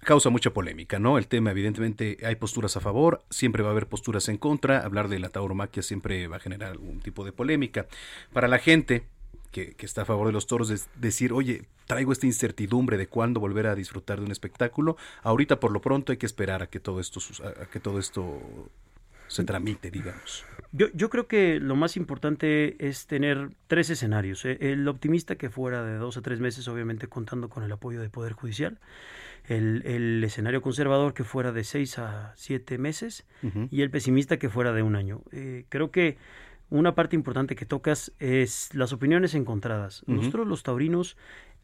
causa 0.00 0.30
mucha 0.30 0.50
polémica, 0.50 0.98
¿no? 0.98 1.18
El 1.18 1.26
tema, 1.26 1.50
evidentemente, 1.50 2.18
hay 2.24 2.36
posturas 2.36 2.76
a 2.76 2.80
favor, 2.80 3.24
siempre 3.28 3.62
va 3.62 3.70
a 3.70 3.72
haber 3.72 3.88
posturas 3.88 4.28
en 4.28 4.38
contra, 4.38 4.80
hablar 4.80 5.08
de 5.08 5.18
la 5.18 5.30
tauromaquia 5.30 5.82
siempre 5.82 6.28
va 6.28 6.36
a 6.36 6.40
generar 6.40 6.70
algún 6.70 7.00
tipo 7.00 7.24
de 7.24 7.32
polémica. 7.32 7.86
Para 8.32 8.48
la 8.48 8.58
gente 8.58 9.04
que, 9.50 9.74
que 9.74 9.84
está 9.84 10.02
a 10.02 10.04
favor 10.04 10.28
de 10.28 10.32
los 10.32 10.46
toros, 10.46 10.70
es 10.70 10.88
decir, 10.94 11.32
oye, 11.32 11.64
traigo 11.86 12.12
esta 12.12 12.26
incertidumbre 12.26 12.98
de 12.98 13.08
cuándo 13.08 13.40
volver 13.40 13.66
a 13.66 13.74
disfrutar 13.74 14.20
de 14.20 14.26
un 14.26 14.32
espectáculo, 14.32 14.96
ahorita 15.22 15.58
por 15.58 15.72
lo 15.72 15.80
pronto 15.80 16.12
hay 16.12 16.18
que 16.18 16.26
esperar 16.26 16.62
a 16.62 16.68
que 16.68 16.78
todo 16.78 17.00
esto, 17.00 17.20
a 17.44 17.66
que 17.66 17.80
todo 17.80 17.98
esto 17.98 18.40
se 19.28 19.44
tramite, 19.44 19.90
digamos. 19.90 20.44
Yo, 20.72 20.88
yo 20.92 21.08
creo 21.10 21.26
que 21.26 21.58
lo 21.60 21.74
más 21.76 21.96
importante 21.96 22.76
es 22.86 23.06
tener 23.06 23.50
tres 23.66 23.88
escenarios. 23.90 24.44
eh, 24.44 24.58
El 24.60 24.86
optimista 24.88 25.36
que 25.36 25.48
fuera 25.48 25.82
de 25.84 25.96
dos 25.96 26.16
a 26.16 26.22
tres 26.22 26.40
meses, 26.40 26.68
obviamente 26.68 27.06
contando 27.08 27.48
con 27.48 27.62
el 27.62 27.72
apoyo 27.72 28.00
del 28.00 28.10
Poder 28.10 28.32
Judicial. 28.34 28.78
El, 29.48 29.82
el 29.86 30.22
escenario 30.24 30.60
conservador 30.60 31.14
que 31.14 31.22
fuera 31.24 31.52
de 31.52 31.62
seis 31.64 31.98
a 31.98 32.32
siete 32.36 32.78
meses. 32.78 33.24
Y 33.70 33.82
el 33.82 33.90
pesimista 33.90 34.38
que 34.38 34.48
fuera 34.50 34.72
de 34.72 34.82
un 34.82 34.96
año. 34.96 35.22
Eh, 35.32 35.64
creo 35.68 35.90
que 35.90 36.18
una 36.68 36.94
parte 36.96 37.14
importante 37.14 37.54
que 37.54 37.64
tocas 37.64 38.12
es 38.18 38.74
las 38.74 38.92
opiniones 38.92 39.34
encontradas. 39.34 40.02
Nosotros 40.08 40.46
los 40.48 40.62
taurinos 40.64 41.16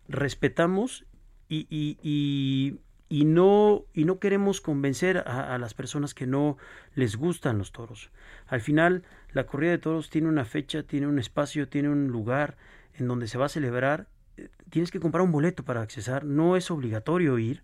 respetamos 0.08 1.04
y, 1.48 1.66
y- 1.70 1.98
y- 2.02 2.78
y 3.12 3.26
no, 3.26 3.84
y 3.92 4.06
no 4.06 4.18
queremos 4.18 4.62
convencer 4.62 5.18
a, 5.18 5.54
a 5.54 5.58
las 5.58 5.74
personas 5.74 6.14
que 6.14 6.26
no 6.26 6.56
les 6.94 7.16
gustan 7.16 7.58
los 7.58 7.70
toros. 7.70 8.10
Al 8.46 8.62
final, 8.62 9.02
la 9.34 9.44
corrida 9.44 9.72
de 9.72 9.78
toros 9.78 10.08
tiene 10.08 10.28
una 10.28 10.46
fecha, 10.46 10.82
tiene 10.82 11.06
un 11.06 11.18
espacio, 11.18 11.68
tiene 11.68 11.90
un 11.90 12.08
lugar 12.08 12.56
en 12.94 13.08
donde 13.08 13.28
se 13.28 13.36
va 13.36 13.46
a 13.46 13.48
celebrar. 13.50 14.06
Eh, 14.38 14.48
Tienes 14.70 14.90
que 14.90 15.00
comprar 15.00 15.22
un 15.22 15.30
boleto 15.32 15.62
para 15.62 15.82
accesar, 15.82 16.24
no 16.24 16.56
es 16.56 16.70
obligatorio 16.70 17.38
ir. 17.38 17.62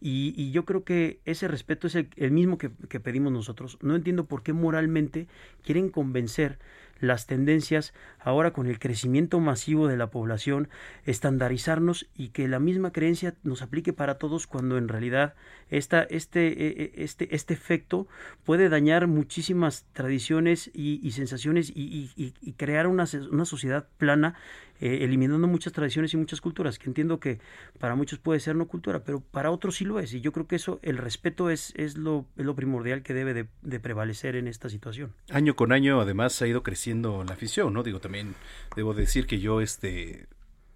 Y, 0.00 0.34
y 0.36 0.50
yo 0.50 0.64
creo 0.64 0.82
que 0.82 1.20
ese 1.24 1.46
respeto 1.46 1.86
es 1.86 1.94
el, 1.94 2.08
el 2.16 2.32
mismo 2.32 2.58
que, 2.58 2.72
que 2.88 2.98
pedimos 2.98 3.32
nosotros. 3.32 3.78
No 3.80 3.94
entiendo 3.94 4.26
por 4.26 4.42
qué 4.42 4.52
moralmente 4.52 5.28
quieren 5.62 5.90
convencer 5.90 6.58
las 7.00 7.26
tendencias 7.26 7.94
ahora 8.18 8.52
con 8.52 8.66
el 8.66 8.78
crecimiento 8.78 9.40
masivo 9.40 9.88
de 9.88 9.96
la 9.96 10.10
población, 10.10 10.68
estandarizarnos 11.04 12.06
y 12.14 12.28
que 12.28 12.48
la 12.48 12.58
misma 12.58 12.92
creencia 12.92 13.34
nos 13.42 13.62
aplique 13.62 13.92
para 13.92 14.18
todos 14.18 14.46
cuando 14.46 14.78
en 14.78 14.88
realidad 14.88 15.34
esta, 15.70 16.02
este, 16.02 16.46
eh, 16.48 16.74
eh, 16.78 16.92
este, 16.96 17.34
este 17.34 17.54
efecto 17.54 18.06
puede 18.44 18.68
dañar 18.68 19.06
muchísimas 19.06 19.84
tradiciones 19.92 20.70
y, 20.74 21.10
sensaciones 21.12 21.70
y, 21.74 22.10
y- 22.16 22.34
y- 22.40 22.52
crear 22.54 22.86
una, 22.86 23.04
una 23.30 23.44
sociedad 23.44 23.88
plana, 23.98 24.34
eh, 24.80 24.98
eliminando 25.02 25.46
muchas 25.46 25.72
tradiciones 25.72 26.14
y 26.14 26.16
muchas 26.16 26.40
culturas, 26.40 26.78
que 26.78 26.88
entiendo 26.88 27.20
que 27.20 27.40
para 27.78 27.94
muchos 27.94 28.18
puede 28.18 28.40
ser 28.40 28.56
no 28.56 28.66
cultura, 28.66 29.04
pero 29.04 29.20
para 29.20 29.50
otros 29.50 29.76
sí 29.76 29.84
lo 29.84 29.98
es. 30.00 30.12
Y 30.14 30.20
yo 30.20 30.32
creo 30.32 30.46
que 30.46 30.56
eso, 30.56 30.78
el 30.82 30.98
respeto 30.98 31.50
es, 31.50 31.72
es, 31.76 31.96
lo, 31.96 32.26
es 32.36 32.44
lo 32.44 32.54
primordial 32.54 33.02
que 33.02 33.14
debe 33.14 33.34
de, 33.34 33.46
de 33.62 33.80
prevalecer 33.80 34.36
en 34.36 34.48
esta 34.48 34.68
situación. 34.68 35.12
Año 35.30 35.56
con 35.56 35.72
año, 35.72 36.00
además, 36.00 36.40
ha 36.42 36.46
ido 36.46 36.62
creciendo 36.62 37.24
la 37.24 37.34
afición, 37.34 37.72
¿no? 37.72 37.82
Digo, 37.82 38.00
también 38.00 38.34
debo 38.76 38.94
decir 38.94 39.26
que 39.26 39.38
yo, 39.38 39.60
este, 39.60 40.26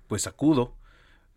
pues 0.09 0.27
acudo. 0.27 0.75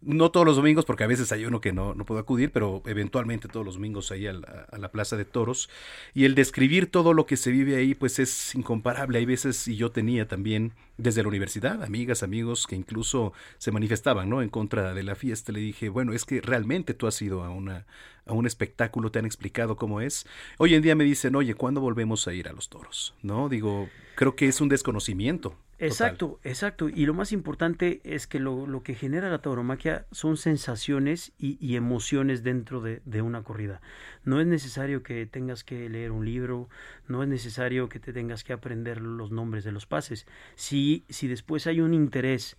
No 0.06 0.30
todos 0.30 0.45
los 0.45 0.56
domingos, 0.56 0.86
porque 0.86 1.03
a 1.03 1.07
veces 1.07 1.32
hay 1.32 1.45
uno 1.45 1.60
que 1.61 1.73
no, 1.73 1.95
no 1.95 2.06
puedo 2.06 2.22
acudir, 2.22 2.52
pero 2.52 2.84
eventualmente 2.86 3.48
todos 3.48 3.65
los 3.65 3.76
domingos 3.76 4.11
ahí 4.11 4.27
a 4.27 4.34
la, 4.34 4.91
Plaza 4.91 5.18
de 5.18 5.26
Toros. 5.26 5.69
Y 6.14 6.26
el 6.26 6.36
describir 6.36 6.91
todo 6.91 7.14
lo 7.14 7.26
que 7.26 7.38
se 7.38 7.52
vive 7.52 7.76
ahí, 7.76 7.95
pues 7.95 8.19
es 8.19 8.53
incomparable. 8.53 9.18
Hay 9.18 9.26
veces, 9.26 9.68
y 9.68 9.76
yo 9.76 9.91
tenía 9.91 10.27
también 10.27 10.73
desde 10.98 11.23
la 11.23 11.30
universidad, 11.30 11.84
amigas, 11.84 12.22
amigos 12.22 12.68
que 12.68 12.76
incluso 12.76 13.34
se 13.57 13.72
manifestaban, 13.72 14.30
¿no? 14.30 14.44
En 14.44 14.49
contra 14.49 14.94
de 14.94 15.03
la 15.03 15.15
fiesta. 15.15 15.52
Le 15.52 15.60
dije, 15.60 15.90
bueno, 15.90 16.14
es 16.14 16.23
que 16.23 16.40
realmente 16.40 16.94
tú 16.94 17.07
has 17.07 17.19
ido 17.22 17.44
a 17.44 17.49
una 17.49 17.86
a 18.27 18.34
un 18.34 18.48
espectáculo, 18.48 19.11
te 19.11 19.19
han 19.19 19.26
explicado 19.26 19.76
cómo 19.76 20.02
es. 20.02 20.26
Hoy 20.57 20.73
en 20.73 20.82
día 20.82 20.95
me 20.95 21.03
dicen, 21.03 21.36
oye, 21.36 21.53
¿cuándo 21.53 21.82
volvemos 21.82 22.27
a 22.27 22.34
ir 22.34 22.48
a 22.48 22.53
los 22.53 22.69
toros? 22.69 23.14
¿No? 23.22 23.49
Digo, 23.49 23.88
creo 24.16 24.36
que 24.36 24.48
es 24.48 24.62
un 24.62 24.70
desconocimiento. 24.70 25.58
Exacto, 25.78 26.40
exacto. 26.44 26.88
Y 26.88 27.06
lo 27.06 27.14
más 27.14 27.32
importante 27.34 28.00
es 28.04 28.28
que 28.28 28.40
lo, 28.40 28.66
lo 28.66 28.82
que 28.82 28.96
genera 28.96 29.30
la 29.30 29.42
tauromaquia 29.42 30.06
son 30.12 30.38
sensaciones 30.38 31.34
y, 31.38 31.58
y 31.60 31.76
emociones 31.76 32.44
dentro 32.44 32.82
de, 32.82 33.02
de 33.06 33.22
una 33.22 33.44
corrida. 33.44 33.82
No 34.24 34.40
es 34.40 34.48
necesario 34.48 35.04
que 35.04 35.26
tengas 35.26 35.64
que 35.64 35.90
leer 35.90 36.12
un 36.12 36.26
libro, 36.26 36.70
no 37.08 37.24
es 37.24 37.30
necesario 37.30 37.90
que 37.90 38.00
te 38.00 38.14
tengas 38.14 38.44
que 38.44 38.54
aprender 38.54 39.02
los 39.02 39.32
nombres 39.32 39.64
de 39.66 39.74
los 39.74 39.86
pases. 39.86 40.26
Si, 40.56 41.04
si 41.10 41.28
después 41.28 41.68
hay 41.68 41.82
un 41.82 41.94
interés 41.94 42.58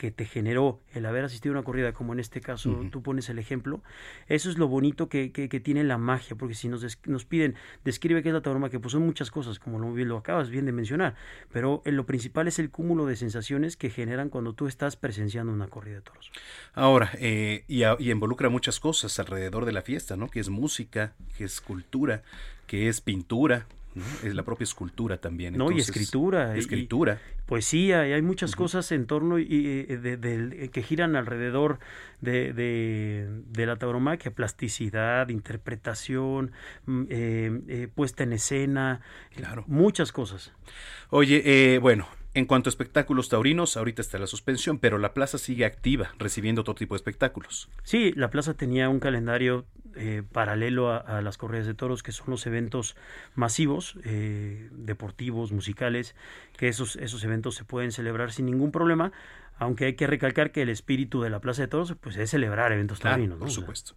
que 0.00 0.10
te 0.10 0.24
generó 0.24 0.80
el 0.94 1.04
haber 1.04 1.24
asistido 1.26 1.52
a 1.54 1.58
una 1.58 1.64
corrida, 1.64 1.92
como 1.92 2.14
en 2.14 2.20
este 2.20 2.40
caso 2.40 2.86
tú 2.90 3.02
pones 3.02 3.28
el 3.28 3.38
ejemplo, 3.38 3.82
eso 4.28 4.48
es 4.48 4.56
lo 4.56 4.66
bonito 4.66 5.10
que, 5.10 5.30
que- 5.30 5.50
que 5.50 5.60
tiene 5.60 5.84
la 5.84 5.98
magia, 5.98 6.36
porque 6.36 6.54
si 6.54 6.68
nos, 6.68 6.98
nos 7.06 7.24
piden, 7.26 7.54
describe 7.84 8.22
qué 8.22 8.30
es 8.30 8.34
la 8.34 8.40
tauromaquia, 8.40 8.80
pues 8.80 8.92
son 8.92 9.04
muchas 9.04 9.30
cosas, 9.30 9.58
como 9.58 9.78
lo, 9.78 9.94
lo 9.94 10.16
acabas 10.16 10.48
bien 10.48 10.64
de 10.64 10.72
mencionar, 10.72 11.16
pero 11.52 11.82
eh, 11.84 11.92
lo 11.92 12.06
principal 12.06 12.48
es 12.48 12.58
el 12.58 12.70
cúmulo 12.70 13.04
de 13.04 13.16
sensaciones 13.16 13.76
que 13.76 13.90
generan 13.90 14.30
cuando 14.30 14.54
tú 14.54 14.66
estás 14.68 14.96
presenciando 14.96 15.52
una 15.52 15.68
corrida 15.68 15.96
de 15.96 16.00
toros. 16.00 16.32
Ahora, 16.72 17.10
eh, 17.18 17.64
y, 17.68 17.82
a- 17.82 17.96
y 17.98 18.10
involucra 18.10 18.48
muchas 18.48 18.80
cosas 18.80 19.18
alrededor 19.18 19.66
de 19.66 19.72
la 19.72 19.82
fiesta, 19.82 20.16
¿no? 20.16 20.28
Que 20.28 20.40
es 20.40 20.48
música, 20.48 21.12
que 21.36 21.44
es 21.44 21.60
cultura, 21.60 22.22
que 22.66 22.88
es 22.88 23.02
pintura, 23.02 23.66
¿no? 23.94 24.04
Es 24.22 24.34
la 24.34 24.42
propia 24.44 24.64
escultura 24.64 25.18
también. 25.18 25.56
No, 25.56 25.70
y 25.72 25.78
escritura. 25.80 26.54
y- 26.54 26.58
Escritura. 26.60 27.18
poesía, 27.46 28.06
y 28.06 28.12
hay 28.12 28.22
muchas 28.22 28.54
cosas 28.54 28.92
en 28.92 29.06
torno 29.06 29.38
y, 29.40 29.42
y, 29.42 29.86
eh, 29.92 29.96
de- 29.96 30.64
eh, 30.64 30.68
que 30.68 30.82
giran 30.82 31.16
alrededor 31.16 31.80
de, 32.20 32.52
de, 32.52 33.66
la 33.66 33.74
tauromaquia, 33.76 34.30
plasticidad, 34.30 35.28
interpretación, 35.30 36.52
mm, 36.86 37.02
eh, 37.10 37.60
eh, 37.68 37.88
puesta 37.92 38.22
en 38.22 38.32
escena, 38.34 39.00
Claro. 39.34 39.64
muchas 39.66 40.12
cosas. 40.12 40.52
Oye, 41.08 41.42
eh, 41.44 41.78
bueno, 41.78 42.06
en 42.34 42.46
cuanto 42.46 42.68
a 42.68 42.70
espectáculos 42.70 43.28
taurinos, 43.28 43.76
ahorita 43.76 44.02
está 44.02 44.18
la 44.18 44.26
suspensión, 44.26 44.78
pero 44.78 44.98
la 44.98 45.14
plaza 45.14 45.36
sigue 45.38 45.64
activa, 45.64 46.12
recibiendo 46.18 46.62
todo 46.64 46.76
tipo 46.76 46.94
de 46.94 46.98
espectáculos. 46.98 47.68
Sí, 47.82 48.12
la 48.14 48.30
plaza 48.30 48.54
tenía 48.54 48.88
un 48.88 49.00
calendario 49.00 49.66
eh, 49.96 50.22
paralelo 50.30 50.90
a, 50.92 50.98
a 50.98 51.22
las 51.22 51.36
corridas 51.38 51.66
de 51.66 51.74
toros, 51.74 52.02
que 52.04 52.12
son 52.12 52.26
los 52.30 52.46
eventos 52.46 52.94
masivos, 53.34 53.96
eh, 54.04 54.68
deportivos, 54.72 55.50
musicales, 55.50 56.14
que 56.56 56.68
esos, 56.68 56.96
esos 56.96 57.24
eventos 57.24 57.56
se 57.56 57.64
pueden 57.64 57.90
celebrar 57.90 58.30
sin 58.32 58.46
ningún 58.46 58.70
problema, 58.70 59.10
aunque 59.58 59.86
hay 59.86 59.94
que 59.94 60.06
recalcar 60.06 60.52
que 60.52 60.62
el 60.62 60.68
espíritu 60.68 61.20
de 61.22 61.30
la 61.30 61.40
plaza 61.40 61.62
de 61.62 61.68
toros 61.68 61.94
pues, 62.00 62.16
es 62.16 62.30
celebrar 62.30 62.70
eventos 62.72 63.00
Claro, 63.00 63.16
taurinos. 63.16 63.38
¿no? 63.38 63.44
por 63.44 63.50
supuesto. 63.50 63.94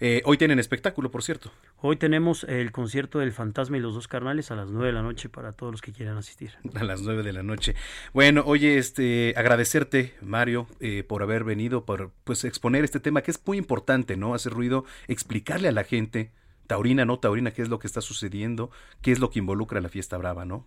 Eh, 0.00 0.22
hoy 0.24 0.36
tienen 0.36 0.58
espectáculo, 0.58 1.10
por 1.10 1.22
cierto. 1.22 1.52
Hoy 1.80 1.96
tenemos 1.96 2.44
el 2.44 2.72
concierto 2.72 3.18
del 3.18 3.32
Fantasma 3.32 3.76
y 3.76 3.80
los 3.80 3.94
dos 3.94 4.08
carnales 4.08 4.50
a 4.50 4.56
las 4.56 4.70
9 4.70 4.86
de 4.86 4.92
la 4.92 5.02
noche 5.02 5.28
para 5.28 5.52
todos 5.52 5.72
los 5.72 5.82
que 5.82 5.92
quieran 5.92 6.16
asistir. 6.16 6.52
A 6.74 6.84
las 6.84 7.02
nueve 7.02 7.22
de 7.22 7.32
la 7.32 7.42
noche. 7.42 7.74
Bueno, 8.12 8.42
oye, 8.46 8.78
este, 8.78 9.34
agradecerte, 9.36 10.14
Mario, 10.20 10.66
eh, 10.80 11.04
por 11.04 11.22
haber 11.22 11.44
venido, 11.44 11.84
por 11.84 12.10
pues 12.24 12.44
exponer 12.44 12.84
este 12.84 13.00
tema 13.00 13.22
que 13.22 13.30
es 13.30 13.40
muy 13.46 13.58
importante, 13.58 14.16
¿no? 14.16 14.34
Hacer 14.34 14.52
ruido, 14.52 14.84
explicarle 15.08 15.68
a 15.68 15.72
la 15.72 15.84
gente, 15.84 16.30
taurina, 16.66 17.04
no 17.04 17.18
taurina, 17.18 17.52
qué 17.52 17.62
es 17.62 17.68
lo 17.68 17.78
que 17.78 17.86
está 17.86 18.00
sucediendo, 18.00 18.70
qué 19.02 19.12
es 19.12 19.18
lo 19.18 19.30
que 19.30 19.38
involucra 19.38 19.80
la 19.80 19.88
fiesta 19.88 20.16
brava, 20.16 20.44
¿no? 20.44 20.66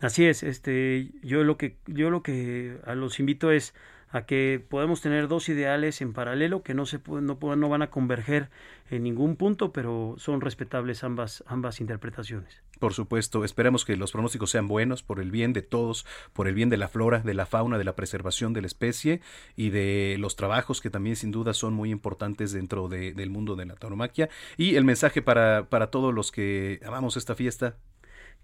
Así 0.00 0.26
es, 0.26 0.42
este, 0.44 1.10
yo 1.22 1.42
lo 1.42 1.56
que, 1.56 1.76
yo 1.86 2.10
lo 2.10 2.22
que 2.22 2.78
a 2.84 2.94
los 2.94 3.18
invito 3.18 3.50
es 3.50 3.74
a 4.10 4.24
que 4.24 4.64
podamos 4.68 5.00
tener 5.00 5.28
dos 5.28 5.48
ideales 5.48 6.00
en 6.00 6.12
paralelo 6.12 6.62
que 6.62 6.74
no 6.74 6.86
se 6.86 6.98
no, 7.06 7.38
no 7.56 7.68
van 7.68 7.82
a 7.82 7.90
converger 7.90 8.48
en 8.90 9.02
ningún 9.02 9.36
punto, 9.36 9.70
pero 9.72 10.14
son 10.16 10.40
respetables 10.40 11.04
ambas, 11.04 11.44
ambas 11.46 11.80
interpretaciones. 11.80 12.62
Por 12.78 12.94
supuesto, 12.94 13.44
esperamos 13.44 13.84
que 13.84 13.96
los 13.96 14.12
pronósticos 14.12 14.50
sean 14.50 14.66
buenos 14.66 15.02
por 15.02 15.20
el 15.20 15.30
bien 15.30 15.52
de 15.52 15.62
todos, 15.62 16.06
por 16.32 16.48
el 16.48 16.54
bien 16.54 16.70
de 16.70 16.78
la 16.78 16.88
flora, 16.88 17.18
de 17.20 17.34
la 17.34 17.44
fauna, 17.44 17.76
de 17.76 17.84
la 17.84 17.96
preservación 17.96 18.52
de 18.54 18.62
la 18.62 18.66
especie 18.66 19.20
y 19.56 19.70
de 19.70 20.16
los 20.18 20.36
trabajos 20.36 20.80
que 20.80 20.88
también 20.88 21.16
sin 21.16 21.30
duda 21.30 21.52
son 21.52 21.74
muy 21.74 21.90
importantes 21.90 22.52
dentro 22.52 22.88
de- 22.88 23.12
del 23.12 23.28
mundo 23.30 23.56
de 23.56 23.66
la 23.66 23.74
tauromaquia. 23.74 24.30
Y 24.56 24.76
el 24.76 24.84
mensaje 24.84 25.20
para, 25.20 25.66
para 25.68 25.88
todos 25.90 26.14
los 26.14 26.32
que 26.32 26.80
amamos 26.86 27.16
esta 27.18 27.34
fiesta, 27.34 27.76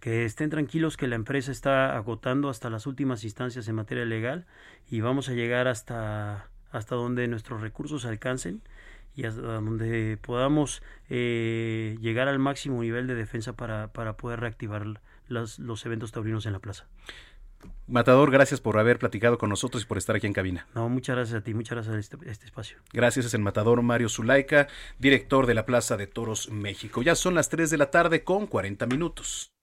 Que 0.04 0.26
estén 0.26 0.50
tranquilos 0.50 0.98
que 0.98 1.06
la 1.08 1.14
empresa 1.16 1.50
está 1.50 1.96
agotando 1.96 2.50
hasta 2.50 2.68
las 2.68 2.86
últimas 2.86 3.24
instancias 3.24 3.66
en 3.68 3.74
materia 3.76 4.04
legal 4.04 4.44
y 4.90 5.00
vamos 5.00 5.30
a 5.30 5.32
llegar 5.32 5.66
hasta, 5.66 6.50
hasta 6.70 6.94
donde 6.94 7.26
nuestros 7.26 7.62
recursos 7.62 8.04
alcancen 8.04 8.60
y 9.16 9.24
hasta 9.24 9.40
donde 9.40 10.18
podamos 10.20 10.82
eh, 11.08 11.96
llegar 12.02 12.28
al 12.28 12.38
máximo 12.38 12.82
nivel 12.82 13.06
de 13.06 13.14
defensa 13.14 13.54
para, 13.54 13.94
para 13.94 14.18
poder 14.18 14.40
reactivar 14.40 14.84
las- 15.28 15.58
los 15.58 15.86
eventos 15.86 16.12
taurinos 16.12 16.44
en 16.44 16.52
la 16.52 16.58
plaza. 16.58 16.86
Matador, 17.86 18.30
gracias 18.30 18.60
por 18.60 18.78
haber 18.78 18.98
platicado 18.98 19.38
con 19.38 19.48
nosotros 19.48 19.84
y 19.84 19.86
por 19.86 19.96
estar 19.96 20.16
aquí 20.16 20.26
en 20.26 20.34
cabina. 20.34 20.66
No, 20.74 20.90
muchas 20.90 21.16
gracias 21.16 21.40
a 21.40 21.42
ti, 21.42 21.54
muchas 21.54 21.76
gracias 21.76 21.96
a 21.96 21.98
este, 21.98 22.30
este 22.30 22.44
espacio. 22.44 22.76
Gracias, 22.92 23.24
es 23.24 23.32
el 23.32 23.40
matador 23.40 23.80
Mario 23.80 24.10
Zulaika, 24.10 24.68
director 24.98 25.46
de 25.46 25.54
la 25.54 25.64
Plaza 25.64 25.96
de 25.96 26.06
Toros 26.06 26.50
México. 26.50 27.00
Ya 27.00 27.14
son 27.14 27.34
las 27.34 27.48
3 27.48 27.70
de 27.70 27.78
la 27.78 27.90
tarde 27.90 28.22
con 28.22 28.46
40 28.46 28.84
minutos. 28.84 29.53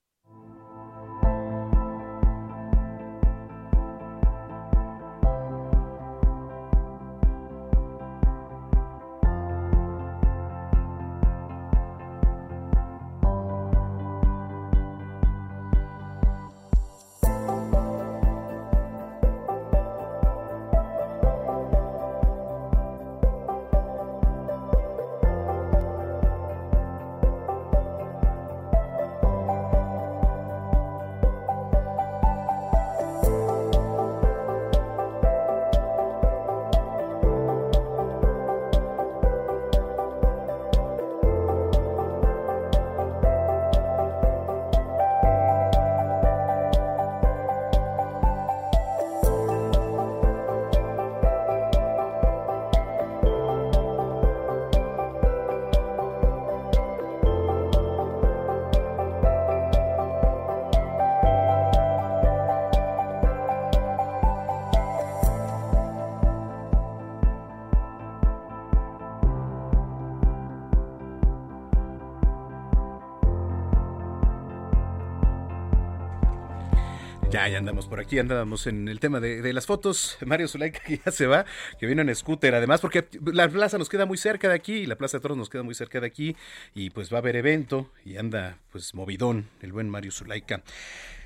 Ya 77.51 77.57
andamos 77.57 77.87
por 77.87 77.99
aquí, 77.99 78.17
andábamos 78.17 78.65
en 78.65 78.87
el 78.87 79.01
tema 79.01 79.19
de, 79.19 79.41
de 79.41 79.51
las 79.51 79.65
fotos. 79.65 80.17
Mario 80.25 80.47
Zulaika 80.47 80.79
que 80.79 81.01
ya 81.03 81.11
se 81.11 81.27
va, 81.27 81.45
que 81.77 81.85
viene 81.85 82.01
en 82.01 82.15
scooter, 82.15 82.55
además, 82.55 82.79
porque 82.79 83.05
la 83.25 83.49
plaza 83.49 83.77
nos 83.77 83.89
queda 83.89 84.05
muy 84.05 84.17
cerca 84.17 84.47
de 84.47 84.55
aquí, 84.55 84.85
la 84.85 84.95
Plaza 84.95 85.17
de 85.17 85.21
Toros 85.21 85.37
nos 85.37 85.49
queda 85.49 85.61
muy 85.61 85.75
cerca 85.75 85.99
de 85.99 86.07
aquí, 86.07 86.37
y 86.73 86.91
pues 86.91 87.11
va 87.11 87.17
a 87.17 87.19
haber 87.19 87.35
evento, 87.35 87.89
y 88.05 88.15
anda 88.15 88.57
pues 88.71 88.95
movidón 88.95 89.49
el 89.61 89.73
buen 89.73 89.89
Mario 89.89 90.13
Zulaika. 90.13 90.61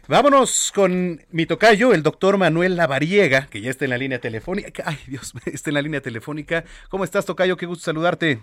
Vámonos 0.07 0.71
con 0.73 1.23
mi 1.29 1.45
tocayo, 1.45 1.93
el 1.93 2.01
doctor 2.01 2.39
Manuel 2.39 2.75
Lavariega, 2.75 3.45
que 3.45 3.61
ya 3.61 3.69
está 3.69 3.85
en 3.85 3.91
la 3.91 3.99
línea 3.99 4.19
telefónica. 4.19 4.81
Ay, 4.83 4.97
Dios, 5.05 5.31
está 5.45 5.69
en 5.69 5.75
la 5.75 5.83
línea 5.83 6.01
telefónica. 6.01 6.63
¿Cómo 6.89 7.03
estás, 7.03 7.25
tocayo? 7.25 7.55
Qué 7.55 7.67
gusto 7.67 7.85
saludarte. 7.85 8.39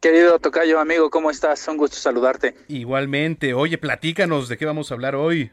Querido 0.00 0.38
Tocayo, 0.38 0.78
amigo, 0.78 1.10
¿cómo 1.10 1.32
estás? 1.32 1.66
Un 1.66 1.76
gusto 1.76 1.96
saludarte. 1.96 2.54
Igualmente. 2.68 3.54
Oye, 3.54 3.76
platícanos 3.76 4.48
de 4.48 4.56
qué 4.56 4.66
vamos 4.66 4.90
a 4.90 4.94
hablar 4.94 5.16
hoy. 5.16 5.50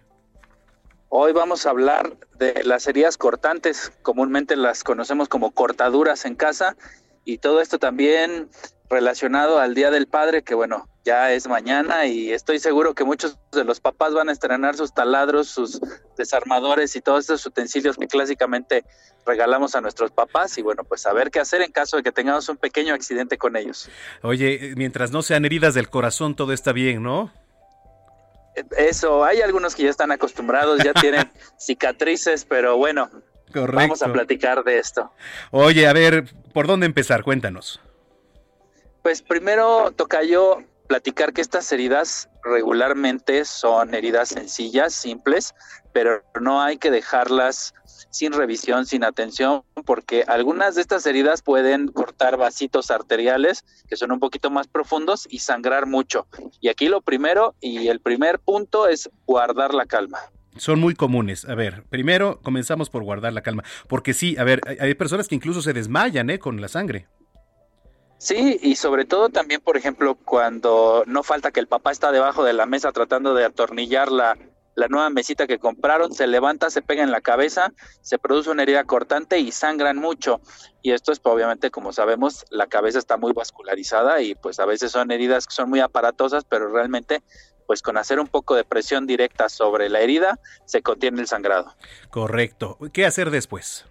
Hoy 1.09 1.31
vamos 1.31 1.65
a 1.65 1.69
hablar 1.69 2.17
de 2.37 2.63
las 2.63 2.87
heridas 2.87 3.17
cortantes, 3.17 3.91
comúnmente 4.01 4.55
las 4.55 4.83
conocemos 4.83 5.29
como 5.29 5.51
cortaduras 5.51 6.25
en 6.25 6.35
casa, 6.35 6.75
y 7.23 7.37
todo 7.37 7.61
esto 7.61 7.79
también 7.79 8.49
relacionado 8.89 9.59
al 9.59 9.73
Día 9.73 9.91
del 9.91 10.07
Padre, 10.07 10.43
que 10.43 10.53
bueno, 10.53 10.87
ya 11.05 11.31
es 11.31 11.47
mañana 11.47 12.05
y 12.05 12.31
estoy 12.31 12.59
seguro 12.59 12.93
que 12.93 13.05
muchos 13.05 13.37
de 13.53 13.63
los 13.63 13.79
papás 13.79 14.13
van 14.13 14.27
a 14.27 14.33
estrenar 14.33 14.75
sus 14.75 14.93
taladros, 14.93 15.47
sus 15.47 15.79
desarmadores 16.17 16.95
y 16.97 17.01
todos 17.01 17.21
estos 17.21 17.45
utensilios 17.45 17.95
que 17.97 18.07
clásicamente 18.07 18.83
regalamos 19.25 19.75
a 19.75 19.81
nuestros 19.81 20.11
papás 20.11 20.57
y 20.57 20.61
bueno, 20.61 20.83
pues 20.83 21.05
a 21.05 21.13
ver 21.13 21.31
qué 21.31 21.39
hacer 21.39 21.61
en 21.61 21.71
caso 21.71 21.97
de 21.97 22.03
que 22.03 22.11
tengamos 22.11 22.49
un 22.49 22.57
pequeño 22.57 22.93
accidente 22.93 23.37
con 23.37 23.55
ellos. 23.55 23.89
Oye, 24.21 24.73
mientras 24.75 25.11
no 25.11 25.21
sean 25.21 25.45
heridas 25.45 25.73
del 25.73 25.89
corazón, 25.89 26.35
todo 26.35 26.51
está 26.51 26.73
bien, 26.73 27.03
¿no? 27.03 27.31
Eso, 28.77 29.23
hay 29.23 29.41
algunos 29.41 29.75
que 29.75 29.83
ya 29.83 29.89
están 29.89 30.11
acostumbrados, 30.11 30.83
ya 30.83 30.93
tienen 30.93 31.29
cicatrices, 31.59 32.45
pero 32.45 32.77
bueno, 32.77 33.09
Correcto. 33.53 33.75
vamos 33.75 34.01
a 34.01 34.11
platicar 34.11 34.63
de 34.63 34.79
esto. 34.79 35.11
Oye, 35.51 35.87
a 35.87 35.93
ver, 35.93 36.33
¿por 36.53 36.67
dónde 36.67 36.85
empezar? 36.85 37.23
Cuéntanos. 37.23 37.79
Pues 39.01 39.21
primero 39.21 39.91
toca 39.91 40.23
yo 40.23 40.63
platicar 40.87 41.33
que 41.33 41.41
estas 41.41 41.71
heridas 41.71 42.29
regularmente 42.43 43.45
son 43.45 43.93
heridas 43.93 44.29
sencillas, 44.29 44.93
simples, 44.93 45.53
pero 45.93 46.23
no 46.39 46.61
hay 46.61 46.77
que 46.77 46.91
dejarlas 46.91 47.73
sin 48.09 48.33
revisión, 48.33 48.85
sin 48.85 49.03
atención, 49.03 49.63
porque 49.85 50.23
algunas 50.27 50.75
de 50.75 50.81
estas 50.81 51.05
heridas 51.05 51.41
pueden 51.41 51.87
cortar 51.87 52.37
vasitos 52.37 52.91
arteriales 52.91 53.65
que 53.87 53.95
son 53.95 54.11
un 54.11 54.19
poquito 54.19 54.49
más 54.49 54.67
profundos 54.67 55.27
y 55.29 55.39
sangrar 55.39 55.85
mucho. 55.85 56.27
Y 56.59 56.69
aquí 56.69 56.87
lo 56.87 57.01
primero 57.01 57.55
y 57.59 57.87
el 57.87 57.99
primer 57.99 58.39
punto 58.39 58.87
es 58.87 59.09
guardar 59.25 59.73
la 59.73 59.85
calma. 59.85 60.19
Son 60.57 60.79
muy 60.79 60.95
comunes. 60.95 61.45
A 61.45 61.55
ver, 61.55 61.83
primero 61.89 62.39
comenzamos 62.41 62.89
por 62.89 63.03
guardar 63.03 63.33
la 63.33 63.41
calma. 63.41 63.63
Porque 63.87 64.13
sí, 64.13 64.35
a 64.37 64.43
ver, 64.43 64.61
hay, 64.79 64.93
personas 64.95 65.27
que 65.27 65.35
incluso 65.35 65.61
se 65.61 65.73
desmayan, 65.73 66.29
¿eh? 66.29 66.39
Con 66.39 66.61
la 66.61 66.67
sangre. 66.67 67.07
Sí, 68.17 68.59
y 68.63 68.75
sobre 68.75 69.05
todo 69.05 69.29
también, 69.29 69.61
por 69.61 69.77
ejemplo, 69.77 70.15
cuando 70.15 71.03
no 71.05 71.21
falta 71.21 71.51
que 71.51 71.59
el 71.59 71.67
papá 71.67 71.91
está 71.91 72.11
debajo 72.11 72.43
de 72.43 72.53
la 72.53 72.65
mesa 72.65 72.91
tratando 72.91 73.35
de 73.35 73.45
atornillar 73.45 74.11
la, 74.11 74.35
la 74.77 74.87
nueva 74.87 75.09
mesita 75.09 75.47
que 75.47 75.57
compraron, 75.57 76.13
se 76.13 76.27
levanta, 76.27 76.69
se 76.69 76.83
pega 76.83 77.01
en 77.01 77.09
la 77.09 77.19
cabeza, 77.19 77.73
se 78.01 78.19
produce 78.19 78.51
una 78.51 78.61
herida 78.61 78.83
cortante 78.83 79.39
y 79.39 79.51
sangran 79.51 79.97
mucho. 79.97 80.39
Y 80.83 80.91
esto 80.91 81.11
es, 81.11 81.19
pues, 81.19 81.33
obviamente, 81.33 81.71
como 81.71 81.91
sabemos, 81.91 82.45
la 82.51 82.67
cabeza 82.67 82.99
está 82.99 83.17
muy 83.17 83.33
vascularizada 83.33 84.21
y 84.21 84.35
pues 84.35 84.59
a 84.59 84.67
veces 84.67 84.91
son 84.91 85.09
heridas 85.09 85.47
que 85.47 85.55
son 85.55 85.71
muy 85.71 85.79
aparatosas, 85.79 86.45
pero 86.45 86.69
realmente, 86.69 87.23
pues 87.65 87.81
con 87.81 87.97
hacer 87.97 88.19
un 88.19 88.27
poco 88.27 88.53
de 88.53 88.65
presión 88.65 89.07
directa 89.07 89.49
sobre 89.49 89.89
la 89.89 90.01
herida, 90.01 90.39
se 90.65 90.83
contiene 90.83 91.21
el 91.21 91.27
sangrado. 91.27 91.75
Correcto. 92.11 92.77
¿Qué 92.93 93.07
hacer 93.07 93.31
después? 93.31 93.83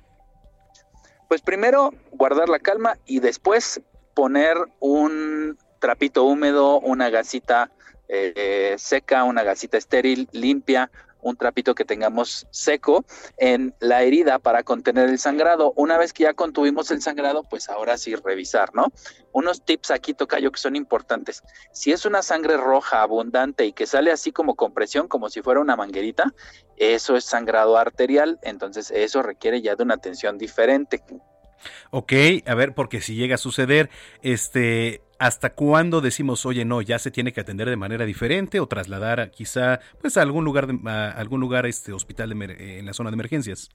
Pues 1.28 1.42
primero 1.42 1.94
guardar 2.12 2.48
la 2.48 2.60
calma 2.60 2.96
y 3.06 3.18
después 3.18 3.80
poner 4.14 4.56
un 4.78 5.58
trapito 5.80 6.22
húmedo, 6.22 6.78
una 6.78 7.10
gasita 7.10 7.72
eh, 8.08 8.74
seca, 8.78 9.24
una 9.24 9.42
gasita 9.42 9.76
estéril, 9.76 10.28
limpia, 10.32 10.90
un 11.26 11.36
trapito 11.36 11.74
que 11.74 11.84
tengamos 11.84 12.46
seco 12.50 13.04
en 13.36 13.74
la 13.80 14.02
herida 14.02 14.38
para 14.38 14.62
contener 14.62 15.08
el 15.08 15.18
sangrado. 15.18 15.72
Una 15.74 15.98
vez 15.98 16.12
que 16.12 16.22
ya 16.22 16.34
contuvimos 16.34 16.90
el 16.92 17.02
sangrado, 17.02 17.42
pues 17.42 17.68
ahora 17.68 17.98
sí 17.98 18.14
revisar, 18.14 18.74
¿no? 18.74 18.92
Unos 19.32 19.64
tips 19.64 19.90
aquí, 19.90 20.14
Tocayo, 20.14 20.52
que 20.52 20.60
son 20.60 20.76
importantes. 20.76 21.42
Si 21.72 21.90
es 21.90 22.06
una 22.06 22.22
sangre 22.22 22.56
roja 22.56 23.02
abundante 23.02 23.66
y 23.66 23.72
que 23.72 23.86
sale 23.86 24.12
así 24.12 24.30
como 24.30 24.54
con 24.54 24.72
presión, 24.72 25.08
como 25.08 25.28
si 25.28 25.42
fuera 25.42 25.60
una 25.60 25.74
manguerita, 25.74 26.32
eso 26.76 27.16
es 27.16 27.24
sangrado 27.24 27.76
arterial, 27.76 28.38
entonces 28.42 28.92
eso 28.92 29.22
requiere 29.22 29.60
ya 29.62 29.74
de 29.74 29.82
una 29.82 29.94
atención 29.94 30.38
diferente. 30.38 31.02
Ok, 31.90 32.12
a 32.46 32.54
ver, 32.54 32.74
porque 32.74 33.00
si 33.00 33.16
llega 33.16 33.34
a 33.34 33.38
suceder, 33.38 33.90
este, 34.22 35.02
¿hasta 35.18 35.54
cuándo 35.54 36.00
decimos, 36.00 36.46
oye, 36.46 36.64
no, 36.64 36.82
ya 36.82 36.98
se 36.98 37.10
tiene 37.10 37.32
que 37.32 37.40
atender 37.40 37.68
de 37.68 37.76
manera 37.76 38.04
diferente 38.04 38.60
o 38.60 38.66
trasladar 38.68 39.30
quizá, 39.30 39.80
pues 40.00 40.16
a 40.16 40.22
algún 40.22 40.44
lugar, 40.44 40.66
de, 40.66 40.90
algún 40.90 41.40
lugar, 41.40 41.66
este, 41.66 41.92
hospital 41.92 42.32
emer- 42.32 42.60
en 42.60 42.86
la 42.86 42.92
zona 42.94 43.10
de 43.10 43.14
emergencias? 43.14 43.70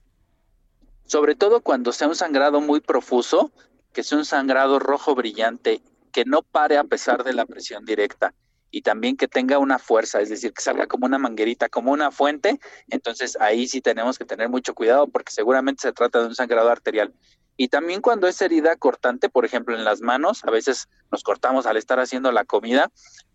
sobre 1.04 1.34
todo 1.34 1.60
cuando 1.60 1.92
sea 1.92 2.08
un 2.08 2.14
sangrado 2.14 2.60
muy 2.60 2.80
profuso, 2.80 3.52
que 3.92 4.02
sea 4.02 4.18
un 4.18 4.24
sangrado 4.24 4.78
rojo 4.78 5.14
brillante, 5.14 5.82
que 6.12 6.24
no 6.24 6.42
pare 6.42 6.78
a 6.78 6.84
pesar 6.84 7.24
de 7.24 7.34
la 7.34 7.44
presión 7.46 7.84
directa 7.84 8.34
y 8.70 8.80
también 8.82 9.16
que 9.18 9.28
tenga 9.28 9.58
una 9.58 9.78
fuerza, 9.78 10.20
es 10.22 10.30
decir, 10.30 10.52
que 10.54 10.62
salga 10.62 10.86
como 10.86 11.04
una 11.04 11.18
manguerita, 11.18 11.68
como 11.68 11.92
una 11.92 12.10
fuente, 12.10 12.58
entonces 12.88 13.36
ahí 13.40 13.68
sí 13.68 13.82
tenemos 13.82 14.16
que 14.18 14.24
tener 14.24 14.48
mucho 14.48 14.74
cuidado 14.74 15.06
porque 15.08 15.32
seguramente 15.32 15.82
se 15.82 15.92
trata 15.92 16.20
de 16.20 16.28
un 16.28 16.34
sangrado 16.34 16.70
arterial. 16.70 17.12
Y 17.56 17.68
también 17.68 18.00
cuando 18.00 18.26
es 18.28 18.40
herida 18.40 18.76
cortante, 18.76 19.28
por 19.28 19.44
ejemplo, 19.44 19.76
en 19.76 19.84
las 19.84 20.00
manos, 20.00 20.42
a 20.44 20.50
veces 20.50 20.88
nos 21.10 21.22
cortamos 21.22 21.66
al 21.66 21.76
estar 21.76 22.00
haciendo 22.00 22.32
la 22.32 22.44
comida, 22.44 22.90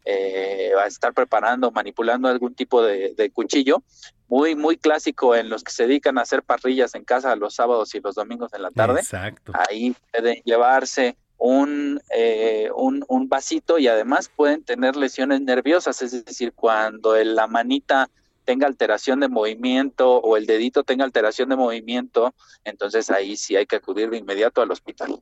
eh, 0.06 0.72
a 0.82 0.88
estar 0.88 1.14
preparando, 1.14 1.72
manipulando 1.72 2.28
algún 2.28 2.56
tipo 2.56 2.82
de, 2.84 3.14
de 3.16 3.30
cuchillo, 3.30 3.84
muy, 4.28 4.56
muy 4.56 4.78
clásico 4.78 5.36
en 5.36 5.50
los 5.50 5.64
que 5.64 5.72
se 5.72 5.84
dedican 5.88 6.18
a 6.18 6.22
hacer 6.22 6.44
parrillas 6.44 6.96
en 6.96 7.04
casa 7.04 7.36
los 7.36 7.54
sábados 7.56 7.94
y 7.96 8.00
los 8.02 8.16
domingos 8.16 8.54
en 8.54 8.62
la 8.64 8.72
tarde. 8.72 9.02
Exacto. 9.02 9.52
Ahí 9.70 9.96
pueden 10.12 10.42
llevarse 10.46 11.16
un, 11.38 12.02
eh, 12.16 12.70
un, 12.76 13.06
un 13.08 13.30
vasito 13.30 13.78
y 13.78 13.88
además 13.88 14.30
pueden 14.36 14.64
tener 14.64 14.96
lesiones 14.96 15.42
nerviosas, 15.42 16.02
es 16.02 16.26
decir, 16.26 16.52
cuando 16.54 17.16
el- 17.16 17.36
la 17.36 17.48
manita 17.48 18.10
tenga 18.48 18.66
alteración 18.66 19.20
de 19.20 19.28
movimiento 19.28 20.20
o 20.20 20.38
el 20.38 20.46
dedito 20.46 20.86
tenga 20.86 21.04
alteración 21.04 21.50
de 21.50 21.58
movimiento, 21.58 22.34
entonces 22.64 23.10
ahí 23.10 23.36
sí 23.36 23.58
hay 23.58 23.66
que 23.66 23.76
acudir 23.76 24.10
de 24.10 24.18
inmediato 24.18 24.62
al 24.62 24.72
hospital. 24.72 25.20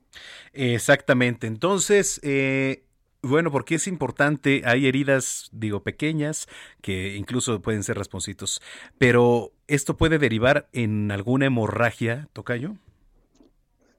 Exactamente. 0.53 1.47
Entonces, 1.47 2.19
eh, 2.21 2.83
bueno, 3.23 3.51
porque 3.51 3.75
es 3.75 3.87
importante, 3.87 4.61
hay 4.63 4.85
heridas, 4.85 5.49
digo, 5.51 5.81
pequeñas, 5.81 6.47
que 6.83 7.15
incluso 7.15 7.63
pueden 7.63 7.81
ser 7.81 7.97
rasponcitos, 7.97 8.61
pero 8.99 9.53
¿esto 9.65 9.97
puede 9.97 10.19
derivar 10.19 10.69
en 10.71 11.11
alguna 11.11 11.47
hemorragia, 11.47 12.29
Tocayo? 12.31 12.75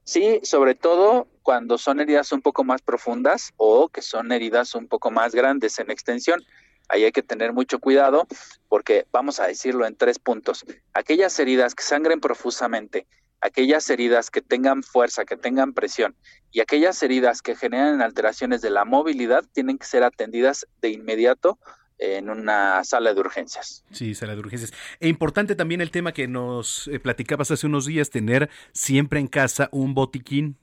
Sí, 0.05 0.39
sobre 0.43 0.73
todo 0.73 1.27
cuando 1.43 1.77
son 1.77 1.99
heridas 1.99 2.31
un 2.31 2.41
poco 2.41 2.63
más 2.63 2.81
profundas 2.81 3.53
o 3.57 3.89
que 3.89 4.01
son 4.01 4.31
heridas 4.31 4.73
un 4.73 4.87
poco 4.87 5.11
más 5.11 5.35
grandes 5.35 5.79
en 5.79 5.91
extensión. 5.91 6.41
Ahí 6.89 7.03
hay 7.03 7.11
que 7.11 7.23
tener 7.23 7.53
mucho 7.53 7.79
cuidado 7.79 8.27
porque 8.69 9.05
vamos 9.11 9.39
a 9.39 9.47
decirlo 9.47 9.85
en 9.85 9.95
tres 9.95 10.19
puntos. 10.19 10.65
Aquellas 10.93 11.37
heridas 11.39 11.75
que 11.75 11.83
sangren 11.83 12.19
profusamente, 12.19 13.07
aquellas 13.41 13.89
heridas 13.89 14.31
que 14.31 14.41
tengan 14.41 14.83
fuerza, 14.83 15.25
que 15.25 15.37
tengan 15.37 15.73
presión 15.73 16.15
y 16.51 16.61
aquellas 16.61 17.01
heridas 17.03 17.41
que 17.41 17.55
generan 17.55 18.01
alteraciones 18.01 18.61
de 18.61 18.69
la 18.69 18.85
movilidad 18.85 19.45
tienen 19.53 19.77
que 19.77 19.85
ser 19.85 20.03
atendidas 20.03 20.65
de 20.81 20.89
inmediato 20.89 21.59
en 21.99 22.29
una 22.29 22.83
sala 22.83 23.13
de 23.13 23.19
urgencias. 23.19 23.83
Sí, 23.91 24.13
sala 24.13 24.33
de 24.33 24.39
urgencias. 24.39 24.71
E 24.99 25.07
importante 25.07 25.55
también 25.55 25.81
el 25.81 25.91
tema 25.91 26.11
que 26.11 26.27
nos 26.27 26.87
eh, 26.87 26.99
platicabas 26.99 27.51
hace 27.51 27.65
unos 27.65 27.85
días, 27.85 28.09
tener 28.09 28.49
siempre 28.71 29.19
en 29.19 29.27
casa 29.27 29.69
un 29.71 29.93
botiquín. 29.93 30.57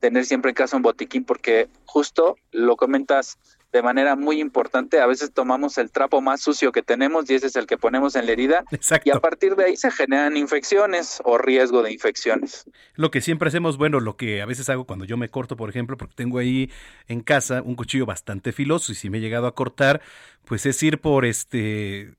tener 0.00 0.24
siempre 0.24 0.50
en 0.50 0.54
casa 0.54 0.76
un 0.76 0.82
botiquín 0.82 1.24
porque 1.24 1.68
justo 1.84 2.36
lo 2.52 2.76
comentas 2.76 3.38
de 3.72 3.82
manera 3.82 4.16
muy 4.16 4.40
importante, 4.40 5.00
a 5.00 5.06
veces 5.06 5.32
tomamos 5.32 5.76
el 5.76 5.90
trapo 5.90 6.20
más 6.20 6.40
sucio 6.40 6.72
que 6.72 6.82
tenemos 6.82 7.28
y 7.28 7.34
ese 7.34 7.48
es 7.48 7.56
el 7.56 7.66
que 7.66 7.76
ponemos 7.76 8.16
en 8.16 8.26
la 8.26 8.32
herida 8.32 8.64
y 9.04 9.10
a 9.10 9.20
partir 9.20 9.56
de 9.56 9.64
ahí 9.64 9.76
se 9.76 9.90
generan 9.90 10.36
infecciones 10.36 11.20
o 11.24 11.36
riesgo 11.36 11.82
de 11.82 11.92
infecciones. 11.92 12.64
Lo 12.94 13.10
que 13.10 13.20
siempre 13.20 13.48
hacemos, 13.48 13.76
bueno, 13.76 14.00
lo 14.00 14.16
que 14.16 14.40
a 14.40 14.46
veces 14.46 14.68
hago 14.70 14.84
cuando 14.84 15.04
yo 15.04 15.16
me 15.16 15.28
corto, 15.28 15.56
por 15.56 15.68
ejemplo, 15.68 15.96
porque 15.96 16.14
tengo 16.14 16.38
ahí 16.38 16.70
en 17.08 17.20
casa 17.20 17.62
un 17.62 17.74
cuchillo 17.74 18.06
bastante 18.06 18.52
filoso 18.52 18.92
y 18.92 18.94
si 18.94 19.10
me 19.10 19.18
he 19.18 19.20
llegado 19.20 19.46
a 19.46 19.54
cortar, 19.54 20.00
pues 20.46 20.64
es 20.64 20.82
ir 20.82 21.00
por 21.00 21.26
este 21.26 22.14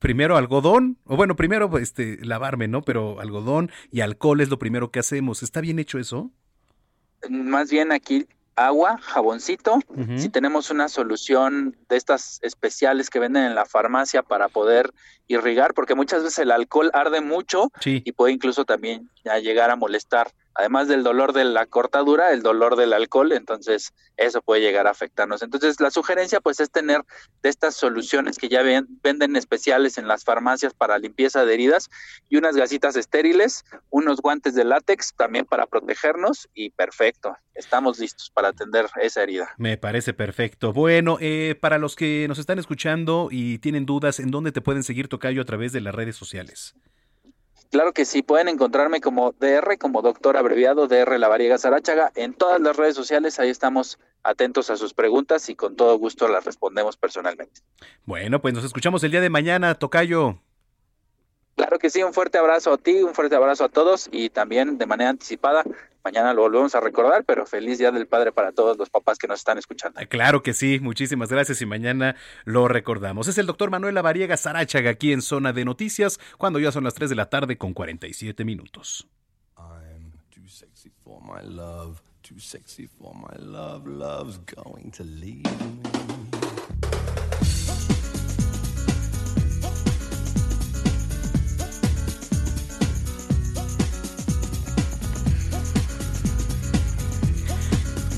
primero 0.00 0.36
algodón, 0.36 0.98
o 1.04 1.16
bueno, 1.16 1.36
primero 1.36 1.78
este 1.78 2.18
lavarme, 2.24 2.68
¿no? 2.68 2.82
Pero 2.82 3.20
algodón 3.20 3.70
y 3.90 4.00
alcohol 4.00 4.40
es 4.40 4.48
lo 4.48 4.58
primero 4.58 4.90
que 4.90 4.98
hacemos. 4.98 5.42
¿Está 5.42 5.60
bien 5.60 5.78
hecho 5.78 5.98
eso? 5.98 6.30
Más 7.28 7.70
bien 7.70 7.92
aquí 7.92 8.26
agua, 8.56 8.98
jaboncito, 9.02 9.78
si 10.16 10.28
tenemos 10.28 10.70
una 10.70 10.88
solución 10.88 11.76
de 11.88 11.96
estas 11.96 12.38
especiales 12.42 13.08
que 13.08 13.18
venden 13.18 13.44
en 13.44 13.54
la 13.54 13.64
farmacia 13.64 14.22
para 14.22 14.48
poder 14.48 14.90
irrigar, 15.28 15.74
porque 15.74 15.94
muchas 15.94 16.22
veces 16.22 16.40
el 16.40 16.50
alcohol 16.50 16.90
arde 16.92 17.20
mucho 17.20 17.70
Sí. 17.80 18.02
y 18.04 18.12
puede 18.12 18.32
incluso 18.32 18.64
también 18.64 19.08
llegar 19.42 19.70
a 19.70 19.76
molestar, 19.76 20.32
además 20.54 20.88
del 20.88 21.02
dolor 21.02 21.32
de 21.32 21.44
la 21.44 21.66
cortadura, 21.66 22.32
el 22.32 22.42
dolor 22.42 22.76
del 22.76 22.92
alcohol, 22.92 23.32
entonces 23.32 23.92
eso 24.16 24.42
puede 24.42 24.60
llegar 24.60 24.86
a 24.86 24.90
afectarnos. 24.90 25.42
Entonces 25.42 25.80
la 25.80 25.90
sugerencia 25.90 26.40
pues 26.40 26.60
es 26.60 26.70
tener 26.70 27.02
de 27.42 27.48
estas 27.48 27.74
soluciones 27.76 28.38
que 28.38 28.48
ya 28.48 28.62
ven- 28.62 28.86
venden 29.02 29.36
especiales 29.36 29.96
en 29.98 30.08
las 30.08 30.24
farmacias 30.24 30.74
para 30.74 30.98
limpieza 30.98 31.44
de 31.44 31.54
heridas 31.54 31.88
y 32.28 32.36
unas 32.36 32.56
gasitas 32.56 32.96
estériles, 32.96 33.64
unos 33.90 34.20
guantes 34.20 34.54
de 34.54 34.64
látex 34.64 35.14
también 35.16 35.44
para 35.46 35.66
protegernos 35.66 36.48
y 36.54 36.70
perfecto, 36.70 37.36
estamos 37.54 37.98
listos 37.98 38.30
para 38.34 38.48
atender 38.48 38.86
esa 39.00 39.22
herida. 39.22 39.54
Me 39.56 39.78
parece 39.78 40.12
perfecto. 40.14 40.72
Bueno, 40.72 41.16
eh, 41.20 41.56
para 41.60 41.78
los 41.78 41.96
que 41.96 42.26
nos 42.28 42.38
están 42.38 42.58
escuchando 42.58 43.28
y 43.30 43.58
tienen 43.58 43.86
dudas, 43.86 44.20
¿en 44.20 44.30
dónde 44.30 44.52
te 44.52 44.60
pueden 44.60 44.82
seguir 44.82 45.08
Tocayo 45.08 45.42
a 45.42 45.44
través 45.44 45.72
de 45.72 45.80
las 45.80 45.94
redes 45.94 46.16
sociales? 46.16 46.74
Claro 47.70 47.92
que 47.92 48.04
sí, 48.04 48.22
pueden 48.22 48.48
encontrarme 48.48 49.00
como 49.00 49.32
DR, 49.32 49.78
como 49.78 50.02
doctor 50.02 50.36
abreviado 50.36 50.88
DR 50.88 51.18
Lavariega 51.18 51.56
Sarachaga, 51.56 52.10
en 52.16 52.34
todas 52.34 52.60
las 52.60 52.76
redes 52.76 52.96
sociales, 52.96 53.38
ahí 53.38 53.48
estamos 53.48 53.98
atentos 54.24 54.70
a 54.70 54.76
sus 54.76 54.92
preguntas 54.92 55.48
y 55.48 55.54
con 55.54 55.76
todo 55.76 55.96
gusto 55.96 56.26
las 56.26 56.44
respondemos 56.44 56.96
personalmente. 56.96 57.60
Bueno, 58.04 58.40
pues 58.40 58.54
nos 58.54 58.64
escuchamos 58.64 59.04
el 59.04 59.12
día 59.12 59.20
de 59.20 59.30
mañana, 59.30 59.76
Tocayo. 59.76 60.40
Claro 61.60 61.78
que 61.78 61.90
sí, 61.90 62.02
un 62.02 62.14
fuerte 62.14 62.38
abrazo 62.38 62.72
a 62.72 62.78
ti, 62.78 63.02
un 63.02 63.14
fuerte 63.14 63.36
abrazo 63.36 63.64
a 63.64 63.68
todos 63.68 64.08
y 64.10 64.30
también 64.30 64.78
de 64.78 64.86
manera 64.86 65.10
anticipada, 65.10 65.62
mañana 66.02 66.32
lo 66.32 66.40
volvemos 66.40 66.74
a 66.74 66.80
recordar, 66.80 67.22
pero 67.26 67.44
feliz 67.44 67.76
Día 67.76 67.90
del 67.90 68.06
Padre 68.06 68.32
para 68.32 68.52
todos 68.52 68.78
los 68.78 68.88
papás 68.88 69.18
que 69.18 69.26
nos 69.26 69.40
están 69.40 69.58
escuchando. 69.58 70.00
Claro 70.08 70.42
que 70.42 70.54
sí, 70.54 70.80
muchísimas 70.80 71.28
gracias 71.28 71.60
y 71.60 71.66
mañana 71.66 72.16
lo 72.46 72.66
recordamos. 72.66 73.28
Es 73.28 73.36
el 73.36 73.44
doctor 73.44 73.70
Manuel 73.70 73.94
Lavariega 73.94 74.38
Sarachaga 74.38 74.88
aquí 74.88 75.12
en 75.12 75.20
Zona 75.20 75.52
de 75.52 75.66
Noticias, 75.66 76.18
cuando 76.38 76.60
ya 76.60 76.72
son 76.72 76.84
las 76.84 76.94
3 76.94 77.10
de 77.10 77.16
la 77.16 77.28
tarde 77.28 77.58
con 77.58 77.74
47 77.74 78.42
minutos. 78.46 79.06
Too 80.34 80.48
sexy 80.48 80.90
for 81.04 81.20
my 81.20 81.46
love, 81.46 82.00
too 82.22 82.40
sexy 82.40 82.86
for 82.86 83.14
my 83.14 83.36
love, 83.38 83.86
love's 83.86 84.38
going 84.56 84.90
to 84.92 85.04
leave 85.04 85.44
me. 85.44 86.19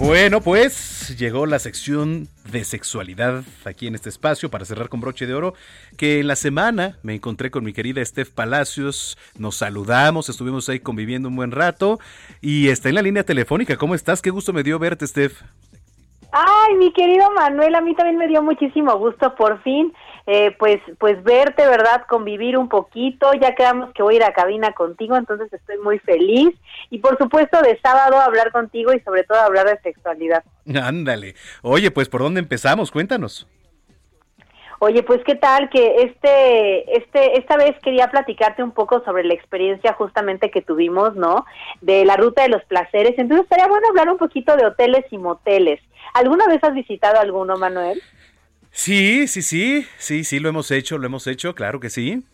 Bueno, 0.05 0.41
pues 0.41 1.17
llegó 1.17 1.47
la 1.47 1.61
sección 1.61 2.27
de 2.51 2.65
sexualidad 2.65 3.45
aquí 3.65 3.87
en 3.87 3.95
este 3.95 4.09
espacio 4.09 4.51
para 4.51 4.65
cerrar 4.65 4.89
con 4.89 5.01
broche 5.01 5.29
de 5.29 5.35
oro, 5.35 5.55
que 5.97 6.19
en 6.19 6.27
la 6.27 6.35
semana 6.35 6.99
me 7.05 7.15
encontré 7.15 7.53
con 7.53 7.63
mi 7.63 7.73
querida 7.73 8.05
Steph 8.05 8.31
Palacios, 8.31 9.17
nos 9.39 9.55
saludamos, 9.55 10.29
estuvimos 10.29 10.69
ahí 10.69 10.81
conviviendo 10.81 11.29
un 11.29 11.37
buen 11.37 11.53
rato 11.53 12.01
y 12.41 12.69
está 12.69 12.89
en 12.89 12.97
la 12.97 13.03
línea 13.03 13.23
telefónica. 13.23 13.77
¿Cómo 13.77 13.95
estás? 13.95 14.21
Qué 14.21 14.31
gusto 14.31 14.53
me 14.53 14.65
dio 14.65 14.77
verte, 14.81 15.07
Steph. 15.07 15.41
Ay, 16.33 16.75
mi 16.79 16.93
querido 16.93 17.31
Manuel, 17.31 17.75
a 17.77 17.81
mí 17.81 17.95
también 17.95 18.19
me 18.19 18.27
dio 18.27 18.43
muchísimo 18.43 18.99
gusto 18.99 19.37
por 19.37 19.63
fin, 19.63 19.93
eh, 20.27 20.55
pues, 20.59 20.81
pues 20.99 21.23
verte, 21.25 21.67
¿verdad? 21.67 22.05
Convivir 22.09 22.57
un 22.57 22.69
poquito. 22.69 23.33
Ya 23.35 23.55
quedamos 23.55 23.93
que 23.93 24.03
voy 24.03 24.15
a 24.15 24.17
ir 24.19 24.25
a 24.25 24.33
cabina 24.33 24.73
contigo, 24.73 25.17
entonces 25.17 25.53
estoy 25.53 25.79
muy 25.79 25.99
feliz. 25.99 26.55
Y 26.91 26.99
por 26.99 27.19
supuesto 27.19 27.61
de 27.63 27.79
sábado 27.81 28.21
hablar 28.21 28.53
contigo 28.53 28.93
y 28.93 29.01
sobre 29.01 29.25
todo 29.25 29.39
hablar 29.39 29.67
de 29.67 29.79
sexualidad. 29.81 30.45
Ándale. 30.83 31.35
Oye, 31.63 31.91
pues 31.91 32.09
¿por 32.09 32.23
dónde 32.23 32.41
empezamos? 32.41 32.91
Cuéntanos. 32.91 33.49
Oye, 34.85 35.05
pues 35.05 35.21
qué 35.25 35.37
tal 35.37 35.71
que 35.71 36.03
este, 36.03 36.97
este, 36.97 37.39
esta 37.39 37.57
vez 37.57 37.77
quería 37.85 38.11
platicarte 38.11 38.65
un 38.65 38.73
poco 38.73 39.01
sobre 39.05 39.23
la 39.23 39.33
experiencia 39.33 39.93
justamente 39.93 40.51
que 40.51 40.61
tuvimos, 40.61 41.15
¿no? 41.15 41.47
De 41.81 42.05
la 42.05 42.17
ruta 42.17 42.43
de 42.43 42.49
los 42.49 42.65
placeres. 42.65 43.15
Entonces 43.17 43.45
estaría 43.45 43.69
bueno 43.69 43.87
hablar 43.89 44.11
un 44.11 44.19
poquito 44.19 44.57
de 44.57 44.67
hoteles 44.67 45.05
y 45.13 45.19
moteles. 45.19 45.81
¿Alguna 46.15 46.49
vez 46.49 46.65
has 46.65 46.75
visitado 46.75 47.21
alguno, 47.21 47.57
Manuel? 47.59 48.03
Sí, 48.73 49.29
sí, 49.29 49.43
sí, 49.43 49.87
sí, 49.99 50.25
sí, 50.25 50.41
lo 50.41 50.49
hemos 50.49 50.71
hecho, 50.71 50.97
lo 50.97 51.07
hemos 51.07 51.27
hecho, 51.27 51.55
claro 51.55 51.79
que 51.79 51.91
sí. 51.91 52.25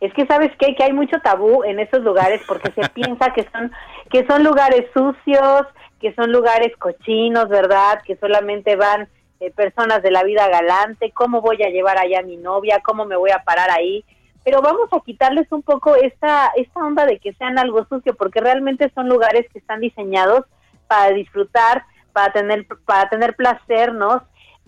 Es 0.00 0.12
que 0.12 0.26
sabes 0.26 0.52
qué? 0.58 0.74
que 0.74 0.84
hay 0.84 0.92
mucho 0.92 1.18
tabú 1.20 1.64
en 1.64 1.80
esos 1.80 2.02
lugares 2.02 2.42
porque 2.46 2.70
se 2.70 2.88
piensa 2.94 3.32
que 3.32 3.48
son 3.50 3.72
que 4.10 4.26
son 4.26 4.44
lugares 4.44 4.90
sucios, 4.92 5.66
que 6.00 6.14
son 6.14 6.32
lugares 6.32 6.76
cochinos, 6.76 7.48
¿verdad? 7.48 8.02
Que 8.04 8.16
solamente 8.16 8.76
van 8.76 9.08
eh, 9.40 9.50
personas 9.50 10.02
de 10.02 10.10
la 10.10 10.22
vida 10.22 10.48
galante, 10.48 11.12
cómo 11.12 11.40
voy 11.40 11.62
a 11.62 11.70
llevar 11.70 11.98
allá 11.98 12.18
a 12.18 12.24
mi 12.24 12.36
novia, 12.36 12.82
cómo 12.84 13.06
me 13.06 13.16
voy 13.16 13.30
a 13.30 13.42
parar 13.42 13.70
ahí. 13.70 14.04
Pero 14.44 14.60
vamos 14.60 14.88
a 14.92 15.00
quitarles 15.00 15.50
un 15.50 15.62
poco 15.62 15.96
esta 15.96 16.52
esta 16.56 16.80
onda 16.80 17.06
de 17.06 17.18
que 17.18 17.32
sean 17.34 17.58
algo 17.58 17.86
sucio 17.86 18.14
porque 18.14 18.40
realmente 18.40 18.90
son 18.94 19.08
lugares 19.08 19.46
que 19.50 19.60
están 19.60 19.80
diseñados 19.80 20.44
para 20.88 21.10
disfrutar, 21.12 21.84
para 22.12 22.32
tener 22.34 22.66
para 22.84 23.08
tener 23.08 23.34
placer, 23.34 23.94
¿no? 23.94 24.22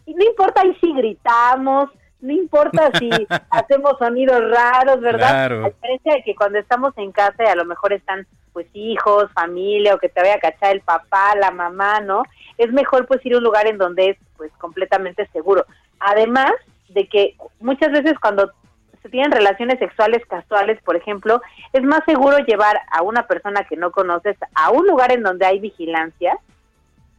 Y 0.07 0.15
no 0.15 0.25
importa 0.25 0.63
ahí 0.63 0.77
si 0.81 0.93
gritamos, 0.93 1.91
no 2.21 2.33
importa 2.33 2.91
si 2.99 3.11
hacemos 3.51 3.99
sonidos 3.99 4.41
raros, 4.51 5.01
¿verdad? 5.01 5.29
Claro. 5.29 5.65
A 5.65 5.69
diferencia 5.69 6.15
de 6.15 6.23
que 6.23 6.35
cuando 6.35 6.59
estamos 6.59 6.93
en 6.97 7.13
casa 7.13 7.45
y 7.45 7.49
a 7.49 7.55
lo 7.55 7.65
mejor 7.65 7.93
están 7.93 8.27
pues 8.53 8.67
hijos, 8.73 9.31
familia 9.35 9.95
o 9.95 9.99
que 9.99 10.09
te 10.09 10.21
vaya 10.21 10.37
a 10.37 10.41
cachar 10.41 10.73
el 10.75 10.81
papá, 10.81 11.35
la 11.37 11.51
mamá, 11.51 12.01
¿no? 12.01 12.23
Es 12.57 12.73
mejor 12.73 13.07
pues 13.07 13.25
ir 13.27 13.35
a 13.35 13.39
un 13.39 13.45
lugar 13.45 13.67
en 13.67 13.79
donde 13.79 14.11
es 14.11 14.17
pues 14.37 14.53
completamente 14.59 15.27
seguro. 15.33 15.67
Además 15.99 16.53
de 16.89 17.09
que 17.09 17.37
muchas 17.61 17.91
veces 17.91 18.15
cuando 18.21 18.53
se 19.03 19.09
tienen 19.11 19.33
relaciones 19.33 19.79
sexuales 19.79 20.25
casuales, 20.27 20.81
por 20.83 20.97
ejemplo, 20.97 21.43
es 21.73 21.83
más 21.83 22.01
seguro 22.07 22.39
llevar 22.39 22.81
a 22.91 23.03
una 23.03 23.27
persona 23.27 23.65
que 23.65 23.77
no 23.77 23.91
conoces 23.91 24.37
a 24.55 24.71
un 24.71 24.87
lugar 24.87 25.13
en 25.13 25.23
donde 25.23 25.45
hay 25.45 25.59
vigilancia 25.59 26.39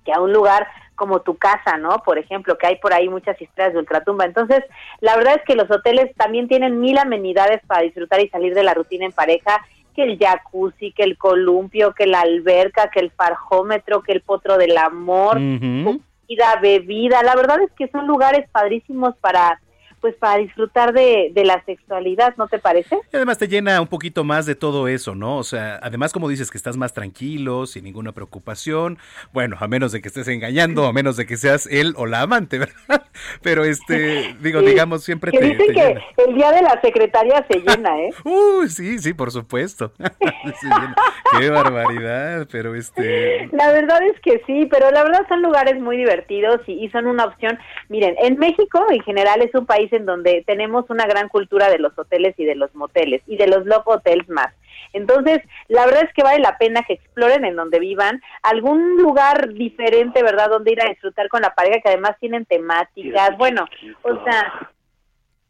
que 0.04 0.14
a 0.14 0.22
un 0.22 0.34
lugar 0.34 0.68
como 0.96 1.22
tu 1.22 1.38
casa, 1.38 1.78
¿no? 1.78 2.00
Por 2.00 2.18
ejemplo, 2.18 2.58
que 2.58 2.68
hay 2.68 2.76
por 2.78 2.94
ahí 2.94 3.10
muchas 3.10 3.40
historias 3.42 3.74
de 3.74 3.80
ultratumba. 3.80 4.26
Entonces, 4.26 4.64
la 5.02 5.16
verdad 5.16 5.36
es 5.36 5.44
que 5.44 5.56
los 5.56 5.70
hoteles 5.70 6.16
también 6.16 6.48
tienen 6.48 6.80
mil 6.80 6.98
amenidades 6.98 7.62
para 7.68 7.84
disfrutar 7.84 8.22
y 8.22 8.30
salir 8.30 8.54
de 8.54 8.64
la 8.64 8.74
rutina 8.74 9.06
en 9.06 9.12
pareja, 9.12 9.66
que 9.96 10.04
el 10.04 10.18
jacuzzi, 10.18 10.92
que 10.92 11.04
el 11.04 11.18
columpio, 11.18 11.94
que 11.94 12.06
la 12.06 12.22
alberca, 12.22 12.90
que 12.90 13.00
el 13.00 13.12
farjómetro, 13.12 14.02
que 14.02 14.12
el 14.12 14.22
potro 14.22 14.58
del 14.58 14.78
amor, 14.78 15.38
Ujú. 15.38 16.02
comida, 16.28 16.56
bebida. 16.62 17.24
La 17.24 17.36
verdad 17.36 17.62
es 17.62 17.72
que 17.78 17.88
son 17.88 18.08
lugares 18.08 18.50
padrísimos 18.52 19.16
para 19.18 19.60
pues 20.06 20.18
para 20.18 20.38
disfrutar 20.38 20.94
de, 20.94 21.32
de 21.34 21.46
la 21.46 21.64
sexualidad, 21.66 22.36
¿no 22.38 22.48
te 22.48 22.60
parece? 22.60 22.96
Y 23.12 23.16
además 23.16 23.40
te 23.40 23.48
llena 23.48 23.82
un 23.82 23.88
poquito 23.88 24.24
más 24.24 24.46
de 24.46 24.54
todo 24.54 24.88
eso, 24.88 25.16
¿no? 25.16 25.38
O 25.40 25.44
sea, 25.44 25.80
además 25.82 26.14
como 26.14 26.30
dices 26.30 26.52
que 26.52 26.60
estás 26.60 26.78
más 26.78 26.94
tranquilo, 26.94 27.66
sin 27.66 27.86
ninguna 27.86 28.12
preocupación, 28.12 29.00
bueno, 29.34 29.58
a 29.60 29.68
menos 29.68 29.92
de 29.94 30.04
que 30.04 30.10
estés 30.10 30.28
engañando, 30.28 30.86
a 30.86 30.94
menos 30.94 31.18
de 31.18 31.26
que 31.26 31.38
seas 31.38 31.66
él 31.66 31.96
o 31.98 32.06
la 32.06 32.22
amante, 32.22 32.60
¿verdad? 32.60 33.08
Pero 33.42 33.64
este, 33.66 34.36
digo, 34.42 34.60
Sí, 34.60 34.68
digamos, 34.68 35.04
siempre 35.04 35.32
que 35.32 35.40
te, 35.40 35.46
dicen 35.46 35.66
te 35.66 35.74
que 35.74 35.88
llena. 35.88 36.02
el 36.28 36.36
día 36.36 36.52
de 36.52 36.62
la 36.62 36.80
secretaria 36.82 37.44
se 37.50 37.60
llena, 37.66 38.00
¿eh? 38.04 38.12
Uy, 38.24 38.70
sí, 38.70 39.00
sí, 39.00 39.16
por 39.16 39.32
supuesto. 39.32 39.92
Llena. 40.62 40.96
Qué 41.40 41.50
barbaridad, 41.50 42.48
pero 42.52 42.76
este... 42.76 43.50
La 43.54 43.72
verdad 43.72 44.00
es 44.04 44.20
que 44.22 44.44
sí, 44.46 44.68
pero 44.70 44.92
la 44.92 45.02
verdad 45.04 45.26
son 45.28 45.42
lugares 45.42 45.82
muy 45.82 45.98
divertidos 45.98 46.62
y, 46.68 46.74
y 46.86 46.90
son 46.92 47.08
una 47.08 47.26
opción. 47.26 47.58
Miren, 47.90 48.16
en 48.22 48.38
México 48.38 48.86
en 48.92 49.02
general 49.02 49.42
es 49.42 49.54
un 49.56 49.66
país 49.66 49.92
en 49.96 50.06
donde 50.06 50.44
tenemos 50.46 50.90
una 50.90 51.06
gran 51.06 51.30
cultura 51.30 51.70
de 51.70 51.80
los 51.80 51.98
hoteles 51.98 52.36
y 52.38 52.46
de 52.46 52.56
los 52.56 52.74
moteles 52.76 53.22
y 53.28 53.38
de 53.38 53.48
los 53.48 53.66
love 53.66 53.84
hotels 53.86 54.28
más. 54.30 54.54
Entonces, 54.94 55.40
la 55.68 55.86
verdad 55.86 56.04
es 56.06 56.14
que 56.14 56.24
vale 56.24 56.40
la 56.40 56.58
pena 56.58 56.84
que 56.84 56.94
exploren 56.94 57.44
en 57.44 57.56
donde 57.56 57.80
vivan 57.80 58.22
algún 58.44 58.98
lugar 58.98 59.54
diferente, 59.54 60.24
¿verdad? 60.24 60.50
Donde 60.50 60.72
ir 60.72 60.82
a 60.82 60.90
disfrutar 60.90 61.28
con 61.28 61.42
la 61.42 61.54
pareja 61.54 61.82
que 61.82 61.90
además 61.90 62.16
tienen 62.20 62.46
temáticas. 62.46 63.38
Bueno, 63.38 63.66
o 64.04 64.24
sea, 64.24 64.72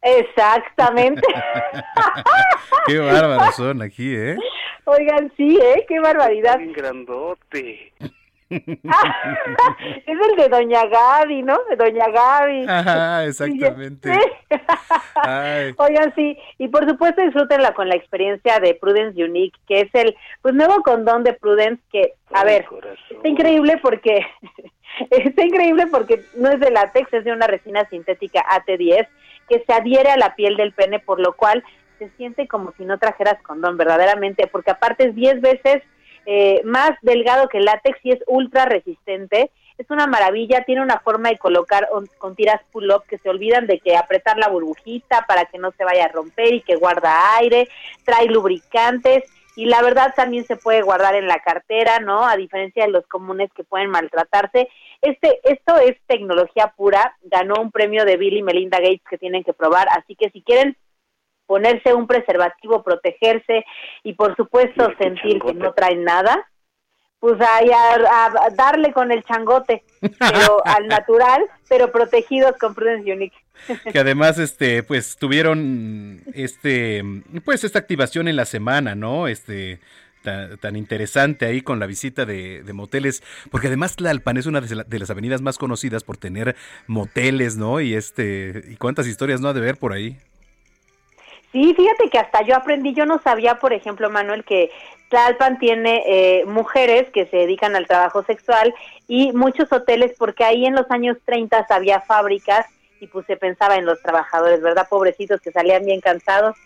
exactamente. 0.02 1.22
Qué 2.88 2.98
bárbaros 2.98 3.56
son 3.56 3.82
aquí, 3.82 4.16
¿eh? 4.16 4.38
Oigan, 4.86 5.32
sí, 5.36 5.60
¿eh? 5.62 5.86
Qué 5.88 6.00
barbaridad. 6.00 6.60
grandote. 6.76 7.94
es 8.50 8.62
el 10.08 10.36
de 10.38 10.50
Doña 10.50 10.86
Gaby, 10.86 11.42
¿no? 11.42 11.58
De 11.70 11.76
Doña 11.76 12.08
Gaby. 12.10 12.66
Ajá, 12.68 13.26
exactamente. 13.26 14.14
Sí. 14.14 14.20
Ay. 15.16 15.74
Oigan, 15.78 16.14
sí, 16.16 16.38
y 16.60 16.68
por 16.68 16.88
supuesto 16.88 17.24
disfrútenla 17.24 17.74
con 17.74 17.90
la 17.90 17.96
experiencia 17.96 18.60
de 18.60 18.76
Prudence 18.76 19.24
Unique, 19.24 19.58
que 19.68 19.82
es 19.82 19.90
el 19.94 20.16
pues 20.42 20.54
nuevo 20.54 20.84
condón 20.84 21.24
de 21.24 21.34
Prudence 21.34 21.82
que, 21.92 22.14
a 22.34 22.44
ver, 22.44 22.66
está 23.10 23.28
increíble 23.28 23.80
porque 23.82 24.26
está 25.10 25.44
increíble 25.44 25.88
porque 25.88 26.24
no 26.36 26.50
es 26.50 26.60
de 26.60 26.70
látex, 26.70 27.12
es 27.14 27.24
de 27.24 27.32
una 27.32 27.48
resina 27.48 27.90
sintética 27.90 28.46
AT10 28.48 29.08
que 29.50 29.64
se 29.66 29.74
adhiere 29.74 30.10
a 30.10 30.18
la 30.18 30.36
piel 30.36 30.56
del 30.56 30.74
pene, 30.74 31.00
por 31.00 31.20
lo 31.20 31.34
cual 31.34 31.64
se 31.98 32.10
siente 32.18 32.48
como 32.48 32.74
si 32.78 32.86
no 32.86 33.00
trajeras 33.00 33.42
condón, 33.42 33.78
verdaderamente, 33.78 34.48
porque 34.48 34.72
aparte 34.72 35.08
es 35.08 35.16
10 35.16 35.42
veces 35.42 35.82
eh, 36.26 36.62
más 36.64 36.92
delgado 37.02 37.48
que 37.50 37.58
el 37.60 37.66
látex 37.66 37.98
y 38.04 38.12
es 38.12 38.20
ultra 38.28 38.66
resistente. 38.66 39.52
Es 39.78 39.90
una 39.90 40.08
maravilla, 40.08 40.64
tiene 40.64 40.82
una 40.82 41.00
forma 41.00 41.30
de 41.30 41.38
colocar 41.38 41.90
on- 41.92 42.10
con 42.18 42.36
tiras 42.36 42.62
pull-up 42.72 43.04
que 43.10 43.18
se 43.18 43.30
olvidan 43.30 43.68
de 43.68 43.80
que 43.80 43.98
apretar 43.98 44.38
la 44.38 44.48
burbujita 44.48 45.26
para 45.28 45.46
que 45.46 45.58
no 45.58 45.72
se 45.72 45.84
vaya 45.84 46.06
a 46.06 46.10
romper 46.10 46.54
y 46.54 46.62
que 46.62 46.78
guarda 46.78 47.36
aire, 47.38 47.68
trae 48.06 48.28
lubricantes 48.28 49.24
y 49.58 49.66
la 49.66 49.82
verdad 49.82 50.14
también 50.16 50.46
se 50.46 50.56
puede 50.58 50.82
guardar 50.82 51.16
en 51.16 51.28
la 51.28 51.40
cartera, 51.40 52.00
¿no? 52.00 52.26
A 52.26 52.36
diferencia 52.38 52.86
de 52.86 52.92
los 52.92 53.06
comunes 53.08 53.50
que 53.54 53.64
pueden 53.64 53.90
maltratarse. 53.90 54.70
Este, 55.02 55.40
esto 55.44 55.78
es 55.78 55.98
tecnología 56.08 56.74
pura, 56.76 57.16
ganó 57.24 57.56
un 57.62 57.72
premio 57.72 58.06
de 58.06 58.18
Bill 58.18 58.38
y 58.38 58.44
Melinda 58.44 58.80
Gates 58.80 59.02
que 59.10 59.18
tienen 59.18 59.44
que 59.44 59.54
probar, 59.54 59.88
así 59.92 60.16
que 60.16 60.30
si 60.30 60.42
quieren 60.42 60.76
ponerse 61.46 61.94
un 61.94 62.08
preservativo, 62.08 62.84
protegerse 62.84 63.64
y 64.04 64.14
por 64.14 64.36
supuesto 64.36 64.92
sentir 64.98 65.42
que 65.42 65.54
no 65.54 65.74
traen 65.74 66.04
nada, 66.04 66.46
pues 67.20 67.40
ahí 67.42 67.70
a, 67.72 68.26
a 68.26 68.50
darle 68.56 68.92
con 68.94 69.12
el 69.12 69.24
changote, 69.24 69.84
pero 70.02 70.62
al 70.66 70.88
natural, 70.88 71.42
pero 71.70 71.92
protegidos 71.92 72.56
con 72.60 72.76
Prudence 72.76 73.12
Unique. 73.12 73.36
que 73.92 74.00
además 74.00 74.38
este 74.38 74.84
pues 74.84 75.16
tuvieron 75.18 76.22
este 76.34 77.02
pues 77.46 77.64
esta 77.64 77.80
activación 77.80 78.28
en 78.28 78.36
la 78.36 78.44
semana 78.44 78.96
no 78.96 79.30
este 79.30 79.80
ta- 80.24 80.58
tan, 80.58 80.76
interesante 80.76 81.46
ahí 81.46 81.62
con 81.62 81.80
la 81.80 81.86
visita 81.86 82.26
de, 82.26 82.64
de 82.64 82.74
moteles 82.74 83.24
porque 83.52 83.68
además 83.68 83.96
Tlalpan 83.96 84.36
es 84.36 84.46
una 84.46 84.60
de, 84.60 84.76
la- 84.76 84.84
de 84.84 85.00
las 85.00 85.10
avenidas 85.10 85.42
más 85.42 85.58
conocidas 85.58 86.04
por 86.04 86.18
tener 86.18 86.58
moteles 86.88 87.56
no 87.56 87.80
y 87.80 87.94
este 87.94 88.62
y 88.68 88.76
cuántas 88.76 89.08
historias 89.08 89.40
no 89.40 89.48
ha 89.48 89.54
de 89.54 89.62
ver 89.62 89.78
por 89.78 89.94
ahí 89.94 90.18
Sí, 91.56 91.74
fíjate 91.74 92.10
que 92.10 92.20
hasta 92.20 92.42
yo 92.42 92.54
aprendí, 92.54 92.94
yo 92.94 93.06
no 93.06 93.22
sabía, 93.22 93.60
por 93.60 93.72
ejemplo, 93.72 94.10
Manuel, 94.10 94.44
que 94.44 94.72
Tlalpan 95.08 95.58
tiene 95.58 96.04
eh, 96.06 96.46
mujeres 96.46 97.10
que 97.12 97.28
se 97.28 97.38
dedican 97.38 97.78
al 97.78 97.88
trabajo 97.88 98.26
sexual 98.26 98.76
y 99.08 99.32
muchos 99.32 99.72
hoteles, 99.72 100.12
porque 100.18 100.44
ahí 100.44 100.66
en 100.66 100.76
los 100.76 100.92
años 100.92 101.16
30 101.24 101.66
había 101.70 102.02
fábricas 102.02 102.66
y 103.00 103.08
pues 103.08 103.26
se 103.26 103.38
pensaba 103.38 103.78
en 103.78 103.86
los 103.86 104.02
trabajadores, 104.02 104.60
¿verdad? 104.62 104.90
Pobrecitos 104.90 105.40
que 105.40 105.54
salían 105.54 105.86
bien 105.86 106.02
cansados. 106.02 106.58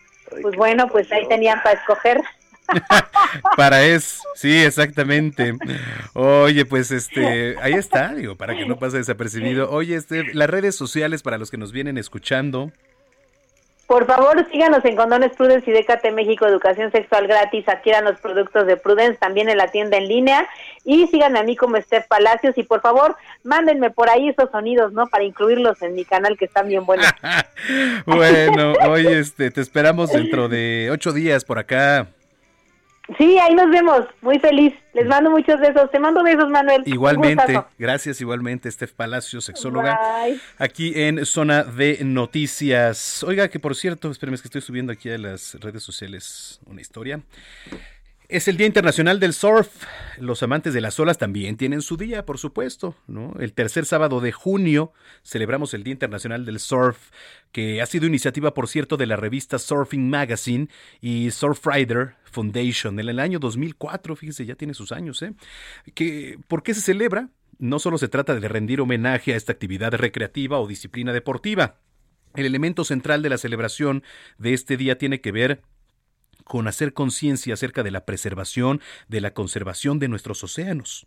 Pues 0.42 0.56
bueno, 0.56 0.88
pues 0.88 1.12
ahí 1.12 1.28
tenían 1.28 1.62
para 1.62 1.80
escoger. 1.80 2.22
para 3.58 3.84
eso 3.84 4.22
sí 4.36 4.56
exactamente 4.64 5.56
oye 6.14 6.66
pues 6.66 6.92
este 6.92 7.56
ahí 7.64 7.74
está 7.74 8.14
digo 8.14 8.36
para 8.36 8.56
que 8.56 8.68
no 8.68 8.78
pase 8.78 8.98
desapercibido 8.98 9.72
oye 9.72 9.96
este 9.96 10.36
las 10.36 10.48
redes 10.48 10.76
sociales 10.76 11.24
para 11.24 11.40
los 11.40 11.50
que 11.50 11.58
nos 11.58 11.72
vienen 11.72 11.98
escuchando 11.98 12.72
Por 13.90 14.06
favor, 14.06 14.46
síganos 14.52 14.86
en 14.86 14.96
Condones 14.96 15.36
Prudence 15.36 15.68
y 15.68 15.74
Décate 15.74 16.12
México 16.12 16.46
Educación 16.46 16.92
Sexual 16.92 17.26
Gratis. 17.26 17.68
Adquieran 17.68 18.06
los 18.06 18.20
productos 18.20 18.68
de 18.68 18.78
Prudence 18.78 19.18
también 19.18 19.50
en 19.50 19.58
la 19.58 19.70
tienda 19.70 19.98
en 19.98 20.08
línea. 20.08 20.48
Y 20.86 21.08
síganme 21.08 21.40
a 21.40 21.44
mí 21.44 21.56
como 21.56 21.76
Steph 21.82 22.08
Palacios. 22.08 22.56
Y 22.60 22.62
por 22.62 22.82
favor, 22.82 23.16
mándenme 23.44 23.90
por 23.90 24.12
ahí 24.12 24.30
esos 24.30 24.52
sonidos, 24.52 24.94
¿no? 24.94 25.08
Para 25.08 25.24
incluirlos 25.24 25.82
en 25.82 25.96
mi 25.96 26.06
canal 26.06 26.38
que 26.38 26.46
están 26.46 26.68
bien 26.68 26.86
buenos. 26.86 27.08
Bueno, 28.06 28.74
hoy 28.88 29.08
este, 29.08 29.50
te 29.50 29.60
esperamos 29.60 30.12
dentro 30.12 30.48
de 30.48 30.90
ocho 30.92 31.12
días 31.12 31.44
por 31.44 31.58
acá. 31.58 32.08
Sí, 33.18 33.38
ahí 33.40 33.56
nos 33.56 33.70
vemos. 33.70 34.02
Muy 34.22 34.40
feliz. 34.40 34.74
Les 34.94 35.06
mando 35.06 35.32
muchos 35.32 35.60
besos. 35.60 35.90
Te 35.92 36.00
mando 36.00 36.24
besos, 36.24 36.50
Manuel. 36.50 36.84
Igualmente, 36.86 37.62
gracias 37.78 38.22
igualmente, 38.22 38.70
Steph 38.70 38.94
Palacio, 38.94 39.42
sexóloga, 39.42 40.00
Bye. 40.24 40.40
aquí 40.58 40.94
en 40.96 41.26
Zona 41.26 41.64
de 41.64 42.00
Noticias. 42.04 43.24
Oiga, 43.24 43.48
que 43.48 43.60
por 43.60 43.76
cierto, 43.76 44.12
espérenme, 44.12 44.36
es 44.36 44.42
que 44.42 44.48
estoy 44.48 44.62
subiendo 44.62 44.92
aquí 44.92 45.10
a 45.10 45.18
las 45.18 45.56
redes 45.60 45.84
sociales 45.84 46.60
una 46.66 46.82
historia. 46.82 47.22
Es 48.30 48.48
el 48.48 48.58
Día 48.58 48.68
Internacional 48.68 49.20
del 49.20 49.34
Surf. 49.34 49.86
Los 50.20 50.44
amantes 50.44 50.76
de 50.76 50.82
las 50.82 51.00
olas 51.00 51.18
también 51.18 51.58
tienen 51.58 51.82
su 51.82 51.98
día, 51.98 52.28
por 52.28 52.38
supuesto, 52.38 52.96
¿no? 53.08 53.34
El 53.40 53.54
tercer 53.54 53.88
sábado 53.88 54.22
de 54.22 54.32
junio 54.32 54.94
celebramos 55.24 55.74
el 55.74 55.84
Día 55.84 55.94
Internacional 55.94 56.46
del 56.46 56.60
Surf, 56.60 57.10
que 57.52 57.82
ha 57.82 57.88
sido 57.88 58.06
iniciativa, 58.06 58.54
por 58.54 58.68
cierto, 58.68 58.98
de 58.98 59.08
la 59.08 59.16
revista 59.16 59.58
Surfing 59.58 60.12
Magazine 60.12 60.68
y 61.02 61.32
Surfrider 61.32 62.18
Foundation 62.26 63.00
en 63.00 63.10
el 63.10 63.20
año 63.20 63.40
2004, 63.40 64.16
fíjese, 64.16 64.46
ya 64.46 64.54
tiene 64.54 64.76
sus 64.76 64.92
años, 64.92 65.24
¿eh? 65.24 65.34
¿Por 66.48 66.62
qué 66.62 66.76
se 66.76 66.82
celebra? 66.82 67.30
No 67.58 67.80
solo 67.80 67.98
se 67.98 68.10
trata 68.10 68.36
de 68.36 68.48
rendir 68.48 68.80
homenaje 68.80 69.34
a 69.34 69.38
esta 69.38 69.54
actividad 69.54 69.92
recreativa 69.94 70.60
o 70.60 70.68
disciplina 70.68 71.14
deportiva. 71.14 71.78
El 72.36 72.46
elemento 72.46 72.84
central 72.84 73.24
de 73.24 73.30
la 73.30 73.40
celebración 73.40 74.04
de 74.38 74.54
este 74.54 74.78
día 74.78 75.00
tiene 75.00 75.20
que 75.20 75.32
ver 75.32 75.64
con 76.50 76.68
hacer 76.68 76.94
conciencia 76.94 77.54
acerca 77.54 77.84
de 77.84 77.92
la 77.92 78.06
preservación, 78.06 78.82
de 79.08 79.22
la 79.22 79.36
conservación 79.36 80.00
de 80.00 80.08
nuestros 80.08 80.44
océanos. 80.44 81.06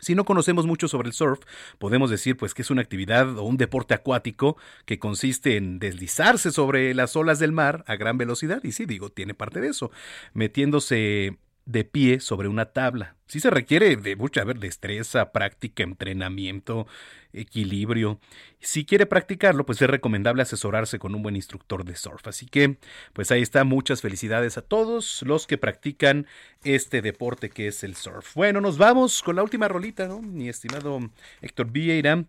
Si 0.00 0.14
no 0.14 0.24
conocemos 0.24 0.66
mucho 0.66 0.88
sobre 0.88 1.08
el 1.08 1.12
surf, 1.12 1.40
podemos 1.78 2.08
decir 2.08 2.38
pues 2.38 2.54
que 2.54 2.62
es 2.62 2.70
una 2.70 2.80
actividad 2.80 3.36
o 3.38 3.42
un 3.44 3.58
deporte 3.58 3.92
acuático 3.92 4.56
que 4.86 4.98
consiste 4.98 5.58
en 5.58 5.78
deslizarse 5.78 6.50
sobre 6.50 6.94
las 6.94 7.14
olas 7.14 7.38
del 7.38 7.52
mar 7.52 7.84
a 7.86 7.96
gran 7.96 8.16
velocidad 8.16 8.64
y 8.64 8.72
sí 8.72 8.86
digo, 8.86 9.10
tiene 9.10 9.34
parte 9.34 9.60
de 9.60 9.68
eso, 9.68 9.90
metiéndose 10.32 11.36
de 11.66 11.84
pie 11.84 12.20
sobre 12.20 12.48
una 12.48 12.66
tabla. 12.66 13.16
Sí 13.26 13.40
se 13.40 13.50
requiere 13.50 13.96
de 13.96 14.16
mucha 14.16 14.44
ver, 14.44 14.58
destreza, 14.58 15.32
práctica, 15.32 15.82
entrenamiento, 15.82 16.86
equilibrio. 17.32 18.20
Si 18.60 18.84
quiere 18.84 19.06
practicarlo, 19.06 19.64
pues 19.64 19.80
es 19.80 19.88
recomendable 19.88 20.42
asesorarse 20.42 20.98
con 20.98 21.14
un 21.14 21.22
buen 21.22 21.36
instructor 21.36 21.84
de 21.84 21.96
surf. 21.96 22.26
Así 22.28 22.46
que, 22.46 22.76
pues 23.12 23.30
ahí 23.30 23.42
está. 23.42 23.64
Muchas 23.64 24.02
felicidades 24.02 24.58
a 24.58 24.62
todos 24.62 25.22
los 25.22 25.46
que 25.46 25.58
practican 25.58 26.26
este 26.64 27.02
deporte 27.02 27.50
que 27.50 27.68
es 27.68 27.82
el 27.82 27.96
surf. 27.96 28.34
Bueno, 28.34 28.60
nos 28.60 28.78
vamos 28.78 29.22
con 29.22 29.36
la 29.36 29.42
última 29.42 29.68
rolita, 29.68 30.06
¿no? 30.06 30.20
Mi 30.20 30.48
estimado 30.48 31.00
Héctor 31.40 31.70
Vieira. 31.70 32.24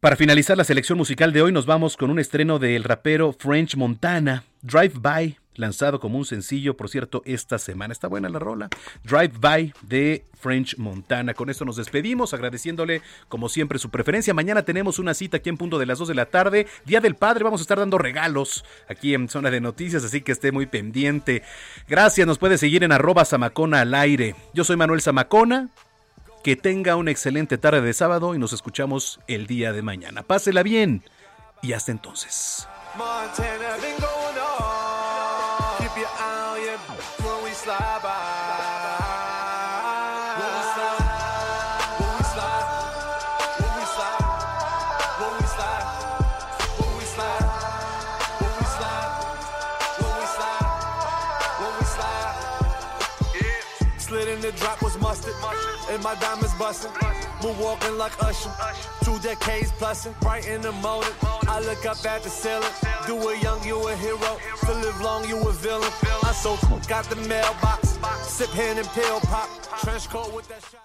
Para 0.00 0.16
finalizar 0.16 0.56
la 0.56 0.64
selección 0.64 0.98
musical 0.98 1.32
de 1.32 1.40
hoy, 1.40 1.52
nos 1.52 1.66
vamos 1.66 1.96
con 1.96 2.10
un 2.10 2.18
estreno 2.18 2.58
del 2.58 2.84
rapero 2.84 3.32
French 3.32 3.76
Montana, 3.76 4.44
Drive 4.60 4.94
By, 4.98 5.38
lanzado 5.54 6.00
como 6.00 6.18
un 6.18 6.24
sencillo, 6.24 6.76
por 6.76 6.88
cierto, 6.88 7.22
esta 7.24 7.58
semana. 7.58 7.92
Está 7.92 8.08
buena 8.08 8.28
la 8.28 8.38
rola. 8.38 8.68
Drive 9.02 9.34
By 9.38 9.72
de 9.82 10.24
French 10.40 10.76
Montana. 10.78 11.34
Con 11.34 11.50
esto 11.50 11.64
nos 11.64 11.76
despedimos, 11.76 12.34
agradeciéndole, 12.34 13.02
como 13.28 13.48
siempre, 13.48 13.78
su 13.78 13.90
preferencia. 13.90 14.34
Mañana 14.34 14.62
tenemos 14.62 14.98
una 14.98 15.14
cita 15.14 15.38
aquí 15.38 15.48
en 15.48 15.56
punto 15.56 15.78
de 15.78 15.86
las 15.86 15.98
2 15.98 16.08
de 16.08 16.14
la 16.14 16.26
tarde. 16.26 16.66
Día 16.84 17.00
del 17.00 17.14
Padre, 17.14 17.44
vamos 17.44 17.60
a 17.60 17.62
estar 17.62 17.78
dando 17.78 17.98
regalos 17.98 18.64
aquí 18.88 19.14
en 19.14 19.28
Zona 19.28 19.50
de 19.50 19.60
Noticias, 19.60 20.04
así 20.04 20.20
que 20.20 20.32
esté 20.32 20.52
muy 20.52 20.66
pendiente. 20.66 21.42
Gracias, 21.88 22.26
nos 22.26 22.38
puede 22.38 22.58
seguir 22.58 22.84
en 22.84 22.92
arroba 22.92 23.24
Samacona 23.24 23.80
al 23.80 23.94
aire. 23.94 24.34
Yo 24.52 24.64
soy 24.64 24.76
Manuel 24.76 25.02
Zamacona. 25.02 25.70
Que 26.42 26.56
tenga 26.56 26.96
una 26.96 27.10
excelente 27.10 27.56
tarde 27.56 27.80
de 27.80 27.94
sábado 27.94 28.34
y 28.34 28.38
nos 28.38 28.52
escuchamos 28.52 29.18
el 29.28 29.46
día 29.46 29.72
de 29.72 29.80
mañana. 29.80 30.22
Pásela 30.24 30.62
bien 30.62 31.02
y 31.62 31.72
hasta 31.72 31.90
entonces. 31.90 32.68
Montana 32.98 33.78
and 55.94 56.02
my 56.02 56.14
diamonds 56.16 56.52
bustin'. 56.54 56.90
Moonwalking 57.40 57.60
walking 57.60 57.98
like 57.98 58.12
Usher, 58.22 58.50
two 59.04 59.18
decades 59.20 59.70
plussin', 59.72 60.14
right 60.22 60.46
in 60.46 60.60
the 60.60 60.72
moment. 60.72 61.14
I 61.48 61.60
look 61.60 61.86
up 61.86 62.04
at 62.04 62.22
the 62.22 62.30
ceiling, 62.30 62.68
do 63.06 63.16
it 63.30 63.42
young, 63.42 63.62
you 63.64 63.76
a 63.88 63.94
hero. 63.96 64.32
To 64.66 64.72
live 64.72 65.00
long, 65.00 65.28
you 65.28 65.38
a 65.38 65.52
villain. 65.52 65.90
I 66.22 66.32
so 66.32 66.56
got 66.88 67.04
the 67.06 67.16
mailbox, 67.28 67.98
sip 68.22 68.50
hand 68.50 68.78
and 68.78 68.88
pill 68.88 69.20
pop, 69.20 69.48
trench 69.82 70.08
coat 70.08 70.34
with 70.34 70.48
that 70.48 70.62
shot. 70.62 70.80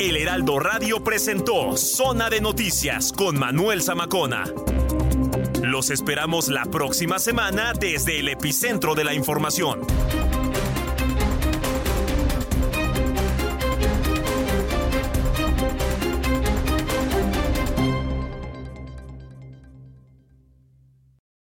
El 0.00 0.16
Heraldo 0.16 0.58
Radio 0.58 1.04
presentó 1.04 1.76
Zona 1.76 2.28
de 2.28 2.40
Noticias 2.40 3.12
con 3.12 3.38
Manuel 3.38 3.82
Zamacona. 3.82 4.44
Los 5.62 5.90
esperamos 5.90 6.48
la 6.48 6.64
próxima 6.64 7.20
semana 7.20 7.72
desde 7.72 8.18
el 8.18 8.28
epicentro 8.28 8.96
de 8.96 9.04
la 9.04 9.14
información. 9.14 9.80